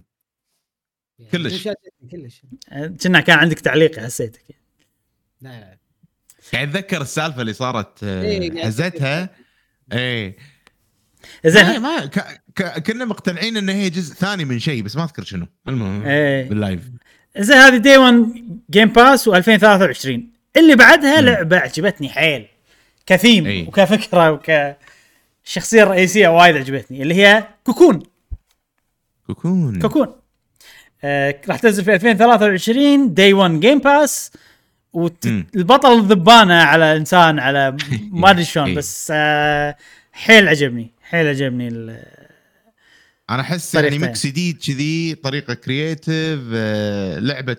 [1.20, 1.62] يعني كلش.
[1.62, 2.42] شادتني كلش.
[3.04, 4.44] كنا كان عندك تعليق حسيتك.
[5.42, 5.50] لا.
[5.50, 5.78] لا
[6.54, 8.52] قاعد أتذكر السالفة اللي صارت آه، إيه،
[9.94, 10.38] إيه.
[11.46, 11.80] زين.
[11.82, 12.42] ما ك...
[12.56, 12.84] ك...
[12.84, 15.48] كنا مقتنعين إن هي جزء ثاني من شيء بس ما أذكر شنو.
[15.68, 16.50] المهم إيه.
[16.50, 16.82] بال live
[17.38, 18.26] زين هذه day 1
[18.70, 20.20] Game Pass و2023.
[20.58, 21.22] اللي بعدها.
[21.22, 22.48] لعبة عجبتني حيل.
[23.06, 23.62] كثيم أي.
[23.62, 24.52] وكفكرة وك
[25.48, 28.04] الشخصيه الرئيسيه وايد عجبتني اللي هي Cocoon.
[29.28, 29.80] Cocoon.
[29.82, 30.16] Cocoon.
[31.04, 34.32] آه راح تنزل في 2023 day 1 Game Pass.
[34.94, 37.78] والبطل الذبانه على إنسان على
[38.12, 38.76] ما أدري شلون إيه.
[38.76, 39.76] بس آه
[40.12, 42.04] حيل عجبني حيل عجبني ال-
[43.30, 46.40] أنا أحس يعني mix جديد كذي طريقة creative
[47.24, 47.58] لعبة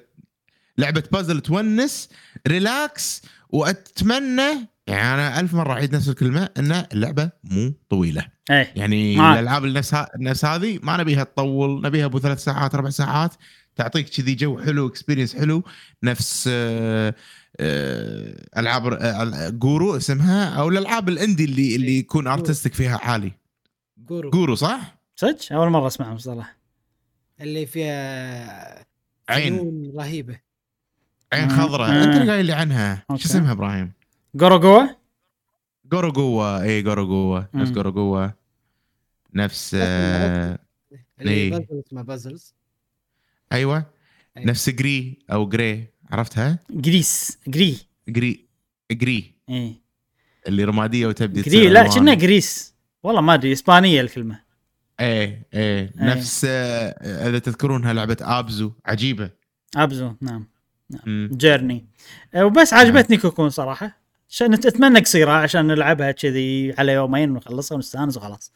[0.78, 2.08] لعبة بازل تونس
[2.48, 9.16] relax وأتمنى يعني أنا ألف مرة أعيد نفس الكلمة إن اللعبة مو طويلة إيه يعني
[9.16, 9.38] معك.
[9.38, 9.94] الألعاب النفس.
[9.94, 13.34] النفس هذه ما نبيها تطول نبيها أبو ثلاث ساعات أربع ساعات
[13.76, 15.62] تعطيك كذي جو حلو اكسبيرينس حلو
[16.02, 17.14] نفس آه،
[17.60, 23.32] آه، ألعاب آه، جورو اسمها أو الألعاب الإندي اللي اللي يكون ارتستيك فيها عالي
[23.98, 26.56] جورو جورو صح؟ صدق أول مرة اسمع مصطلح
[27.40, 28.84] اللي فيها
[29.28, 30.38] عين رهيبة
[31.32, 31.50] عين.
[31.50, 32.04] خضراء.
[32.04, 33.04] أنت اللي قايل لي عنها.
[33.08, 33.92] شو اسمها إبراهيم؟
[34.34, 34.88] جورو جوا
[35.84, 37.70] جورو جوا اي جورو جوا نفس.
[37.70, 38.28] جورو جوا
[39.34, 40.58] نفس آه
[41.20, 41.66] إيه.
[41.86, 42.54] اسمها بازلز.
[43.52, 43.86] أيوه.
[44.36, 47.78] نفس جري أو جري عرفتها؟ جريس جري.
[48.08, 48.46] جري
[48.92, 49.34] جري.
[49.48, 49.74] إيه.
[50.48, 51.88] اللي رمادية وتبدي جري لا.
[51.88, 54.40] كنا جريس؟ والله ما أدري إسبانية الكلمة.
[55.00, 55.92] إيه إيه.
[55.96, 59.30] نفس آه إذا تذكرونها لعبة أبزو عجيبة.
[59.76, 60.48] أبزو نعم
[61.06, 61.30] مم.
[61.32, 61.86] جيرني
[62.34, 64.07] أه، وبس عجبتني كوكون صراحة.
[64.30, 68.52] عشان أتمنى قصيرة عشان نلعبها كذي على يومين ونخلصها ونستأنس وخلاص.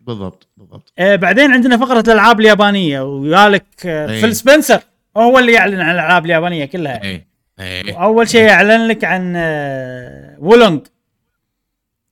[0.00, 0.92] بالضبط بالضبط.
[0.98, 4.20] آه بعدين عندنا فقرة الألعاب اليابانية ويالك آه أي.
[4.20, 4.80] فيل سبنسر.
[5.16, 7.02] هو اللي يعلن عن الألعاب اليابانية كلها.
[7.02, 7.26] إيه
[7.60, 8.02] إيه.
[8.04, 10.80] أول شيء اعلن لك عن آه Wo Long.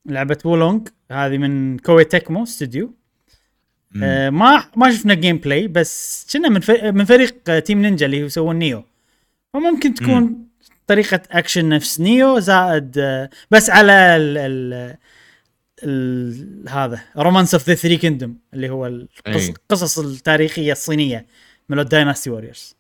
[0.07, 2.95] لعبة Wo Long هذه من Koei Tecmo استوديو
[3.91, 4.05] مم.
[4.05, 6.61] آه ما ما شفنا gameplay بس كنا من
[6.95, 8.85] من فريق آه، Team Ninja اللي يسوون Nioh
[9.53, 10.47] فممكن تكون
[10.87, 12.99] طريقة أكشن نفس Nioh زائد
[13.51, 14.97] بس على ال ال
[15.83, 18.87] ال هذا Romance of the Three Kingdoms اللي هو.
[19.27, 21.27] القصص التاريخية الصينية
[21.69, 22.77] من Dynasty Warriors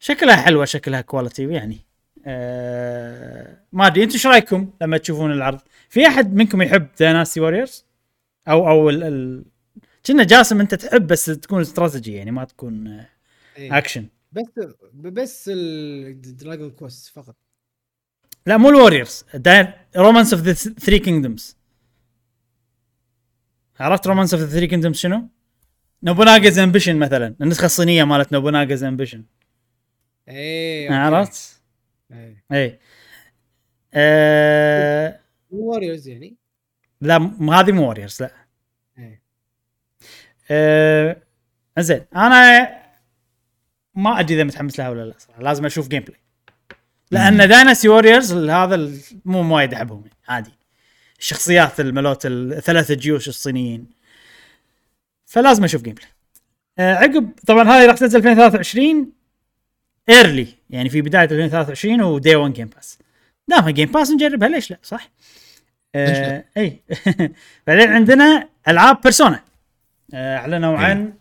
[0.00, 1.78] شكلها حلوة شكلها quality يعني.
[2.26, 7.84] آه ما أدري أنتم إيش رأيكم لما تشوفون العرض؟ في أحد منكم يحب Dynasty Warriors
[8.48, 9.44] أو أو ال, ال...
[10.06, 13.08] كنا جاسم أنت تحب بس تكون استراتيجي يعني ما تكون آه،
[13.56, 13.78] إيه.
[13.78, 14.44] اكشن بس
[14.94, 17.36] بس ال Dragon Quest فقط.
[18.46, 19.24] لا مو ال Warriors
[19.96, 21.56] Romance of the Three Kingdoms
[23.80, 25.28] عرفت Romance of the Three Kingdoms شنو؟
[26.02, 29.24] Nobunaga's Ambition مثلا النسخة الصينية مالت Nobunaga's Ambition
[30.28, 30.90] إيه.
[30.92, 31.62] عرفت؟
[32.12, 32.44] إيه.
[32.52, 32.78] اي
[33.94, 35.20] آه
[35.50, 36.36] Warriors يعني؟
[37.00, 38.30] لا م- هذه مو Warriors لا.
[38.98, 39.22] إيه.
[40.50, 41.22] آه
[41.78, 42.81] زين أنا
[43.94, 45.42] ما أدري إذا متحمس لها ولا لا صراحة.
[45.42, 46.18] لازم أشوف gameplay
[47.10, 48.90] لأن Dynasty Warriors هذا
[49.24, 50.50] مو ما وايد أحبهم يعني عادي.
[51.18, 53.86] الشخصيات المملوك الثلاث جيوش الصينيين.
[55.26, 56.08] فلازم أشوف gameplay
[56.78, 59.12] آه عقب طبعا هذه راح تنزل 2023
[60.08, 62.98] early يعني في بداية 2023 و day 1 Game Pass
[63.48, 65.10] دامها Game Pass نجربها ليش لا؟ صح؟
[65.94, 66.80] آه إي.
[67.66, 69.40] بعدين عندنا ألعاب Persona
[70.14, 70.78] آه، اعلنوا.
[70.78, 71.12] عن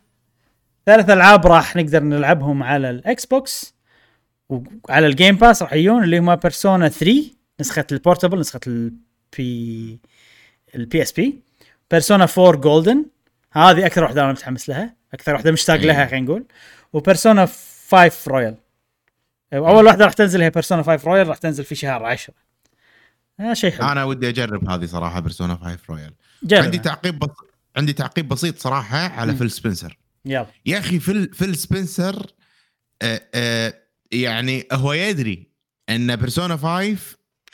[0.85, 3.75] ثلاث ألعاب راح نقدر نلعبهم على ال Xbox
[4.49, 7.23] وعلى ال Game Pass راح يجون اللي هم Persona 3
[7.59, 9.99] نسخة ال portable نسخة ال
[10.75, 11.39] P ال PSP
[11.91, 13.05] Persona 4 Golden
[13.51, 15.79] هذه أكثر واحدة أنا متحمس لها أكثر واحدة مشتاق.
[15.79, 16.45] لها خلينا نقول.
[16.93, 17.45] و Persona
[17.91, 18.55] 5 Royal
[19.53, 22.33] أول واحدة راح تنزل هي Persona 5 Royal راح تنزل في شهر 10
[23.39, 23.87] هذا شيء حلو.
[23.87, 27.29] أنا ودي أجرب هذه صراحة بيرسونا 5 رويال جرب عندي تعقيب بس...
[27.77, 29.37] عندي تعقيب بسيط صراحة على مم.
[29.37, 30.47] فيل سبنسر يلا.
[30.65, 32.25] يا أخي فيل فيل سبنسر
[33.01, 33.73] آه آه
[34.11, 35.47] يعني هو يدري
[35.89, 36.97] إن بيرسونا 5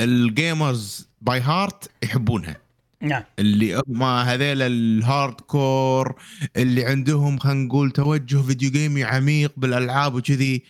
[0.01, 2.57] ال gamers by heart يحبونها.
[3.01, 3.23] نعم.
[3.39, 6.21] اللي هم هذيل ال hardcore
[6.57, 10.63] اللي عندهم خلينا نقول توجه video gamey عميق بالألعاب وكذي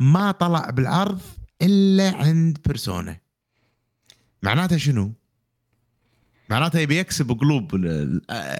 [0.00, 1.20] ما طلع بالعرض
[1.62, 3.16] إلا عند بيرسونا
[4.42, 5.12] معناته شنو؟
[6.48, 7.74] معناته يبي يكسب قلوب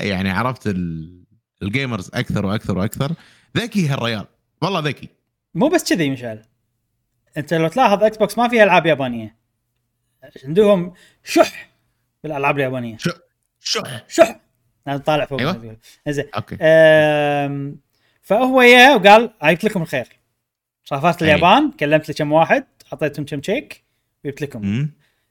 [0.01, 1.25] يعني عرفت ال-
[1.65, 3.13] ال gamers أكثر وأكثر وأكثر.
[3.57, 4.27] ذكي هالريال.
[4.63, 5.09] والله ذكي.
[5.55, 6.43] مو بس كذي مشعل.
[7.37, 9.37] أنت لو تلاحظ إكس بوكس ما فيها ألعاب يابانية.
[10.45, 10.95] عندهم
[11.25, 11.71] شح
[12.23, 12.97] بالألعاب اليابانية.
[12.97, 13.11] شو
[13.61, 14.05] شح.
[14.09, 14.41] شح.
[14.89, 15.41] أنا طالع فوق.
[15.41, 15.77] أيوة.
[16.09, 16.25] زين.
[16.37, 16.57] أوكي.
[16.61, 17.77] أم،
[18.23, 20.09] فهو يا وقال جبت لكم الخير.
[20.85, 21.23] سافرت.
[21.23, 23.85] اليابان كلمت لي كم واحد أعطيتهم كم check
[24.25, 24.89] وجبت لكم.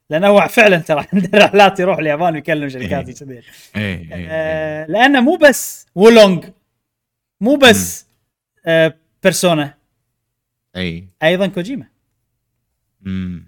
[0.09, 3.15] لأنه هو فعلا ترى عنده رحلات يروح اليابان ويكلم شركات إيه.
[3.15, 3.41] كذي
[3.75, 4.27] إيه إيه.
[4.29, 6.45] آه، لأنه مو بس وولونج
[7.41, 8.05] مو بس
[8.65, 9.73] آه بيرسونا
[10.75, 11.85] اي أيضا كوجيما.
[13.05, 13.45] امم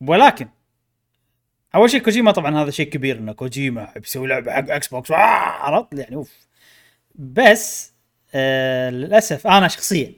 [0.00, 0.48] ولكن
[1.74, 5.10] أول شيء كوجيما طبعا هذا شيء كبير إنه كوجيما يحب يسوي لعبة حق إكس بوكس
[5.10, 6.32] آه عرفت؟ يعني أوف.
[7.14, 7.92] بس
[8.34, 10.12] آه للأسف أنا شخصيا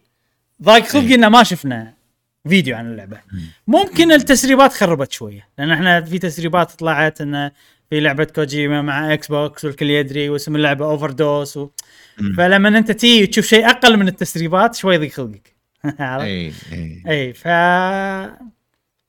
[0.63, 1.15] ضاق خلقي إيه.
[1.15, 1.96] إنه ما شفنا
[2.49, 3.21] فيديو عن اللعبة.
[3.67, 7.53] ممكن التسريبات خربت شوية لأن إحنا في تسريبات طلعت انه
[7.91, 11.71] في لعبة كوجيما مع إكس بوكس والكل يدري واسم اللعبة Overdose و...
[12.37, 15.57] فلما أنت تشوف شيء أقل من التسريبات شوي يضيق خلقك؟
[16.01, 17.03] إي إي.
[17.09, 17.45] إي ف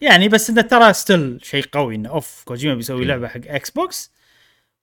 [0.01, 3.05] يعني بس انه ترى still شيء قوي انه أوف كوجيما بيسوي.
[3.05, 4.11] لعبة حق إكس بوكس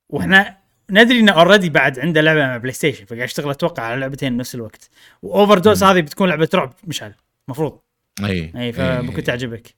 [0.08, 0.57] وإحنا
[0.91, 4.55] ندري انه already بعد عنده لعبة مع بلاي ستيشن فقاعد يشتغل أتوقع على لعبتين بنفس
[4.55, 4.91] الوقت.
[5.23, 7.15] و Overdose هذه بتكون لعبة رعب مشعل
[7.49, 7.78] المفروض
[8.20, 9.75] اي اي فممكن تعجبك.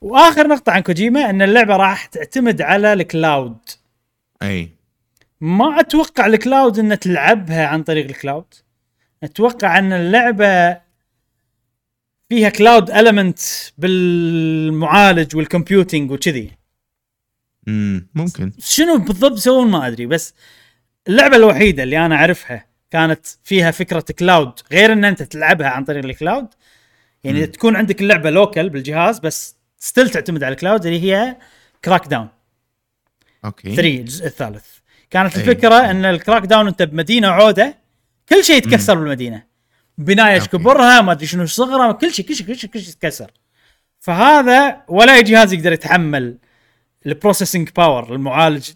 [0.00, 3.58] وآخر نقطة عن كوجيما إن اللعبة راح تعتمد على ال cloud.
[4.42, 4.70] اي
[5.40, 8.54] ما أتوقع ال cloud ان تلعبها عن طريق ال cloud.
[9.22, 10.80] أتوقع إن اللعبة
[12.28, 13.38] فيها cloud element
[13.78, 16.50] بالمعالج وال computing وكذي.
[17.68, 18.52] امم ممكن.
[18.58, 20.34] شنو بالضبط يسوون ما أدري بس
[21.08, 26.04] اللعبة الوحيدة اللي أنا أعرفها كانت فيها فكرة cloud غير إن أنت تلعبها عن طريق
[26.04, 26.46] ال cloud
[27.24, 27.44] يعني مم.
[27.44, 31.36] تكون عندك اللعبة local بالجهاز بس still تعتمد على ال cloud اللي هي
[31.84, 32.28] Crackdown
[33.44, 34.66] أوكي 3 الجزء الثالث
[35.10, 35.42] كانت إيه.
[35.42, 37.78] الفكرة إن ال Crackdown أنت بمدينة عودة
[38.28, 39.42] كل شيء يتكسر بالمدينة
[39.98, 40.48] بناية إيش.
[40.48, 43.30] كبرها ما أدري شنو صغرها كل شيء كل شيء كل شيء كل شيء يتكسر
[44.00, 46.38] فهذا ولا أي جهاز يقدر يتحمل
[47.06, 48.70] ال processing power المعالج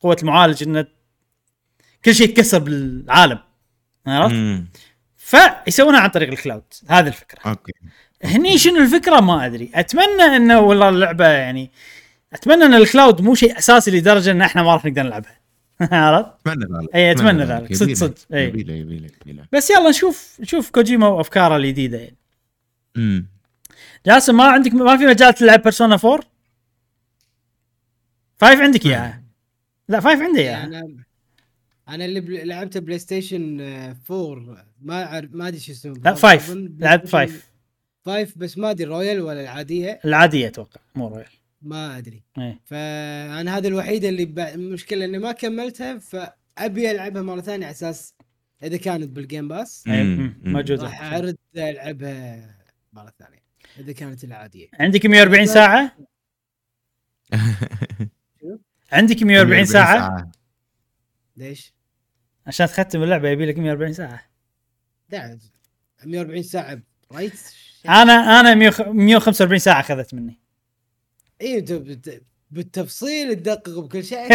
[0.00, 0.86] قوة المعالج إنه
[2.04, 3.38] كل شيء يتكسر بالعالم
[4.06, 4.34] عرفت؟
[5.24, 6.62] فيسوونها عن طريق ال cloud.
[6.88, 7.50] هذه الفكرة.
[7.50, 7.72] أوكي.
[8.24, 9.70] هني شنو الفكرة؟ ما أدري.
[9.74, 11.70] أتمنى انه والله اللعبة يعني
[12.32, 15.40] أتمنى إن ال cloud مو شيء أساسي لدرجة إن إحنا ما راح نقدر نلعبها.
[15.92, 16.94] عرفت؟ أتمنى ذلك.
[16.94, 17.74] إي، أتمنى ذلك.
[17.74, 17.92] صدق-.
[17.92, 18.14] صدق.
[18.30, 22.16] يبيله بس يلا نشوف نشوف كوجيما وأفكاره الجديدة يعني.
[22.96, 23.26] امم
[24.06, 26.20] جاسم ما عندك ما في مجال تلعب بيرسونا 4
[28.36, 29.22] five عندك إياها؟
[29.88, 30.88] لا five عندي إياها.
[31.88, 35.98] أنا اللي بل- لعبته بلاي ستيشن آه، 4 ما أعرف ما أدري شو اسمه لا
[36.00, 36.18] بالضبط.
[36.18, 36.50] five.
[36.50, 37.50] أظن بلاي لعبت ستيشن five.
[38.04, 40.00] five بس ما أدري رويال ولا العادية.
[40.04, 41.26] العادية أتوقع مو رويال.
[41.62, 42.22] ما أدري.
[42.38, 42.60] إيه.
[42.64, 44.38] فأنا هذا الوحيده اللي ب...
[44.38, 48.14] المشكلة إني ما كملتها فأبي ألعبها مرة ثانية على أساس
[48.62, 50.34] إذا كانت بال Game Pass إيه، مم.
[50.44, 50.82] موجودة.
[50.82, 52.54] راح أرد ألعبها
[52.92, 53.42] مرة ثانية
[53.78, 54.68] إذا كانت العادية.
[54.80, 55.96] عندك 140 ساعة؟
[58.92, 60.30] عندك 140 ساعة.
[61.36, 61.74] ليش؟
[62.46, 64.22] عشان تختم اللعبة يبي لك 140 ساعة.
[65.10, 65.38] لا
[66.04, 66.82] 140 ساعة
[67.12, 67.32] right
[67.88, 68.54] أنا أنا
[68.92, 70.40] 145 ساعة أخذت مني.
[71.40, 72.22] اي بت...
[72.50, 74.34] بالتفصيل تدقق بكل شيء.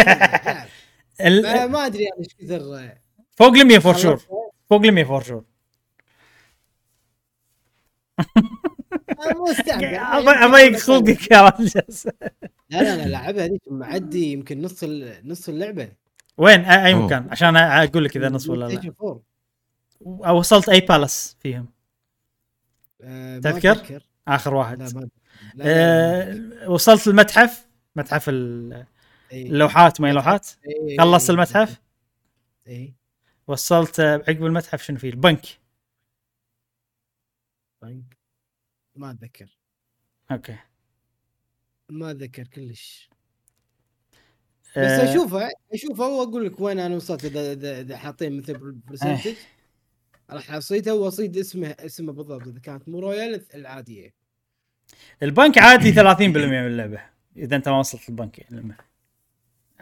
[1.20, 2.98] ال- ما, أدري يعني إيش كثر.
[3.30, 4.16] فوق ال 100 for sure
[4.70, 5.44] فوق ال 100 for sure
[9.18, 11.82] اضيق خلقك يا رجل.
[12.70, 14.84] لا لا لا لعبها هذيك معدي يمكن نص.
[15.24, 15.88] نص اللعبة.
[16.38, 17.06] وين؟ أي أوه.
[17.06, 18.80] مكان؟ عشان أقول لك إذا نص ولا لا.
[18.80, 19.20] PlayStation 4.
[20.06, 21.68] أو وصلت أي palace فيهم؟
[23.02, 24.82] آه، ما تذكر؟ آخر واحد.
[24.82, 25.08] لا ما لا،
[25.54, 26.64] لا، لا.
[26.64, 28.86] آه وصلت المتحف؟ متحف إيه.
[29.32, 31.80] اللوحات ما هي لوحات؟ إيه، خلصت إيه، المتحف؟
[32.68, 32.94] اي
[33.46, 35.46] وصلت آه، عقب المتحف شنو فيه؟ البنك.
[37.82, 38.18] بنك.
[38.96, 39.58] ما أتذكر.
[40.30, 40.56] أوكي.
[41.88, 43.10] ما أتذكر كلش.
[44.70, 49.34] بس آه، اشوفها اشوفها وأقول لك وين أنا وصلت إذا إذا, حاطين مثل percentage
[50.30, 54.14] راح اصيدها وأصيد اسمه اسمه بالضبط إذا كانت مو رويال العادية.
[55.22, 57.00] البنك عادي 30% من اللعبة
[57.36, 58.76] إذا أنت ما وصلت البنك يعني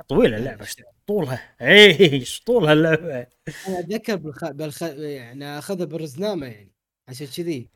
[0.09, 0.67] طويلة اللعبة
[1.07, 3.27] طولها؟ اي إيش طولها اللعبة؟
[3.69, 4.51] أنا أتذكر بالخ...
[4.51, 4.83] بالخ...
[4.83, 6.73] يعني أخذها بالرزنامة يعني
[7.09, 7.53] عشان كذي.
[7.53, 7.69] اي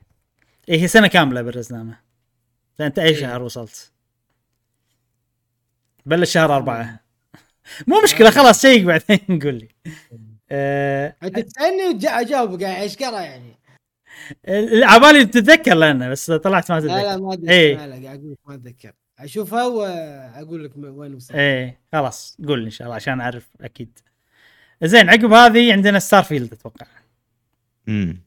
[0.68, 1.98] إيه، هي سنة كاملة بالرزنامة.
[2.78, 3.20] فانت أي إيه.
[3.20, 3.92] شهر وصلت؟
[6.06, 7.00] بلش شهر أربعة.
[7.86, 9.68] مو مشكلة خلاص شيك بعدين قول لي.
[10.50, 13.60] آه أنت تسألني اجاوبك يعني إيش قرأ يعني؟
[14.84, 17.22] عبالي تتذكر لأنه بس طلعت ما لا لا تتذكر.
[17.22, 17.76] ما أدري إيه.
[17.76, 18.92] لا لا قاعد أقول لك ما أتذكر.
[19.18, 21.36] اشوفها وأقول لك وين وصلت.
[21.36, 23.98] إيه خلاص قول إن شاء الله عشان أعرف أكيد.
[24.82, 26.86] زين عقب هذه عندنا Starfield أتوقع.
[27.88, 28.22] امم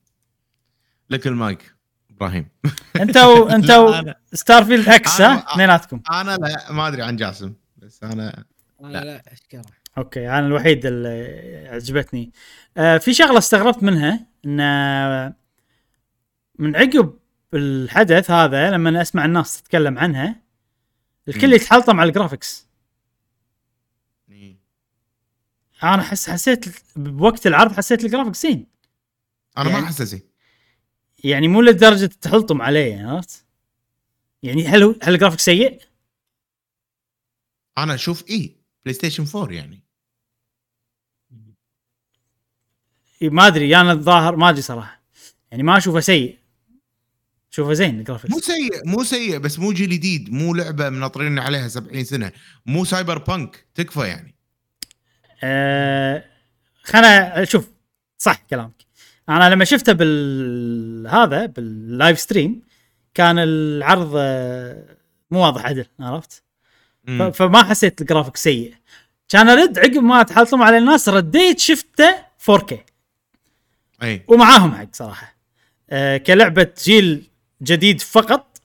[1.10, 1.74] لك المايك
[2.12, 2.48] إبراهيم.
[2.96, 3.48] أنت و...
[3.56, 4.02] أنت لا، و...
[4.02, 7.54] أنا- Starfield إكس ها؟ أنا- اثنيناتكم أنا لا ما أدري عن جاسم.
[7.86, 8.46] بس أنا
[8.82, 9.04] أنا لا.
[9.04, 9.62] لا إيش قرا
[9.98, 12.32] أوكي أنا الوحيد اللي عجبتني
[12.78, 15.34] آه في شغلة استغربت منها إن
[16.60, 17.20] من عقب
[17.54, 20.42] الحدث هذا لما أسمع الناس تتكلم عنها
[21.28, 21.54] الكل.
[21.54, 22.68] يتحلطم على ال graphics
[25.84, 28.68] أنا حس حسيت بوقت العرض حسيت ال graphics زين
[29.58, 30.22] أنا يعني- ما احسه زين
[31.24, 33.46] يعني مو لدرجة تحلطم عليه عرفت؟
[34.44, 35.82] يعني هل هو- هل الجرافيك سيء؟
[37.78, 38.56] أنا أشوف اي
[38.86, 39.84] PlayStation 4 يعني.
[43.22, 45.02] إي ما أدري أنا الظاهر ما أدري صراحة.
[45.52, 46.38] يعني ما أشوفه سيء.
[47.50, 51.40] شوفه زين مو ال graphics سيء مو سيء بس مو جيل جديد مو لعبة ناطرين
[51.40, 52.32] عليها 70 سنة.
[52.66, 54.36] مو Cyberpunk تكفى يعني.
[55.44, 56.26] آه
[56.84, 57.68] خلنا شوف
[58.18, 58.86] صح كلامك.
[59.30, 62.62] أنا لما شفته بال هذا بال live stream
[63.14, 64.98] كان العرض آه،
[65.32, 66.43] مو واضح عدل عرفت.
[67.08, 68.74] فما حسيت الجرافيك سيء.
[69.30, 72.16] كان أرد عقب ما تحلطم على الناس رديت شفته
[72.52, 72.74] 4K
[74.04, 74.24] أي.
[74.28, 75.36] ومعاهم حق صراحة.
[75.90, 77.24] آه كلعبة جيل
[77.62, 78.62] جديد فقط.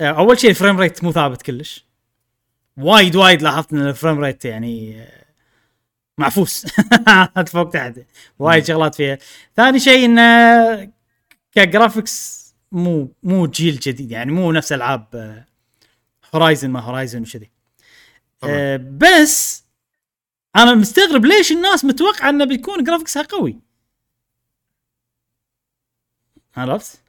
[0.00, 1.84] آه أول شيء ال frame rate مو ثابت كلش.
[2.76, 5.24] وايد وايد لاحظت إن ال frame rate يعني آه
[6.18, 6.66] معفوس
[7.52, 7.94] فوق تحت.
[8.38, 9.18] وايد شغلات فيها.
[9.56, 10.92] ثاني شيء انه
[11.52, 14.10] ك graphics مو مو جيل جديد.
[14.10, 15.44] يعني مو نفس العاب
[16.34, 17.50] Horizon ما Horizon وكذي.
[18.44, 19.64] آه بس
[20.56, 23.58] أنا مستغرب ليش الناس متوقعه إنه بيكون graphics ها قوي
[26.56, 27.00] عرفت؟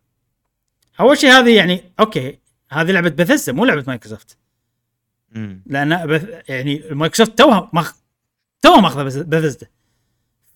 [1.00, 2.40] أول شيء هذه يعني أوكي
[2.70, 4.38] هذه لعبة بثزة مو لعبة مايكروسوفت.
[5.66, 7.96] لأن بث يعني مايكروسوفت توها ماخ
[8.62, 9.68] توها ماخذة بث- بثزة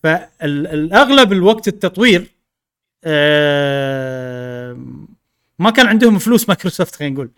[0.02, 2.30] فالأغلب الوقت التطوير
[3.04, 4.72] آه
[5.58, 7.30] ما كان عندهم فلوس مايكروسوفت خلينا نقول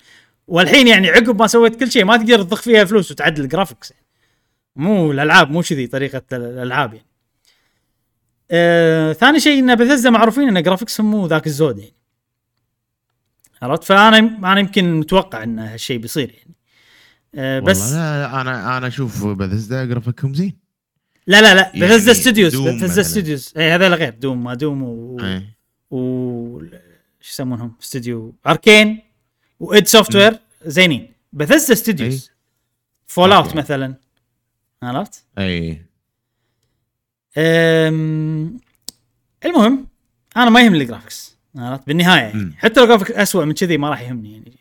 [0.46, 3.92] والحين يعني عقب ما سويت كل شيء ما تقدر تضخ فيها فلوس وتعدل ال graphics
[4.76, 7.06] مو الألعاب مو كذي طريقة الألعاب يعني.
[8.50, 11.92] آه، ثاني شيء إن بثزة معروفين إن graphics هم مو ذاك الزود يعني.
[13.62, 16.54] عرفت؟ فأنا أنا يمكن متوقع إن هالشيء بيصير يعني.
[17.34, 20.56] آه، بس والله لا أنا أنا أشوف Bethesda graphic هم زين.
[21.26, 23.02] لا لا لا يعني Bethesda Studios Bethesda.
[23.02, 25.42] Studios اي هذول غير Doom ما Doom و, إي.
[25.90, 26.60] و...
[27.20, 29.05] شو يسمونهم؟ استوديو Arkane
[29.60, 31.12] و id Software زينين.
[31.32, 32.30] Bethesda Studios
[33.06, 33.56] Fallout.
[33.56, 33.94] مثلا.
[34.82, 35.82] عرفت؟ أي.
[37.38, 38.60] أم...
[39.44, 39.86] المهم
[40.36, 42.38] أنا ما يهمني ال graphics عرفت؟ بالنهاية يعني.
[42.38, 42.54] مم.
[42.58, 44.56] حتى لو جرافيك اسوء من كذي ما راح يهمني يعني.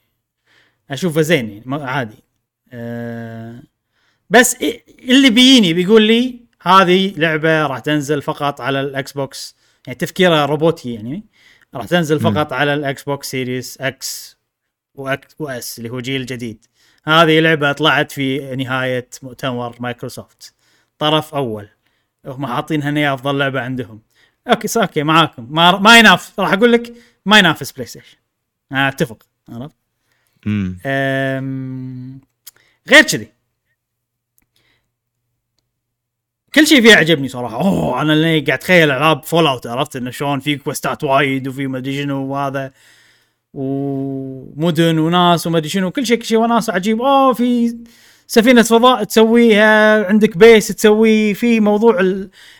[0.89, 2.23] أشوفه زين يعني عادي.
[2.71, 3.63] أه...
[4.29, 4.57] بس
[5.09, 9.55] اللي بيجيني بيقول لي هذه لعبة راح تنزل فقط على ال Xbox.
[9.87, 11.23] يعني تفكيره روبوتي يعني.
[11.73, 12.33] راح تنزل مم.
[12.33, 14.34] فقط على ال Xbox Series X
[15.39, 16.65] و S اللي هو جيل جديد.
[17.05, 20.53] هذه لعبة طلعت في نهاية مؤتمر مايكروسوفت.
[20.99, 21.69] طرف أول.
[22.25, 24.01] هم حاطينها هي أفضل لعبة عندهم.
[24.47, 25.47] أوكي أوكي معاكم.
[25.49, 26.39] ما ما ينافس.
[26.39, 26.93] راح أقول لك
[27.25, 28.17] ما ينافس PlayStation
[28.71, 29.75] أنا أتفق عرفت؟
[30.47, 32.21] أم،
[32.89, 33.31] غير كذي.
[36.55, 37.55] كل شيء فيها عجبني صراحة.
[37.55, 41.67] أوه أنا اللي قاعد أتخيل ألعاب Fallout عرفت؟ إنه شلون في quest ات وايد وفي
[41.67, 42.71] ما أدري شنو وهذا.
[43.55, 46.37] ومدن وناس وما أدري شنو كل شيء كل شيء.
[46.37, 47.01] وناس عجيب.
[47.01, 47.77] اوه في
[48.27, 51.99] سفينة فضاء تسويها عندك base تسوي في موضوع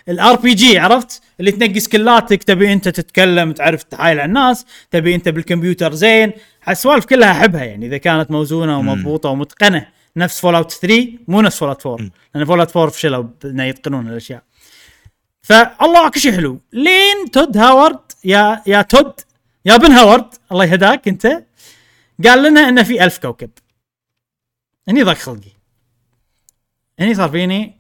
[0.10, 5.15] ال RPG عرفت؟ اللي تنقي skill اتك تبي أنت تتكلم تعرف تحايل على الناس تبي
[5.15, 6.32] أنت بالكمبيوتر زين.
[6.64, 9.88] هالسوالف كلها أحبها يعني إذا كانت موزونة ومضبوطة ومتقنة.
[10.17, 14.43] نفس Fallout 3 مو نفس Fallout 4 لأن Fallout 4 فشلوا بأنه يتقنون الأشياء.
[15.41, 16.61] فالله كل شيء حلو.
[16.74, 19.14] لين Todd Howard يا يا Todd
[19.66, 21.45] يا بن Howard الله يهداك أنت.
[22.26, 23.50] قال لنا إنه في ألف كوكب.
[24.88, 25.52] هني ضاق خلقي.
[27.00, 27.77] هني صار فيني.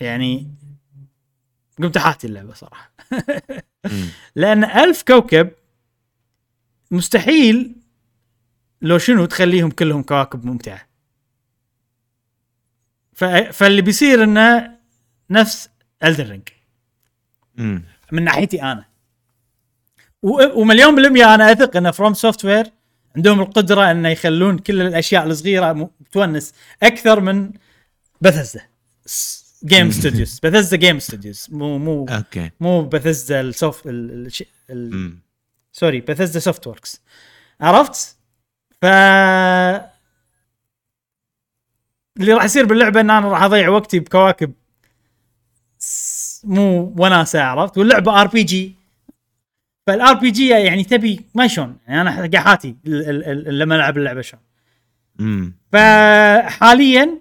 [0.00, 0.50] يعني
[1.78, 2.92] قمت أحاتي اللعبه صراحة
[4.36, 5.50] لأن ألف كوكب
[6.90, 7.76] مستحيل
[8.82, 10.88] لو شنو تخليهم كلهم كواكب ممتعة.
[13.12, 13.24] ف...
[13.24, 14.78] فاللي بيصير إنه
[15.30, 15.70] نفس
[17.58, 18.95] امم من ناحيتي أنا.
[20.30, 22.66] ومليون بالمية أنا أثق إن FromSoftware
[23.16, 27.50] عندهم القدرة انه يخلون كل الأشياء الصغيرة م- تونس أكثر من
[28.20, 28.60] Bethesda
[29.64, 32.50] Game Studios Bethesda Game Studios مو مو أوكي.
[32.60, 34.26] مو Bethesda ال Soft ال...
[34.26, 35.14] الش- ال...
[35.72, 37.00] sorry Bethesda Softworks
[37.60, 38.16] عرفت؟
[38.82, 38.84] ف
[42.20, 44.52] اللي راح يصير باللعبة إن أنا راح أضيع وقتي بكواكب
[46.44, 48.74] مو وناسة عرفت؟ واللعبة RPG
[49.86, 53.98] فال RPG يعني تبي ما شلون؟ يعني أنا قاعد أحاتي ال- ال- ال- لما ألعب
[53.98, 54.42] اللعبة شلون.
[55.72, 57.20] فحاليا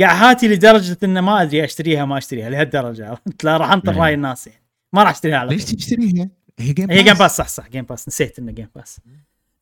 [0.00, 3.08] قاعد أحاتي لدرجة انه ما أدري أشتريها ما أشتريها لهالدرجة.
[3.08, 3.96] عرفت؟ لا راح أنطر.
[3.96, 4.62] رأي الناس يعني.
[4.92, 5.64] ما راح أشتريها على ليش.
[5.64, 6.28] تشتريها؟
[6.58, 9.00] هي Game هي Game Pass صح صح Game Pass نسيت إنه Game Pass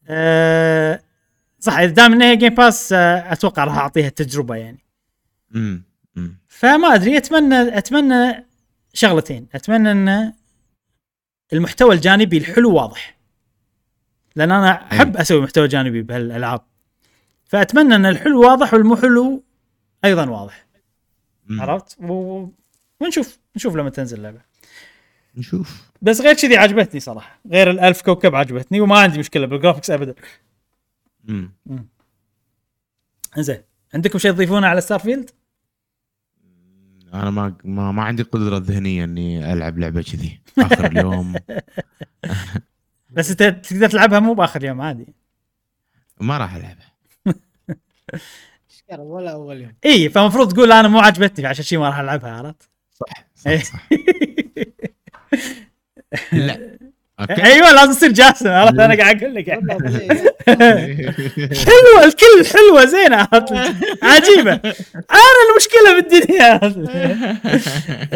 [0.08, 1.00] أه
[1.60, 4.78] صح إذا دام انها Game Pass أتوقع راح أعطيها تجربه يعني.
[5.54, 5.82] امم
[6.48, 8.46] فما أدري أتمنى أتمنى
[8.94, 9.46] شغلتين.
[9.54, 10.32] أتمنى إن
[11.52, 13.16] المحتوى الجانبي الحلو واضح.
[14.36, 16.60] لأن أنا أحب أسوي محتوى جانبي بهالألعاب.
[17.44, 19.44] فأتمنى أن الحلو واضح والمو حلو
[20.04, 20.66] أيضا واضح.
[21.50, 22.46] عرفت؟ و...
[23.00, 24.40] ونشوف نشوف لما تنزل اللعبة.
[25.36, 25.82] نشوف.
[26.02, 27.40] بس غير كذي عجبتني صراحة.
[27.50, 30.14] غير الألف كوكب عجبتني وما عندي مشكلة بال graphics ابدا.
[31.24, 31.52] مم.
[33.38, 33.62] زين
[33.94, 35.30] عندكم شيء تضيفونه على Starfield؟
[37.22, 41.34] أنا ما ما, ما عندي قدرة ذهنية إني ألعب لعبة كذي آخر اليوم
[43.10, 45.06] بس أنت تقدر تلعبها مو بآخر يوم عادي
[46.20, 46.92] ما راح ألعبها
[48.78, 52.30] شكرا ولا أول يوم اي فالمفروض تقول أنا مو عجبتني عشان شي ما راح ألعبها
[52.30, 53.26] عرفت؟ صح.
[53.34, 53.88] صح, صح.
[56.32, 56.78] لا
[57.20, 57.44] أوكي.
[57.44, 58.48] أيوه لازم تصير جاسم.
[58.48, 59.72] عرفت أنا قاعد أقول لك يعني.
[59.72, 60.34] إيه.
[61.66, 63.28] حلوة الكل حلوة زينه؟
[64.02, 64.52] عجيبة.
[65.10, 66.60] أنا المشكلة بالدنيا.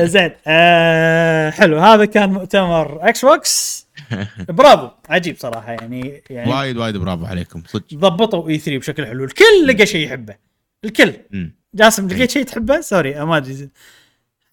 [0.06, 1.78] زين آه حلو.
[1.78, 3.86] هذا كان مؤتمر Xbox
[4.48, 4.88] برافو.
[5.08, 7.62] عجيب صراحة يعني يعني وايد وايد برافو عليكم.
[7.66, 7.94] صدق.
[7.94, 9.24] ضبطوا E3 بشكل حلو.
[9.24, 10.34] الكل لقى شيء يحبه.
[10.84, 11.12] الكل.
[11.74, 13.68] جاسم لقيت شيء تحبه؟ sorry ما أدري.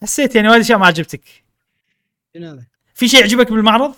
[0.01, 1.21] حسيت يعني وايد اشياء ما عجبتك؟
[2.93, 3.93] في شيء عجبك بالمعرض؟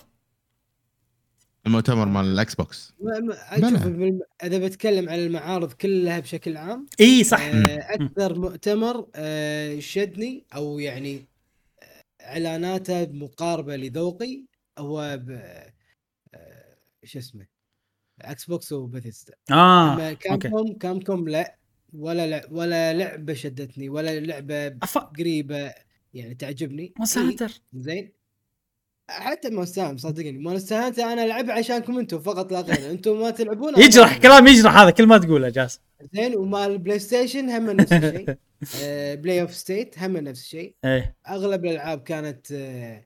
[1.69, 2.93] المؤتمر مال ال Xbox.
[2.99, 7.41] بالم- إذا بتكلم عن المعارض كلها بشكل عام إي صح.
[7.41, 11.27] آه، أكثر مؤتمر آه، شدني أو يعني
[11.83, 14.43] آه، إعلاناته مقاربة لذوقي
[14.77, 15.29] هو ب
[16.33, 17.47] آه، شو اسمه
[18.21, 20.49] Xbox و Bethesda آه أما Cap okay.
[20.49, 21.55] com Capcom لا
[21.93, 24.97] ولا لع ولا لعبة شدتني ولا لعبة أف...
[24.97, 25.73] قريبة
[26.13, 26.93] يعني تعجبني.
[27.17, 28.11] Hunter زين.
[29.09, 30.31] حتى Monster صدقني.
[30.37, 32.91] Monster Hunter أنا ألعبها عشانكم أنتم فقط لا غير.
[32.91, 34.17] أنتم ما تلعبون يجرح.
[34.17, 35.79] كلام يجرح هذا كل ما تقوله جاسم.
[36.13, 38.35] زين ومال ال PlayStation هم نفس الشيء.
[38.83, 40.75] آه، Play of State هم نفس الشيء.
[40.85, 41.15] إيه.
[41.29, 43.05] أغلب الألعاب كانت آه،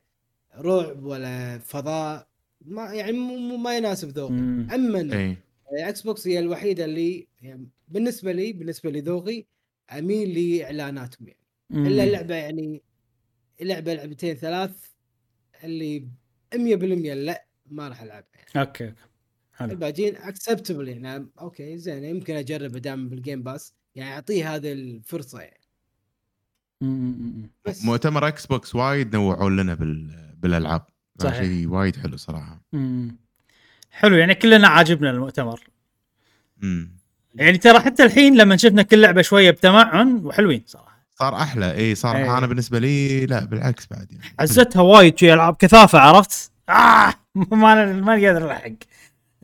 [0.58, 2.28] رعب ولا فضاء
[2.66, 4.34] ما يعني مو مو- ما يناسب ذوقي.
[4.34, 5.36] أما
[5.78, 9.46] Xbox هي الوحيدة اللي يعني بالنسبة لي بالنسبة لذوقي
[9.98, 11.88] أميل لإعلاناتهم يعني.
[11.88, 12.82] إلا اللعبه يعني
[13.62, 14.72] لعبة لعبتين ثلاث
[15.64, 16.08] اللي
[16.56, 18.68] 100% لا ما راح العبها يعني.
[18.68, 18.96] okay okay.
[19.54, 19.72] حلو.
[19.72, 25.40] الباقيين acceptable يعني okay زين يمكن اجربه دام بال Game Pass يعني أعطيه هذه الفرصة
[25.40, 25.60] يعني.
[26.82, 27.50] مم.
[27.66, 27.86] بس.
[27.86, 30.12] مؤتمر Xbox وايد نوعوا لنا بال...
[30.38, 30.86] بالألعاب.
[31.20, 31.44] صحيح.
[31.44, 32.62] شيء وايد حلو صراحة.
[32.74, 33.18] مم.
[33.92, 35.62] حلو يعني كلنا عاجبنا المؤتمر.
[36.64, 36.98] امم
[37.36, 40.93] يعني ترى حتى الحين لما شفنا كل لعبة شوية بتمعن وحلوين صراحة.
[41.24, 41.74] صار أحلى.
[41.76, 42.38] اي صار إيه.
[42.38, 44.24] أنا بالنسبة لي لا بالعكس بعد يعني.
[44.40, 48.72] عزتها وايد شي ألعاب كثافة عرفت؟ آه ما ما قادر ألحق.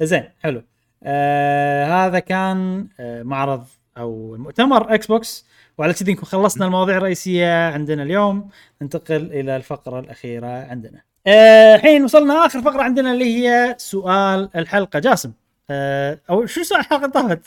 [0.01, 0.63] زين حلو.
[1.03, 3.65] آه هذا كان آه معرض
[3.97, 5.45] أو مؤتمر Xbox
[5.77, 8.49] وعلى كذي نكون خلصنا المواضيع الرئيسية عندنا اليوم.
[8.81, 11.01] ننتقل إلى الفقرة الأخيرة عندنا.
[11.27, 14.99] آه، الحين وصلنا آخر فقرة عندنا اللي هي سؤال الحلقة.
[14.99, 15.31] جاسم
[15.69, 17.41] آه أو شو سؤال الحلقة طافت؟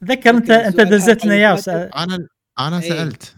[0.00, 1.58] تذكر انت أنت دزت لنا اياه
[1.96, 2.26] أنا
[2.58, 2.88] أنا إيه.
[2.88, 3.34] سألت.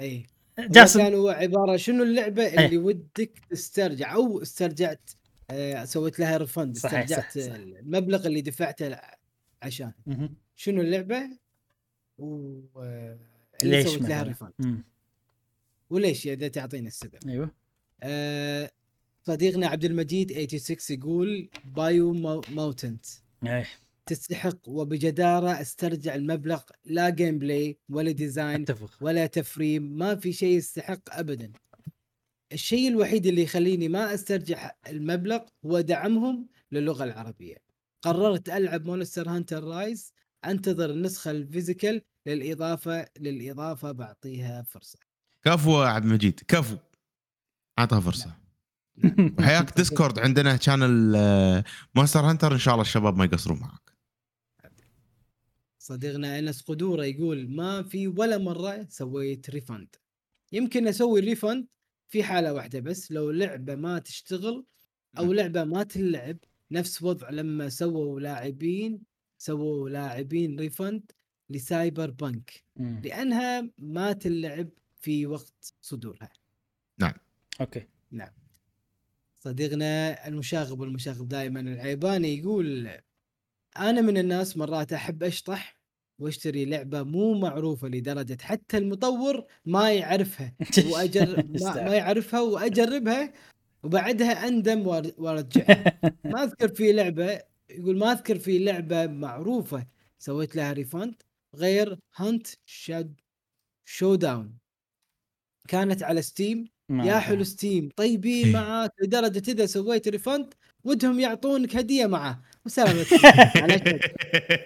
[0.00, 0.26] إي
[0.58, 2.46] جاسم كان هو عبارة شنو اللعبة.
[2.46, 5.10] اللي ودك تسترجع أو استرجعت
[5.50, 7.54] آه سويت لها refund صحيح، صح، استرجعت صح.
[7.54, 8.98] المبلغ اللي دفعته
[9.62, 9.92] عشان.
[10.56, 11.30] شنو اللعبة
[12.18, 13.18] و آه،
[13.62, 14.82] اللي ليش سويت لها؟ refund.
[15.90, 17.50] وليش إذا تعطينا السبب أيوه
[18.02, 18.70] آه
[19.24, 22.12] صديقنا عبد المجيد 86 يقول Bio
[22.48, 23.06] mutant
[23.46, 23.66] إيه
[24.08, 28.90] تستحق وبجدارة أسترجع المبلغ لا gameplay ولا design أتفق.
[29.00, 31.52] ولا frame ما في شيء يستحق ابدا.
[32.52, 37.56] الشيء الوحيد اللي يخليني ما أسترجع المبلغ هو دعمهم للغة العربية.
[38.02, 40.12] قررت ألعب Monster Hunter Rise
[40.44, 44.98] أنتظر النسخة ال physical للإضافة للإضافة بعطيها فرصة.
[45.44, 46.76] كفو يا عبد المجيد كفو.
[47.78, 48.36] اعطها فرصة.
[49.38, 51.64] وحياك Discord عندنا channel
[51.94, 53.87] Monster Hunter إن شاء الله الشباب ما يقصرون معك.
[55.88, 59.96] صديقنا أنس قدورة يقول ما في ولا مرة سويت refund
[60.52, 61.66] يمكن أسوي refund
[62.08, 64.64] في حالة واحدة بس لو لعبة ما تشتغل
[65.18, 66.36] أو لعبة ما تلعب
[66.70, 69.02] نفس وضع لما سووا لاعبين
[69.38, 71.12] سووا لاعبين refund
[71.50, 72.64] ل Cyberpunk.
[73.04, 74.68] لأنها ما تلعب
[75.00, 76.30] في وقت صدورها.
[77.60, 77.86] أوكي.
[79.40, 82.90] صديقنا المشاغب والمشاغب دائما العيباني يقول
[83.76, 85.77] أنا من الناس مرات أحب أشطح
[86.18, 90.52] واشتري لعبة مو معروفة لدرجة حتى المطور ما يعرفها
[90.92, 93.32] واجر ما, ما يعرفها وأجربها
[93.82, 96.00] وبعدها أندم وأر- وأرجعها.
[96.24, 97.40] ما أذكر في لعبة
[97.70, 99.86] يقول ما أذكر في لعبة معروفة
[100.18, 101.14] سويت لها ريفند
[101.54, 103.20] غير هانت شاد
[103.84, 104.58] شو داون
[105.68, 107.18] كانت على ستيم يا.
[107.18, 108.52] حلو ستيم طيبين إيه.
[108.52, 113.24] معاك لدرجة إذا سويت ريفند ودهم يعطونك هدية معاه وسلامتك.
[113.62, 114.00] على شد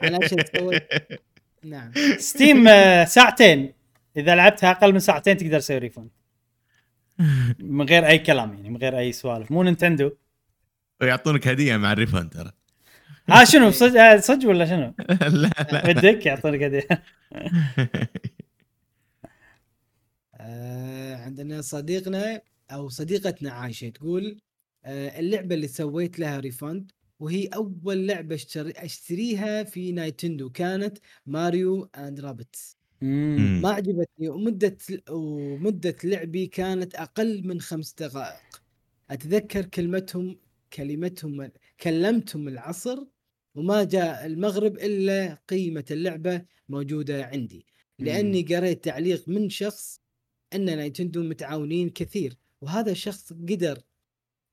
[0.02, 0.82] على شد سويت.
[1.64, 1.92] نعم.
[2.18, 3.72] ستيم آه، ساعتين.
[4.16, 6.10] إذا لعبتها أقل من ساعتين تقدر تسوي ريفند
[7.58, 9.50] من غير أي كلام يعني من غير أي سوالف.
[9.50, 10.10] مو نينتندو.
[11.00, 12.52] ويعطونك هدية مع ال refund ترى.
[13.28, 15.92] ها شنو؟ صدق آه، صدق ولا شنو؟ لا لا.
[15.92, 16.86] ودك يعطونك هدية.
[20.36, 24.40] آه عندنا صديقنا أو صديقتنا عايشة تقول
[24.84, 31.90] آه اللعبة اللي سويت لها refund وهي أول لعبة اشتري أشتريها في Nintendo كانت Mario
[31.96, 32.76] and Rabbids.
[33.62, 34.76] ما عجبتني ومدة
[35.10, 38.62] ومدة لعبي كانت أقل من خمس دقائق.
[39.10, 40.40] أتذكر كلمتهم
[40.72, 41.50] كلمتهم
[41.80, 42.98] كلمتهم العصر
[43.54, 47.66] وما جاء المغرب إلا قيمة اللعبة موجودة عندي.
[47.98, 50.00] لأني قريت تعليق من شخص
[50.54, 53.82] إن Nintendo متعاونين كثير وهذا الشخص قدر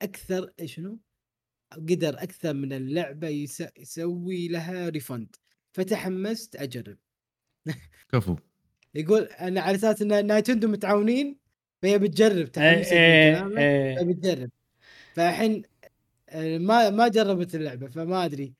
[0.02, 0.98] أكثر شنو؟
[1.72, 3.64] قدر أكثر من اللعبة يس...
[3.78, 5.36] يسوي لها refund
[5.72, 6.96] فتحمست أجرب.
[8.12, 8.36] كفو.
[8.94, 11.36] يقول أنا على أساس إن Nintendo متعاونين
[11.82, 13.96] فهي بتجرب تحمست إيه، من كلامه إيه.
[13.96, 14.50] فبتجرب
[15.14, 15.62] فالحين
[16.28, 18.54] آه، ما ما جربت اللعبة فما أدري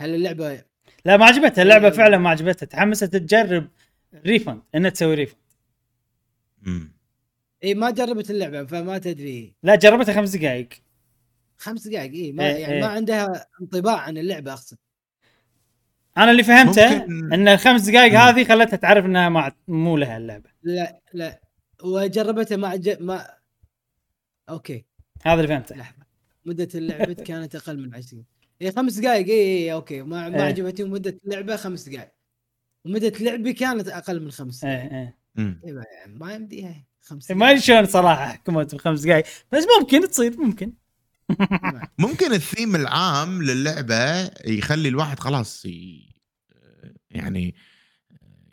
[0.00, 0.64] هل اللعبة
[1.04, 1.62] لا ما عجبتها.
[1.62, 1.92] اللعبة إيه.
[1.92, 2.66] فعلا ما عجبتها.
[2.66, 3.68] تحمست تجرب
[4.26, 5.40] refund إنها تسوي refund
[6.62, 6.92] مم.
[7.64, 9.54] اي ما جربت اللعبة فما تدري.
[9.62, 10.68] لا جربتها خمس دقائق
[11.60, 12.80] خمس دقائق اي ما إيه، يعني إيه.
[12.80, 14.76] ما عندها انطباع عن اللعبة أقصد.
[16.18, 18.20] أنا اللي فهمته ممكن- إن الخمس دقائق.
[18.20, 20.50] هذه خلتها تعرف إنها ما مو لها اللعبة.
[20.62, 21.40] لا لا.
[21.84, 22.96] وجربتها مع ج...
[23.02, 23.26] ما
[24.48, 24.84] أوكي.
[25.22, 25.76] هذا اللي فهمته.
[25.76, 25.96] لحظة.
[26.44, 28.24] مدة اللعبة كانت أقل من 20
[28.60, 29.32] هي خمس دقائق اي
[29.64, 30.02] اي أوكي.
[30.02, 30.42] ما ما إيه.
[30.42, 32.10] عجبتني مدة اللعبة خمس دقائق
[32.84, 34.92] ومدة لعبي كانت أقل من خمس إيه دقائق
[35.38, 35.60] إيه.
[35.64, 40.40] إيه ما- ما يمديها خمس ما أدري شلون صراحة حكمت بخمس دقائق بس ممكن تصير
[40.40, 40.66] ممكن.
[40.66, 40.79] دقائق.
[41.98, 46.10] ممكن الثيم العام للعبة يخلي الواحد خلاص ي...
[47.10, 47.54] يعني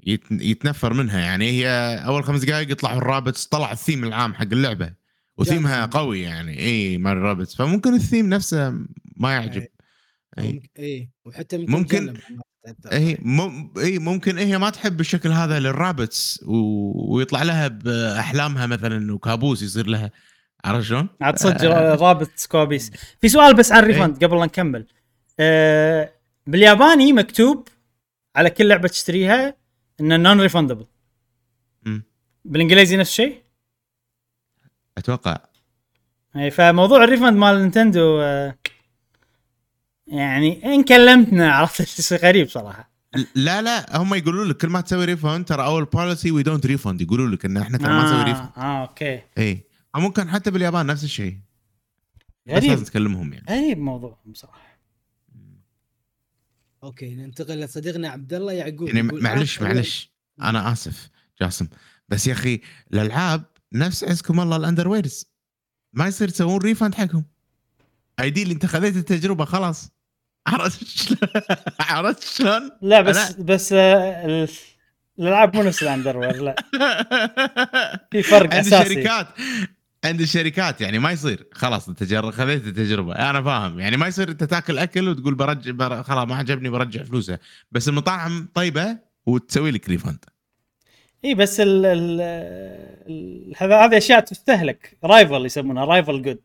[0.06, 0.24] يت...
[0.32, 1.20] يتنفر منها.
[1.20, 1.68] يعني هي
[2.06, 4.94] أول خمس دقائق يطلعوا ال Rabbids طلع الثيم العام حق اللعبة
[5.38, 5.86] وثيمها.
[5.86, 6.60] قوي يعني.
[6.60, 8.70] إي مال ال Rabbids فممكن الثيم نفسه
[9.18, 9.68] ما يعجب.
[10.80, 11.10] إي.
[11.26, 12.14] وحتى ممكن-.
[12.92, 13.18] إي.
[13.78, 16.56] إي ممكن هي ما تحب الشكل هذا لل Rabbids و...
[17.16, 20.12] ويطلع لها بأحلامها مثلا وكابوس يصير لها.
[20.66, 21.66] عرفت شلون؟ عاد صدق
[22.02, 22.92] رابط سكوبيس.
[23.22, 24.86] في سؤال بس عن refund قبل لا نكمل.
[25.40, 26.14] آه
[26.48, 27.68] بالياباني مكتوب
[28.36, 29.56] على كل لعبة تشتريها
[30.00, 30.86] إنه non-refundable.
[32.46, 33.44] بالإنجليزي نفس الشيء؟
[34.98, 35.38] أتوقع.
[36.36, 38.58] اي فموضوع ال refund مال نينتندو آه
[40.08, 42.92] يعني إن كلمتنا عرفت شيء غريب صراحة.
[43.36, 47.02] لا لا هم يقولوا لك كل ما تسوي refund ترى our policy we don't refund
[47.02, 49.22] يقولوا لك إن إحنا ترى ما نسوي refund آه, آه أوكي.
[49.38, 49.64] اي
[49.96, 51.38] ممكن حتى باليابان نفس الشيء.
[52.46, 52.70] بس غريب.
[52.70, 53.46] لازم تكلمهم يعني.
[53.50, 54.78] غريب موضوعهم صراحة
[56.84, 60.12] أوكي ننتقل لصديقنا عبد الله يعقوب يعني معلش معلش.
[60.42, 61.10] أنا آسف
[61.42, 61.68] جاسم.
[62.10, 62.62] بس يا أخي
[62.94, 63.44] الألعاب
[63.74, 65.26] نفس عزكم الله ال underwears
[65.94, 67.26] ما يصير تسوون refund حقهم.
[68.20, 69.90] ايدي اللي أنت خذيت التجربة خلاص.
[70.48, 71.20] عرفت شلون؟
[71.80, 74.50] عرفت شلون؟ لا بس أنا- بس آه ال-
[75.20, 76.56] الألعاب مو نفس ال underwear لا.
[78.12, 78.82] في فرق عند أساسي.
[79.00, 79.28] الشركات
[80.08, 82.04] عند الشركات يعني ما يصير خلاص انت.
[82.14, 86.04] خذيت التجربة أنا فاهم يعني ما يصير أنت تاكل أكل وتقول برجع بر...
[86.04, 87.40] خلاص ما عجبني برجع فلوسه
[87.72, 90.26] بس المطاعم طيبة وتسوي لك refund
[91.26, 96.40] إي بس ال ال هذه أشياء تستهلك rival يسمونها rival good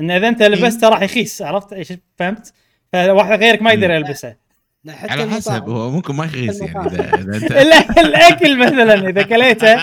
[0.00, 2.52] إن إذا أنت لبسته راح يخيس عرفت إيش فهمت؟
[2.92, 3.90] فواحد غيرك ما يقدر.
[3.90, 4.36] يلبسه
[4.84, 5.68] لا حتى على حسب.
[5.68, 6.86] هو ممكن ما يخيس يعني.
[6.86, 7.52] اذا, إذا انت
[7.98, 9.74] ال- الأكل مثلا إذا كليته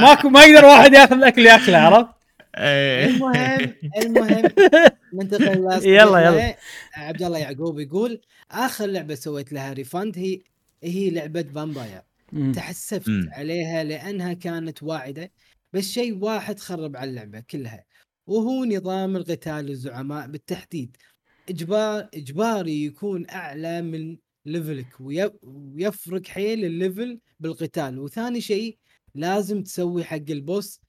[0.00, 2.19] ماكو ما يقدر واحد ياخذ الأكل ياكله عرفت؟
[2.58, 3.06] إيه.
[3.06, 4.42] المهم المهم
[5.14, 6.56] ننتقل يلا، يلا.
[6.94, 8.20] عبد الله يعقوب يقول
[8.50, 10.40] آخر لعبة سويت لها refund هي
[10.82, 12.02] هي لعبة Vampyr.
[12.54, 13.28] تحسفت مم.
[13.32, 15.30] عليها لأنها كانت واعدة
[15.72, 17.84] بس شيء واحد خرب على اللعبة كلها
[18.26, 20.96] وهو نظام القتال الزعماء بالتحديد
[21.48, 24.16] إجبار إجباري يكون أعلى من
[24.46, 28.78] level ك وي- ويفرق حيل ال level بالقتال وثاني شيء
[29.14, 30.80] لازم تسوي حق ال boss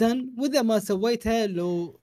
[0.00, 2.00] وإذا ما سويتها لو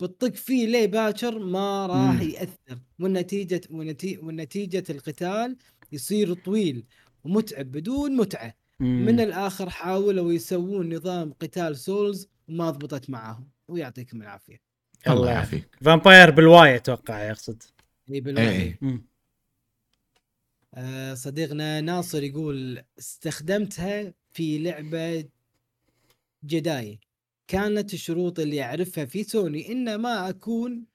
[0.00, 2.22] بتطق فيه ليه باكر ما راح مم.
[2.22, 2.78] يأثر.
[3.00, 5.56] والنتيجة ونتي- ونتيجه القتال
[5.92, 6.84] يصير طويل
[7.24, 8.54] ومتعب بدون متعة.
[8.80, 9.06] مم.
[9.06, 13.48] من الآخر حاولوا يسوون نظام قتال Souls وما ضبطت معاهم.
[13.68, 14.60] ويعطيكم العافية.
[15.08, 15.76] الله يعافيك.
[15.84, 17.62] Vampyr بال Y أتوقع يقصد
[18.10, 18.78] إي إي بال Y إي.
[18.80, 19.04] مم.
[20.74, 25.24] آه صديقنا ناصر يقول استخدمتها في لعبة
[26.44, 27.00] Jedi.
[27.48, 30.86] كانت الشروط اللي أعرفها في سوني إن ما أكون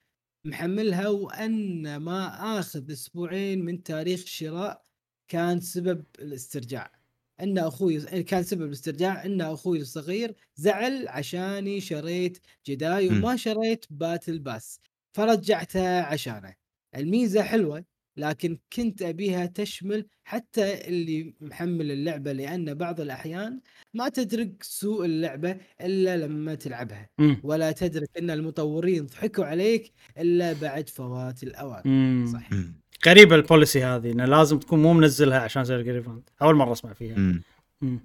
[0.44, 4.84] محملها وأن ما آخذ أسبوعين من تاريخ الشراء
[5.28, 6.92] كان سبب الاسترجاع.
[7.40, 13.08] إن أخوي كان سبب الاسترجاع إن أخوي الصغير زعل عشاني شريت Jedi.
[13.08, 14.80] وما شريت battle pass.
[15.12, 16.54] فرجعتها عشانه.
[16.94, 17.84] الميزة حلوة
[18.18, 23.60] لكن كنت أبيها تشمل حتى اللي محمل اللعبة لأن بعض الأحيان
[23.94, 27.40] ما تدرك سوء اللعبة إلا لما تلعبها مم.
[27.42, 32.26] ولا تدرك إن المطورين ضحكوا عليك إلا بعد فوات الأوان مم.
[32.32, 32.80] صح مم.
[33.06, 36.72] غريبه ال policy هذه إنه لازم تكون مو منزلها عشان تسوي لك refund أول مرة
[36.72, 37.42] أسمع فيها مم.
[37.80, 38.00] مم.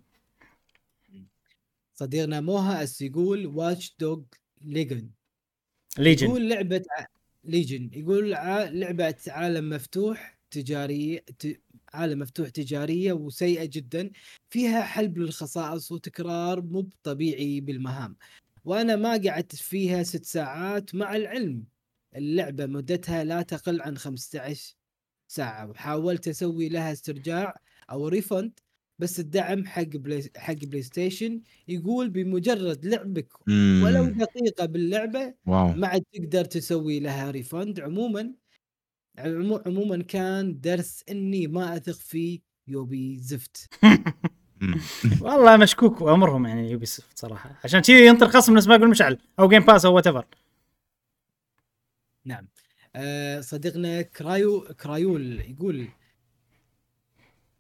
[1.94, 4.22] صديقنا موها أس يقول Watch Dogs
[4.62, 5.10] Legion
[5.98, 7.06] Legion يقول لعبة ع...
[7.44, 8.64] Legion يقول ع...
[8.64, 11.62] لعبة عالم مفتوح تجارية ت...
[11.94, 14.12] عالم مفتوح تجارية وسيئة جدا.
[14.50, 18.16] فيها حلب للخصائص وتكرار مو طبيعي بالمهام.
[18.66, 21.64] وأنا ما قعدت فيها ست ساعات مع العلم.
[22.16, 24.76] اللعبة مدتها لا تقل عن 15
[25.28, 27.60] ساعة وحاولت أسوي لها استرجاع
[27.92, 28.60] أو refund
[29.00, 33.48] بس الدعم حق بلاي حق بلاي ستيشن يقول بمجرد لعبك
[33.84, 34.14] ولو
[34.60, 35.74] باللعبة واو.
[35.74, 38.34] ما عاد تقدر تسوي لها refund عموما
[39.18, 43.70] عمو- عموما كان درس إني ما أثق في يوبي زفت.
[45.22, 47.60] والله مشكوك امرهم يعني Ubisoft صراحة.
[47.64, 49.18] عشان كذي ينطر خصم نفس ما يقول مشعل.
[49.40, 50.26] أو Game Pass أو whatever
[52.26, 52.48] نعم.
[52.96, 55.88] آه صديقنا كرايو كرايول يقول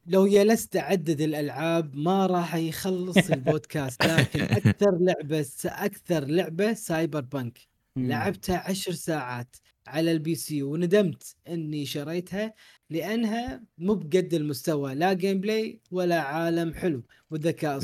[0.05, 7.59] لو جلست أعدد الألعاب ما راح يخلص البودكاست لكن أكثر لعبة أكثر لعبة Cyberpunk.
[7.97, 9.55] لعبتها عشر ساعات
[9.87, 12.53] على ال PC وندمت إني شريتها
[12.89, 17.03] لأنها مو بقد المستوى لا gameplay ولا عالم حلو.
[17.31, 17.79] والذكاء.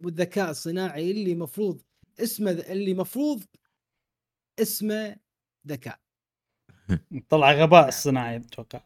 [0.00, 1.82] والذكاء الصناعي اللي مفروض
[2.20, 3.44] اسمه اللي مفروض
[4.58, 5.16] اسمه
[5.68, 5.98] ذكاء.
[7.30, 8.80] طلع غباء الصناعي أتوقع.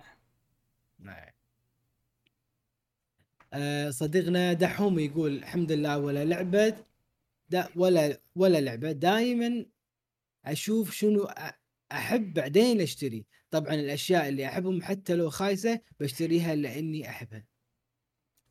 [1.08, 1.35] آه،
[3.90, 6.74] صديقنا دحوم يقول الحمد لله ولا لعبة
[7.50, 8.92] دا ولا ولا لعبة.
[8.92, 9.64] دائما
[10.44, 11.52] أشوف شنو أ-
[11.92, 13.24] أحب بعدين أشتري.
[13.50, 17.44] طبعا الأشياء اللي أحبهم حتى لو خايسة بشتريها لأني أحبها.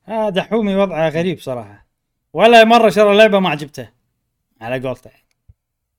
[0.03, 1.87] هذا حومي وضعه غريب صراحة.
[2.33, 3.89] ولا مرة شرى لعبة ما عجبته.
[4.61, 5.11] على قولته.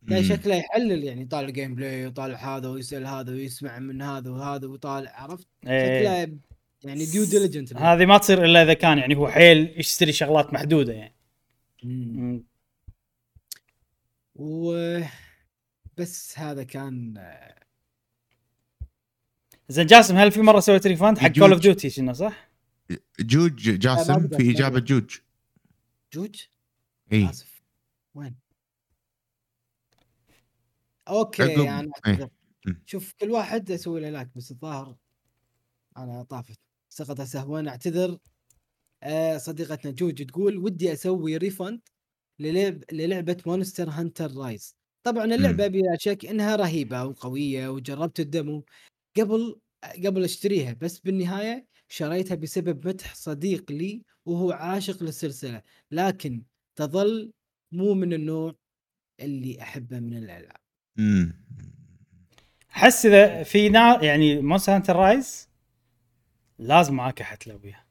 [0.03, 0.23] لا.
[0.23, 1.23] شكله يحلل يعني.
[1.23, 5.99] يطالع gameplay ويطالع هذا ويسأل هذا ويسمع من هذا وهذا ويطالع عرفت؟ إيه.
[5.99, 6.39] شكله
[6.85, 10.93] يعني due diligent هذه ما تصير إلا إذا كان يعني هو حيل يشتري شغلات محدودة
[10.93, 11.15] يعني
[11.85, 12.45] مم.
[14.35, 15.01] و
[15.97, 17.25] بس هذا كان
[19.69, 21.29] زين جاسم هل في مرة سويت refund حق.
[21.29, 22.51] Call of Duty شنو صح؟
[23.21, 24.81] جوج جاسم في إجابة.
[24.81, 25.19] جوج
[26.13, 26.43] جوج
[27.13, 27.63] إي آسف
[28.15, 28.35] وين
[31.09, 31.69] okay.
[31.69, 32.29] اعتذر
[32.67, 32.83] مم.
[32.87, 34.97] شوف كل واحد أسوي له like بس الظاهر
[35.97, 36.59] أنا طافت.
[36.89, 38.19] سقط سهوا أعتذر.
[39.03, 41.81] آه صديقتنا جوج تقول ودي أسوي refund
[42.39, 48.65] للعب للعبة Monster Hunter Rise طبعا اللعبة بلا شك إنها رهيبة وقوية وجربت ال demo
[49.17, 49.61] قبل
[50.05, 55.63] قبل أشتريها بس بالنهاية شريتها بسبب مدح صديق لي وهو عاشق للسلسلة.
[55.91, 56.43] لكن
[56.77, 57.33] تظل
[57.73, 58.55] مو من النوع
[59.21, 60.61] اللي أحبه من الألعاب.
[60.97, 61.47] مم.
[62.71, 65.49] أحس إذا في نا يعني Monster Hunter Rise
[66.59, 67.85] لازم معاك أحد تلعبيها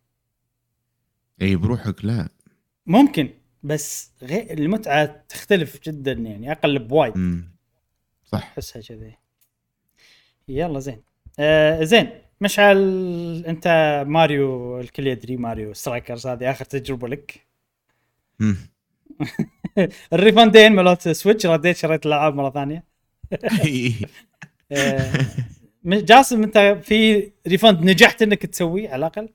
[1.42, 2.30] إي بروحك لا.
[2.86, 3.30] ممكن
[3.64, 7.14] بس غير المتعة تختلف جدا يعني أقل بوايد.
[8.26, 8.38] صح.
[8.38, 9.18] أحسها كذي.
[10.48, 11.02] يلا زين.
[11.40, 12.10] آه زين.
[12.42, 12.78] مشعل
[13.48, 13.68] أنت
[14.08, 17.46] ماريو الكل يدري Mario Strikers هذه آخر تجربة لك.
[18.40, 18.58] مم.
[20.14, 22.84] ال refunding مالت Switch رديت شريت الألعاب مرة ثانية.
[24.72, 25.26] آه.
[25.86, 29.30] جاسم انت في refund نجحت انك تسويه على الأقل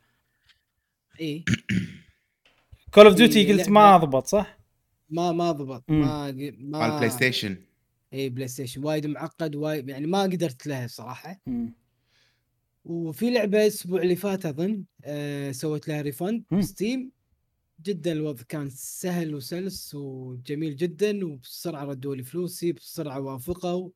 [1.20, 1.44] إي
[2.94, 4.58] Call of Duty قلت ما ضبط صح؟
[5.10, 5.84] ما ما ضبط.
[5.88, 7.56] ما ما على ال PlayStation
[8.12, 11.72] إي PlayStation وايد معقد وايد يعني ما قدرت لها صراحة مم.
[12.84, 16.44] وفي لعبة الأسبوع اللي فات أظن آه سويت لها refund.
[16.60, 17.10] Steam
[17.82, 23.90] جدا الوضع كان سهل وسلس وجميل جدا وبسرعة ردوا لي فلوسي بسرعة وافقوا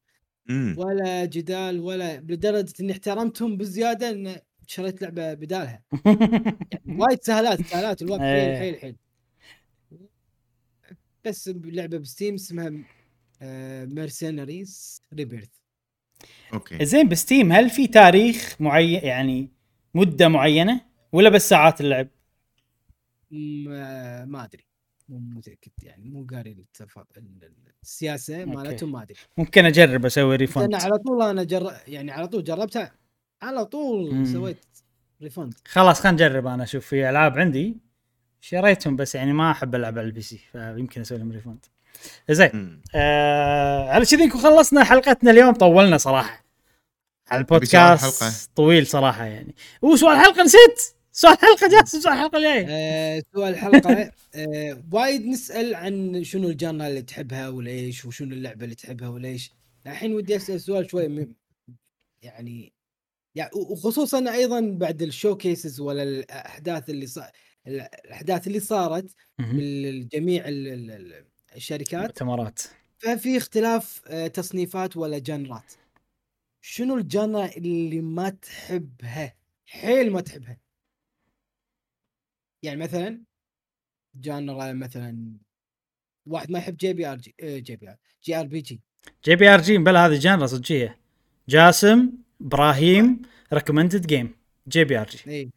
[0.50, 5.82] ولا جدال ولا لدرجة إني احترمتهم بزيادة إن شريت لعبة بدالها.
[6.98, 8.58] وايد سهالات سهالات الوقت إيه.
[8.58, 8.96] حيل حيل حيل.
[11.24, 12.72] بس لعبة ب Steam اسمها
[13.86, 15.48] Mercenaries Rebirth
[16.52, 16.84] okay.
[16.84, 19.50] زين ب Steam هل في تاريخ معين يعني
[19.94, 20.80] مدة معينة
[21.12, 22.08] ولا بس ساعات اللعب؟
[23.30, 24.64] ما أدري.
[25.08, 26.98] مو متأكد يعني مو قاري التف...
[27.16, 27.50] ال-
[27.82, 29.14] السياسة مالتهم ما أدري.
[29.36, 31.72] ممكن أجرب أسوي لأن refund على طول أنا جر...
[31.88, 32.92] يعني على طول جربتها
[33.42, 34.24] على طول مم.
[34.24, 34.64] سويت
[35.22, 37.76] refund خلاص خلينا نجرب أنا أشوف في ألعاب عندي
[38.40, 41.66] شريتهم بس يعني ما أحب ألعب على ال PC فيمكن أسوي لهم refund
[42.30, 42.82] زين.
[42.94, 46.44] آه على كذي نكون خلصنا حلقتنا اليوم طولنا صراحة.
[47.28, 48.50] على البودكاست.
[48.56, 49.54] طويل صراحة يعني.
[49.82, 50.93] وسؤال الحلقة نسيت!
[51.16, 54.12] سؤال الحلقة جاهز سؤال الحلقة الجاي آه، سؤال الحلقة.
[54.34, 59.50] آه، وايد نسأل عن شنو ال genre اللي تحبها وليش وشنو اللعبة اللي تحبها وليش.
[59.86, 61.34] الحين ودي أسأل سؤال شوي م-
[62.22, 62.72] يعني
[63.34, 67.30] يعني وخصوصا أيضا بعد ال showcases ولا الأحداث اللي صار
[67.66, 69.56] الأحداث اللي صارت مهم.
[69.56, 71.24] من جميع ال- ال- ال-
[71.56, 72.00] الشركات.
[72.02, 72.60] مؤتمرات
[72.98, 75.72] ففي اختلاف آه، تصنيفات ولا genre ات.
[76.60, 79.34] شنو ال genre اللي ما تحبها؟
[79.66, 80.63] حيل ما تحبها.
[82.64, 83.20] يعني مثلا
[84.14, 85.36] genre مثلا
[86.26, 88.80] واحد ما يحب جي بي آر جي آه، جي بي آر جي آر بي جي
[89.24, 90.98] JPRG بلا هذه genre صجيه
[91.48, 94.36] جاسم إبراهيم recommended game
[94.68, 95.50] JPRG اي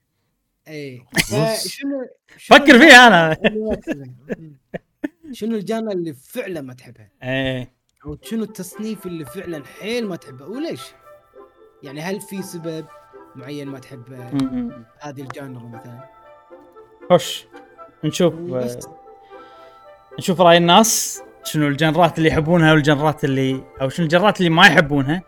[0.68, 1.34] اي بص.
[1.34, 3.38] فشنو فكر فيها أنا؟
[5.32, 7.74] شنو ال genre اللي فعلا ما تحبها إيه
[8.06, 10.82] أو شنو التصنيف اللي فعلا حيل ما تحبه وليش؟
[11.84, 12.86] يعني هل في سبب
[13.36, 14.14] معين ما تحب.
[15.00, 16.17] هذه ال genre مثلا؟
[17.12, 17.46] خش
[18.04, 18.88] نشوف بس.
[20.20, 25.22] نشوف رأي الناس شنو الجنرات اللي يحبونها والجنرات اللي أو شنو الجنرات اللي ما يحبونها.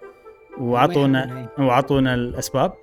[0.57, 2.73] وأعطونا وأعطونا الأسباب.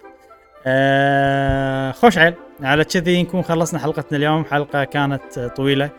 [0.67, 2.35] آه خوش عيل.
[2.63, 4.45] على كذي نكون خلصنا حلقتنا اليوم.
[4.45, 5.91] حلقة كانت طويلة.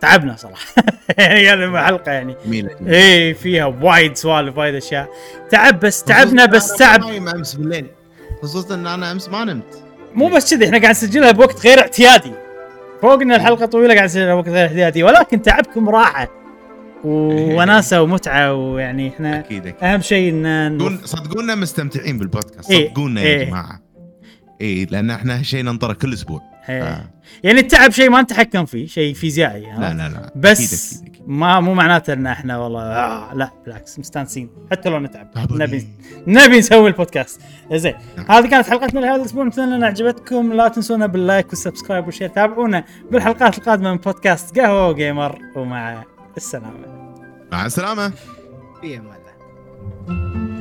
[0.00, 0.66] تعبنا صراحة.
[1.18, 2.36] يعني هذه حلقة يعني.
[2.86, 5.08] إيه فيها وايد سوالف وايد أشياء.
[5.50, 7.00] تعب بس تعبنا بس تعب.
[7.00, 7.86] نايم أمس بالليل.
[8.42, 9.89] خصوصا إن أنا أمس ما نمت.
[10.14, 12.32] مو بس كذي إحنا قاعد نسجلها بوقت غير اعتيادي
[13.02, 16.28] فوق ان الحلقة طويلة قاعد نسجلها بوقت غير اعتيادي ولكن تعبكم راحة
[17.04, 23.20] ووناسه ومتعة ويعني إحنا أكيد أكيد أهم شيء إن صدقون- صدقونا مستمتعين بالبودكاست إيه، صدقونا
[23.20, 23.38] إيه.
[23.38, 23.80] يا جماعة
[24.60, 26.59] اي لأن إحنا شيء ننطره كل أسبوع إيه.
[26.70, 27.10] آه.
[27.42, 31.14] يعني التعب شيء ما نتحكم فيه شيء فيزيائي لا عرفت؟ لا لا بس أكيد أكيد,
[31.14, 31.28] أكيد.
[31.28, 35.30] ما مو معناته إن إحنا والله آه لا بالعكس مستانسين حتى لو نتعب.
[35.50, 35.88] نبي
[36.26, 37.40] نبي نسوي البودكاست
[37.72, 38.26] زين نعم.
[38.30, 42.12] هذه كانت حلقتنا لهذا الأسبوع نتمنى إن عجبتكم لا تنسونا بال like وال subscribe وال
[42.12, 46.04] share تابعونا بالحلقات القادمة من بودكاست قهوة Gamer ومع
[46.36, 47.12] السلامة
[47.52, 48.12] مع السلامة
[48.80, 50.59] في أمان